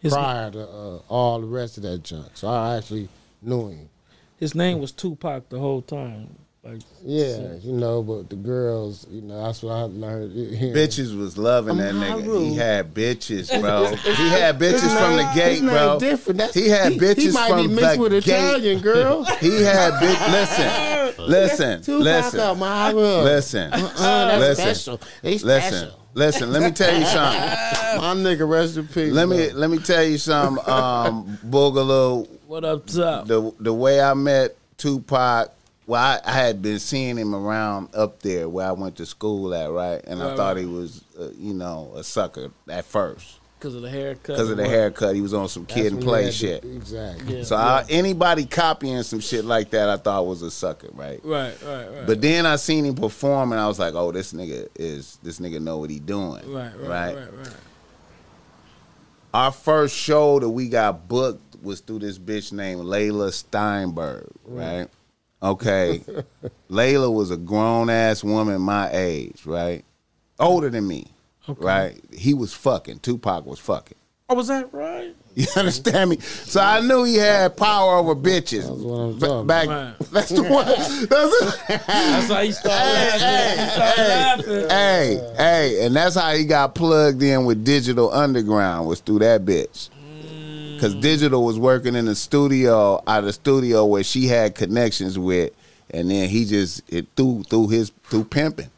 His- 0.00 0.12
prior 0.12 0.50
to 0.50 0.62
uh, 0.68 0.98
all 1.08 1.40
the 1.40 1.46
rest 1.46 1.76
of 1.76 1.82
that 1.84 2.02
junk. 2.02 2.30
So 2.34 2.48
I 2.48 2.76
actually 2.76 3.08
knew 3.42 3.68
him. 3.68 3.88
His 4.38 4.54
name 4.54 4.78
was 4.80 4.92
Tupac 4.92 5.48
the 5.48 5.58
whole 5.58 5.82
time. 5.82 6.36
Like 6.64 6.80
Yeah, 7.04 7.54
you 7.62 7.72
know, 7.72 8.02
but 8.02 8.28
the 8.28 8.34
girls, 8.36 9.06
you 9.10 9.22
know, 9.22 9.44
that's 9.44 9.62
what 9.62 9.72
I 9.74 9.82
learned. 9.82 10.32
hearing. 10.56 10.74
Bitches 10.74 11.16
was 11.16 11.38
loving 11.38 11.76
that 11.76 11.90
I'm 11.94 12.00
nigga. 12.00 12.24
Haru. 12.24 12.40
He 12.50 12.56
had 12.56 12.92
bitches, 12.92 13.48
bro. 13.60 13.94
he 13.94 14.28
had 14.28 14.58
bitches 14.58 14.98
from 14.98 15.16
the 15.16 15.30
gate, 15.36 15.60
bro. 15.62 15.98
different. 16.00 16.38
That's, 16.38 16.54
He 16.54 16.68
had 16.68 16.94
bitches 16.94 17.32
from 17.32 17.34
back. 17.34 17.48
He 17.48 17.48
might 17.48 17.48
from 17.48 17.68
be 17.68 17.74
mixed 17.74 17.94
the 17.94 18.00
with 18.00 18.12
gate. 18.24 18.26
Italian 18.34 18.80
girl. 18.80 19.24
He 19.40 19.62
had 19.62 19.92
bitch. 19.94 20.32
Listen, 20.32 21.26
listen, 21.28 21.82
Tupac 21.82 22.04
listen, 22.04 22.40
out 22.40 22.58
my 22.58 22.90
Haru. 22.90 23.22
listen, 23.22 23.72
Uh-uh, 23.72 24.38
that's 24.38 24.40
listen, 24.58 24.64
special. 24.74 25.00
They 25.22 25.38
listen, 25.38 25.70
special. 25.70 26.00
listen. 26.14 26.52
Let 26.52 26.62
me 26.64 26.70
tell 26.72 26.98
you 26.98 27.06
something. 27.06 27.40
My 28.00 28.14
nigga, 28.16 28.48
rest 28.48 28.76
in 28.76 28.88
peace. 28.88 29.12
Let 29.12 29.28
me 29.28 29.52
let 29.52 29.70
me 29.70 29.78
tell 29.78 30.02
you 30.02 30.18
something. 30.18 30.68
Um, 30.68 31.38
Boogaloo. 31.46 32.28
what 32.48 32.64
up 32.64 32.84
top? 32.86 33.26
the 33.28 33.52
the 33.60 33.72
way 33.72 34.00
I 34.02 34.14
met 34.14 34.56
Tupac, 34.76 35.52
well, 35.88 36.02
I, 36.02 36.20
I 36.24 36.32
had 36.34 36.60
been 36.62 36.78
seeing 36.78 37.16
him 37.16 37.34
around 37.34 37.88
up 37.94 38.20
there 38.22 38.46
where 38.48 38.68
I 38.68 38.72
went 38.72 38.96
to 38.96 39.06
school 39.06 39.54
at, 39.54 39.70
right? 39.70 40.00
And 40.06 40.22
I 40.22 40.36
thought 40.36 40.56
right. 40.56 40.58
he 40.60 40.66
was, 40.66 41.02
uh, 41.18 41.30
you 41.38 41.54
know, 41.54 41.90
a 41.96 42.04
sucker 42.04 42.50
at 42.68 42.84
first 42.84 43.40
Because 43.58 43.74
of 43.74 43.80
the 43.80 43.88
haircut. 43.88 44.22
because 44.36 44.50
of 44.50 44.58
the 44.58 44.64
What? 44.64 44.70
haircut. 44.70 45.14
He 45.14 45.22
was 45.22 45.32
on 45.32 45.48
some 45.48 45.64
That's 45.64 45.74
kid 45.80 45.92
and 45.94 46.02
play 46.02 46.30
shit. 46.30 46.60
the- 46.60 46.76
exactly. 46.76 47.38
Yeah. 47.38 47.42
So 47.44 47.56
I, 47.56 47.86
anybody 47.88 48.44
copying 48.44 49.02
some 49.02 49.20
shit 49.20 49.46
like 49.46 49.70
that, 49.70 49.88
I 49.88 49.96
thought 49.96 50.26
was 50.26 50.42
a 50.42 50.50
sucker, 50.50 50.90
right? 50.92 51.20
Right, 51.24 51.54
right, 51.64 51.86
right. 51.90 52.06
But 52.06 52.20
then 52.20 52.44
I 52.44 52.56
seen 52.56 52.84
him 52.84 52.94
perform, 52.94 53.52
and 53.52 53.60
I 53.60 53.66
was 53.66 53.78
like, 53.78 53.94
"Oh, 53.94 54.12
this 54.12 54.34
nigga 54.34 54.68
is 54.76 55.18
this 55.22 55.40
nigga 55.40 55.58
know 55.60 55.78
what 55.78 55.88
he 55.88 56.00
doing." 56.00 56.52
right, 56.52 56.70
right, 56.78 56.86
right, 56.88 57.14
right, 57.16 57.32
right. 57.38 57.56
Our 59.32 59.52
first 59.52 59.94
show 59.96 60.38
that 60.38 60.48
we 60.48 60.68
got 60.68 61.08
booked 61.08 61.62
was 61.62 61.80
through 61.80 61.98
this 62.00 62.18
bitch 62.18 62.52
named 62.52 62.82
Leila 62.82 63.32
Steinberg, 63.32 64.26
right? 64.46 64.88
Okay. 65.42 66.02
Leila 66.68 67.10
was 67.10 67.30
a 67.30 67.36
grown 67.36 67.90
ass 67.90 68.24
woman 68.24 68.60
my 68.60 68.90
age, 68.92 69.44
right? 69.46 69.84
Older 70.40 70.70
than 70.70 70.86
me, 70.86 71.06
Okay. 71.48 71.64
right? 71.64 72.00
He 72.12 72.34
was 72.34 72.52
fucking. 72.54 73.00
Tupac 73.00 73.46
was 73.46 73.58
fucking. 73.58 73.96
Oh, 74.30 74.34
was 74.34 74.48
that 74.48 74.72
right? 74.74 75.14
You 75.34 75.46
understand 75.56 76.10
me? 76.10 76.18
So 76.18 76.60
I 76.60 76.80
knew 76.80 77.04
he 77.04 77.14
had 77.14 77.56
power 77.56 77.94
over 77.98 78.14
bitches. 78.16 78.62
That's 78.66 78.70
what 78.82 78.98
I'm 78.98 79.18
Ba- 79.18 79.26
talking 79.26 79.46
back, 79.46 79.68
Right. 79.68 79.94
that's 80.12 80.28
the 80.30 80.42
one. 80.42 80.66
That's 80.66 81.86
That's 81.86 82.28
how 82.28 82.40
you 82.40 82.52
started 82.52 83.20
laughing. 83.20 83.64
You 83.64 83.70
started 83.70 84.08
laughing. 84.08 84.68
hey, 84.68 85.34
hey, 85.36 85.86
and 85.86 85.94
that's 85.96 86.16
how 86.16 86.34
he 86.34 86.44
got 86.44 86.74
plugged 86.74 87.22
in 87.22 87.44
with 87.44 87.64
Digital 87.64 88.12
Underground 88.12 88.88
was 88.88 88.98
through 89.00 89.20
that 89.20 89.44
bitch. 89.44 89.88
Cause 90.78 90.94
mm. 90.94 91.00
Digital 91.00 91.44
was 91.44 91.58
working 91.58 91.94
in 91.94 92.04
the 92.04 92.14
studio, 92.14 93.02
out 93.06 93.20
of 93.20 93.24
the 93.24 93.32
studio 93.32 93.84
where 93.84 94.04
she 94.04 94.26
had 94.26 94.54
connections 94.54 95.18
with, 95.18 95.52
and 95.90 96.10
then 96.10 96.28
he 96.28 96.44
just 96.44 96.82
it 96.92 97.06
through 97.16 97.44
through 97.44 97.68
his 97.68 97.90
through 98.04 98.24
pimping. 98.24 98.70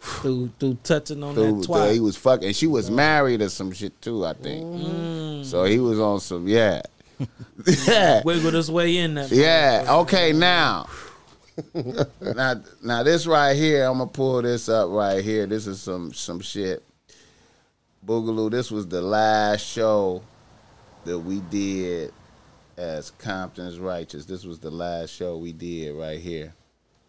Through, 0.00 0.50
through 0.58 0.78
touching 0.82 1.22
on 1.22 1.34
Through, 1.34 1.60
that 1.60 1.68
twat. 1.68 1.92
he 1.92 2.00
was 2.00 2.16
fucking. 2.16 2.52
She 2.54 2.66
was 2.66 2.90
married 2.90 3.42
or 3.42 3.50
some 3.50 3.72
shit 3.72 4.00
too, 4.00 4.24
I 4.24 4.32
think. 4.32 4.64
Mm. 4.64 5.44
So 5.44 5.64
he 5.64 5.78
was 5.78 6.00
on 6.00 6.20
some 6.20 6.48
yeah, 6.48 6.80
yeah. 7.86 8.22
Wiggled 8.24 8.54
his 8.54 8.70
way 8.70 8.96
in 8.96 9.14
that. 9.14 9.30
Yeah. 9.30 9.84
Okay. 9.88 10.32
Now, 10.32 10.88
now, 12.20 12.62
now, 12.82 13.02
this 13.02 13.26
right 13.26 13.54
here, 13.54 13.84
I'm 13.84 13.98
gonna 13.98 14.10
pull 14.10 14.42
this 14.42 14.68
up 14.68 14.90
right 14.90 15.22
here. 15.22 15.46
This 15.46 15.66
is 15.66 15.80
some 15.80 16.12
some 16.12 16.40
shit. 16.40 16.82
Boogaloo. 18.06 18.50
This 18.50 18.70
was 18.70 18.86
the 18.86 19.02
last 19.02 19.66
show 19.66 20.22
that 21.08 21.18
we 21.18 21.40
did 21.50 22.12
as 22.76 23.10
Compton's 23.12 23.78
Righteous. 23.78 24.24
This 24.26 24.44
was 24.44 24.58
the 24.58 24.70
last 24.70 25.10
show 25.10 25.36
we 25.38 25.52
did 25.52 25.94
right 25.96 26.20
here 26.20 26.52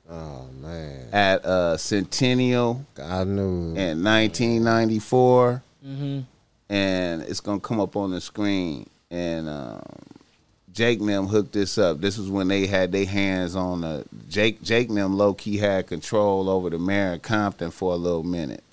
Oh 0.10 0.48
man, 0.60 1.08
at 1.14 1.46
uh, 1.46 1.78
Centennial 1.78 2.84
I 3.02 3.24
knew. 3.26 3.76
in 3.76 4.04
1994, 4.04 5.62
Mm-hmm. 5.86 6.20
and 6.70 7.22
it's 7.22 7.40
gonna 7.40 7.60
come 7.62 7.80
up 7.80 7.96
on 7.96 8.12
the 8.12 8.20
screen. 8.20 8.90
And 9.12 9.48
um, 9.48 9.82
Jake 10.74 11.00
and 11.00 11.08
them 11.10 11.28
hooked 11.28 11.54
this 11.54 11.78
up. 11.78 12.02
This 12.02 12.18
was 12.18 12.30
when 12.30 12.48
they 12.50 12.68
had 12.68 12.92
their 12.92 13.06
hands 13.06 13.56
on 13.56 13.82
the 13.82 14.06
Jake. 14.30 14.62
Jake 14.62 14.90
and 14.90 14.98
them 14.98 15.16
low 15.18 15.34
key 15.34 15.58
had 15.58 15.88
control 15.88 16.50
over 16.50 16.70
the 16.70 16.78
mayor 16.80 17.14
of 17.14 17.22
Compton 17.22 17.72
for 17.72 17.94
a 17.94 17.96
little 17.96 18.24
minute. 18.24 18.64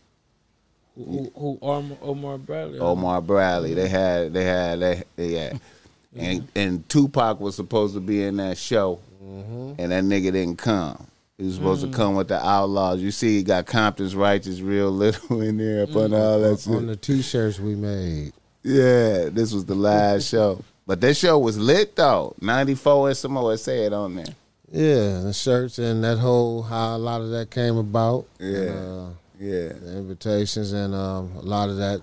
Who, 0.96 1.30
who 1.34 1.58
Omar, 1.60 1.98
Omar 2.02 2.38
Bradley? 2.38 2.78
Omar 2.78 3.20
Bradley. 3.20 3.74
They 3.74 3.88
had. 3.88 4.32
They 4.32 4.44
had. 4.44 4.80
They, 4.80 5.02
they 5.16 5.32
had. 5.32 5.60
And 6.18 6.48
and 6.56 6.88
Tupac 6.88 7.40
was 7.40 7.56
supposed 7.56 7.92
to 7.92 8.00
be 8.00 8.24
in 8.24 8.38
that 8.38 8.56
show, 8.56 9.00
mm-hmm. 9.22 9.74
and 9.78 9.92
that 9.92 10.02
nigga 10.02 10.32
didn't 10.32 10.56
come. 10.56 11.06
He 11.36 11.44
was 11.44 11.56
supposed 11.56 11.82
to 11.82 11.88
mm. 11.88 11.94
come 11.94 12.14
with 12.14 12.28
the 12.28 12.42
Outlaws. 12.42 13.02
You 13.02 13.10
see, 13.10 13.36
he 13.36 13.42
got 13.42 13.66
Compton's 13.66 14.16
Righteous 14.16 14.60
real 14.60 14.90
little 14.90 15.40
in 15.42 15.58
there 15.58 15.82
up 15.82 15.94
on 15.94 16.10
mm. 16.10 16.18
all 16.18 16.40
that 16.40 16.60
shit. 16.60 16.72
on 16.74 16.86
the 16.86 16.96
t-shirts 16.96 17.60
we 17.60 17.74
made. 17.74 18.32
Yeah, 18.62 19.28
this 19.28 19.52
was 19.52 19.66
the 19.66 19.74
last 19.74 20.28
show. 20.30 20.64
But 20.86 21.02
that 21.02 21.14
show 21.14 21.38
was 21.38 21.58
lit 21.58 21.96
though. 21.96 22.34
94 22.40 23.08
and 23.08 23.16
some 23.16 23.32
more 23.32 23.56
say 23.58 23.84
it 23.84 23.92
on 23.92 24.14
there. 24.14 24.24
Yeah, 24.72 25.20
the 25.20 25.32
shirts 25.32 25.78
and 25.78 26.02
that 26.02 26.18
whole 26.18 26.62
how 26.62 26.96
a 26.96 26.98
lot 26.98 27.20
of 27.20 27.30
that 27.30 27.50
came 27.50 27.76
about. 27.76 28.26
Yeah. 28.38 28.58
And, 28.58 28.70
uh, 28.70 29.10
Yeah. 29.38 29.68
the 29.80 29.96
invitations 29.98 30.72
and 30.72 30.94
um, 30.94 31.32
a 31.36 31.42
lot 31.42 31.68
of 31.68 31.76
that, 31.76 32.00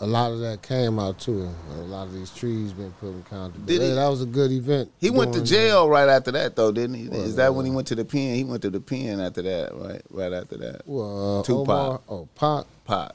a 0.00 0.06
lot 0.06 0.32
of 0.32 0.40
that 0.40 0.62
came 0.62 0.98
out 0.98 1.18
too. 1.18 1.48
A 1.72 1.74
lot 1.82 2.06
of 2.06 2.12
these 2.14 2.30
trees 2.30 2.72
been 2.72 2.92
put 3.00 3.08
in 3.08 3.22
contact. 3.24 3.66
Did 3.66 3.82
he- 3.82 3.88
that 3.90 4.08
was 4.08 4.22
a 4.22 4.26
good 4.26 4.50
event. 4.52 4.90
He 5.00 5.10
went 5.10 5.34
to 5.34 5.42
jail 5.42 5.88
right 5.88 6.08
after 6.08 6.30
that 6.32 6.56
though, 6.56 6.72
didn't 6.72 6.94
he? 6.96 7.08
Well, 7.08 7.20
Is 7.22 7.36
that 7.36 7.54
when 7.54 7.64
he 7.66 7.70
went 7.72 7.86
to 7.88 7.94
the 7.94 8.04
pen? 8.04 8.34
He 8.34 8.44
went 8.44 8.62
to 8.62 8.70
the 8.70 8.80
pen 8.80 9.20
after 9.20 9.42
that, 9.42 9.74
right? 9.74 10.02
Right 10.10 10.32
after 10.32 10.56
that. 10.58 10.82
Well, 10.86 11.40
uh, 11.40 11.42
Tupac. 11.42 11.68
Omar, 11.68 12.00
oh, 12.08 12.28
Pac. 12.34 12.64
Pac. 12.84 13.12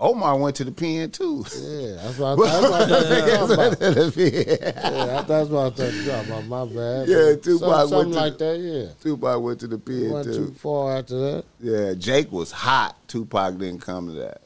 Omar 0.00 0.38
went 0.38 0.56
to 0.56 0.64
the 0.64 0.72
pen 0.72 1.10
too. 1.10 1.44
Yeah, 1.60 1.96
that's 2.02 2.18
what 2.18 2.38
I, 2.38 2.48
that's 2.48 2.70
what 2.70 2.80
I 2.80 2.88
thought 2.88 3.26
you 3.26 3.48
were 3.48 3.56
talking 3.56 3.84
about. 3.84 4.16
Yeah, 4.16 5.22
that's 5.22 5.50
what 5.50 5.66
I 5.66 5.70
thought 5.76 5.92
you 5.92 6.04
talking 6.10 6.30
about. 6.32 6.46
My 6.46 6.64
bad. 6.64 7.08
Yeah, 7.08 7.34
Tupac 7.36 7.58
some- 7.60 7.68
went 7.70 7.88
something 7.90 8.12
to- 8.12 8.18
like 8.18 8.38
that. 8.38 8.58
Yeah, 8.58 8.92
Tupac 9.02 9.42
went 9.42 9.60
to 9.60 9.66
the 9.68 9.78
pen 9.78 10.10
went 10.10 10.24
too. 10.26 10.32
too 10.46 10.52
far 10.54 10.96
after 10.96 11.18
that. 11.18 11.44
Yeah, 11.60 11.92
Jake 11.94 12.32
was 12.32 12.50
hot. 12.50 12.96
Tupac 13.08 13.58
didn't 13.58 13.80
come 13.82 14.06
to 14.06 14.12
that. 14.14 14.40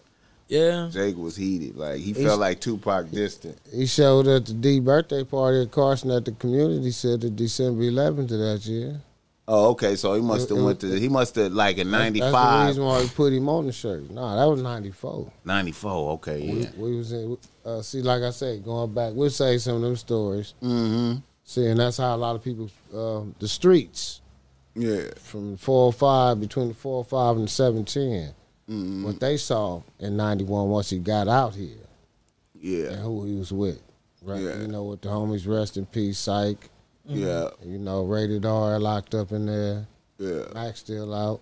Yeah. 0.48 0.88
Jake 0.92 1.16
was 1.16 1.36
heated. 1.36 1.76
Like 1.76 1.98
he 2.00 2.12
He's- 2.12 2.26
felt 2.26 2.40
like 2.40 2.60
Tupac 2.60 3.10
distant. 3.12 3.56
He 3.72 3.86
showed 3.86 4.26
at 4.26 4.46
the 4.46 4.54
D 4.54 4.80
birthday 4.80 5.22
party 5.24 5.62
at 5.62 5.70
Carson 5.70 6.10
at 6.10 6.24
the 6.24 6.32
community 6.32 6.90
center 6.90 7.30
December 7.30 7.82
11th 7.82 8.32
of 8.32 8.38
that 8.40 8.62
year. 8.66 9.00
Oh, 9.46 9.70
okay. 9.72 9.94
So 9.96 10.14
he 10.14 10.22
must 10.22 10.48
have 10.48 10.58
went 10.58 10.80
to. 10.80 10.98
He 10.98 11.08
must 11.08 11.34
have 11.34 11.52
like 11.52 11.76
in 11.78 11.90
That's- 11.90 12.12
That's 12.12 12.18
the 12.18 12.30
95, 12.30 12.66
reason 12.68 12.84
why 12.84 13.00
we 13.02 13.08
put 13.08 13.32
him 13.32 13.48
on 13.48 13.66
the 13.66 13.72
shirt. 13.72 14.10
Nah, 14.10 14.36
that 14.36 14.44
was 14.50 14.62
94. 14.62 15.30
94. 15.44 16.12
Okay, 16.12 16.38
yeah. 16.40 16.70
We, 16.78 16.90
we 16.92 16.96
was 16.96 17.12
in. 17.12 17.36
Uh, 17.64 17.82
see, 17.82 18.00
like 18.00 18.22
I 18.22 18.30
said, 18.30 18.64
going 18.64 18.94
back, 18.94 19.12
we'll 19.14 19.28
say 19.30 19.58
some 19.58 19.76
of 19.76 19.82
them 19.82 19.96
stories. 19.96 20.54
Mm-hmm. 20.62 21.18
See, 21.44 21.66
and 21.66 21.78
that's 21.78 21.98
how 21.98 22.14
a 22.14 22.16
lot 22.16 22.36
of 22.36 22.42
people, 22.42 22.70
um, 22.94 23.34
the 23.38 23.46
streets 23.48 24.22
Yeah. 24.74 25.10
from 25.18 25.58
four 25.58 25.92
five 25.92 26.40
between 26.40 26.68
the 26.68 26.74
four 26.74 27.04
five 27.04 27.36
and 27.36 27.44
the 27.46 27.50
710, 27.50 28.34
Mm-hmm. 28.70 29.04
what 29.04 29.20
they 29.20 29.36
saw 29.36 29.82
in 29.98 30.16
91 30.16 30.70
once 30.70 30.88
he 30.88 30.98
got 30.98 31.28
out 31.28 31.54
here 31.54 31.76
Yeah. 32.58 32.92
and 32.92 33.02
who 33.02 33.26
he 33.26 33.34
was 33.34 33.52
with. 33.52 33.82
Right? 34.22 34.40
Yeah. 34.40 34.58
You 34.62 34.68
know, 34.68 34.84
with 34.84 35.02
the 35.02 35.10
homies, 35.10 35.46
rest 35.46 35.76
in 35.76 35.84
peace, 35.84 36.18
Psych. 36.18 36.70
Yeah. 37.06 37.50
You 37.64 37.78
know, 37.78 38.04
Rated 38.04 38.46
R 38.46 38.78
locked 38.78 39.14
up 39.14 39.32
in 39.32 39.46
there. 39.46 39.86
Yeah. 40.18 40.44
Mac 40.54 40.76
still 40.76 41.12
out. 41.14 41.40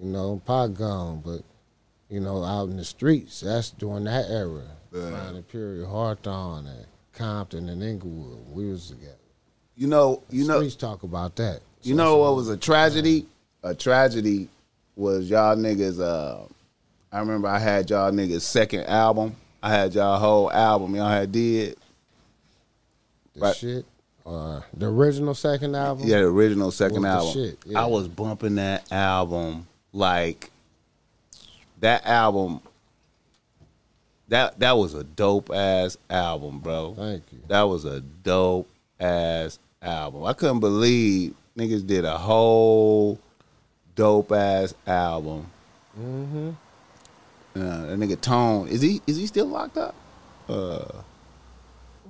You 0.00 0.08
know, 0.08 0.40
Pac 0.46 0.74
gone, 0.74 1.22
but 1.24 1.42
you 2.08 2.20
know, 2.20 2.42
out 2.44 2.68
in 2.68 2.76
the 2.76 2.84
streets. 2.84 3.40
That's 3.40 3.70
during 3.70 4.04
that 4.04 4.30
era. 4.30 4.62
Yeah. 4.92 5.10
Around 5.10 5.36
Imperial 5.36 5.88
Hawthorne 5.88 6.66
and 6.66 6.86
Compton 7.12 7.68
and 7.68 7.82
Inglewood. 7.82 8.38
We 8.52 8.68
was 8.70 8.88
together. 8.90 9.14
You 9.76 9.86
know. 9.88 10.22
You 10.30 10.46
know. 10.46 10.58
Streets 10.58 10.76
talk 10.76 11.02
about 11.02 11.36
that. 11.36 11.60
You 11.82 11.94
know 11.94 12.18
what 12.18 12.36
was 12.36 12.48
a 12.48 12.56
tragedy? 12.56 13.26
A 13.62 13.74
tragedy 13.74 14.48
was 14.96 15.28
y'all 15.30 15.56
niggas. 15.56 16.00
Uh, 16.00 16.46
I 17.12 17.18
remember 17.18 17.48
I 17.48 17.58
had 17.58 17.88
y'all 17.90 18.10
niggas 18.12 18.42
second 18.42 18.84
album. 18.84 19.34
I 19.62 19.70
had 19.70 19.94
y'all 19.94 20.18
whole 20.18 20.50
album. 20.52 20.94
Y'all 20.94 21.08
had 21.08 21.32
did. 21.32 21.76
The 23.34 23.40
Right. 23.40 23.56
shit. 23.56 23.84
Uh, 24.30 24.60
the 24.76 24.86
original 24.86 25.34
second 25.34 25.74
album. 25.74 26.06
Yeah, 26.06 26.18
the 26.18 26.26
original 26.26 26.70
second 26.70 27.04
album. 27.04 27.32
shit, 27.32 27.58
yeah. 27.66 27.82
I 27.82 27.86
was 27.86 28.06
bumping 28.06 28.54
that 28.56 28.90
album 28.92 29.66
like 29.92 30.50
that 31.80 32.06
album. 32.06 32.60
That 34.28 34.60
that 34.60 34.76
was 34.78 34.94
a 34.94 35.02
dope 35.02 35.50
ass 35.50 35.96
album, 36.08 36.60
bro. 36.60 36.94
Thank 36.96 37.24
you. 37.32 37.40
That 37.48 37.62
was 37.62 37.84
a 37.84 38.00
dope 38.00 38.68
ass 39.00 39.58
album. 39.82 40.24
I 40.24 40.32
couldn't 40.34 40.60
believe 40.60 41.34
niggas 41.58 41.84
did 41.84 42.04
a 42.04 42.16
whole 42.16 43.18
dope 43.96 44.30
ass 44.30 44.74
album. 44.86 45.46
Mm-hmm. 46.00 46.50
Uh, 47.56 47.86
that 47.86 47.98
nigga 47.98 48.20
Tone 48.20 48.68
is 48.68 48.80
he 48.80 49.02
is 49.08 49.16
he 49.16 49.26
still 49.26 49.46
locked 49.46 49.76
up? 49.76 49.96
Uh, 50.48 51.02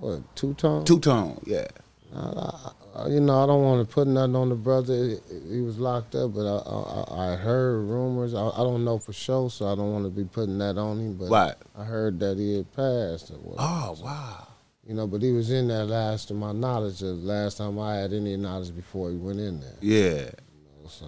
What 0.00 0.20
two 0.36 0.52
tone? 0.54 0.84
Two 0.84 1.00
Tone, 1.00 1.40
yeah. 1.46 1.66
Uh, 2.14 3.06
you 3.08 3.20
know, 3.20 3.42
I 3.42 3.46
don't 3.46 3.62
want 3.62 3.88
to 3.88 3.94
put 3.94 4.08
nothing 4.08 4.34
on 4.36 4.48
the 4.48 4.54
brother. 4.56 5.16
He 5.48 5.60
was 5.60 5.78
locked 5.78 6.14
up, 6.16 6.34
but 6.34 6.44
I 6.44 6.58
I, 6.58 7.32
I 7.32 7.36
heard 7.36 7.82
rumors. 7.82 8.34
I, 8.34 8.48
I 8.48 8.58
don't 8.58 8.84
know 8.84 8.98
for 8.98 9.12
sure, 9.12 9.48
so 9.50 9.66
I 9.66 9.74
don't 9.76 9.92
want 9.92 10.04
to 10.04 10.10
be 10.10 10.24
putting 10.24 10.58
that 10.58 10.76
on 10.76 10.98
him. 10.98 11.14
But 11.16 11.30
Right. 11.30 11.54
I 11.78 11.84
heard 11.84 12.18
that 12.20 12.36
he 12.38 12.56
had 12.56 12.72
passed. 12.74 13.32
Oh 13.58 13.96
wow. 14.02 14.46
You 14.86 14.94
know, 14.94 15.06
but 15.06 15.22
he 15.22 15.30
was 15.30 15.50
in 15.52 15.68
there 15.68 15.84
last 15.84 16.28
to 16.28 16.34
my 16.34 16.50
knowledge. 16.52 16.98
The 16.98 17.12
last 17.12 17.58
time 17.58 17.78
I 17.78 17.96
had 17.96 18.12
any 18.12 18.36
knowledge 18.36 18.74
before 18.74 19.10
he 19.10 19.16
went 19.16 19.38
in 19.38 19.60
there. 19.60 19.76
Yeah. 19.80 20.30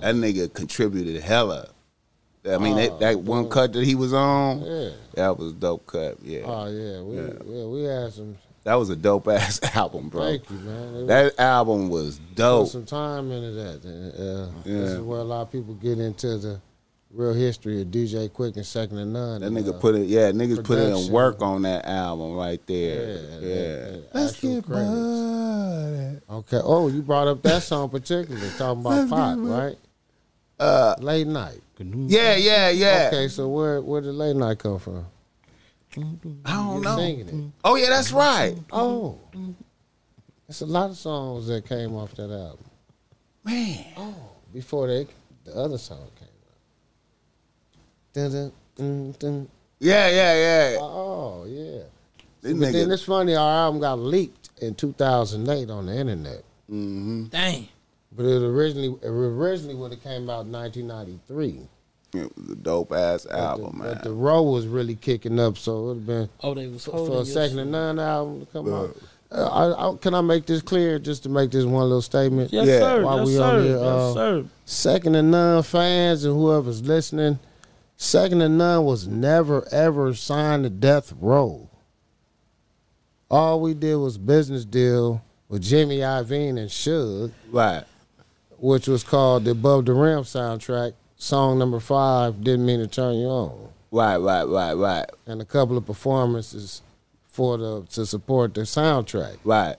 That 0.01 0.15
nigga 0.15 0.53
contributed 0.55 1.21
hella. 1.21 1.71
I 2.49 2.59
mean, 2.59 2.77
that, 2.77 2.91
Oh, 2.93 2.99
that 2.99 3.21
one 3.21 3.49
cut 3.49 3.73
that 3.73 3.85
he 3.85 3.95
was 3.97 4.13
on, 4.13 4.61
Yeah. 4.63 4.91
that 5.15 5.37
was 5.39 5.51
a 5.53 5.55
dope 5.55 5.87
cut. 5.87 6.19
Yeah. 6.23 6.43
Oh 6.45 6.67
yeah, 6.67 7.01
we 7.03 7.17
Yeah. 7.17 7.33
yeah. 7.45 7.65
we 7.67 7.83
had 7.83 8.13
some. 8.13 8.37
That 8.65 8.75
was 8.75 8.91
a 8.91 8.97
dope 8.97 9.27
ass 9.29 9.61
album, 9.75 10.09
bro. 10.09 10.23
Thank 10.23 10.49
you, 10.51 10.57
man. 10.59 10.95
It 10.97 11.07
That 11.09 11.39
album 11.41 11.89
was 11.89 12.19
Put 12.19 12.35
dope. 12.37 12.69
some 12.69 12.85
time 12.87 13.33
into 13.33 13.51
that. 13.53 13.85
and, 13.85 14.13
Uh, 14.15 14.53
Yeah. 14.65 14.79
This 14.81 14.91
is 14.93 15.01
where 15.01 15.21
a 15.21 15.25
lot 15.25 15.43
of 15.43 15.51
people 15.53 15.75
get 15.75 15.99
into 15.99 16.39
the 16.39 16.61
real 17.13 17.35
history 17.35 17.83
of 17.83 17.89
DJ 17.89 18.29
Quik 18.31 18.57
and 18.57 18.65
Second 18.65 18.97
to 18.99 19.05
None. 19.05 19.41
That 19.41 19.47
and, 19.49 19.57
nigga 19.57 19.75
uh, 19.75 19.79
put 19.81 19.95
it, 19.97 20.07
yeah, 20.07 20.31
niggas 20.31 20.65
put 20.65 20.79
in 20.79 21.13
work 21.13 21.43
on 21.43 21.63
that 21.63 21.85
album 21.87 22.35
right 22.37 22.65
there. 22.67 23.17
Yeah, 23.17 23.49
Yeah. 23.49 23.57
and- 23.57 24.05
and 24.15 24.29
actual 24.29 24.63
credits. 24.63 26.23
Okay. 26.31 26.61
Oh, 26.63 26.89
you 26.89 27.03
brought 27.03 27.29
up 27.29 27.43
that 27.43 27.63
song 27.63 27.89
particularly, 27.91 28.49
talking 28.57 28.81
about 28.81 29.09
Pop, 29.11 29.39
right? 29.41 29.77
Uh, 30.59 30.95
late 31.01 31.27
night. 31.27 31.61
Yeah, 31.79 32.37
yeah, 32.37 32.71
yeah. 32.71 33.11
Okay, 33.13 33.27
so 33.29 33.49
where 33.49 33.81
where 33.83 34.01
did 34.01 34.15
late 34.15 34.37
night 34.37 34.59
come 34.61 34.79
from? 34.79 35.05
I 35.97 36.53
don't 36.55 36.83
know. 36.83 37.53
Oh 37.65 37.77
yeah, 37.77 37.91
that's 37.91 38.13
right. 38.13 38.57
Oh, 38.73 39.19
it's 40.49 40.61
a 40.63 40.67
lot 40.67 40.91
of 40.91 40.97
songs 40.97 41.47
that 41.49 41.67
came 41.67 41.95
off 41.95 42.15
that 42.15 42.31
album. 42.31 42.65
Man. 43.45 43.85
Oh, 43.97 44.15
before 44.53 44.87
they 44.87 45.07
the 45.45 45.55
other 45.55 45.79
song 45.79 46.09
came 46.19 46.29
out. 46.49 46.61
Dun, 48.13 48.31
dun, 48.31 48.53
dun, 48.77 49.15
dun. 49.19 49.49
Yeah, 49.81 50.09
yeah, 50.09 50.35
yeah. 50.35 50.79
Oh 50.81 51.45
yeah. 51.47 51.83
These 52.43 52.55
but 52.55 52.73
then 52.73 52.91
it's 52.91 53.03
funny, 53.05 53.37
our 53.37 53.67
album 53.67 53.81
got 53.81 53.99
leaked 53.99 54.51
in 54.61 54.75
2008 54.75 55.71
on 55.71 55.87
the 55.87 55.97
internet. 55.97 56.43
Mm-hmm. 56.71 57.25
Dang. 57.25 57.69
But 58.13 58.27
it 58.27 58.43
originally 58.43 58.97
it 59.03 59.09
originally 59.09 59.75
would 59.75 59.93
have 59.93 60.03
came 60.03 60.31
out 60.31 60.47
in 60.47 60.53
1993. 60.53 61.69
It 62.15 62.37
was 62.37 62.51
a 62.51 62.55
dope 62.57 62.93
ass 62.93 63.27
album, 63.27 63.79
the, 63.79 63.85
man. 63.85 63.95
But 63.95 64.05
the 64.05 64.13
row 64.13 64.43
was 64.43 64.67
really 64.67 64.95
kicking 64.97 65.41
up, 65.41 65.57
so 65.57 65.79
it 65.79 65.83
would 65.87 65.97
have 65.97 66.07
been 66.07 66.29
Oh, 66.43 66.55
they 66.55 66.67
was 66.67 66.85
for, 66.85 67.23
a 67.23 67.25
second 67.25 67.51
shit. 67.57 67.59
and 67.61 67.73
none 67.73 67.99
album 67.99 68.41
to 68.41 68.47
come 68.53 68.73
out. 68.73 68.97
Uh, 69.31 69.47
I, 69.47 69.89
I, 69.91 69.97
can 69.97 70.13
I 70.15 70.21
make 70.21 70.45
this 70.45 70.61
clear? 70.61 70.99
Just 70.99 71.23
to 71.23 71.31
make 71.31 71.51
this 71.51 71.65
one 71.65 71.85
little 71.85 72.03
statement. 72.03 72.53
Yes, 72.53 72.67
sir. 72.67 73.03
While 73.03 73.19
yes, 73.21 73.27
we 73.29 73.35
sir. 73.37 73.43
on 73.43 73.63
here, 73.63 73.77
yes, 73.77 73.83
uh, 73.83 74.15
sir. 74.15 74.45
Second 74.67 75.15
and 75.15 75.31
None 75.31 75.63
fans 75.63 76.25
and 76.27 76.35
whoever's 76.35 76.83
listening, 76.83 77.39
Second 77.97 78.43
and 78.43 78.59
None 78.59 78.85
was 78.85 79.07
never 79.07 79.67
ever 79.73 80.13
signed 80.13 80.65
to 80.65 80.71
Death 80.71 81.15
Row. 81.19 81.71
All 83.31 83.61
we 83.61 83.73
did 83.73 83.97
was 83.97 84.19
business 84.19 84.65
deal 84.67 85.23
with 85.49 85.63
Jimmy 85.63 85.99
Iovine 85.99 86.59
and 86.59 86.69
Suge, 86.69 87.33
Right. 87.51 87.85
which 88.59 88.87
was 88.87 89.03
called 89.03 89.45
the 89.45 89.53
Above 89.53 89.87
the 89.87 89.95
Rim 89.95 90.25
soundtrack. 90.25 90.93
Song 91.23 91.57
number 91.57 91.79
five 91.79 92.43
didn't 92.43 92.67
mean 92.67 92.81
to 92.81 92.89
turn 92.89 93.15
you 93.15 93.27
on, 93.29 93.69
Right, 93.93 94.17
right, 94.17 94.43
right, 94.43 94.73
right, 94.75 95.07
and 95.25 95.41
a 95.41 95.45
couple 95.45 95.77
of 95.79 95.87
performances 95.87 96.83
for 97.27 97.57
the 97.57 97.83
to 97.91 98.05
support 98.07 98.55
the 98.55 98.63
soundtrack. 98.63 99.37
Right. 99.45 99.77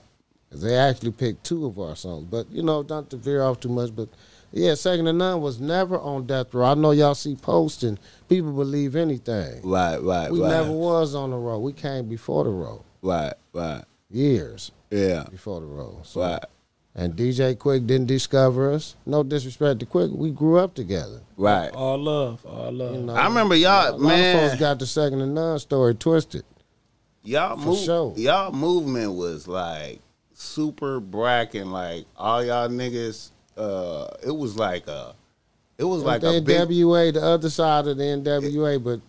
They 0.50 0.74
actually 0.74 1.10
picked 1.12 1.44
two 1.44 1.66
of 1.66 1.78
our 1.78 1.96
songs, 1.96 2.24
but 2.30 2.50
you 2.50 2.62
know, 2.62 2.80
not 2.88 3.10
to 3.10 3.18
veer 3.18 3.42
off 3.42 3.60
too 3.60 3.68
much. 3.68 3.94
But 3.94 4.08
yeah, 4.52 4.72
Second 4.74 5.04
to 5.04 5.12
None 5.12 5.42
was 5.42 5.60
never 5.60 5.98
on 5.98 6.24
death 6.26 6.54
row. 6.54 6.64
I 6.64 6.74
know 6.74 6.92
y'all 6.92 7.14
see 7.14 7.36
posting, 7.36 7.98
people 8.30 8.52
believe 8.52 8.96
anything. 8.96 9.60
Right, 9.68 9.98
right, 10.00 10.30
We 10.32 10.40
right. 10.40 10.48
never 10.48 10.72
was 10.72 11.14
on 11.14 11.30
the 11.30 11.36
road. 11.36 11.58
We 11.58 11.74
came 11.74 12.08
before 12.08 12.44
the 12.44 12.50
road, 12.50 12.80
Right, 13.02 13.34
right. 13.52 13.84
years 14.10 14.70
Yeah. 14.90 15.24
before 15.30 15.60
the 15.60 15.66
road. 15.66 16.06
So, 16.06 16.22
Right. 16.22 16.44
And 16.96 17.14
DJ 17.16 17.56
Quik 17.56 17.86
didn't 17.88 18.06
discover 18.06 18.70
us. 18.72 18.94
No 19.04 19.24
disrespect 19.24 19.80
to 19.80 19.86
Quik, 19.86 20.16
we 20.16 20.30
grew 20.30 20.58
up 20.58 20.74
together. 20.74 21.22
Right. 21.36 21.68
All 21.70 21.98
love. 21.98 22.44
All 22.46 22.70
love. 22.70 22.94
You 22.94 23.02
know, 23.02 23.14
I 23.14 23.26
remember 23.26 23.56
y'all, 23.56 23.90
a 23.90 23.96
lot 23.96 24.00
man. 24.00 24.36
of 24.44 24.50
folks 24.50 24.60
got 24.60 24.78
the 24.78 24.86
Second 24.86 25.20
and 25.20 25.34
None 25.34 25.58
story 25.58 25.94
twisted. 25.96 26.44
Y'all 27.24 27.56
For 27.56 27.66
move, 27.66 27.78
sure. 27.78 28.14
y'all 28.16 28.52
movement 28.52 29.12
was 29.14 29.48
like 29.48 30.00
super 30.34 31.00
bracking. 31.00 31.66
Like 31.72 32.04
all 32.16 32.44
y'all 32.44 32.68
niggas, 32.68 33.30
uh, 33.56 34.08
it 34.24 34.30
was 34.30 34.56
like 34.56 34.86
a, 34.86 35.14
it 35.78 35.84
was 35.84 36.02
like 36.04 36.20
the 36.20 36.36
a 36.36 36.40
big. 36.40 36.68
NWA, 36.68 37.12
the 37.12 37.22
other 37.22 37.50
side 37.50 37.88
of 37.88 37.96
the 37.96 38.04
NWA, 38.04 38.84
but 38.84 39.00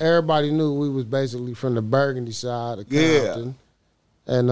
everybody 0.00 0.50
knew 0.50 0.72
we 0.72 0.88
was 0.88 1.04
basically 1.04 1.52
from 1.52 1.74
the 1.74 1.82
Burgundy 1.82 2.32
side 2.32 2.78
of 2.78 2.90
Yeah. 2.90 3.24
Compton, 3.34 3.54
and 4.28 4.50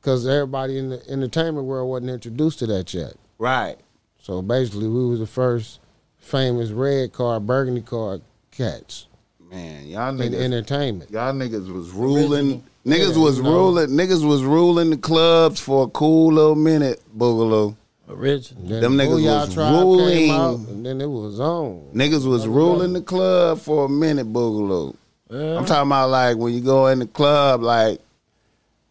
because 0.00 0.26
everybody 0.26 0.78
in 0.78 0.90
the 0.90 1.08
entertainment 1.10 1.66
world 1.66 1.88
wasn't 1.90 2.10
introduced 2.10 2.58
to 2.60 2.66
that 2.68 2.92
yet. 2.94 3.14
Right. 3.38 3.76
So 4.22 4.42
basically, 4.42 4.88
we 4.88 5.06
was 5.06 5.18
the 5.20 5.26
first 5.26 5.80
famous 6.18 6.70
red 6.70 7.12
card, 7.12 7.46
Burgundy 7.46 7.80
card 7.80 8.22
cats 8.50 9.06
Man, 9.50 9.86
y'all 9.86 10.12
niggas 10.12 10.26
in 10.34 10.34
entertainment. 10.52 11.10
y'all 11.10 11.32
niggas 11.32 11.72
was 11.72 11.90
ruling. 11.90 12.62
Niggas 12.86 13.16
Yeah, 13.16 13.22
was 13.22 13.36
you 13.38 13.42
know. 13.42 13.50
ruling. 13.52 13.88
Niggas 13.90 14.26
was 14.26 14.42
ruling 14.44 14.90
the 14.90 14.96
clubs 14.96 15.58
for 15.60 15.84
a 15.84 15.88
cool 15.88 16.32
little 16.34 16.54
minute. 16.54 17.00
Boogaloo. 17.16 17.74
Original. 18.08 18.62
Then 18.66 18.80
Them 18.82 18.96
niggas 18.96 19.24
was 19.24 19.56
ruling. 19.56 20.30
out, 20.30 20.58
and 20.68 20.84
then 20.86 21.00
it 21.00 21.08
was 21.08 21.40
on. 21.40 21.88
Niggas 21.94 22.26
was 22.26 22.46
ruling 22.46 22.92
the 22.92 23.02
club 23.02 23.60
for 23.60 23.86
a 23.86 23.88
minute. 23.88 24.32
Boogaloo. 24.32 24.94
Yeah. 25.30 25.56
I'm 25.58 25.64
talking 25.64 25.88
about 25.88 26.10
like 26.10 26.36
when 26.36 26.52
you 26.52 26.60
go 26.60 26.86
in 26.88 26.98
the 27.00 27.06
club, 27.06 27.62
like 27.62 28.00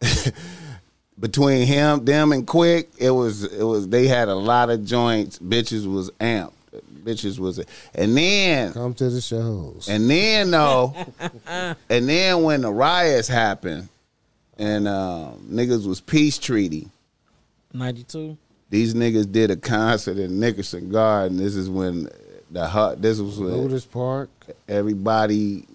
between 1.20 1.66
him, 1.66 2.04
them, 2.04 2.32
and 2.32 2.46
Quik, 2.46 2.86
it 2.98 3.10
was 3.10 3.44
it 3.44 3.62
was 3.64 3.88
they 3.88 4.06
had 4.08 4.28
a 4.28 4.34
lot 4.34 4.70
of 4.70 4.84
joints. 4.84 5.38
Bitches 5.38 5.86
was 5.92 6.10
amped. 6.12 6.52
Bitches 7.04 7.38
was, 7.38 7.60
and 7.94 8.16
then 8.16 8.72
Come 8.72 8.94
to 8.94 9.08
the 9.10 9.20
shows. 9.20 9.88
and 9.88 10.08
then 10.08 10.50
though, 10.50 10.94
and 11.46 12.08
then 12.08 12.42
when 12.42 12.60
the 12.62 12.70
riots 12.70 13.26
happened, 13.28 13.88
and 14.58 14.86
um, 14.86 15.46
niggas 15.50 15.86
was 15.86 16.00
peace 16.00 16.38
treaty. 16.38 16.88
92. 17.72 18.36
These 18.68 18.94
niggas 18.94 19.30
did 19.30 19.50
a 19.50 19.56
concert 19.56 20.16
in 20.18 20.38
Nickerson 20.38 20.90
Garden. 20.90 21.36
This 21.38 21.56
is 21.56 21.68
when 21.70 22.08
the 22.50 22.66
hut. 22.66 23.00
This 23.02 23.18
was 23.18 23.38
when 23.38 23.50
Lotus 23.50 23.84
Park. 23.84 24.28
everybody 24.68 25.66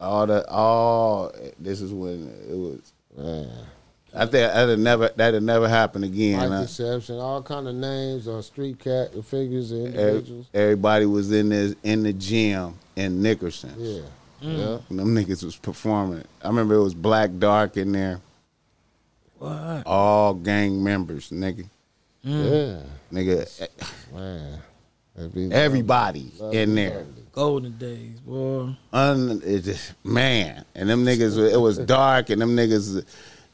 all 0.00 0.26
the 0.26 0.48
all 0.50 1.32
this 1.58 1.80
is 1.80 1.92
when 1.92 2.28
it 2.48 2.56
was 2.56 2.92
Man. 3.16 3.50
I 4.16 4.20
think 4.20 4.32
that'd 4.52 4.78
never 4.78 5.08
that'd 5.16 5.42
never 5.42 5.68
happen 5.68 6.04
again. 6.04 6.38
Mike 6.38 6.48
huh? 6.48 6.62
Deception, 6.62 7.16
all 7.16 7.42
kind 7.42 7.68
of 7.68 7.74
names 7.74 8.26
or 8.26 8.42
street 8.42 8.78
cat 8.78 9.12
figures 9.24 9.70
and 9.72 9.86
individuals. 9.88 10.46
Everybody 10.54 11.06
was 11.06 11.30
in 11.32 11.50
this 11.50 11.74
in 11.82 12.02
the 12.02 12.12
gym 12.12 12.78
in 12.96 13.22
Nickerson. 13.22 13.74
Yeah. 13.76 14.00
Mm. 14.42 14.58
Yeah. 14.58 14.78
And 14.88 14.98
them 14.98 15.14
niggas 15.14 15.44
was 15.44 15.56
performing. 15.56 16.24
I 16.42 16.48
remember 16.48 16.74
it 16.74 16.82
was 16.82 16.94
Black 16.94 17.30
Dark 17.38 17.76
in 17.76 17.92
there. 17.92 18.20
What? 19.38 19.82
All 19.86 20.34
gang 20.34 20.82
members, 20.82 21.30
nigga. 21.30 21.68
Yeah. 22.22 22.80
Nigga, 23.12 23.62
eh, 23.62 23.84
Man. 24.14 24.62
Everybody 25.52 26.32
lovely, 26.38 26.58
in 26.58 26.74
there. 26.74 26.98
lovely. 26.98 27.22
Golden 27.32 27.78
days, 27.78 28.20
boy. 28.20 28.74
Un, 28.92 29.42
it 29.44 29.60
just, 29.60 29.94
man, 30.04 30.64
and 30.74 30.88
them 30.88 31.04
niggas, 31.04 31.52
it 31.52 31.58
was 31.58 31.78
dark, 31.78 32.30
and 32.30 32.40
them 32.40 32.56
niggas, 32.56 33.04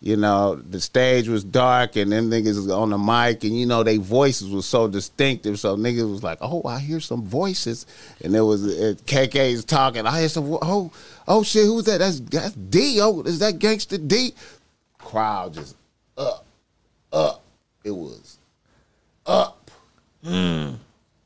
you 0.02 0.16
know, 0.16 0.56
the 0.56 0.80
stage 0.80 1.28
was 1.28 1.44
dark, 1.44 1.94
and 1.94 2.10
them 2.10 2.28
niggas 2.28 2.56
was 2.56 2.68
on 2.68 2.90
the 2.90 2.98
mic, 2.98 3.44
and 3.44 3.56
you 3.56 3.66
know, 3.66 3.84
they 3.84 3.98
voices 3.98 4.50
was 4.50 4.66
so 4.66 4.88
distinctive, 4.88 5.60
so 5.60 5.76
niggas 5.76 6.10
was 6.10 6.24
like, 6.24 6.38
oh, 6.40 6.60
I 6.66 6.80
hear 6.80 6.98
some 6.98 7.24
voices, 7.24 7.86
and 8.22 8.34
there 8.34 8.44
was 8.44 8.62
KK's 8.62 9.64
talking, 9.64 10.04
I 10.04 10.20
hear 10.20 10.28
some, 10.28 10.58
oh, 10.60 10.90
oh 11.28 11.44
shit, 11.44 11.66
who's 11.66 11.84
that? 11.84 11.98
That's 11.98 12.18
that's 12.18 12.52
D. 12.52 12.98
Oh, 13.00 13.22
is 13.22 13.38
that 13.38 13.60
gangster 13.60 13.96
D? 13.96 14.34
Crowd 14.98 15.54
just 15.54 15.76
up, 16.18 16.46
up. 17.12 17.42
It 17.84 17.92
was 17.92 18.38
up. 19.24 19.70
Mm. 20.24 20.78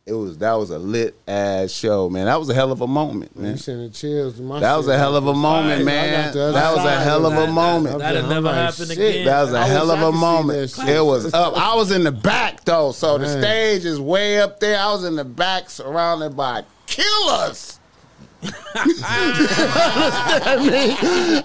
It 0.07 0.13
was 0.13 0.29
was 0.29 0.39
that 0.39 0.53
was 0.53 0.71
a 0.71 0.79
lit 0.79 1.17
ass 1.27 1.73
show, 1.73 2.09
man. 2.09 2.27
That 2.27 2.39
was 2.39 2.49
a 2.49 2.55
hell 2.55 2.71
of 2.71 2.81
a 2.81 2.87
moment, 2.87 3.33
You 3.35 3.43
man. 3.43 3.57
sending 3.59 3.91
chills 3.91 4.37
to 4.37 4.43
my 4.43 4.61
That 4.61 4.77
was 4.77 4.87
a 4.87 4.97
hell 4.97 5.17
of 5.17 5.27
a 5.27 5.35
moment, 5.35 5.81
I 5.81 5.85
man. 5.85 6.25
got 6.27 6.33
the 6.33 6.43
other 6.45 6.53
That 6.53 6.77
was 6.77 6.85
a 6.85 7.01
hell 7.01 7.27
of 7.27 7.33
a 7.33 7.37
that. 7.47 7.53
moment. 7.53 7.99
That'll 7.99 8.23
I'm 8.23 8.29
never 8.29 8.47
like, 8.47 8.55
happen 8.55 8.87
shit. 8.87 8.99
again. 8.99 9.25
That 9.27 9.43
was 9.43 9.53
a 9.53 9.59
I 9.59 9.67
hell 9.67 9.87
wish 9.89 9.97
of 9.97 10.03
a 10.03 10.13
moment. 10.13 10.79
It 10.89 11.01
was 11.05 11.35
up. 11.35 11.57
I 11.57 11.75
was 11.75 11.91
in 11.91 12.05
the 12.05 12.13
back 12.13 12.65
though, 12.65 12.93
so 12.93 13.19
the 13.19 13.29
stage 13.29 13.85
is 13.85 13.99
way 13.99 14.41
up 14.41 14.61
there. 14.61 14.79
I 14.79 14.93
was 14.93 15.03
in 15.05 15.17
the 15.17 15.25
back, 15.25 15.71
surrounded 15.71 16.37
by 16.37 16.63
killers. 16.87 17.76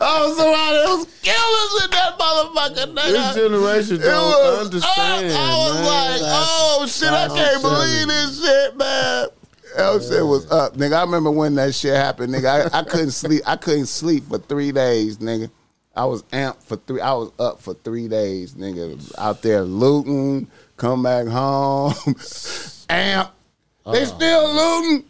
I 0.01 0.25
was 0.25 0.37
surrounded. 0.37 0.81
It 0.81 0.89
was 0.89 1.05
killers 1.21 1.83
in 1.83 1.91
that 1.91 2.17
motherfucker. 2.19 2.95
This 2.95 3.17
Nigga. 3.17 3.33
generation 3.35 3.95
It 3.97 3.99
don't 4.05 4.25
was 4.25 4.65
understand. 4.65 5.31
up. 5.31 5.39
I 5.39 5.57
was 5.57 5.73
man. 5.75 5.85
like, 5.85 6.19
That's- 6.21 6.47
oh 6.49 6.85
shit, 6.87 7.09
I 7.09 7.23
I'm 7.25 7.29
can't 7.35 7.61
believe 7.61 8.07
this 8.07 8.43
shit, 8.43 8.77
man. 8.77 9.27
That 9.77 10.03
shit 10.03 10.25
was 10.25 10.51
up, 10.51 10.75
nigga. 10.75 10.93
I 10.97 11.01
remember 11.03 11.31
when 11.31 11.55
that 11.55 11.73
shit 11.73 11.95
happened, 11.95 12.33
nigga. 12.33 12.69
I, 12.73 12.79
I 12.79 12.83
couldn't 12.83 13.11
sleep. 13.11 13.41
I 13.45 13.55
couldn't 13.55 13.85
sleep 13.85 14.25
for 14.27 14.37
three 14.37 14.71
days, 14.73 15.17
nigga. 15.19 15.49
I 15.95 16.05
was 16.05 16.23
amped 16.23 16.63
for 16.63 16.75
three. 16.77 16.99
I 17.01 17.13
was 17.13 17.31
up 17.39 17.61
for 17.61 17.73
three 17.75 18.07
days, 18.07 18.53
nigga. 18.53 19.13
Out 19.17 19.41
there 19.41 19.61
looting, 19.61 20.49
come 20.77 21.03
back 21.03 21.27
home, 21.27 21.93
amp. 22.89 23.31
They 23.85 24.01
oh. 24.01 24.05
still 24.05 24.53
looting. 24.53 25.05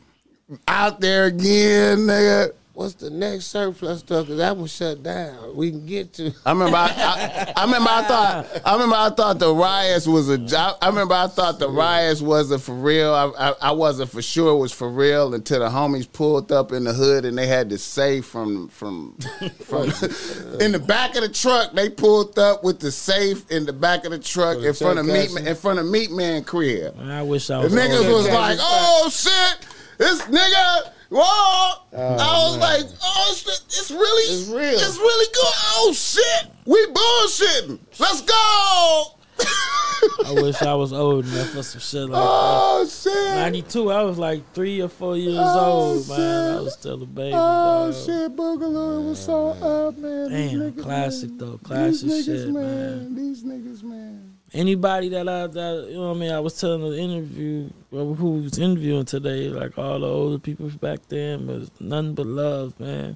Out 0.67 0.99
there 1.01 1.25
again, 1.25 1.99
nigga. 1.99 2.53
What's 2.73 2.93
the 2.93 3.09
next 3.09 3.47
surplus 3.47 3.99
stuff? 3.99 4.27
Cause 4.27 4.37
that 4.37 4.55
was 4.55 4.73
shut 4.73 5.03
down. 5.03 5.55
We 5.57 5.71
can 5.71 5.85
get 5.85 6.13
to. 6.13 6.31
I 6.45 6.51
remember. 6.53 6.77
I, 6.77 6.85
I, 6.87 7.53
I 7.57 7.65
remember. 7.65 7.89
I 7.91 8.01
thought. 8.03 8.61
I 8.65 8.73
remember. 8.73 8.95
I 8.95 9.09
thought 9.09 9.39
the 9.39 9.53
riots 9.53 10.07
was 10.07 10.29
a 10.29 10.37
job. 10.37 10.77
I 10.81 10.87
remember. 10.87 11.13
I 11.13 11.27
thought 11.27 11.59
the 11.59 11.69
riots 11.69 12.21
wasn't 12.21 12.61
for 12.61 12.73
real. 12.73 13.13
I, 13.13 13.49
I, 13.49 13.53
I 13.61 13.71
wasn't 13.73 14.09
for 14.09 14.21
sure 14.21 14.53
it 14.53 14.57
was 14.57 14.71
for 14.71 14.89
real 14.89 15.33
until 15.35 15.59
the 15.59 15.67
homies 15.67 16.11
pulled 16.11 16.51
up 16.53 16.71
in 16.71 16.85
the 16.85 16.93
hood 16.93 17.25
and 17.25 17.37
they 17.37 17.45
had 17.45 17.69
to 17.71 17.77
safe 17.77 18.25
from 18.25 18.69
from 18.69 19.17
from 19.65 19.83
in 20.61 20.71
the 20.71 20.81
back 20.83 21.15
of 21.15 21.23
the 21.23 21.29
truck. 21.29 21.73
They 21.73 21.89
pulled 21.89 22.39
up 22.39 22.63
with 22.63 22.79
the 22.79 22.91
safe 22.91 23.51
in 23.51 23.65
the 23.65 23.73
back 23.73 24.05
of 24.05 24.11
the 24.11 24.19
truck 24.19 24.59
in 24.59 24.73
front 24.73 24.97
of 24.97 25.05
meat 25.05 25.29
check 25.35 25.45
in 25.45 25.55
front 25.55 25.77
of 25.79 25.85
meat 25.85 26.09
man 26.11 26.45
crib. 26.45 26.95
I 27.01 27.21
wish 27.21 27.49
I 27.49 27.57
The 27.57 27.63
was. 27.65 27.73
niggas 27.73 28.11
was 28.11 28.29
like, 28.29 28.57
"Oh 28.61 29.09
shit, 29.11 29.67
this 30.01 30.21
nigga." 30.23 30.91
Whoa! 31.09 31.21
Oh, 31.21 31.81
I 31.93 32.47
was 32.47 32.57
like, 32.57 32.85
"Oh 33.03 33.33
shit, 33.35 33.61
it's 33.67 33.91
really, 33.91 34.23
It's 34.33 34.47
real. 34.49 34.79
it's 34.79 34.97
really 34.97 35.25
good." 35.33 35.53
Oh 35.75 35.93
shit, 35.93 36.51
we 36.65 36.79
bullshitting. 36.87 37.79
Let's 37.99 38.21
go. 38.21 39.17
I 40.25 40.33
wish 40.33 40.61
I 40.61 40.73
was 40.73 40.93
old 40.93 41.25
enough 41.25 41.49
for 41.49 41.63
some 41.63 41.79
shit 41.81 42.09
like 42.09 42.11
that. 42.11 42.17
oh 42.23 42.87
shit. 42.87 43.35
92, 43.35 43.91
I 43.91 44.03
was 44.03 44.17
like 44.17 44.53
three 44.53 44.81
or 44.81 44.87
four 44.87 45.15
years 45.17 45.35
Oh, 45.39 45.95
old, 45.99 46.07
man. 46.09 46.57
I 46.57 46.61
was 46.61 46.73
still 46.73 47.03
a 47.03 47.05
baby. 47.05 47.33
Oh 47.35 47.91
dog. 47.91 47.93
shit, 48.05 48.35
Boogaloo 48.35 49.09
was 49.09 49.19
so 49.23 49.49
up, 49.49 49.97
man. 49.97 50.29
Damn, 50.29 50.59
niggas, 50.71 50.81
classic 50.83 51.29
man. 51.31 51.37
though. 51.37 51.57
Classic 51.63 52.07
These 52.09 52.27
niggas, 52.27 52.45
shit, 52.45 52.53
man. 52.53 52.97
man. 53.13 53.15
These 53.15 53.43
niggas, 53.43 53.83
man. 53.83 54.30
Anybody 54.53 55.07
that 55.09 55.29
I, 55.29 55.47
that, 55.47 55.87
you 55.89 55.95
know 55.95 56.09
what 56.09 56.17
I 56.17 56.19
mean? 56.19 56.31
I 56.31 56.39
was 56.39 56.59
telling 56.59 56.81
the 56.81 56.97
interview, 56.97 57.69
who 57.89 58.41
was 58.41 58.57
interviewing 58.57 59.05
today, 59.05 59.47
like 59.47 59.77
all 59.77 59.99
the 59.99 60.07
older 60.07 60.39
people 60.39 60.69
back 60.69 60.99
then 61.07 61.47
was 61.47 61.71
nothing 61.79 62.15
but 62.15 62.25
love, 62.25 62.77
man. 62.77 63.15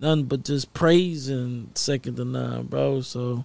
Nothing 0.00 0.24
but 0.24 0.44
just 0.44 0.74
praise 0.74 1.28
and 1.28 1.76
second 1.78 2.16
to 2.16 2.24
none, 2.24 2.66
bro. 2.66 3.00
So, 3.02 3.44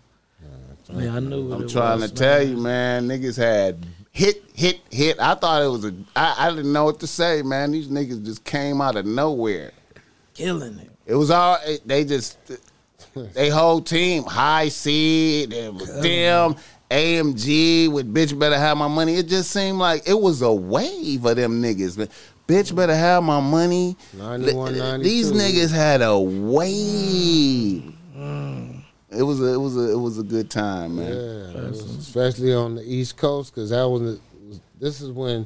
man, 0.91 1.15
I 1.15 1.19
knew 1.19 1.53
I'm 1.53 1.67
trying 1.67 1.99
was, 1.99 2.11
to 2.11 2.17
tell 2.17 2.41
you, 2.41 2.57
man. 2.57 3.07
Niggas 3.07 3.37
had 3.37 3.85
hit, 4.11 4.43
hit, 4.55 4.79
hit. 4.89 5.19
I 5.19 5.35
thought 5.35 5.61
it 5.61 5.67
was 5.67 5.85
a. 5.85 5.93
I, 6.15 6.47
I 6.47 6.49
didn't 6.49 6.73
know 6.73 6.85
what 6.85 6.99
to 7.01 7.07
say, 7.07 7.43
man. 7.43 7.69
These 7.69 7.89
niggas 7.89 8.25
just 8.25 8.43
came 8.43 8.81
out 8.81 8.95
of 8.95 9.05
nowhere. 9.05 9.73
Killing 10.33 10.79
it. 10.79 10.89
It 11.05 11.13
was 11.13 11.29
all 11.29 11.59
they 11.85 12.03
just 12.03 12.39
they 13.33 13.49
whole 13.49 13.81
team 13.81 14.23
high 14.23 14.69
seed 14.69 15.53
it 15.53 15.73
was 15.73 16.01
them 16.01 16.55
AMG 16.89 17.91
with 17.91 18.13
bitch 18.13 18.37
better 18.37 18.57
have 18.57 18.77
my 18.77 18.87
money. 18.87 19.15
It 19.15 19.27
just 19.27 19.51
seemed 19.51 19.77
like 19.77 20.07
it 20.07 20.19
was 20.19 20.41
a 20.41 20.51
wave 20.51 21.25
of 21.25 21.35
them 21.35 21.61
niggas. 21.61 21.97
Man. 21.97 22.09
Bitch 22.47 22.73
better 22.73 22.95
have 22.95 23.23
my 23.23 23.41
money. 23.41 23.97
91, 24.13 24.79
uh, 24.79 24.97
These 24.99 25.33
niggas 25.33 25.71
had 25.73 26.01
a 26.01 26.17
wave. 26.17 27.93
Mm. 28.15 28.81
It 29.09 29.23
was 29.23 29.41
a 29.41 29.53
it 29.53 29.57
was 29.57 29.75
a 29.75 29.91
it 29.91 29.99
was 29.99 30.17
a 30.17 30.23
good 30.23 30.49
time, 30.49 30.97
man. 30.97 31.11
Yeah, 31.11 31.61
especially 31.99 32.53
on 32.53 32.75
the 32.75 32.83
East 32.83 33.17
Coast, 33.17 33.53
because 33.53 33.71
that 33.71 33.87
was, 33.87 34.19
was 34.47 34.61
this 34.79 35.01
is 35.01 35.11
when 35.11 35.45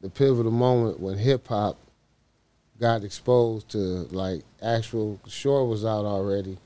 the 0.00 0.08
pivotal 0.08 0.52
moment 0.52 1.00
when 1.00 1.18
hip 1.18 1.48
hop 1.48 1.78
got 2.80 3.02
exposed 3.02 3.68
to 3.70 3.78
like 3.78 4.42
actual. 4.62 5.20
Shore 5.26 5.66
was 5.66 5.84
out 5.84 6.04
already. 6.04 6.58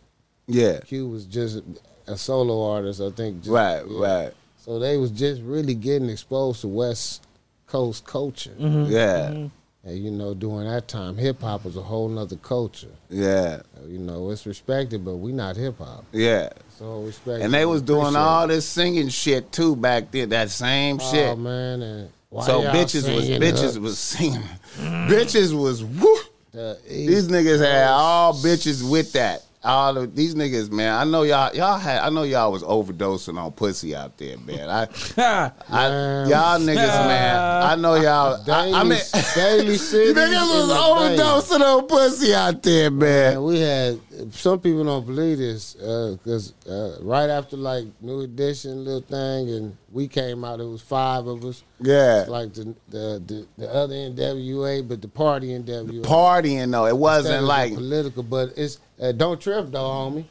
Yeah. 0.46 0.80
Q 0.80 1.08
was 1.08 1.24
just 1.26 1.62
a 2.10 2.18
solo 2.18 2.70
artist, 2.72 3.00
I 3.00 3.10
think. 3.10 3.38
Just, 3.38 3.50
Right, 3.50 3.82
yeah. 3.88 4.06
right. 4.06 4.32
So 4.58 4.78
they 4.78 4.96
was 4.96 5.10
just 5.10 5.40
really 5.42 5.74
getting 5.74 6.10
exposed 6.10 6.60
to 6.62 6.68
West 6.68 7.26
Coast 7.66 8.04
culture. 8.04 8.54
Mm-hmm. 8.58 8.92
Yeah. 8.92 9.30
Mm-hmm. 9.30 9.46
And 9.82 9.98
you 9.98 10.10
know, 10.10 10.34
during 10.34 10.68
that 10.68 10.88
time, 10.88 11.16
hip 11.16 11.40
hop 11.40 11.64
was 11.64 11.76
a 11.76 11.82
whole 11.82 12.08
nother 12.08 12.36
culture. 12.36 12.92
Yeah. 13.08 13.62
You 13.86 13.98
know, 13.98 14.30
it's 14.30 14.44
respected, 14.44 15.04
but 15.04 15.16
we 15.16 15.32
not 15.32 15.56
hip 15.56 15.78
hop. 15.78 16.04
Yeah. 16.12 16.50
So 16.78 17.02
respect. 17.02 17.42
And 17.42 17.54
they 17.54 17.64
was 17.64 17.80
doing 17.80 18.14
all 18.14 18.46
this 18.46 18.66
singing 18.66 19.08
shit 19.08 19.50
too 19.52 19.76
back 19.76 20.10
then. 20.10 20.28
That 20.28 20.50
same 20.50 20.98
oh, 21.00 21.10
shit. 21.10 21.28
Oh 21.28 21.36
man, 21.36 21.80
and 21.80 22.10
why 22.28 22.44
so 22.44 22.62
bitches 22.62 23.14
was 23.14 23.28
bitches 23.28 23.62
hooks? 23.62 23.78
was 23.78 23.98
singing. 23.98 24.42
Mm. 24.78 25.08
bitches 25.08 25.58
was 25.58 25.82
woo. 25.82 26.18
The 26.52 26.78
These 26.86 27.28
niggas 27.28 27.60
had 27.60 27.88
all 27.88 28.34
bitches 28.34 28.88
with 28.88 29.12
that. 29.12 29.44
All 29.62 29.98
of 29.98 30.16
these 30.16 30.34
niggas, 30.34 30.70
man. 30.70 30.94
I 30.94 31.04
know 31.04 31.22
y'all. 31.22 31.54
Y'all 31.54 31.78
had. 31.78 32.00
I 32.00 32.08
know 32.08 32.22
y'all 32.22 32.50
was 32.50 32.62
overdosing 32.62 33.36
on 33.38 33.52
pussy 33.52 33.94
out 33.94 34.16
there, 34.16 34.38
man. 34.38 34.70
I, 34.70 34.82
I 35.68 36.24
y'all 36.28 36.58
niggas, 36.58 36.76
man. 37.06 37.36
I 37.62 37.74
know 37.76 37.94
y'all. 37.96 38.40
I, 38.50 38.68
I 38.70 38.72
Daily- 38.72 38.88
mean, 38.88 38.98
Daly 39.34 39.76
City 39.90 40.14
niggas 40.14 40.54
was 40.54 40.68
the 40.68 40.74
overdosing 40.74 41.60
on 41.60 41.86
pussy 41.86 42.34
out 42.34 42.62
there, 42.62 42.90
man. 42.90 43.34
And 43.34 43.44
we 43.44 43.60
had 43.60 44.00
some 44.32 44.60
people 44.60 44.82
don't 44.84 45.04
believe 45.04 45.36
this 45.36 45.74
because 45.74 46.54
uh, 46.66 46.96
right 47.02 47.28
after 47.28 47.58
like 47.58 47.84
New 48.00 48.20
Edition 48.22 48.82
little 48.84 49.02
thing, 49.02 49.50
and 49.50 49.76
we 49.92 50.08
came 50.08 50.42
out. 50.42 50.60
It 50.60 50.64
was 50.64 50.80
five 50.80 51.26
of 51.26 51.44
us. 51.44 51.62
Yeah. 51.80 52.20
It's 52.20 52.30
like 52.30 52.52
the 52.54 52.74
the 52.88 53.22
the, 53.26 53.46
the 53.58 53.72
other 53.72 53.94
NWA, 53.94 54.86
but 54.86 55.00
the 55.00 55.08
party 55.08 55.48
NWA. 55.48 56.02
Partying 56.02 56.70
though, 56.70 56.86
it 56.86 56.96
wasn't 56.96 57.44
like 57.44 57.74
political, 57.74 58.22
but 58.22 58.52
it's 58.56 58.78
uh, 59.00 59.12
don't 59.12 59.40
trip 59.40 59.70
though, 59.70 59.78
homie. 59.80 60.24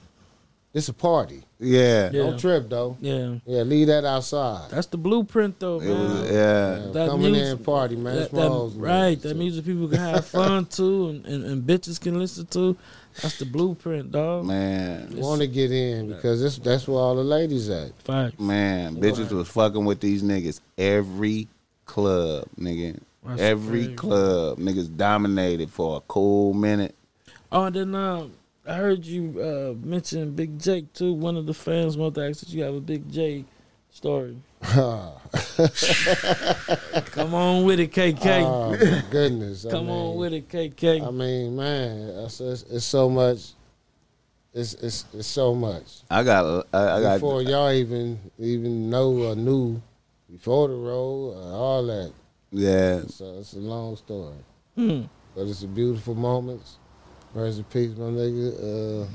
It's 0.73 0.89
a 0.89 0.93
party. 0.93 1.43
Yeah. 1.60 2.10
Yeah. 2.11 2.23
Don't 2.23 2.40
trip 2.40 2.69
though. 2.69 2.98
Yeah. 3.02 3.36
Yeah, 3.45 3.64
leave 3.64 3.88
that 3.88 4.06
outside. 4.06 4.69
That's 4.72 4.88
the 4.88 4.98
blueprint, 4.98 5.60
though, 5.60 5.80
man. 5.80 5.90
was 5.90 6.31
yeah. 6.31 6.91
That 6.94 7.10
Coming 7.10 7.34
music- 7.34 7.60
in 7.60 7.64
party, 7.65 7.95
man. 7.95 8.15
That, 8.15 8.30
Smalls, 8.30 8.73
that, 8.73 8.80
man. 8.81 9.02
right, 9.02 9.22
that 9.22 9.36
music 9.38 9.65
people 9.65 9.88
can 9.90 9.99
have 9.99 10.26
fun 10.26 10.65
too 10.77 11.10
and, 11.10 11.26
and, 11.26 11.45
and 11.45 11.64
bitches 11.64 11.99
can 11.99 12.18
listen 12.18 12.45
to. 12.48 12.77
That's 13.22 13.38
the 13.40 13.45
blueprint, 13.45 14.11
dog. 14.11 14.45
Man, 14.45 15.10
Want 15.18 15.41
to 15.41 15.48
get 15.48 15.72
in 15.72 16.10
because 16.10 16.41
this 16.41 16.57
that's 16.57 16.88
where 16.88 16.98
all 16.99 17.15
the 17.15 17.23
ladies 17.23 17.69
at. 17.69 17.91
Fact. 18.03 18.40
man, 18.40 18.95
bitches 18.95 19.31
was 19.31 19.49
fucking 19.49 19.84
with 19.84 19.99
these 19.99 20.23
niggas 20.23 20.61
every 20.77 21.48
club, 21.86 22.45
nigga. 22.57 22.98
That's 23.26 23.41
every 23.41 23.86
crazy. 23.86 23.95
club, 23.95 24.60
niggas 24.60 24.95
dominated 24.95 25.69
for 25.69 25.98
a 25.98 26.02
cool 26.07 26.53
minute. 26.53 26.95
Oh, 27.52 27.65
and 27.65 27.76
then 27.76 27.95
um, 27.95 28.31
I 28.70 28.74
heard 28.76 29.04
you 29.04 29.34
uh, 29.41 29.74
mention 29.84 30.36
Big 30.36 30.60
Jake 30.60 30.94
too. 30.94 31.14
One 31.14 31.36
of 31.36 31.48
the 31.48 31.56
fans 31.56 31.98
wanted 31.98 32.16
to 32.16 32.30
ask 32.30 32.41
that 32.41 32.50
you 32.50 32.62
have 32.62 32.76
a 32.76 32.80
Big 32.80 33.12
J 33.12 33.44
story. 33.90 34.38
Come 34.62 35.16
on 37.34 37.66
with 37.66 37.80
it, 37.80 37.91
KK. 37.91 38.44
Oh 38.46 38.70
my 38.72 39.04
goodness! 39.10 39.66
I 39.66 39.72
Come 39.72 39.90
on 39.90 40.18
with 40.18 40.34
it, 40.34 40.48
KK. 40.50 41.08
I 41.08 41.10
mean, 41.10 41.56
man, 41.56 42.10
it's, 42.26 42.40
it's, 42.40 42.62
it's 42.64 42.86
so 42.86 43.10
much. 43.10 43.54
It's, 44.54 44.76
it's 44.76 45.06
it's 45.14 45.28
so 45.28 45.56
much. 45.56 46.02
I 46.12 46.24
got, 46.24 46.68
I, 46.72 46.98
I 46.98 47.02
got. 47.02 47.14
Before 47.16 47.41
y'all 47.41 47.72
even 47.72 48.20
even 48.38 48.91
know 48.91 49.30
or 49.30 49.36
knew, 49.36 49.82
before 50.32 50.68
the 50.68 50.76
road, 50.76 51.34
uh, 51.38 51.58
all 51.58 51.84
that. 51.88 52.14
Yeah, 52.52 53.02
So 53.08 53.38
it's 53.40 53.54
a 53.54 53.60
long 53.60 53.96
story, 53.96 54.36
Hmm. 54.76 55.04
but 55.36 55.48
it's 55.48 55.64
a 55.64 55.68
beautiful 55.68 56.14
moments. 56.16 56.78
Rest 57.34 57.60
in 57.60 57.64
peace, 57.65 57.95
my 57.97 58.06
nigga. 58.06 59.03
Uh, 59.03 59.07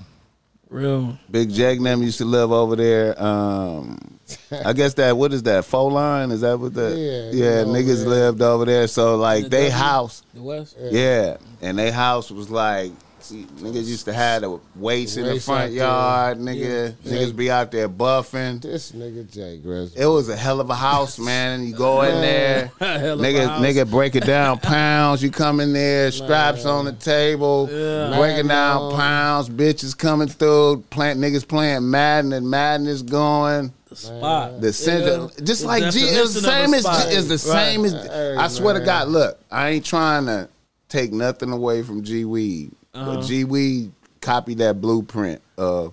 Real. 0.71 1.17
Big 1.31 1.53
Jake 1.53 1.77
and 1.77 1.87
them 1.87 2.03
used 2.03 2.19
to 2.19 2.25
live 2.25 2.51
over 2.51 2.75
there. 2.75 3.21
Um, 3.23 4.19
I 4.65 4.73
guess 4.73 4.95
that 4.95 5.17
what 5.17 5.33
is 5.33 5.43
that? 5.45 5.65
Four 5.65 5.93
line? 5.93 6.31
Is 6.31 6.41
that 6.41 6.59
what 6.59 6.75
that? 6.75 6.97
Yeah, 6.97 7.31
yeah. 7.31 7.61
you 7.61 7.67
know, 7.67 7.73
niggas 7.73 8.03
yeah. 8.03 8.09
lived 8.09 8.43
over 8.43 8.65
there. 8.65 8.87
So 8.89 9.17
like 9.17 9.45
The 9.45 9.49
they 9.51 9.69
W? 9.69 9.71
house, 9.79 10.23
The 10.33 10.43
West. 10.43 10.77
yeah, 10.81 11.37
and 11.63 11.79
they 11.79 11.91
house 11.91 12.31
was 12.31 12.51
like 12.51 12.93
Niggas 13.33 13.87
used 13.87 14.05
to 14.07 14.13
have 14.13 14.43
the 14.43 14.61
weights 14.77 15.17
in 15.17 15.25
the 15.27 15.41
front 15.41 15.71
there. 15.71 15.85
yard, 15.85 16.39
nigga. 16.39 16.95
Yeah. 17.03 17.13
Niggas 17.13 17.35
be 17.37 17.51
out 17.51 17.71
there 17.71 17.89
buffing. 17.89 18.61
This 18.61 18.93
nigga 18.93 19.31
Jake 19.33 19.61
Rest. 19.65 19.97
It 19.97 20.07
was 20.07 20.29
a 20.29 20.37
hell 20.37 20.61
of 20.61 20.71
a 20.71 20.75
house, 20.75 21.19
man. 21.19 21.67
You 21.67 21.75
go 21.75 22.03
in 22.03 22.21
there, 22.21 22.71
Hell 22.79 23.15
of 23.15 23.21
a 23.21 23.23
nigga, 23.23 23.59
nigga 23.59 23.91
break 23.91 24.15
it 24.15 24.25
down 24.27 24.59
pounds. 24.59 25.23
You 25.23 25.31
come 25.31 25.61
in 25.61 25.73
there, 25.73 26.11
straps 26.11 26.65
on 26.67 26.85
the 26.85 26.93
table, 26.93 27.69
Yeah. 27.71 28.17
breaking 28.19 28.49
down 28.49 28.95
pounds. 28.95 29.49
Bitches 29.49 29.97
coming 29.97 30.29
through, 30.29 30.85
plant 30.91 31.19
niggas 31.21 31.47
playing 31.47 31.91
Madden 31.91 32.33
and 32.33 32.49
Madden 32.49 32.87
is 32.87 33.03
going. 33.03 33.73
The 33.89 33.97
spot. 33.97 34.61
The 34.61 34.73
center, 34.73 35.29
Yeah. 35.39 35.45
just 35.45 35.65
like 35.65 35.93
G, 35.93 36.01
it 36.01 36.21
was 36.21 36.35
the 36.35 36.41
same 36.41 36.75
as. 36.75 36.83
G, 36.85 36.91
it's 37.17 37.29
the 37.45 37.51
Right. 37.51 37.65
same 37.73 37.85
as. 37.85 37.93
Hey, 37.93 38.37
I 38.37 38.49
swear 38.49 38.75
to. 38.75 38.81
God, 38.85 39.09
look, 39.09 39.39
I 39.51 39.71
ain't 39.71 39.85
trying 39.85 40.27
to 40.27 40.49
take 40.89 41.13
nothing 41.13 41.51
away 41.53 41.83
from 41.83 42.03
G 42.03 42.25
Weed, 42.25 42.73
Uh-huh. 42.95 43.17
but 43.17 43.25
G 43.27 43.45
Weed 43.45 43.93
copied 44.21 44.59
that 44.59 44.81
blueprint 44.81 45.43
of 45.59 45.93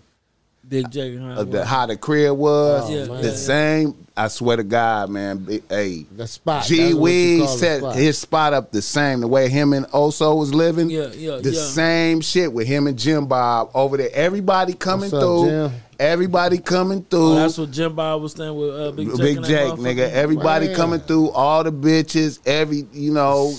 Big 0.68 0.90
Jake. 0.90 1.20
Huh? 1.20 1.42
of 1.42 1.52
the 1.52 1.66
how 1.66 1.86
the 1.86 1.98
crib 1.98 2.38
was. 2.38 2.90
Oh, 2.90 2.94
Yeah, 2.94 3.04
the 3.06 3.12
man. 3.14 3.24
yeah. 3.26 3.32
same. 3.32 4.08
I 4.16 4.28
swear 4.28 4.58
to 4.58 4.64
God, 4.64 5.10
man. 5.10 5.38
Big- 5.40 5.64
Hey, 5.70 6.06
The 6.16 6.28
spot. 6.28 6.64
G 6.66 6.78
That's 6.84 6.96
Weed 6.96 7.48
set 7.50 7.80
spot. 7.80 7.96
his 7.96 8.18
spot 8.18 8.54
up 8.54 8.72
the 8.72 8.82
same. 8.82 9.20
The 9.22 9.28
way 9.28 9.50
him 9.50 9.74
and 9.74 9.86
Oso 9.88 10.38
was 10.38 10.54
living. 10.54 10.90
Yeah, 10.90 11.08
yeah, 11.14 11.38
The 11.38 11.52
yeah. 11.52 11.62
same 11.62 12.22
shit 12.22 12.54
with 12.54 12.68
him 12.68 12.88
and 12.88 12.98
Jim 12.98 13.26
Bob 13.26 13.72
over 13.74 13.98
there. 13.98 14.10
Everybody 14.14 14.74
coming 14.74 15.14
up, 15.14 15.20
through. 15.22 15.46
Jim? 15.50 15.72
Everybody 16.00 16.58
coming 16.60 17.04
through. 17.04 17.34
Oh, 17.34 17.36
that's 17.36 17.58
what 17.58 17.72
Jim 17.72 17.94
Bob 17.96 18.22
was 18.22 18.34
saying 18.34 18.56
with 18.56 18.70
uh, 18.80 18.92
Big 18.92 19.08
Jake. 19.10 19.18
Big 19.18 19.44
Jake, 19.44 19.74
nigga. 19.74 20.10
Everybody 20.12 20.68
Man. 20.68 20.76
coming 20.76 21.00
through. 21.02 21.30
All 21.32 21.64
the 21.64 21.72
bitches. 21.72 22.40
Every 22.46 22.86
you 22.94 23.12
know. 23.14 23.54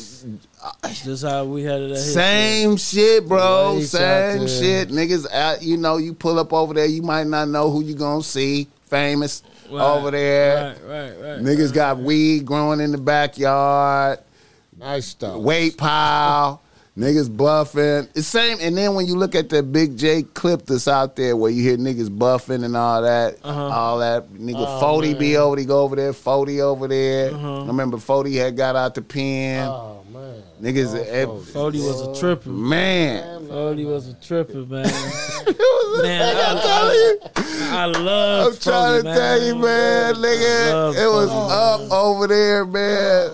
Just 1.04 1.24
how 1.24 1.44
we 1.44 1.62
had 1.62 1.80
it 1.80 1.84
at 1.90 1.96
his 1.96 2.14
Same 2.14 2.76
shit, 2.76 3.26
bro. 3.26 3.74
Lights 3.74 3.94
out 3.94 4.38
Same 4.38 4.46
shit. 4.46 4.88
Niggas 4.90 5.30
out, 5.32 5.62
you 5.62 5.76
know, 5.76 5.96
you 5.96 6.14
pull 6.14 6.38
up 6.38 6.52
over 6.52 6.72
there, 6.74 6.86
you 6.86 7.02
might 7.02 7.26
not 7.26 7.48
know 7.48 7.70
who 7.70 7.82
you 7.82 7.94
gonna 7.94 8.22
see. 8.22 8.68
Famous 8.86 9.42
Right, 9.70 9.82
over 9.82 10.10
there. 10.10 10.76
Right, 10.86 11.14
right, 11.18 11.20
right. 11.36 11.40
Niggas 11.40 11.72
got 11.72 11.98
weed 11.98 12.44
growing 12.44 12.80
in 12.80 12.92
the 12.92 12.98
backyard, 12.98 14.18
Nice 14.78 15.06
stuff. 15.06 15.36
weight 15.38 15.76
pile. 15.78 16.60
Niggas 16.96 17.30
buffing. 17.34 18.06
It's 18.14 18.26
same. 18.26 18.58
And 18.60 18.76
then 18.76 18.94
when 18.94 19.06
you 19.06 19.16
look 19.16 19.34
at 19.34 19.48
the 19.48 19.62
Big 19.62 19.96
J 19.96 20.24
clip 20.24 20.66
that's 20.66 20.86
out 20.86 21.16
there 21.16 21.34
where 21.34 21.50
you 21.50 21.62
hear 21.62 21.78
niggas 21.78 22.10
buffing 22.10 22.64
and 22.66 22.76
all 22.76 23.00
that, 23.00 23.38
Uh-huh. 23.42 23.68
all 23.68 23.98
that 24.00 24.28
nigga 24.34 24.56
Oh, 24.58 24.80
Fody 24.82 25.18
be 25.18 25.38
over, 25.38 25.56
he 25.58 25.64
go 25.64 25.80
over 25.80 25.96
there, 25.96 26.12
Fody 26.12 26.60
over 26.60 26.86
there. 26.86 27.32
Uh-huh. 27.34 27.62
I 27.62 27.66
remember 27.66 27.96
Fody 27.96 28.34
had 28.36 28.58
got 28.58 28.76
out 28.76 28.94
the 28.94 29.00
pen. 29.00 29.68
Oh 29.68 30.01
man. 30.62 30.74
niggas, 30.74 30.94
eh, 31.08 31.26
Fody 31.26 31.78
was 31.86 32.00
a 32.16 32.20
tripper. 32.20 32.48
man. 32.48 33.46
Fody 33.48 33.86
was 33.86 34.08
a 34.08 34.14
tripper, 34.14 34.64
man. 34.66 34.86
It 35.44 35.58
was- 35.58 36.02
Man, 36.02 36.36
I'm 36.36 36.56
I- 36.56 36.60
telling 36.62 36.96
you. 36.96 37.18
I 37.74 37.86
love. 37.86 38.52
I'm 38.54 38.58
trying 38.60 39.02
to 39.02 39.14
tell 39.14 39.42
you, 39.42 39.54
man, 39.56 40.14
nigga. 40.14 40.94
It 40.94 41.06
was 41.08 41.28
Fody. 41.28 41.84
up 41.84 41.92
over 41.92 42.26
there, 42.26 42.64
man. 42.64 43.30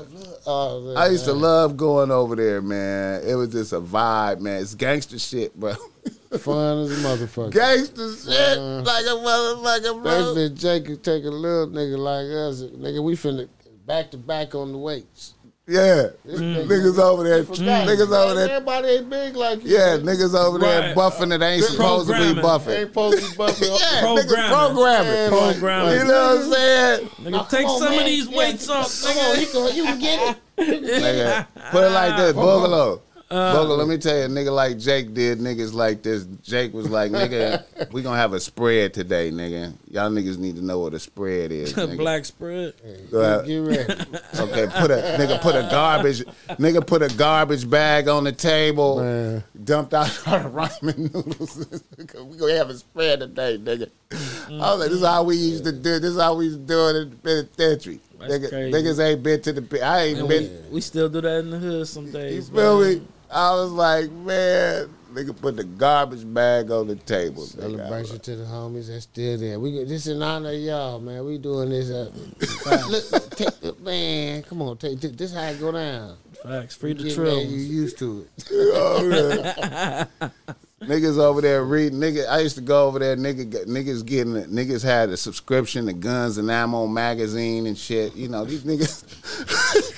Oh, 0.46 0.80
man. 0.80 0.96
I 0.96 1.08
used 1.08 1.24
to 1.26 1.34
love 1.34 1.76
going 1.76 2.10
over 2.10 2.34
there, 2.34 2.60
man. 2.62 3.22
It 3.26 3.34
was 3.34 3.50
just 3.50 3.72
a 3.72 3.80
vibe, 3.80 4.40
man. 4.40 4.62
It's 4.62 4.74
gangster 4.74 5.18
shit, 5.18 5.54
bro. 5.54 5.74
fun 6.38 6.78
as 6.84 6.92
a 6.92 7.06
motherfucker. 7.06 7.52
gangster 7.52 8.14
shit, 8.16 8.58
Uh, 8.58 8.80
like 8.82 9.04
a 9.04 9.08
motherfucker, 9.08 10.02
bro. 10.02 10.12
Especially 10.12 10.44
if 10.46 10.54
Jake 10.54 10.86
could 10.86 11.04
take 11.04 11.24
a 11.24 11.28
little 11.30 11.68
nigga 11.68 11.98
like 11.98 12.26
us. 12.26 12.62
Nigga, 12.76 13.02
we 13.02 13.14
finna 13.14 13.48
back 13.86 14.10
to 14.12 14.16
back 14.16 14.54
on 14.54 14.72
the 14.72 14.78
weights. 14.78 15.34
Yeah, 15.70 16.08
Mm. 16.26 16.66
niggas 16.66 16.98
over 16.98 17.24
there, 17.24 17.44
Forgot. 17.44 17.86
niggas 17.86 18.10
over 18.10 18.34
there. 18.34 18.48
Everybody 18.56 18.88
ain't 18.88 19.10
big 19.10 19.36
like 19.36 19.62
you. 19.62 19.76
Yeah, 19.76 19.98
niggas 19.98 20.34
over 20.34 20.58
there 20.58 20.80
Right. 20.80 20.96
buffing 20.96 21.30
it 21.34 21.42
ain't 21.42 21.62
supposed 21.62 22.06
to 22.08 22.14
be 22.14 22.18
Programming. 22.40 22.42
buffing. 22.44 22.78
Ain't 22.78 22.88
supposed 22.88 23.18
to 23.18 23.30
be 23.30 23.36
buffing. 23.36 23.78
Yeah, 23.80 24.00
Programming. 24.00 24.24
niggas 24.24 24.48
programming. 24.48 25.12
Yeah, 25.12 25.28
Programming. 25.28 25.94
You 25.98 26.04
know 26.06 26.36
what 26.36 26.44
I'm 26.44 26.52
saying? 26.52 27.10
Nigga, 27.22 27.30
Now, 27.30 27.42
take 27.42 27.68
some 27.68 27.80
man. 27.90 27.98
of 27.98 28.04
these 28.06 28.28
Yeah, 28.28 28.38
weights 28.38 28.68
off, 28.70 29.02
Come 29.02 29.18
on, 29.18 29.40
you 29.40 29.46
can, 29.46 29.76
you 29.76 29.84
can 29.84 29.98
get 29.98 30.36
it. 30.56 30.82
Nigga, 30.82 31.46
put 31.70 31.84
it 31.84 31.90
like 31.90 32.16
this, 32.16 32.32
Boogaloo. 32.44 33.00
Uh, 33.30 33.54
Boogaloo, 33.54 33.76
let 33.76 33.88
me 33.88 33.98
tell 33.98 34.16
you, 34.16 34.24
a 34.24 34.28
nigga 34.28 34.50
like 34.54 34.78
Jake 34.78 35.12
did 35.12 35.38
niggas 35.38 35.74
like 35.74 36.02
this. 36.02 36.24
Jake 36.42 36.72
was 36.72 36.88
like, 36.88 37.12
nigga, 37.12 37.62
we 37.92 38.00
gonna 38.00 38.16
have 38.16 38.32
a 38.32 38.40
spread 38.40 38.94
today, 38.94 39.30
nigga. 39.30 39.74
Y'all 39.90 40.10
niggas 40.10 40.38
need 40.38 40.56
to 40.56 40.64
know 40.64 40.78
what 40.78 40.94
a 40.94 40.98
spread 40.98 41.52
is. 41.52 41.72
Nigga. 41.74 41.96
Black 41.98 42.24
spread. 42.24 42.72
Uh, 43.14 43.42
Get 43.42 43.56
ready. 43.58 43.82
okay, 44.38 44.66
put 44.78 44.90
a 44.90 45.16
nigga 45.18 45.40
put 45.42 45.54
a 45.56 45.68
garbage 45.70 46.20
nigga 46.58 46.86
put 46.86 47.02
a 47.02 47.08
garbage 47.16 47.68
bag 47.68 48.08
on 48.08 48.24
the 48.24 48.32
table, 48.32 49.00
Man. 49.00 49.44
dumped 49.62 49.92
out 49.92 50.08
our 50.28 50.40
ramen 50.50 51.12
noodles. 51.14 51.66
we 51.98 52.36
gonna 52.38 52.56
have 52.56 52.70
a 52.70 52.78
spread 52.78 53.20
today, 53.20 53.58
nigga. 53.58 53.90
I 54.10 54.70
was 54.72 54.80
like, 54.80 54.88
this 54.88 55.00
is 55.00 55.04
how 55.06 55.22
we 55.22 55.36
used 55.36 55.64
to 55.64 55.72
do. 55.72 55.98
This 55.98 56.12
is 56.14 56.20
how 56.20 56.34
we 56.34 56.46
used 56.46 56.60
to 56.60 56.64
do 56.66 56.88
it 56.88 56.96
in 57.02 57.10
the 57.10 57.16
penitentiary. 57.16 58.00
That's 58.18 58.32
Nigga, 58.32 58.50
niggas 58.72 59.04
ain't 59.04 59.22
been 59.22 59.40
to 59.42 59.52
the. 59.52 59.82
I 59.86 60.02
ain't 60.04 60.18
And 60.20 60.28
been. 60.28 60.42
we, 60.68 60.74
we 60.76 60.80
still 60.80 61.08
do 61.10 61.20
that 61.20 61.40
in 61.40 61.50
the 61.50 61.58
hood 61.58 61.86
some 61.86 62.06
You 62.06 62.12
days. 62.12 62.48
feel 62.48 62.80
me? 62.80 63.02
I 63.30 63.52
was 63.54 63.70
like, 63.70 64.10
man, 64.10 64.88
nigga 65.12 65.38
put 65.38 65.56
the 65.56 65.64
garbage 65.64 66.32
bag 66.32 66.70
on 66.70 66.86
the 66.88 66.96
table. 66.96 67.42
nigga. 67.44 67.76
Celebration 67.76 68.18
to 68.20 68.36
the 68.36 68.44
homies 68.44 68.88
that's 68.88 69.04
still 69.04 69.38
there. 69.38 69.60
We 69.60 69.84
this 69.84 70.06
in 70.06 70.22
honor 70.22 70.50
of 70.50 70.56
y'all, 70.56 70.98
man. 71.00 71.24
We 71.26 71.38
doing 71.38 71.70
this. 71.70 71.90
Uh, 71.90 72.10
look, 72.88 73.30
take, 73.36 73.80
man, 73.80 74.42
come 74.44 74.62
on, 74.62 74.76
take 74.78 75.00
this. 75.00 75.34
How 75.34 75.42
it 75.42 75.60
go 75.60 75.72
down. 75.72 76.16
Facts. 76.42 76.74
Free 76.76 76.92
the 76.94 77.04
Get 77.04 77.14
trills. 77.14 77.36
there, 77.36 77.46
you 77.46 77.56
used 77.56 77.98
to 77.98 78.26
it. 78.36 78.48
Oh, 78.52 79.08
man. 79.08 80.30
niggas 80.82 81.18
over 81.18 81.40
there 81.40 81.64
reading. 81.64 81.98
Nigga, 81.98 82.28
I 82.28 82.38
used 82.40 82.54
to 82.54 82.62
go 82.62 82.86
over 82.86 82.98
there. 83.00 83.16
Nigga, 83.16 83.66
niggas 83.66 84.06
getting 84.06 84.34
niggas 84.34 84.82
had 84.82 85.08
a 85.10 85.16
subscription 85.16 85.86
to 85.86 85.92
Guns 85.92 86.38
and 86.38 86.50
Ammo 86.50 86.86
magazine 86.86 87.66
and 87.66 87.76
shit. 87.76 88.14
You 88.14 88.28
know 88.28 88.44
these 88.44 88.62
niggas. 88.62 89.04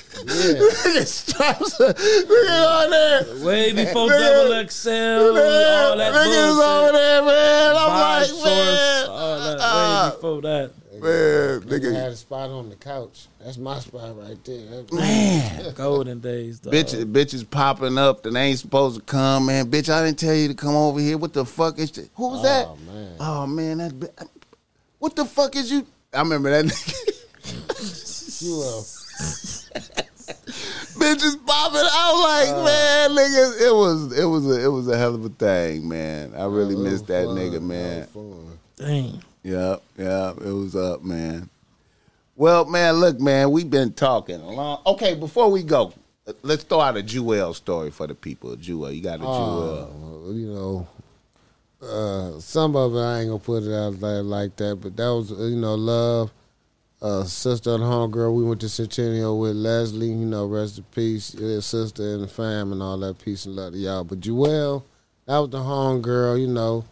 Yeah. 0.25 0.53
niggas 0.61 1.07
straps. 1.07 1.77
Nigga 1.77 2.83
on 2.83 2.89
there. 2.91 3.45
Way 3.45 3.73
before 3.73 4.09
Nigga, 4.09 4.19
Double 4.49 4.69
XL, 4.69 4.89
Man, 4.89 5.27
all 5.89 5.97
that 5.97 6.13
niggas 6.13 6.55
bullshit. 6.55 6.65
over 6.65 6.91
there, 6.91 7.21
man. 7.23 7.75
I'm 7.75 7.89
Vibe 7.89 8.19
like, 8.19 8.25
source, 8.27 8.43
man. 8.45 9.09
all 9.09 9.39
that. 9.39 9.57
uh, 9.59 10.09
way 10.09 10.15
before 10.15 10.41
that. 10.41 10.71
Man, 11.01 11.01
Nigga 11.61 11.63
nigga. 11.79 11.93
had 11.95 12.11
a 12.11 12.15
spot 12.15 12.49
on 12.51 12.69
the 12.69 12.75
couch. 12.75 13.27
That's 13.43 13.57
my 13.57 13.79
spot 13.79 14.15
right 14.19 14.37
there. 14.45 14.65
That's- 14.65 14.91
Man. 14.91 15.73
Golden 15.75 16.19
days, 16.19 16.59
though. 16.59 16.69
Bitches, 16.69 17.05
bitches 17.11 17.49
popping 17.49 17.97
up 17.97 18.21
that 18.23 18.35
ain't 18.35 18.59
supposed 18.59 18.97
to 18.99 19.01
come, 19.03 19.47
man. 19.47 19.71
Bitch, 19.71 19.89
I 19.91 20.05
didn't 20.05 20.19
tell 20.19 20.35
you 20.35 20.49
to 20.49 20.53
come 20.53 20.75
over 20.75 20.99
here. 20.99 21.17
What 21.17 21.33
the 21.33 21.45
fuck 21.45 21.79
is 21.79 21.89
that? 21.93 22.09
Who's 22.15 22.41
that? 22.43 22.67
Oh 22.67 22.77
man. 22.85 23.15
Oh 23.19 23.47
man, 23.47 23.77
that. 23.79 24.27
What 24.99 25.15
the 25.15 25.25
fuck 25.25 25.55
is 25.55 25.71
you? 25.71 25.87
I 26.13 26.19
remember 26.19 26.51
that 26.51 26.65
nigga. 26.65 27.07
You 28.43 28.61
uh, 28.61 30.01
bitches 30.45 31.45
popping. 31.45 31.79
I 31.81 32.11
was 32.13 32.23
like, 32.55 32.65
man, 32.65 33.09
niggas, 33.11 33.61
it 33.67 33.73
was, 33.73 34.17
it 34.19 34.25
was, 34.25 34.45
a, 34.47 34.63
it 34.65 34.67
was 34.67 34.87
a 34.87 34.97
hell 34.97 35.15
of 35.15 35.25
a 35.25 35.29
thing, 35.29 35.87
man. 35.87 36.33
I 36.35 36.45
really 36.45 36.75
that 36.75 36.81
missed 36.81 37.07
that 37.07 37.25
fun. 37.25 37.35
nigga, 37.35 37.51
That 37.53 37.61
man. 37.61 37.99
was 37.99 38.07
fun. 38.09 38.59
Dang. 38.77 39.23
Yep, 39.43 39.83
yep, 39.97 40.37
it 40.41 40.51
was 40.51 40.75
up, 40.75 41.03
man. 41.03 41.49
Well, 42.35 42.65
man, 42.65 42.95
look, 42.95 43.19
man, 43.19 43.51
we've 43.51 43.69
been 43.69 43.93
talking 43.93 44.39
a 44.41 44.49
long. 44.49 44.81
Okay, 44.85 45.15
before 45.15 45.49
we 45.51 45.63
go, 45.63 45.93
let's 46.43 46.63
throw 46.63 46.79
out 46.81 46.97
a 46.97 47.03
Jewel 47.03 47.53
story 47.53 47.91
for 47.91 48.07
the 48.07 48.15
people. 48.15 48.55
Jewel, 48.55 48.91
you 48.91 49.01
got 49.01 49.15
a 49.19 49.23
Jewel. 49.23 50.25
Oh, 50.27 50.31
you 50.31 50.47
know, 50.47 50.87
uh, 51.81 52.39
some 52.39 52.75
of 52.75 52.95
it 52.95 52.99
I 52.99 53.19
ain't 53.21 53.29
gonna 53.29 53.39
put 53.39 53.63
it 53.63 53.73
out 53.75 53.99
there 53.99 54.23
like 54.23 54.55
that, 54.57 54.75
but 54.81 54.95
that 54.97 55.07
was 55.07 55.31
uh, 55.31 55.43
you 55.43 55.55
know 55.57 55.75
love. 55.75 56.31
Uh, 57.01 57.23
sister 57.23 57.73
and 57.73 57.83
homegirl, 57.83 58.35
we 58.35 58.43
went 58.43 58.61
to 58.61 58.69
Centennial 58.69 59.39
with 59.39 59.55
Leslie. 59.55 60.09
You 60.09 60.25
know, 60.25 60.45
rest 60.45 60.77
in 60.77 60.83
peace, 60.93 61.35
sister 61.65 62.13
and 62.13 62.23
the 62.23 62.27
fam 62.27 62.71
and 62.71 62.81
all 62.83 62.97
that. 62.99 63.17
Peace 63.17 63.45
and 63.45 63.55
love 63.55 63.73
to 63.73 63.79
y'all. 63.79 64.03
But 64.03 64.19
Jewel, 64.19 64.85
that 65.25 65.37
was 65.39 65.49
the 65.49 65.57
homegirl. 65.57 66.39
You 66.39 66.45
know, 66.47 66.85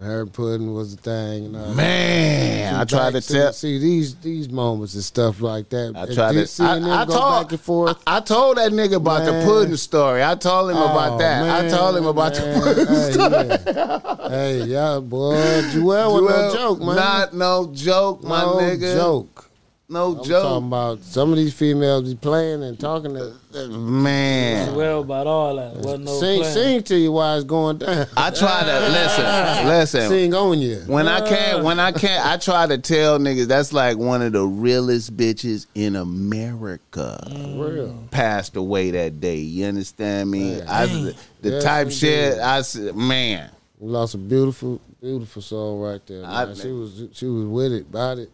her 0.00 0.26
pudding 0.26 0.74
was 0.74 0.94
the 0.94 1.02
thing. 1.02 1.56
All 1.56 1.66
that. 1.70 1.74
Man, 1.76 2.76
I 2.76 2.84
tried 2.84 3.14
to 3.14 3.20
tell. 3.20 3.52
see 3.52 3.80
these 3.80 4.14
these 4.14 4.48
moments 4.48 4.94
and 4.94 5.02
stuff 5.02 5.40
like 5.40 5.70
that. 5.70 5.92
I 5.96 6.14
tried 6.14 6.34
to. 6.34 6.62
I, 6.62 7.00
I 7.02 7.04
go 7.04 7.12
told. 7.14 7.42
back 7.42 7.50
and 7.50 7.60
forth. 7.60 8.02
I, 8.06 8.18
I 8.18 8.20
told 8.20 8.58
that 8.58 8.70
nigga 8.70 8.94
about 8.94 9.24
the 9.24 9.42
pudding 9.44 9.74
story. 9.74 10.22
I 10.22 10.36
told 10.36 10.70
him 10.70 10.76
about 10.76 11.14
Oh, 11.14 11.18
that. 11.18 11.64
I 11.64 11.68
told 11.68 11.96
him 11.96 12.06
about 12.06 12.34
the 12.34 12.42
pudding 12.62 12.86
hey, 12.86 13.12
story. 13.12 13.74
yeah. 13.74 14.28
hey, 14.28 14.62
yeah, 14.66 15.00
boy, 15.00 15.62
Jewel 15.72 16.22
was 16.22 16.30
no 16.32 16.54
joke, 16.54 16.78
man. 16.78 16.94
Not 16.94 17.34
no 17.34 17.70
joke, 17.74 18.22
my 18.22 18.42
no 18.42 18.54
nigga. 18.58 18.94
joke. 18.94 19.47
No 19.90 20.18
I'm 20.18 20.22
joke. 20.24 20.42
talking 20.42 20.66
about 20.66 21.02
some 21.02 21.30
of 21.30 21.38
these 21.38 21.54
females 21.54 22.02
be 22.12 22.14
playing 22.14 22.62
and 22.62 22.78
talking 22.78 23.14
to 23.14 23.68
Man. 23.68 24.74
Well, 24.74 25.00
about 25.00 25.26
all 25.26 25.56
that. 25.56 25.76
Wasn't 25.76 26.04
no 26.04 26.20
sing, 26.20 26.40
plan. 26.42 26.52
sing 26.52 26.82
to 26.84 26.96
you 26.98 27.10
while 27.12 27.36
it's 27.36 27.44
going 27.46 27.78
down. 27.78 28.06
I 28.14 28.30
try 28.30 28.64
to 28.64 28.88
listen. 28.90 29.66
Listen. 29.66 30.08
Sing 30.10 30.34
on 30.34 30.58
you. 30.58 30.82
When 30.86 31.08
I 31.08 31.26
can't, 31.26 31.64
when 31.64 31.80
I 31.80 31.92
can't, 31.92 32.24
I 32.26 32.36
try 32.36 32.66
to 32.66 32.76
tell 32.76 33.18
niggas 33.18 33.46
that's 33.46 33.72
like 33.72 33.96
one 33.96 34.20
of 34.20 34.32
the 34.32 34.44
realest 34.44 35.16
bitches 35.16 35.66
in 35.74 35.96
America. 35.96 37.18
Real. 37.56 38.04
Passed 38.10 38.56
away 38.56 38.90
that 38.90 39.20
day. 39.20 39.36
You 39.38 39.64
understand 39.66 40.30
me? 40.30 40.60
I, 40.60 40.84
the 40.86 41.14
Yes, 41.42 41.64
type 41.64 41.90
shit. 41.90 42.34
did. 42.34 42.38
I 42.40 42.60
said, 42.60 42.94
man. 42.94 43.50
We 43.78 43.88
lost 43.90 44.14
a 44.14 44.18
beautiful, 44.18 44.82
beautiful 45.00 45.40
soul 45.40 45.82
right 45.82 46.04
there. 46.06 46.24
I- 46.26 46.52
she 46.52 46.68
was 46.72 47.04
she 47.12 47.24
was 47.26 47.46
with 47.46 47.72
it, 47.72 47.86
about 47.88 48.18
it. 48.18 48.30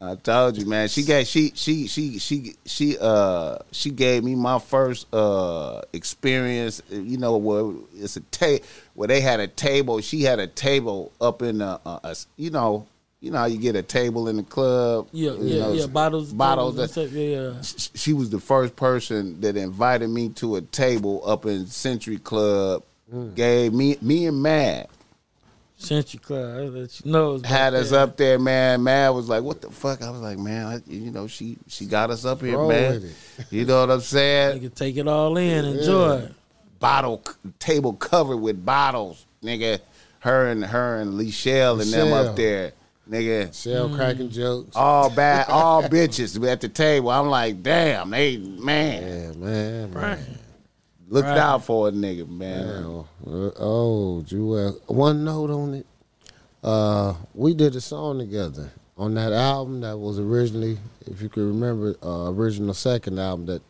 I 0.00 0.14
told 0.14 0.58
you, 0.58 0.66
man. 0.66 0.88
She 0.88 1.04
got 1.04 1.26
she 1.26 1.52
she 1.54 1.86
she 1.86 2.18
she 2.18 2.54
she 2.66 2.98
uh 3.00 3.58
she 3.72 3.90
gave 3.90 4.24
me 4.24 4.34
my 4.34 4.58
first 4.58 5.12
uh 5.14 5.80
experience. 5.92 6.82
You 6.90 7.16
know 7.16 7.36
where 7.38 7.72
it's 7.94 8.16
a 8.16 8.20
ta- 8.20 8.64
where 8.94 9.08
they 9.08 9.22
had 9.22 9.40
a 9.40 9.46
table. 9.46 10.00
She 10.02 10.22
had 10.22 10.38
a 10.38 10.46
table 10.46 11.12
up 11.20 11.40
in 11.40 11.58
the 11.58 11.80
uh, 11.86 12.00
uh, 12.04 12.14
you 12.36 12.50
know 12.50 12.86
you 13.20 13.30
know 13.30 13.38
how 13.38 13.46
you 13.46 13.58
get 13.58 13.74
a 13.74 13.82
table 13.82 14.28
in 14.28 14.36
the 14.36 14.42
club. 14.42 15.08
Yeah, 15.12 15.32
you 15.32 15.44
yeah, 15.44 15.60
know, 15.60 15.72
yeah. 15.72 15.86
Bottles, 15.86 16.32
bottles. 16.32 16.78
and 16.78 16.90
stuff, 16.90 17.12
yeah, 17.12 17.52
yeah. 17.52 17.62
She 17.62 18.12
was 18.12 18.28
the 18.28 18.40
first 18.40 18.76
person 18.76 19.40
that 19.40 19.56
invited 19.56 20.08
me 20.08 20.28
to 20.30 20.56
a 20.56 20.60
table 20.60 21.22
up 21.26 21.46
in 21.46 21.66
Century 21.66 22.18
Club. 22.18 22.82
Mm. 23.12 23.34
Gave 23.34 23.72
me 23.72 23.96
me 24.02 24.26
and 24.26 24.42
Mad 24.42 24.88
Century 25.76 26.18
Club. 26.20 26.56
I 26.56 26.60
let 26.62 27.04
you 27.04 27.12
know. 27.12 27.38
had 27.44 27.74
us 27.74 27.90
there. 27.90 28.00
up 28.00 28.16
there, 28.16 28.38
man. 28.38 28.82
Mad 28.82 29.10
was 29.10 29.28
like, 29.28 29.42
"What 29.42 29.60
the 29.60 29.70
fuck?" 29.70 30.02
I 30.02 30.10
was 30.10 30.20
like, 30.20 30.38
"Man, 30.38 30.66
I, 30.66 30.90
you 30.90 31.10
know, 31.10 31.26
she 31.26 31.58
she 31.68 31.84
got 31.86 32.10
us 32.10 32.24
up 32.24 32.40
here, 32.40 32.56
Roll 32.56 32.68
man. 32.68 33.10
You 33.50 33.64
know 33.66 33.80
what 33.80 33.90
I'm 33.90 34.00
saying? 34.00 34.54
You 34.54 34.68
can 34.68 34.76
take 34.76 34.96
it 34.96 35.06
all 35.06 35.36
in, 35.36 35.64
enjoy 35.64 36.16
it. 36.16 36.34
Bottle 36.78 37.22
table 37.58 37.92
covered 37.92 38.38
with 38.38 38.64
bottles, 38.64 39.26
nigga. 39.42 39.80
Her 40.20 40.46
and 40.46 40.64
her 40.64 41.00
and 41.00 41.20
Lichelle 41.20 41.80
and 41.80 41.92
them 41.92 42.12
up 42.12 42.36
there, 42.36 42.72
nigga. 43.08 43.54
Shell 43.54 43.90
mm. 43.90 43.96
cracking 43.96 44.30
jokes. 44.30 44.74
All 44.74 45.10
bad, 45.10 45.48
all 45.48 45.82
bitches 45.88 46.42
at 46.50 46.60
the 46.60 46.68
table. 46.68 47.10
I'm 47.10 47.28
like, 47.28 47.62
damn, 47.62 48.10
they 48.10 48.38
man, 48.38 49.02
Yeah, 49.02 49.32
man, 49.32 49.92
Right. 49.92 50.18
Man. 51.06 51.14
looked 51.14 51.28
Right. 51.28 51.38
out 51.38 51.64
for 51.64 51.88
a 51.88 51.92
nigga, 51.92 52.28
man. 52.28 53.04
Oh, 53.58 54.22
Jewel. 54.26 54.78
One 54.86 55.24
note 55.24 55.50
on 55.50 55.74
it. 55.74 55.86
Uh, 56.62 57.14
we 57.34 57.54
did 57.54 57.76
a 57.76 57.80
song 57.80 58.18
together 58.18 58.70
on 58.96 59.14
that 59.14 59.32
album 59.32 59.80
that 59.82 59.96
was 59.98 60.18
originally, 60.18 60.78
if 61.06 61.22
you 61.22 61.28
can 61.28 61.46
remember, 61.46 61.96
uh, 62.02 62.30
original 62.30 62.74
second 62.74 63.18
album 63.20 63.46
that 63.46 63.62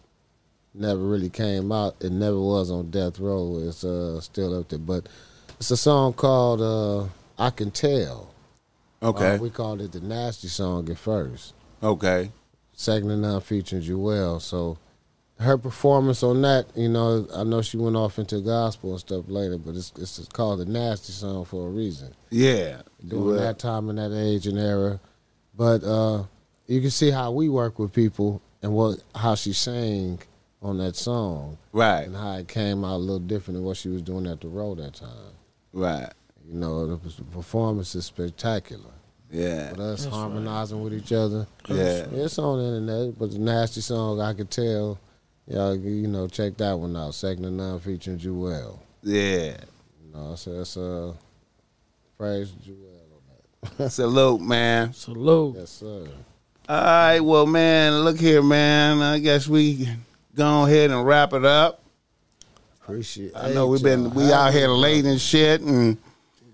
never 0.75 1.01
really 1.03 1.29
came 1.31 1.73
out. 1.73 1.97
It 2.01 2.13
never 2.13 2.41
was 2.41 2.71
on 2.71 2.91
Death 2.91 3.19
Row. 3.19 3.59
It's 3.63 3.85
uh, 3.85 4.21
still 4.21 4.59
up 4.59 4.69
there, 4.69 4.79
but 4.79 5.07
it's 5.61 5.71
a 5.71 5.77
song 5.77 6.13
called 6.15 6.61
uh, 6.63 7.09
"I 7.39 7.51
Can 7.51 7.71
Tell." 7.71 8.29
Okay, 9.03 9.35
Uh, 9.35 9.39
we 9.39 9.51
called 9.51 9.83
it 9.83 9.93
the 9.93 10.01
Nasty 10.01 10.49
Song 10.49 10.89
at 10.91 10.97
first. 10.97 11.53
okay, 11.83 12.31
second 12.73 13.09
to 13.11 13.17
none 13.17 13.41
featuring 13.43 13.83
Jewel. 13.83 14.41
So 14.41 14.79
her 15.39 15.59
performance 15.59 16.23
on 16.23 16.41
that, 16.43 16.67
you 16.75 16.89
know, 16.89 17.27
I 17.35 17.45
know 17.45 17.61
she 17.63 17.77
went 17.77 17.95
off 17.97 18.19
into 18.19 18.41
gospel 18.41 18.93
and 18.93 19.01
stuff 19.01 19.25
later, 19.29 19.59
but 19.59 19.75
it's 19.77 19.93
it's 19.99 20.19
called 20.33 20.61
the 20.61 20.65
nasty 20.67 21.13
song 21.13 21.45
for 21.45 21.67
a 21.67 21.71
reason. 21.71 22.15
yeah. 22.31 22.83
During 23.07 23.27
Well, 23.27 23.35
that 23.37 23.59
time 23.59 23.89
and 23.91 23.99
that 23.99 24.13
age 24.17 24.47
and 24.47 24.59
era. 24.59 24.99
But 25.57 25.85
uh 25.85 26.25
you 26.67 26.81
can 26.81 26.91
see 26.91 27.11
how 27.11 27.31
we 27.33 27.49
work 27.49 27.79
with 27.79 27.93
people 27.93 28.41
and 28.63 28.73
what 28.73 29.03
how 29.15 29.35
she 29.35 29.53
sang 29.53 30.19
on 30.63 30.79
that 30.79 30.97
song 30.97 31.59
right, 31.73 32.07
and 32.07 32.17
how 32.17 32.33
it 32.39 32.49
came 32.49 32.83
out 32.85 32.97
a 32.97 32.99
little 32.99 33.19
different 33.21 33.57
than 33.59 33.65
what 33.65 33.77
she 33.77 33.89
was 33.91 34.03
doing 34.03 34.27
at 34.27 34.41
the 34.41 34.49
road 34.49 34.79
that 34.79 34.95
time. 34.95 35.33
right, 35.73 36.11
You 36.49 36.55
know, 36.59 36.87
the, 36.87 36.97
the 36.97 37.23
performance 37.25 37.95
is 37.95 38.07
spectacular. 38.07 38.91
yeah, 39.31 39.71
With 39.73 39.81
us 39.81 40.07
harmonizing 40.07 40.83
with 40.83 40.95
each 40.95 41.13
other. 41.13 41.47
yeah. 41.69 42.07
It's 42.11 42.39
on 42.39 42.59
the 42.59 42.65
internet, 42.65 43.19
but 43.19 43.31
the 43.33 43.39
nasty 43.39 43.83
song 43.83 44.21
I 44.21 44.33
could 44.33 44.51
tell. 44.51 44.99
Y'all, 45.49 45.77
you 45.77 46.09
know, 46.09 46.27
check 46.27 46.57
that 46.57 46.73
one 46.79 46.97
out. 46.97 47.15
Second 47.15 47.45
to 47.45 47.51
none 47.51 47.79
featuring 47.81 48.19
Jewel. 48.19 48.83
yeah. 49.03 49.57
You 50.05 50.13
know, 50.13 50.35
so 50.35 50.57
that's 50.57 50.77
uh, 50.77 51.13
praise 52.19 52.51
Jewel 52.65 52.79
on 53.13 53.79
that. 53.79 53.91
Salute, 53.91 54.41
man. 54.41 54.93
Salute. 54.93 55.57
Yes, 55.59 55.71
sir. 55.71 56.07
All 56.69 56.83
right, 56.85 57.21
well, 57.21 57.47
man, 57.47 58.01
look 58.01 58.19
here, 58.19 58.43
man. 58.43 59.01
I 59.01 59.21
guess 59.21 59.47
we 59.47 59.89
go 60.35 60.65
ahead 60.65 60.91
and 60.91 61.07
wrap 61.07 61.33
it 61.33 61.45
up. 61.45 61.81
Appreciate. 62.83 63.33
I 63.37 63.53
know 63.53 63.69
we've 63.69 63.83
been 63.83 64.13
we 64.15 64.33
out 64.33 64.53
here 64.53 64.69
late 64.69 65.05
and 65.05 65.21
shit, 65.21 65.61
and 65.61 65.97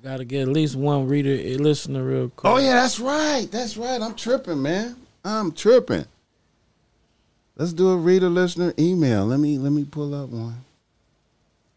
Got 0.03 0.17
to 0.17 0.25
get 0.25 0.43
at 0.43 0.49
least 0.49 0.75
one 0.75 1.07
reader, 1.07 1.37
listener, 1.63 2.03
real 2.03 2.29
quick. 2.31 2.53
oh 2.53 2.59
yeah, 2.59 2.75
that's 2.75 2.99
right, 2.99 3.47
that's 3.53 3.77
right. 3.77 4.01
I'm 4.03 4.17
tripping, 4.17 4.61
man. 4.61 4.97
I'm 5.25 5.53
tripping. 5.53 6.05
Let's 7.57 7.73
do 7.73 7.91
a 7.91 7.97
reader 7.97 8.31
listener 8.31 8.73
email. 8.79 9.27
Let 9.27 9.39
me 9.39 9.59
let 9.59 9.73
me 9.73 9.85
pull 9.85 10.15
up 10.15 10.31
one. 10.31 10.65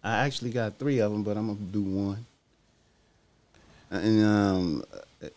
I 0.04 0.26
actually 0.26 0.52
got 0.52 0.78
three 0.78 1.00
of 1.00 1.12
them, 1.12 1.24
but 1.24 1.36
I'm 1.36 1.48
gonna 1.48 1.60
do 1.60 1.82
one. 1.82 2.26
And 3.90 4.26
um, 4.26 4.84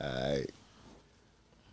right. 0.00 0.46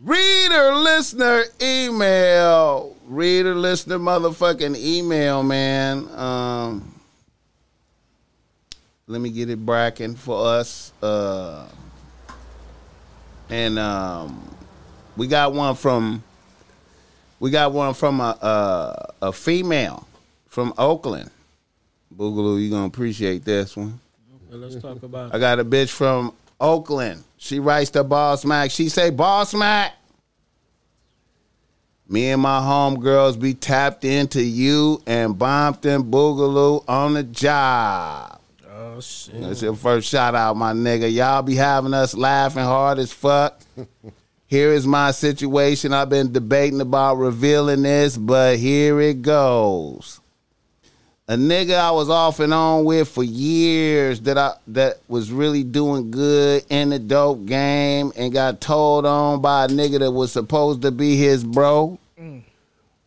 Reader 0.00 0.74
listener 0.74 1.44
email. 1.60 2.94
Reader 3.06 3.54
listener 3.54 3.98
motherfucking 3.98 4.76
email, 4.76 5.42
man. 5.42 6.08
Um 6.16 6.90
let 9.06 9.20
me 9.20 9.30
get 9.30 9.50
it 9.50 9.64
bracking 9.64 10.14
for 10.14 10.46
us. 10.46 10.92
Uh 11.02 11.66
and 13.50 13.78
um 13.78 14.56
we 15.16 15.26
got 15.26 15.52
one 15.52 15.74
from 15.74 16.22
we 17.44 17.50
got 17.50 17.72
one 17.72 17.92
from 17.92 18.20
a 18.22 18.38
a, 18.40 19.26
a 19.26 19.32
female 19.34 20.08
from 20.48 20.72
Oakland. 20.78 21.30
Boogaloo, 22.16 22.62
you 22.62 22.70
gonna 22.70 22.86
appreciate 22.86 23.44
this 23.44 23.76
one. 23.76 24.00
Okay, 24.48 24.56
let's 24.56 24.76
talk 24.76 25.02
about 25.02 25.34
I 25.34 25.38
got 25.38 25.60
a 25.60 25.64
bitch 25.64 25.90
from 25.90 26.32
Oakland. 26.58 27.22
She 27.36 27.60
writes 27.60 27.90
to 27.90 28.02
Boss 28.02 28.46
Mac. 28.46 28.70
She 28.70 28.88
say, 28.88 29.10
Boss 29.10 29.52
Mac, 29.52 29.92
me 32.08 32.30
and 32.30 32.40
my 32.40 32.60
homegirls 32.60 33.38
be 33.38 33.52
tapped 33.52 34.06
into 34.06 34.42
you 34.42 35.02
and 35.06 35.34
Bompton 35.34 36.10
Boogaloo 36.10 36.82
on 36.88 37.12
the 37.12 37.24
job. 37.24 38.40
Oh 38.70 39.02
shit. 39.02 39.38
That's 39.42 39.60
your 39.60 39.76
first 39.76 40.08
shout 40.08 40.34
out, 40.34 40.56
my 40.56 40.72
nigga. 40.72 41.12
Y'all 41.12 41.42
be 41.42 41.56
having 41.56 41.92
us 41.92 42.14
laughing 42.14 42.64
hard 42.64 42.98
as 42.98 43.12
fuck. 43.12 43.60
Here 44.54 44.70
is 44.70 44.86
my 44.86 45.10
situation. 45.10 45.92
I've 45.92 46.10
been 46.10 46.30
debating 46.30 46.80
about 46.80 47.16
revealing 47.16 47.82
this, 47.82 48.16
but 48.16 48.56
here 48.56 49.00
it 49.00 49.20
goes. 49.20 50.20
A 51.26 51.34
nigga 51.34 51.76
I 51.76 51.90
was 51.90 52.08
off 52.08 52.38
and 52.38 52.54
on 52.54 52.84
with 52.84 53.08
for 53.08 53.24
years 53.24 54.20
that 54.20 54.38
I 54.38 54.52
that 54.68 55.00
was 55.08 55.32
really 55.32 55.64
doing 55.64 56.12
good 56.12 56.64
in 56.68 56.90
the 56.90 57.00
dope 57.00 57.46
game 57.46 58.12
and 58.14 58.32
got 58.32 58.60
told 58.60 59.06
on 59.06 59.40
by 59.40 59.64
a 59.64 59.66
nigga 59.66 59.98
that 59.98 60.12
was 60.12 60.30
supposed 60.30 60.82
to 60.82 60.92
be 60.92 61.16
his 61.16 61.42
bro. 61.42 61.98
Mm. 62.16 62.42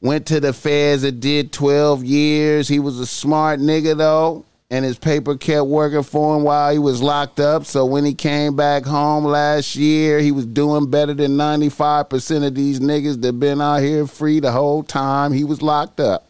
Went 0.02 0.26
to 0.26 0.42
the 0.42 0.52
feds 0.52 1.06
and 1.06 1.22
did 1.22 1.54
12 1.54 2.04
years. 2.04 2.68
He 2.68 2.80
was 2.80 3.00
a 3.00 3.06
smart 3.06 3.62
nigga 3.62 3.98
though, 3.98 4.44
and 4.70 4.84
his 4.84 4.98
paper 4.98 5.38
kept 5.38 5.68
working 5.68 6.04
for 6.04 6.36
him 6.36 6.44
while 6.44 6.72
he 6.72 6.80
was 6.80 7.02
locked 7.02 7.40
up. 7.40 7.66
So 7.66 7.86
when 7.86 8.04
he 8.04 8.14
came 8.14 8.56
back 8.56 8.84
home 8.84 9.24
last 9.24 9.76
year, 9.76 10.20
he 10.20 10.32
was 10.32 10.46
doing 10.46 10.90
better 10.90 11.14
than 11.14 11.38
95% 11.38 12.46
of 12.46 12.56
these 12.56 12.80
niggas 12.80 13.22
that 13.22 13.40
been 13.40 13.62
out 13.62 13.82
here 13.82 14.06
free 14.06 14.40
the 14.40 14.52
whole 14.52 14.84
time 14.84 15.32
he 15.32 15.46
was 15.46 15.62
locked 15.62 16.00
up. 16.00 16.26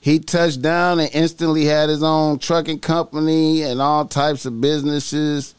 He 0.00 0.18
touched 0.18 0.62
down 0.62 0.98
and 0.98 1.10
instantly 1.14 1.64
had 1.64 1.88
his 1.88 2.02
own 2.02 2.40
trucking 2.40 2.80
company 2.80 3.62
and 3.62 3.80
all 3.80 4.04
types 4.04 4.44
of 4.44 4.60
businesses 4.60 5.54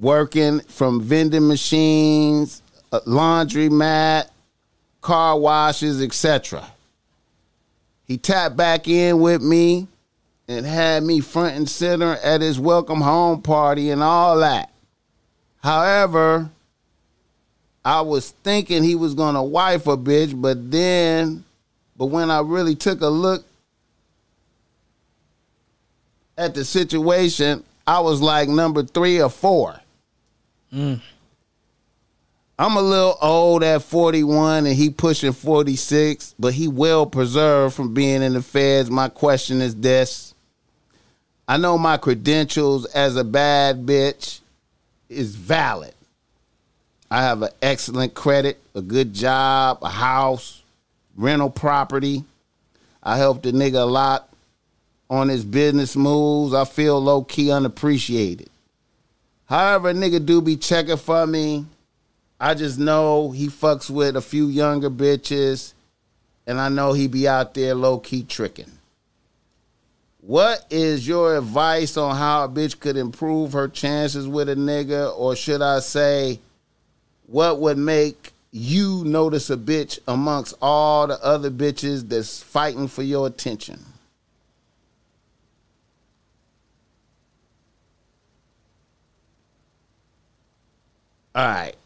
working 0.00 0.58
from 0.60 1.00
vending 1.00 1.46
machines, 1.46 2.62
uh, 2.90 2.98
laundry 3.06 3.68
mat, 3.68 4.28
car 5.00 5.38
washes, 5.38 6.02
etc. 6.02 6.66
He 8.06 8.18
tapped 8.18 8.56
back 8.56 8.88
in 8.88 9.20
with 9.20 9.42
me 9.42 9.88
and 10.48 10.66
had 10.66 11.02
me 11.02 11.20
front 11.20 11.56
and 11.56 11.68
center 11.68 12.16
at 12.16 12.40
his 12.40 12.58
welcome 12.58 13.00
home 13.00 13.42
party 13.42 13.90
and 13.90 14.02
all 14.02 14.38
that. 14.38 14.70
However, 15.62 16.50
I 17.84 18.00
was 18.00 18.30
thinking 18.30 18.82
he 18.82 18.94
was 18.94 19.14
gonna 19.14 19.42
wife 19.42 19.86
a 19.86 19.96
bitch, 19.96 20.40
but 20.40 20.70
then, 20.70 21.44
but 21.96 22.06
when 22.06 22.30
I 22.30 22.40
really 22.40 22.74
took 22.74 23.00
a 23.00 23.08
look 23.08 23.44
at 26.36 26.54
the 26.54 26.64
situation, 26.64 27.64
I 27.86 28.00
was 28.00 28.20
like 28.20 28.48
number 28.48 28.82
three 28.82 29.20
or 29.20 29.30
four. 29.30 29.80
Mm. 30.72 31.00
I'm 32.62 32.76
a 32.76 32.80
little 32.80 33.18
old 33.20 33.64
at 33.64 33.82
41 33.82 34.66
and 34.66 34.76
he 34.76 34.88
pushing 34.88 35.32
46, 35.32 36.36
but 36.38 36.54
he 36.54 36.68
well 36.68 37.06
preserved 37.06 37.74
from 37.74 37.92
being 37.92 38.22
in 38.22 38.34
the 38.34 38.40
feds. 38.40 38.88
My 38.88 39.08
question 39.08 39.60
is 39.60 39.74
this. 39.74 40.32
I 41.48 41.56
know 41.56 41.76
my 41.76 41.96
credentials 41.96 42.86
as 42.86 43.16
a 43.16 43.24
bad 43.24 43.84
bitch 43.84 44.38
is 45.08 45.34
valid. 45.34 45.92
I 47.10 47.22
have 47.22 47.42
an 47.42 47.48
excellent 47.60 48.14
credit, 48.14 48.60
a 48.76 48.80
good 48.80 49.12
job, 49.12 49.78
a 49.82 49.88
house, 49.88 50.62
rental 51.16 51.50
property. 51.50 52.22
I 53.02 53.16
helped 53.16 53.42
the 53.42 53.50
nigga 53.50 53.82
a 53.82 53.86
lot 53.86 54.32
on 55.10 55.28
his 55.28 55.44
business 55.44 55.96
moves. 55.96 56.54
I 56.54 56.64
feel 56.64 57.00
low 57.00 57.24
key 57.24 57.50
unappreciated. 57.50 58.50
However, 59.46 59.88
a 59.88 59.94
nigga 59.94 60.24
do 60.24 60.40
be 60.40 60.56
checking 60.56 60.96
for 60.96 61.26
me. 61.26 61.66
I 62.42 62.54
just 62.54 62.76
know 62.76 63.30
he 63.30 63.46
fucks 63.46 63.88
with 63.88 64.16
a 64.16 64.20
few 64.20 64.48
younger 64.48 64.90
bitches, 64.90 65.74
and 66.44 66.60
I 66.60 66.70
know 66.70 66.92
he 66.92 67.06
be 67.06 67.28
out 67.28 67.54
there 67.54 67.72
low 67.72 68.00
key 68.00 68.24
tricking. 68.24 68.72
What 70.20 70.66
is 70.68 71.06
your 71.06 71.36
advice 71.36 71.96
on 71.96 72.16
how 72.16 72.42
a 72.42 72.48
bitch 72.48 72.80
could 72.80 72.96
improve 72.96 73.52
her 73.52 73.68
chances 73.68 74.26
with 74.26 74.48
a 74.48 74.56
nigga, 74.56 75.16
or 75.16 75.36
should 75.36 75.62
I 75.62 75.78
say, 75.78 76.40
what 77.28 77.60
would 77.60 77.78
make 77.78 78.32
you 78.50 79.04
notice 79.04 79.48
a 79.48 79.56
bitch 79.56 80.00
amongst 80.08 80.54
all 80.60 81.06
the 81.06 81.24
other 81.24 81.48
bitches 81.48 82.08
that's 82.08 82.42
fighting 82.42 82.88
for 82.88 83.04
your 83.04 83.28
attention? 83.28 83.84
All 91.36 91.46
right. 91.46 91.76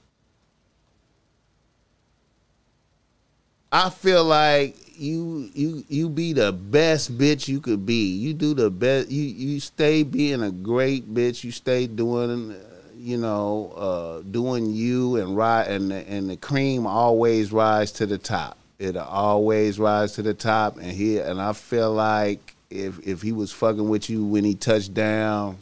I 3.76 3.90
feel 3.90 4.24
like 4.24 4.74
you 4.98 5.50
you 5.52 5.84
you 5.90 6.08
be 6.08 6.32
the 6.32 6.50
best 6.50 7.18
bitch 7.18 7.46
you 7.46 7.60
could 7.60 7.84
be. 7.84 8.08
You 8.08 8.32
do 8.32 8.54
the 8.54 8.70
best. 8.70 9.10
You 9.10 9.22
you 9.22 9.60
stay 9.60 10.02
being 10.02 10.42
a 10.42 10.50
great 10.50 11.12
bitch. 11.12 11.44
You 11.44 11.50
stay 11.52 11.86
doing, 11.86 12.52
uh, 12.52 12.56
you 12.96 13.18
know, 13.18 13.74
uh, 13.76 14.22
doing 14.30 14.70
you 14.70 15.16
and 15.16 15.36
right 15.36 15.64
and 15.64 15.90
the, 15.90 16.08
and 16.08 16.30
the 16.30 16.38
cream 16.38 16.86
always 16.86 17.52
rise 17.52 17.92
to 17.92 18.06
the 18.06 18.16
top. 18.16 18.56
It'll 18.78 19.02
always 19.02 19.78
rise 19.78 20.12
to 20.12 20.22
the 20.22 20.32
top. 20.32 20.78
And 20.78 20.92
he 20.92 21.18
and 21.18 21.38
I 21.38 21.52
feel 21.52 21.92
like 21.92 22.56
if 22.70 22.98
if 23.06 23.20
he 23.20 23.32
was 23.32 23.52
fucking 23.52 23.90
with 23.90 24.08
you 24.08 24.24
when 24.24 24.42
he 24.42 24.54
touched 24.54 24.94
down, 24.94 25.58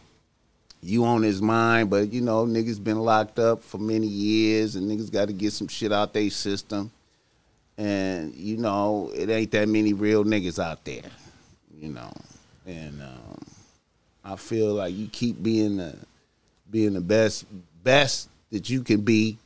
you 0.80 1.04
on 1.04 1.24
his 1.24 1.42
mind. 1.42 1.90
But 1.90 2.12
you 2.12 2.20
know, 2.20 2.46
niggas 2.46 2.84
been 2.84 3.00
locked 3.00 3.40
up 3.40 3.64
for 3.64 3.78
many 3.78 4.06
years, 4.06 4.76
and 4.76 4.88
niggas 4.88 5.10
got 5.10 5.26
to 5.26 5.32
get 5.34 5.52
some 5.52 5.66
shit 5.66 5.90
out 5.90 6.12
their 6.12 6.30
system 6.30 6.92
and 7.78 8.34
you 8.34 8.56
know 8.56 9.10
it 9.14 9.28
ain't 9.28 9.50
that 9.52 9.68
many 9.68 9.92
real 9.92 10.24
niggas 10.24 10.62
out 10.62 10.84
there, 10.84 11.02
you 11.76 11.88
know, 11.88 12.12
and 12.66 13.02
um, 13.02 13.38
I 14.24 14.36
feel 14.36 14.74
like 14.74 14.94
you 14.94 15.08
keep 15.08 15.42
being 15.42 15.76
the 15.78 15.96
being 16.70 16.94
the 16.94 17.00
best 17.00 17.46
best 17.82 18.28
that 18.50 18.70
you 18.70 18.82
can 18.82 19.00
be, 19.00 19.38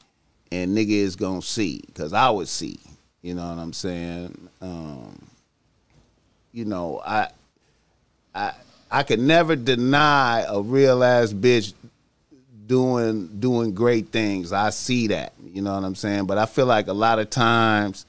and 0.53 0.77
nigga 0.77 0.91
is 0.91 1.17
gonna 1.17 1.43
see 1.43 1.83
because 1.87 2.13
I 2.13 2.31
would 2.31 2.49
see, 2.49 2.79
you 3.23 3.35
know 3.35 3.49
what 3.49 3.59
I'm 3.59 3.73
saying. 3.73 4.49
Um, 4.61 5.27
you 6.53 6.65
know, 6.65 7.01
I 7.05 7.29
I 8.35 8.53
I 8.91 9.03
could 9.03 9.21
never 9.21 9.57
deny 9.57 10.45
a 10.49 10.61
real 10.61 11.03
ass 11.03 11.33
bitch 11.33 11.73
doing 12.67 13.29
doing 13.41 13.75
great 13.75 14.09
things. 14.09 14.53
I 14.53 14.71
see 14.71 15.09
that, 15.09 15.33
you 15.43 15.63
know 15.63 15.75
what 15.75 15.85
I'm 15.85 15.95
saying. 15.95 16.27
But 16.27 16.39
I 16.39 16.47
feel 16.47 16.67
like 16.67 16.89
a 16.89 16.93
lot 16.93 17.19
of 17.19 17.31
times 17.31 18.07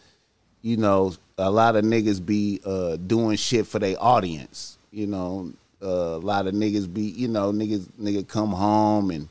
you 0.61 0.77
know, 0.77 1.13
a 1.37 1.49
lot 1.49 1.75
of 1.75 1.85
niggas 1.85 2.25
be 2.25 2.59
uh, 2.65 2.97
doing 2.97 3.37
shit 3.37 3.67
for 3.67 3.79
their 3.79 3.95
audience. 3.99 4.77
You 4.91 5.07
know, 5.07 5.53
uh, 5.81 5.87
a 5.87 6.17
lot 6.17 6.47
of 6.47 6.53
niggas 6.53 6.91
be, 6.91 7.03
you 7.03 7.27
know, 7.27 7.51
niggas 7.51 7.87
nigga 7.99 8.27
come 8.27 8.51
home 8.51 9.11
and 9.11 9.29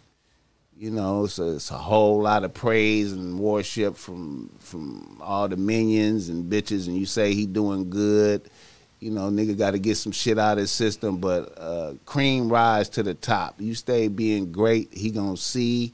you 0.79 0.93
know, 0.93 1.25
it's 1.25 1.41
a, 1.41 1.57
it's 1.57 1.73
a 1.73 1.77
whole 1.77 2.23
lot 2.23 2.45
of 2.45 2.55
praise 2.55 3.13
and 3.13 3.39
worship 3.39 3.97
from 3.97 4.49
from 4.61 5.19
all 5.21 5.49
the 5.49 5.57
minions 5.57 6.29
and 6.29 6.51
bitches, 6.51 6.87
and 6.87 6.97
you 6.97 7.05
say 7.05 7.35
he 7.35 7.47
doing 7.47 7.91
good. 7.91 8.49
You 9.01 9.11
know, 9.11 9.23
nigga 9.23 9.59
got 9.59 9.73
to 9.73 9.79
get 9.79 9.97
some 9.97 10.13
shit 10.13 10.39
out 10.39 10.53
of 10.53 10.59
his 10.59 10.71
system, 10.71 11.19
but 11.19 11.53
uh, 11.59 11.95
cream 12.05 12.49
rise 12.49 12.89
to 12.91 13.03
the 13.03 13.15
top. 13.15 13.61
You 13.61 13.75
stay 13.75 14.09
being 14.09 14.53
great, 14.53 14.93
he 14.93 15.11
gonna 15.11 15.37
see. 15.37 15.93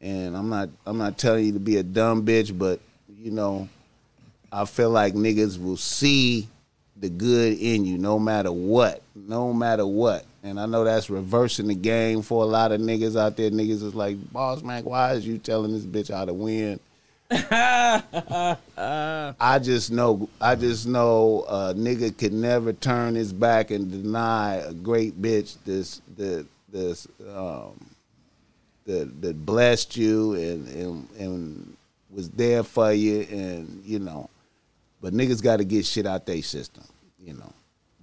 And 0.00 0.36
I'm 0.36 0.48
not 0.48 0.70
I'm 0.86 0.98
not 0.98 1.18
telling 1.18 1.44
you 1.44 1.52
to 1.54 1.60
be 1.60 1.78
a 1.78 1.82
dumb 1.82 2.24
bitch, 2.24 2.56
but 2.56 2.80
you 3.18 3.32
know, 3.32 3.68
I 4.52 4.66
feel 4.66 4.90
like 4.90 5.14
niggas 5.14 5.62
will 5.62 5.78
see 5.78 6.46
the 6.96 7.08
good 7.08 7.58
in 7.58 7.86
you 7.86 7.96
no 7.96 8.18
matter 8.18 8.52
what. 8.52 9.02
No 9.16 9.52
matter 9.52 9.86
what. 9.86 10.26
And 10.42 10.60
I 10.60 10.66
know 10.66 10.84
that's 10.84 11.08
reversing 11.08 11.68
the 11.68 11.74
game 11.74 12.20
for 12.20 12.42
a 12.42 12.46
lot 12.46 12.70
of 12.70 12.80
niggas 12.80 13.18
out 13.18 13.36
there. 13.36 13.50
Niggas 13.50 13.82
is 13.82 13.94
like, 13.94 14.16
Boss 14.30 14.62
man, 14.62 14.84
why 14.84 15.14
is 15.14 15.26
you 15.26 15.38
telling 15.38 15.72
this 15.72 15.86
bitch 15.86 16.12
how 16.12 16.26
to 16.26 16.34
win? 16.34 16.78
I 17.32 19.58
just 19.62 19.90
know 19.90 20.28
I 20.38 20.54
just 20.54 20.86
know 20.86 21.46
a 21.48 21.72
nigga 21.72 22.16
can 22.16 22.42
never 22.42 22.74
turn 22.74 23.14
his 23.14 23.32
back 23.32 23.70
and 23.70 23.90
deny 23.90 24.56
a 24.56 24.74
great 24.74 25.22
bitch 25.22 25.56
this 25.64 26.02
that 26.18 26.44
this 26.70 27.08
um 27.34 27.86
that 28.84 29.22
that 29.22 29.46
blessed 29.46 29.96
you 29.96 30.34
and 30.34 30.68
and 30.68 31.08
and 31.18 31.76
was 32.10 32.28
there 32.30 32.62
for 32.62 32.92
you 32.92 33.26
and 33.30 33.82
you 33.86 33.98
know 33.98 34.28
but 35.02 35.12
niggas 35.12 35.42
got 35.42 35.58
to 35.58 35.64
get 35.64 35.84
shit 35.84 36.06
out 36.06 36.24
their 36.24 36.40
system, 36.42 36.84
you 37.18 37.34
know. 37.34 37.52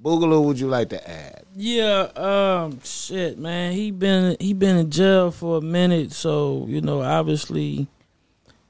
Boogaloo, 0.03 0.45
would 0.45 0.59
you 0.59 0.67
like 0.67 0.89
to 0.89 1.09
add? 1.09 1.43
Yeah, 1.55 2.09
um, 2.15 2.79
shit, 2.83 3.37
man. 3.37 3.73
He 3.73 3.91
been 3.91 4.37
he 4.39 4.53
been 4.53 4.77
in 4.77 4.91
jail 4.91 5.31
for 5.31 5.57
a 5.57 5.61
minute, 5.61 6.11
so 6.11 6.65
you 6.69 6.79
know, 6.79 7.01
obviously, 7.01 7.87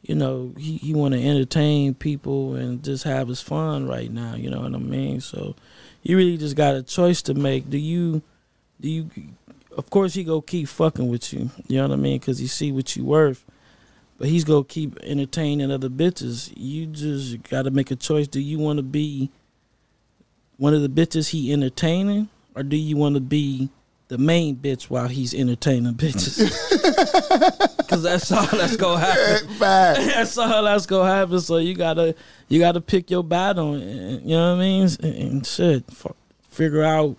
you 0.01 0.15
know, 0.15 0.53
he, 0.57 0.77
he 0.77 0.93
want 0.95 1.13
to 1.13 1.23
entertain 1.23 1.93
people 1.93 2.55
and 2.55 2.83
just 2.83 3.03
have 3.03 3.27
his 3.27 3.41
fun 3.41 3.87
right 3.87 4.11
now. 4.11 4.35
You 4.35 4.49
know 4.49 4.61
what 4.61 4.73
I 4.73 4.79
mean? 4.79 5.21
So, 5.21 5.55
you 6.01 6.17
really 6.17 6.37
just 6.37 6.55
got 6.55 6.75
a 6.75 6.81
choice 6.81 7.21
to 7.23 7.35
make. 7.35 7.69
Do 7.69 7.77
you, 7.77 8.23
do 8.81 8.89
you? 8.89 9.09
Of 9.77 9.91
course, 9.91 10.15
he 10.15 10.23
go 10.23 10.41
keep 10.41 10.67
fucking 10.67 11.07
with 11.07 11.31
you. 11.31 11.51
You 11.67 11.77
know 11.77 11.89
what 11.89 11.93
I 11.93 11.97
mean? 11.97 12.19
Because 12.19 12.39
he 12.39 12.47
see 12.47 12.71
what 12.71 12.95
you 12.95 13.05
worth. 13.05 13.45
But 14.19 14.27
he's 14.27 14.43
gonna 14.43 14.65
keep 14.65 14.99
entertaining 15.01 15.71
other 15.71 15.89
bitches. 15.89 16.53
You 16.55 16.85
just 16.87 17.41
gotta 17.49 17.71
make 17.71 17.89
a 17.89 17.95
choice. 17.95 18.27
Do 18.27 18.39
you 18.41 18.59
want 18.59 18.77
to 18.77 18.83
be 18.83 19.31
one 20.57 20.73
of 20.73 20.81
the 20.81 20.89
bitches 20.89 21.29
he 21.29 21.51
entertaining, 21.53 22.27
or 22.53 22.61
do 22.63 22.75
you 22.75 22.97
want 22.97 23.15
to 23.15 23.21
be 23.21 23.69
the 24.09 24.17
main 24.17 24.57
bitch 24.57 24.89
while 24.89 25.07
he's 25.07 25.33
entertaining 25.33 25.93
bitches? 25.95 26.37
Because 27.89 28.03
that's 28.03 28.31
all 28.31 28.45
that's 28.45 28.75
gonna 28.77 28.99
happen. 29.03 29.47
that's 29.57 30.37
all 30.37 30.63
that's 30.63 30.85
gonna 30.85 31.09
happen. 31.09 31.39
So 31.41 31.57
you 31.57 31.73
gotta 31.73 32.13
you 32.47 32.59
gotta 32.59 32.81
pick 32.81 33.09
your 33.09 33.23
battle. 33.23 33.73
And, 33.73 34.21
you 34.21 34.35
know 34.35 34.51
what 34.53 34.57
I 34.57 34.63
mean? 34.63 34.83
And, 35.01 35.15
and 35.15 35.45
shit, 35.47 35.85
f- 35.89 36.13
figure 36.49 36.83
out 36.83 37.17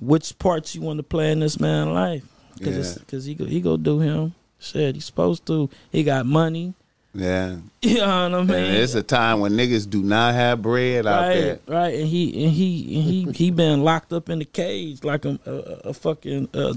which 0.00 0.36
parts 0.40 0.74
you 0.74 0.80
want 0.80 0.96
to 0.98 1.04
play 1.04 1.30
in 1.30 1.38
this 1.38 1.60
man's 1.60 1.90
life. 1.90 2.24
Because 2.58 2.96
Yeah. 2.96 2.98
because 2.98 3.24
he 3.24 3.34
go, 3.36 3.44
he 3.44 3.60
go 3.60 3.76
do 3.76 4.00
him. 4.00 4.34
Shit, 4.60 4.94
he's 4.94 5.06
supposed 5.06 5.46
to. 5.46 5.68
He 5.90 6.04
got 6.04 6.26
money. 6.26 6.74
Yeah. 7.14 7.56
You 7.82 7.96
know 7.96 8.28
what 8.30 8.40
I 8.40 8.42
mean? 8.44 8.50
And 8.56 8.76
it's 8.76 8.94
a 8.94 9.02
time 9.02 9.40
when 9.40 9.52
niggas 9.52 9.88
do 9.88 10.02
not 10.02 10.34
have 10.34 10.60
bread 10.60 11.06
out 11.06 11.32
there. 11.32 11.58
right, 11.66 11.74
right, 11.74 11.94
and 11.94 12.06
he 12.06 12.44
and 12.44 12.52
he 12.52 12.94
and 12.94 13.04
he 13.04 13.32
he 13.32 13.50
been 13.50 13.82
locked 13.82 14.12
up 14.12 14.28
in 14.28 14.38
the 14.38 14.44
cage 14.44 15.02
like 15.02 15.24
a 15.24 15.40
a, 15.46 15.88
a 15.88 15.94
fucking 15.94 16.50
uh, 16.52 16.74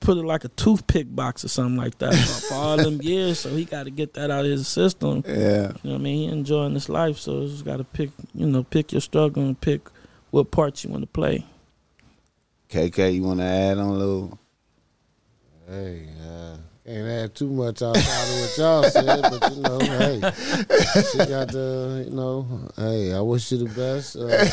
put 0.00 0.18
it 0.18 0.24
like 0.24 0.44
a 0.44 0.48
toothpick 0.48 1.06
box 1.16 1.44
or 1.44 1.48
something 1.48 1.76
like 1.76 1.96
that 1.98 2.14
for, 2.14 2.48
for 2.48 2.54
all 2.54 2.76
them 2.76 3.00
years. 3.02 3.40
So 3.40 3.48
he 3.48 3.64
got 3.64 3.84
to 3.84 3.90
get 3.90 4.14
that 4.14 4.30
out 4.30 4.44
of 4.44 4.50
his 4.50 4.68
system. 4.68 5.24
Yeah. 5.26 5.34
you 5.34 5.38
know 5.38 5.72
what 5.82 5.94
I 5.94 5.98
mean. 5.98 6.16
He 6.16 6.24
enjoying 6.26 6.74
this 6.74 6.88
life, 6.88 7.16
so 7.16 7.40
you 7.40 7.48
just 7.48 7.64
got 7.64 7.78
to 7.78 7.84
pick, 7.84 8.10
you 8.34 8.46
know, 8.46 8.62
pick 8.62 8.92
your 8.92 9.00
struggle 9.00 9.42
and 9.42 9.58
pick 9.60 9.88
what 10.30 10.50
parts 10.50 10.84
you 10.84 10.90
want 10.90 11.02
to 11.02 11.08
play. 11.08 11.44
KK, 12.70 13.14
you 13.14 13.22
want 13.22 13.40
to 13.40 13.46
add 13.46 13.78
on 13.78 13.86
a 13.88 13.92
little? 13.92 14.38
Hey, 15.68 16.08
uh, 16.22 16.56
can't 16.86 17.08
add 17.08 17.34
too 17.34 17.48
much 17.50 17.82
outside 17.82 18.00
of 18.00 18.40
what 18.40 18.58
y'all 18.58 18.82
said, 18.84 19.22
but 19.22 19.56
you 19.56 19.62
know, 19.62 19.78
hey, 19.80 20.20
she 21.10 21.18
got 21.18 21.48
the, 21.50 22.04
you 22.08 22.14
know, 22.14 22.46
hey, 22.76 23.12
I 23.12 23.20
wish 23.20 23.50
you 23.50 23.58
the 23.58 23.64
best 23.74 24.14
uh, 24.16 24.44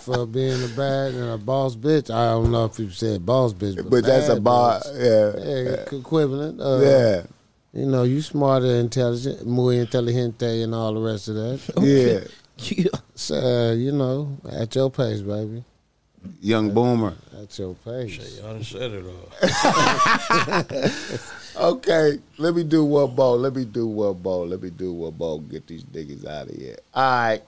for 0.00 0.26
being 0.26 0.62
a 0.62 0.68
bad 0.76 1.14
and 1.14 1.30
a 1.30 1.38
boss 1.38 1.74
bitch. 1.76 2.10
I 2.14 2.26
don't 2.32 2.50
know 2.52 2.66
if 2.66 2.78
you 2.78 2.90
said 2.90 3.24
boss 3.24 3.54
bitch, 3.54 3.76
but, 3.76 3.88
But 3.90 4.04
that's 4.04 4.28
a 4.28 4.38
bar- 4.40 4.80
bitch. 4.80 5.90
yeah. 5.90 5.96
equivalent. 5.98 6.60
Uh, 6.60 6.80
Yeah. 6.80 7.22
you 7.72 7.86
know, 7.86 8.02
you 8.02 8.20
smarter, 8.22 8.66
intelligent, 8.66 9.46
muy 9.46 9.78
inteligente, 9.78 10.62
and 10.62 10.74
all 10.74 10.92
the 10.94 11.00
rest 11.00 11.28
of 11.28 11.34
that. 11.36 11.60
Yeah. 11.80 12.20
So, 13.14 13.36
uh, 13.36 13.72
you 13.74 13.92
know, 13.92 14.36
at 14.50 14.74
your 14.74 14.90
pace, 14.90 15.20
baby. 15.20 15.62
Young 16.40 16.72
boomer. 16.72 17.14
That's 17.32 17.58
your 17.58 17.74
page. 17.74 18.20
Y'all 18.40 18.54
done 18.54 18.64
said 18.64 18.92
it 18.92 19.04
all. 19.04 20.64
Okay, 21.58 22.20
let 22.36 22.54
me 22.54 22.62
do 22.62 22.84
one 22.84 23.16
more. 23.16 23.36
Let 23.36 23.56
me 23.56 23.64
do 23.64 23.88
one 23.88 24.22
more. 24.22 24.46
Let 24.46 24.62
me 24.62 24.70
do 24.70 24.92
one 24.92 25.16
more. 25.18 25.40
Get 25.40 25.66
these 25.66 25.82
niggas 25.82 26.24
out 26.24 26.48
of 26.48 26.54
here. 26.54 26.76
All 26.94 27.02
right. 27.02 27.42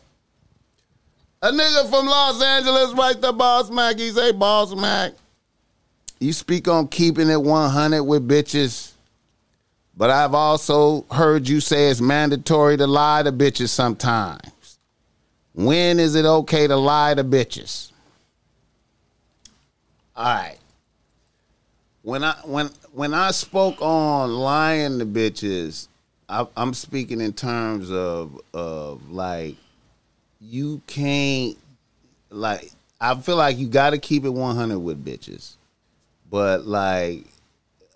A 1.42 1.52
nigga 1.52 1.88
from 1.88 2.06
Los 2.06 2.42
Angeles 2.42 2.92
write 2.94 3.20
the 3.20 3.32
Boss 3.32 3.70
Mac. 3.70 3.98
He 3.98 4.10
say, 4.10 4.32
Boss 4.32 4.74
Mac, 4.74 5.12
you 6.18 6.32
speak 6.32 6.66
on 6.66 6.88
keeping 6.88 7.30
it 7.30 7.40
100 7.40 8.02
with 8.02 8.28
bitches, 8.28 8.92
but 9.96 10.10
I've 10.10 10.34
also 10.34 11.02
heard 11.12 11.48
you 11.48 11.60
say 11.60 11.88
it's 11.88 12.00
mandatory 12.00 12.76
to 12.78 12.88
lie 12.88 13.22
to 13.22 13.30
bitches 13.30 13.68
sometimes. 13.68 14.78
When 15.54 16.00
is 16.00 16.16
it 16.16 16.24
okay 16.24 16.66
to 16.66 16.76
lie 16.76 17.14
to 17.14 17.22
bitches? 17.22 17.89
All 20.20 20.26
right. 20.26 20.58
When 22.02 22.22
I 22.22 22.34
when 22.44 22.68
when 22.92 23.14
I 23.14 23.30
spoke 23.30 23.80
on 23.80 24.30
lying 24.30 24.98
to 24.98 25.06
bitches, 25.06 25.88
I, 26.28 26.46
I'm 26.58 26.74
speaking 26.74 27.22
in 27.22 27.32
terms 27.32 27.90
of 27.90 28.38
of 28.52 29.10
like 29.10 29.56
you 30.38 30.82
can't 30.86 31.56
like 32.28 32.70
I 33.00 33.14
feel 33.14 33.36
like 33.36 33.56
you 33.56 33.66
got 33.66 33.90
to 33.90 33.98
keep 33.98 34.26
it 34.26 34.28
100 34.28 34.78
with 34.78 35.02
bitches, 35.02 35.54
but 36.30 36.66
like 36.66 37.24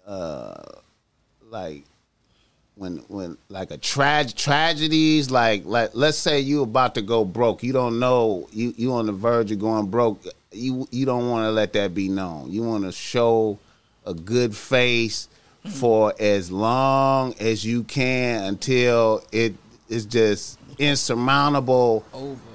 uh 0.07 0.63
like 1.51 1.85
when 2.77 3.05
when 3.09 3.37
like 3.51 3.71
a 3.71 3.77
trag 3.77 4.35
tragedies 4.35 5.31
like 5.31 5.67
like 5.67 5.91
let's 5.93 6.17
say 6.17 6.41
you 6.41 6.63
about 6.63 6.95
to 6.95 7.03
go 7.03 7.23
broke. 7.23 7.63
You 7.63 7.75
don't 7.75 7.99
know 7.99 8.49
you 8.51 8.73
you 8.79 8.95
on 8.95 9.05
the 9.05 9.13
verge 9.13 9.53
of 9.53 9.59
going 9.59 9.91
broke 9.91 10.25
you 10.55 10.89
you 10.91 11.05
don't 11.07 11.29
want 11.29 11.45
to 11.45 11.51
let 11.51 11.73
that 11.75 11.95
be 11.95 12.09
known. 12.09 12.51
You 12.51 12.63
want 12.63 12.85
to 12.85 12.93
show 12.93 13.59
a 14.07 14.15
good 14.15 14.55
face 14.55 15.29
for 15.67 16.15
as 16.19 16.53
long 16.53 17.35
as 17.41 17.65
you 17.65 17.85
can 17.85 18.45
until 18.45 19.23
it 19.33 19.55
is 19.89 20.05
just 20.05 20.59
insurmountable 20.79 22.05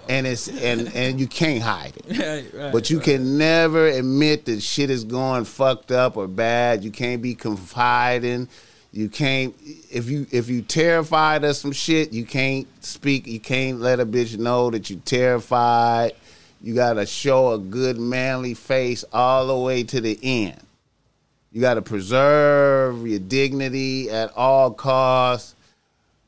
and 0.08 0.28
it's 0.28 0.48
and 0.48 0.94
and 0.96 1.20
you 1.20 1.28
can't 1.28 1.64
hide 1.64 1.96
it. 1.98 2.06
Right, 2.20 2.54
right, 2.54 2.74
but 2.74 2.90
you 2.90 2.98
right. 2.98 3.06
can 3.06 3.38
never 3.38 3.88
admit 3.88 4.46
that 4.46 4.62
shit 4.62 4.90
is 4.90 5.04
going 5.04 5.46
fucked 5.46 5.92
up 5.92 6.18
or 6.18 6.28
bad. 6.28 6.84
You 6.84 6.92
can't 6.92 7.22
be 7.22 7.36
confiding. 7.36 8.48
You 8.92 9.10
can't 9.10 9.56
if 9.92 10.10
you 10.10 10.26
if 10.32 10.50
you 10.50 10.64
terrified 10.64 11.44
of 11.44 11.56
some 11.56 11.72
shit 11.72 12.12
you 12.12 12.26
can't 12.26 12.68
speak 12.84 13.28
you 13.28 13.40
can't 13.40 13.80
let 13.80 14.00
a 14.00 14.06
bitch 14.06 14.38
know 14.38 14.72
that 14.72 14.90
you 14.90 14.96
terrified 15.06 16.14
you 16.62 16.74
gotta 16.74 17.06
show 17.06 17.54
a 17.54 17.60
good 17.60 17.98
manly 17.98 18.54
face 18.54 19.04
all 19.14 19.48
the 19.48 19.58
way 19.58 19.84
to 19.84 20.02
the 20.02 20.20
end 20.22 20.62
you 21.52 21.62
got 21.62 21.76
to 21.76 21.82
preserve 21.82 23.08
your 23.08 23.20
dignity 23.20 24.10
at 24.10 24.32
all 24.36 24.72
costs. 24.72 25.56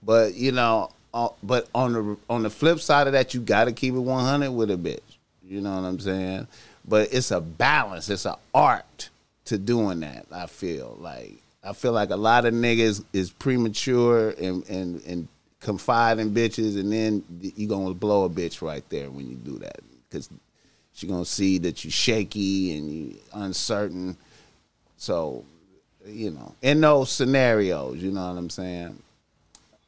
But 0.04 0.34
you 0.36 0.52
know, 0.52 0.92
uh, 1.14 1.30
but 1.44 1.68
on 1.76 1.94
the 1.94 2.18
on 2.30 2.44
the 2.44 2.50
flip 2.50 2.80
side 2.80 3.08
of 3.08 3.14
that, 3.14 3.34
you 3.34 3.42
got 3.42 3.66
to 3.66 3.72
keep 3.72 3.94
it 3.94 4.00
one 4.00 4.26
hundred 4.26 4.52
with 4.52 4.72
a 4.72 4.78
bitch. 4.78 5.00
You 5.48 5.62
know 5.62 5.76
what 5.76 5.88
I'm 5.88 6.00
saying? 6.00 6.48
But 6.88 7.14
it's 7.14 7.32
a 7.32 7.42
balance. 7.42 8.10
It's 8.10 8.26
an 8.26 8.36
art 8.54 9.10
to 9.46 9.58
doing 9.58 10.00
that. 10.00 10.26
I 10.32 10.48
feel 10.48 10.98
like 11.00 11.34
I 11.64 11.74
feel 11.74 11.92
like 11.92 12.10
a 12.10 12.16
lot 12.16 12.46
of 12.46 12.54
niggas 12.54 13.04
is 13.14 13.30
premature 13.30 14.32
and 14.32 14.68
and 14.68 15.04
and 15.06 15.28
confide 15.60 16.18
in 16.18 16.32
bitches, 16.32 16.80
and 16.80 16.92
then 16.92 17.24
you 17.40 17.68
gonna 17.68 17.94
blow 17.94 18.24
a 18.26 18.30
bitch 18.30 18.64
right 18.64 18.84
there 18.90 19.12
when 19.12 19.30
you 19.30 19.36
do 19.36 19.60
that 19.60 19.82
because 20.12 20.30
she 20.94 21.08
gonna 21.08 21.26
see 21.26 21.58
that 21.60 21.84
you're 21.84 21.92
shaky 21.92 22.78
and 22.78 22.92
you 22.92 23.18
uncertain. 23.34 24.18
So, 24.98 25.46
you 26.06 26.32
know, 26.32 26.54
in 26.62 26.82
those 26.82 27.10
scenarios, 27.12 27.98
you 27.98 28.12
know 28.12 28.28
what 28.28 28.38
I'm 28.38 28.50
saying? 28.50 29.02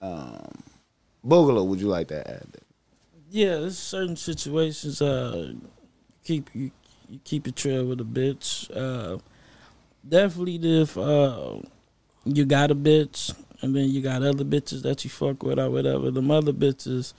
Um, 0.01 0.63
Boogaloo, 1.25 1.67
would 1.67 1.79
you 1.79 1.87
like 1.87 2.07
to 2.07 2.27
add 2.29 2.47
that? 2.51 2.63
Yeah, 3.29 3.57
there's 3.57 3.77
certain 3.77 4.15
situations. 4.15 5.01
Uh, 5.01 5.53
keep 6.23 6.49
you, 6.53 6.71
you 7.09 7.19
keep 7.23 7.47
it 7.47 7.55
trail 7.55 7.85
with 7.85 8.01
a 8.01 8.05
bitch. 8.05 8.69
Uh, 8.75 9.19
definitely 10.07 10.59
if 10.81 10.97
uh, 10.97 11.57
you 12.25 12.45
got 12.45 12.71
a 12.71 12.75
bitch 12.75 13.35
and 13.61 13.75
then 13.75 13.89
you 13.89 14.01
got 14.01 14.21
other 14.23 14.43
bitches 14.43 14.81
that 14.83 15.03
you 15.03 15.09
fuck 15.09 15.41
with 15.41 15.57
or 15.57 15.69
whatever. 15.69 16.11
The 16.11 16.21
other 16.33 16.53
bitches, 16.53 17.13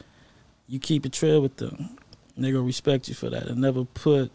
you 0.68 0.78
keep 0.78 1.06
it 1.06 1.12
trail 1.12 1.40
with 1.40 1.56
them. 1.56 1.96
They 2.36 2.50
gonna 2.50 2.64
respect 2.64 3.08
you 3.08 3.14
for 3.14 3.30
that 3.30 3.46
and 3.46 3.60
never 3.60 3.84
put 3.84 4.32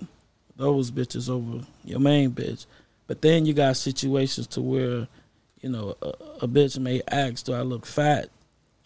those 0.56 0.92
bitches 0.92 1.30
over 1.30 1.66
your 1.84 2.00
main 2.00 2.32
bitch. 2.32 2.66
But 3.08 3.22
then 3.22 3.46
you 3.46 3.54
got 3.54 3.76
situations 3.76 4.48
to 4.48 4.62
where, 4.62 5.08
you 5.62 5.70
know, 5.70 5.96
a, 6.02 6.08
a 6.44 6.48
bitch 6.48 6.78
may 6.80 7.02
ask, 7.10 7.46
"Do 7.46 7.54
I 7.54 7.62
look 7.62 7.86
fat?" 7.86 8.30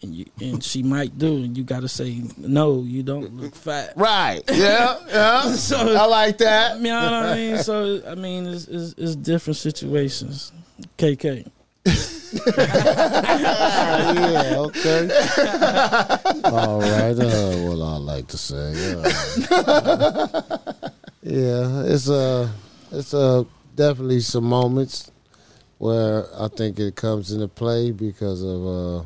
And 0.02 0.14
you 0.14 0.26
and 0.40 0.62
she 0.62 0.82
might 0.82 1.16
do, 1.18 1.36
and 1.36 1.56
you 1.56 1.62
got 1.62 1.80
to 1.80 1.88
say, 1.88 2.22
"No, 2.36 2.82
you 2.82 3.02
don't 3.02 3.36
look 3.36 3.54
fat." 3.54 3.92
Right? 3.96 4.42
Yeah, 4.50 4.98
yeah. 5.08 5.42
so 5.54 5.76
I 5.76 6.06
like 6.06 6.38
that. 6.38 6.78
You 6.78 6.84
know 6.84 7.04
what 7.04 7.12
I 7.12 7.34
mean? 7.34 7.58
So 7.58 8.02
I 8.08 8.14
mean, 8.14 8.46
it's, 8.46 8.66
it's, 8.66 8.94
it's 8.96 9.16
different 9.16 9.58
situations. 9.58 10.52
KK. 10.98 11.48
yeah, 12.34 14.54
okay. 14.58 15.08
All 16.44 16.80
right. 16.80 17.18
Uh, 17.18 17.56
what 17.68 17.80
I 17.80 17.96
like 17.96 18.28
to 18.28 18.38
say. 18.38 18.94
Uh, 18.94 19.10
yeah, 21.22 21.82
it's 21.84 22.08
uh, 22.08 22.48
it's 22.92 23.14
uh, 23.14 23.44
definitely 23.74 24.20
some 24.20 24.44
moments 24.44 25.10
where 25.78 26.26
I 26.38 26.48
think 26.48 26.78
it 26.78 26.96
comes 26.96 27.32
into 27.32 27.48
play 27.48 27.90
because 27.90 28.42
of 28.42 28.66
uh, 28.66 29.04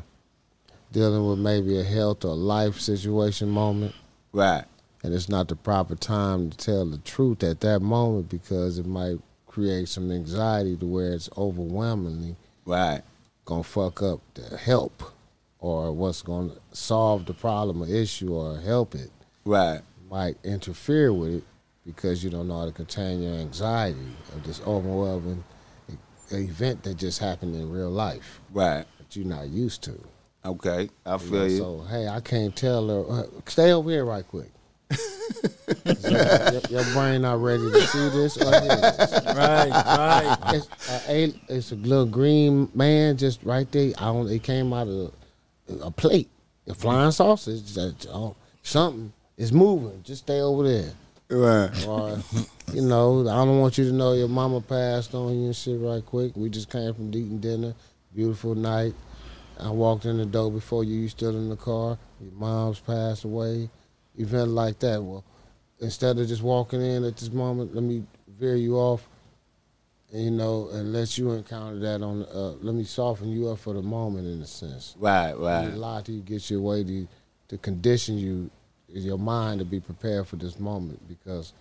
dealing 0.91 1.27
with 1.27 1.39
maybe 1.39 1.79
a 1.79 1.83
health 1.83 2.25
or 2.25 2.35
life 2.35 2.79
situation 2.79 3.49
moment. 3.49 3.95
Right. 4.31 4.65
And 5.03 5.13
it's 5.13 5.29
not 5.29 5.47
the 5.47 5.55
proper 5.55 5.95
time 5.95 6.49
to 6.49 6.57
tell 6.57 6.85
the 6.85 6.97
truth 6.97 7.43
at 7.43 7.61
that 7.61 7.81
moment 7.81 8.29
because 8.29 8.77
it 8.77 8.85
might 8.85 9.19
create 9.49 9.89
some 9.89 10.11
anxiety 10.11 10.77
to 10.77 10.85
where 10.85 11.11
it's 11.11 11.27
overwhelmingly 11.35 12.35
right 12.65 13.01
gonna 13.49 13.63
fuck 13.63 14.03
up 14.03 14.21
the 14.35 14.57
help 14.57 15.01
or 15.59 15.91
what's 15.91 16.21
gonna 16.21 16.53
solve 16.71 17.25
the 17.25 17.33
problem 17.33 17.81
or 17.81 17.87
issue 17.87 18.33
or 18.33 18.59
help 18.59 18.93
it. 18.93 19.09
Right. 19.43 19.81
Might 20.09 20.37
interfere 20.43 21.11
with 21.11 21.37
it 21.37 21.43
because 21.83 22.23
you 22.23 22.29
don't 22.29 22.47
know 22.47 22.59
how 22.59 22.65
to 22.65 22.71
contain 22.71 23.23
your 23.23 23.33
anxiety 23.33 24.15
of 24.35 24.43
this 24.43 24.61
overwhelming 24.67 25.43
event 26.29 26.83
that 26.83 26.97
just 26.97 27.17
happened 27.17 27.55
in 27.55 27.71
real 27.71 27.89
life. 27.89 28.39
Right. 28.53 28.85
That 28.99 29.15
you're 29.15 29.25
not 29.25 29.49
used 29.49 29.81
to. 29.83 29.99
Okay, 30.45 30.89
I 31.05 31.13
You 31.13 31.19
feel 31.19 31.31
know, 31.31 31.45
you. 31.45 31.57
So 31.57 31.85
hey, 31.89 32.07
I 32.07 32.19
can't 32.21 32.55
tell 32.55 32.87
her. 32.87 33.21
Uh, 33.21 33.23
stay 33.47 33.73
over 33.73 33.89
here 33.89 34.05
right 34.05 34.25
quick. 34.25 34.51
Your, 36.09 36.61
your 36.69 36.83
brain 36.93 37.21
not 37.21 37.41
ready 37.41 37.71
to 37.71 37.81
see 37.81 38.09
this 38.09 38.37
or 38.37 38.49
hear 38.49 38.75
this. 38.75 39.11
Right, 39.27 39.69
right. 39.69 40.37
It's, 40.53 40.89
uh, 40.89 41.01
a, 41.07 41.33
it's 41.47 41.71
a 41.71 41.75
little 41.75 42.05
green 42.05 42.69
man 42.73 43.17
just 43.17 43.43
right 43.43 43.71
there. 43.71 43.93
I 43.97 44.05
don't. 44.05 44.27
It 44.29 44.43
came 44.43 44.73
out 44.73 44.87
of 44.87 45.13
a 45.81 45.91
plate, 45.91 46.29
a 46.67 46.73
flying 46.73 47.11
sausage. 47.11 47.73
That, 47.73 48.07
oh, 48.11 48.35
something 48.63 49.13
is 49.37 49.51
moving. 49.51 50.01
Just 50.03 50.23
stay 50.23 50.41
over 50.41 50.67
there. 50.67 50.91
Right. 51.29 51.87
Or, 51.87 52.17
you 52.73 52.81
know, 52.81 53.21
I 53.21 53.45
don't 53.45 53.59
want 53.59 53.77
you 53.77 53.85
to 53.85 53.91
know 53.93 54.13
your 54.13 54.27
mama 54.27 54.61
passed 54.61 55.13
on 55.13 55.37
you 55.37 55.45
and 55.45 55.55
shit 55.55 55.79
right 55.79 56.03
quick. 56.03 56.35
We 56.35 56.49
just 56.49 56.71
came 56.71 56.91
from 56.93 57.09
eating 57.09 57.39
dinner. 57.39 57.75
Beautiful 58.15 58.55
night. 58.55 58.95
I 59.59 59.69
walked 59.69 60.05
in 60.05 60.17
the 60.17 60.25
door 60.25 60.51
before 60.51 60.83
you. 60.83 61.01
You 61.01 61.07
still 61.07 61.35
in 61.35 61.49
the 61.49 61.55
car. 61.55 61.99
Your 62.19 62.31
mom's 62.33 62.79
passed 62.79 63.25
away. 63.25 63.69
Event 64.19 64.49
like 64.51 64.79
that. 64.79 65.01
Well, 65.01 65.23
instead 65.79 66.19
of 66.19 66.27
just 66.27 66.43
walking 66.43 66.81
in 66.81 67.03
at 67.05 67.17
this 67.17 67.31
moment, 67.31 67.73
let 67.73 67.83
me 67.83 68.03
veer 68.27 68.55
you 68.55 68.75
off. 68.75 69.07
You 70.11 70.31
know, 70.31 70.69
and 70.73 70.91
let 70.91 71.19
you 71.19 71.31
encounter 71.33 71.77
that 71.81 72.01
on. 72.01 72.23
Uh, 72.23 72.53
let 72.61 72.73
me 72.73 72.83
soften 72.83 73.29
you 73.29 73.49
up 73.49 73.59
for 73.59 73.73
the 73.75 73.81
moment, 73.83 74.25
in 74.27 74.41
a 74.41 74.45
sense. 74.47 74.95
Right, 74.97 75.33
Let 75.33 75.61
right. 75.65 75.71
me 75.71 75.77
lie 75.77 76.01
to 76.01 76.11
you, 76.11 76.21
get 76.21 76.49
your 76.49 76.61
way 76.61 76.83
to 76.83 77.07
to 77.49 77.57
condition 77.59 78.17
you, 78.17 78.49
your 78.87 79.19
mind 79.19 79.59
to 79.59 79.65
be 79.65 79.79
prepared 79.79 80.27
for 80.27 80.35
this 80.35 80.59
moment 80.59 81.07
because 81.07 81.53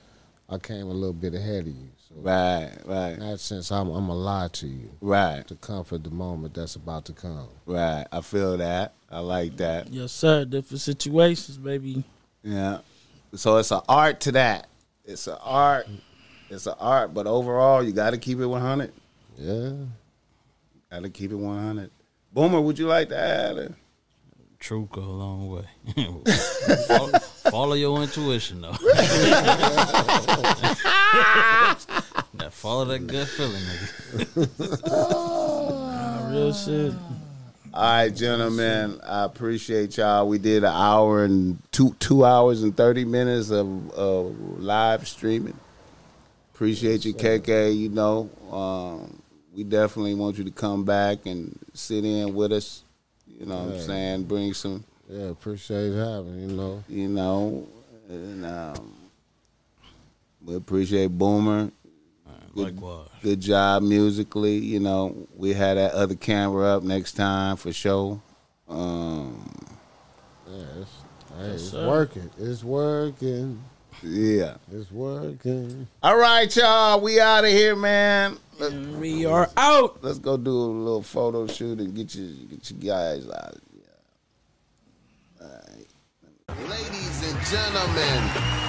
I 0.49 0.57
came 0.57 0.87
a 0.87 0.93
little 0.95 1.13
bit 1.13 1.35
ahead 1.35 1.61
of 1.63 1.69
you. 1.69 1.91
So 2.09 2.15
Right, 2.23 2.73
right. 2.87 3.11
in 3.13 3.21
that 3.21 3.39
sense, 3.41 3.71
I'm 3.71 3.91
I'm 3.91 4.09
a 4.09 4.17
lie 4.17 4.49
to 4.55 4.67
you. 4.67 4.91
Right. 5.03 5.47
To 5.47 5.55
comfort 5.57 6.03
the 6.05 6.11
moment 6.11 6.55
that's 6.55 6.75
about 6.75 7.05
to 7.05 7.13
come. 7.13 7.49
Right. 7.67 8.07
I 8.11 8.23
feel 8.23 8.57
that. 8.57 8.95
I 9.11 9.19
like 9.21 9.59
that. 9.59 9.93
Yes, 9.93 10.13
sir. 10.13 10.47
Different 10.47 10.81
situations, 10.81 11.59
baby. 11.59 12.03
Yeah. 12.43 12.79
So 13.35 13.57
it's 13.59 13.71
an 13.71 13.81
art 13.89 14.21
to 14.21 14.33
that. 14.33 14.69
It's 15.05 15.27
an 15.27 15.37
art. 15.41 15.87
It's 16.51 16.67
an 16.67 16.75
art, 16.79 17.13
but 17.13 17.27
overall, 17.27 17.83
you 17.83 17.93
got 17.93 18.11
to 18.11 18.19
keep 18.19 18.39
it 18.41 18.47
100. 18.47 18.93
Yeah. 19.37 19.73
Got 20.91 21.03
to 21.03 21.11
keep 21.11 21.31
it 21.31 21.37
100. 21.37 21.91
Boomer, 22.33 22.61
would 22.61 22.79
you 22.79 22.87
like 22.87 23.11
to 23.11 23.19
add 23.19 23.57
it? 23.59 23.75
truth 24.59 24.91
go 24.91 25.01
a 25.01 25.05
long 25.05 25.49
way. 25.49 25.65
follow, 26.89 27.19
follow 27.51 27.75
your 27.75 28.03
intuition, 28.03 28.61
though. 28.61 28.71
now 32.35 32.51
follow 32.51 32.85
that 32.87 33.07
gut 33.07 33.29
feeling, 33.29 33.63
nigga. 33.63 34.83
Oh. 34.91 36.29
real 36.31 36.53
shit. 36.53 36.93
All 37.79 37.85
right, 37.85 38.13
gentlemen. 38.13 39.01
I 39.07 39.23
appreciate 39.23 39.97
y'all. 39.99 40.27
We 40.27 40.39
did 40.39 40.65
an 40.65 40.75
hour 40.75 41.23
and 41.23 41.63
two 41.71 41.95
two 42.01 42.25
hours 42.25 42.65
and 42.65 42.77
thirty 42.77 43.05
minutes 43.05 43.51
of, 43.53 43.93
of 43.93 44.37
live 44.59 45.07
streaming. 45.07 45.57
Appreciate 46.53 47.05
you, 47.05 47.15
KK. 47.15 47.77
You 47.77 47.91
know, 47.91 48.31
um, 48.51 49.23
we 49.55 49.63
definitely 49.63 50.17
want 50.17 50.39
you 50.39 50.43
to 50.43 50.51
come 50.51 50.85
back 50.85 51.19
and 51.27 51.57
sit 51.73 52.05
in 52.05 52.35
with 52.35 52.51
us. 52.51 52.83
You 53.29 53.47
know 53.47 53.59
what 53.59 53.75
I'm 53.75 53.81
saying? 53.81 54.25
Bring 54.25 54.55
some, 54.55 54.83
Yeah, 55.09 55.29
appreciate 55.29 55.95
having 55.95 56.41
you 56.41 56.57
know. 56.57 56.85
you 56.89 57.07
know, 57.07 57.69
and 58.09 58.45
um, 58.45 58.93
we 60.45 60.57
appreciate 60.57 61.17
Boomer. 61.17 61.71
Good, 62.59 62.75
Likewise. 62.75 63.09
good 63.23 63.41
job 63.41 63.83
musically. 63.83 64.57
You 64.59 64.81
know, 64.81 65.29
we 65.37 65.53
had 65.53 65.77
that 65.77 65.93
other 65.93 66.17
camera 66.17 66.77
up 66.77 66.83
next 66.83 67.13
time 67.13 67.57
for 67.57 67.73
sure. 67.73 68.21
Um, 68.69 69.49
Yeah, 70.51 70.65
it's, 70.81 70.91
hey, 71.39 71.45
it's 71.51 71.73
working. 71.73 72.31
It's 72.37 72.65
working. 72.65 73.63
yeah. 74.03 74.57
It's 74.73 74.91
working. 74.91 75.87
All 76.03 76.17
right, 76.19 76.55
y'all. 76.57 77.01
We 77.01 77.21
out 77.21 77.45
of 77.45 77.51
here, 77.51 77.77
man. 77.77 78.39
Let, 78.59 78.73
We 78.73 79.25
are 79.25 79.49
out. 79.57 80.03
Let's 80.03 80.19
go 80.19 80.37
do 80.37 80.51
a 80.51 80.53
little 80.53 81.03
photo 81.03 81.47
shoot 81.47 81.79
and 81.79 81.95
get 81.95 82.13
you 82.17 82.35
get 82.51 82.69
you 82.73 82.77
guys 82.77 83.25
out. 83.29 83.55
Yeah. 83.73 85.47
All 85.47 85.49
right. 85.49 86.69
Ladies 86.69 87.33
and 87.33 87.39
gentlemen, 87.47 88.21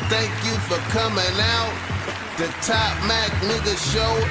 thank 0.10 0.30
you 0.46 0.54
for 0.70 0.78
coming 0.92 1.40
out. 1.40 2.29
The 2.40 2.48
Top 2.64 2.96
Mac 3.06 3.32
Nigga 3.52 3.76
Show 3.92 4.30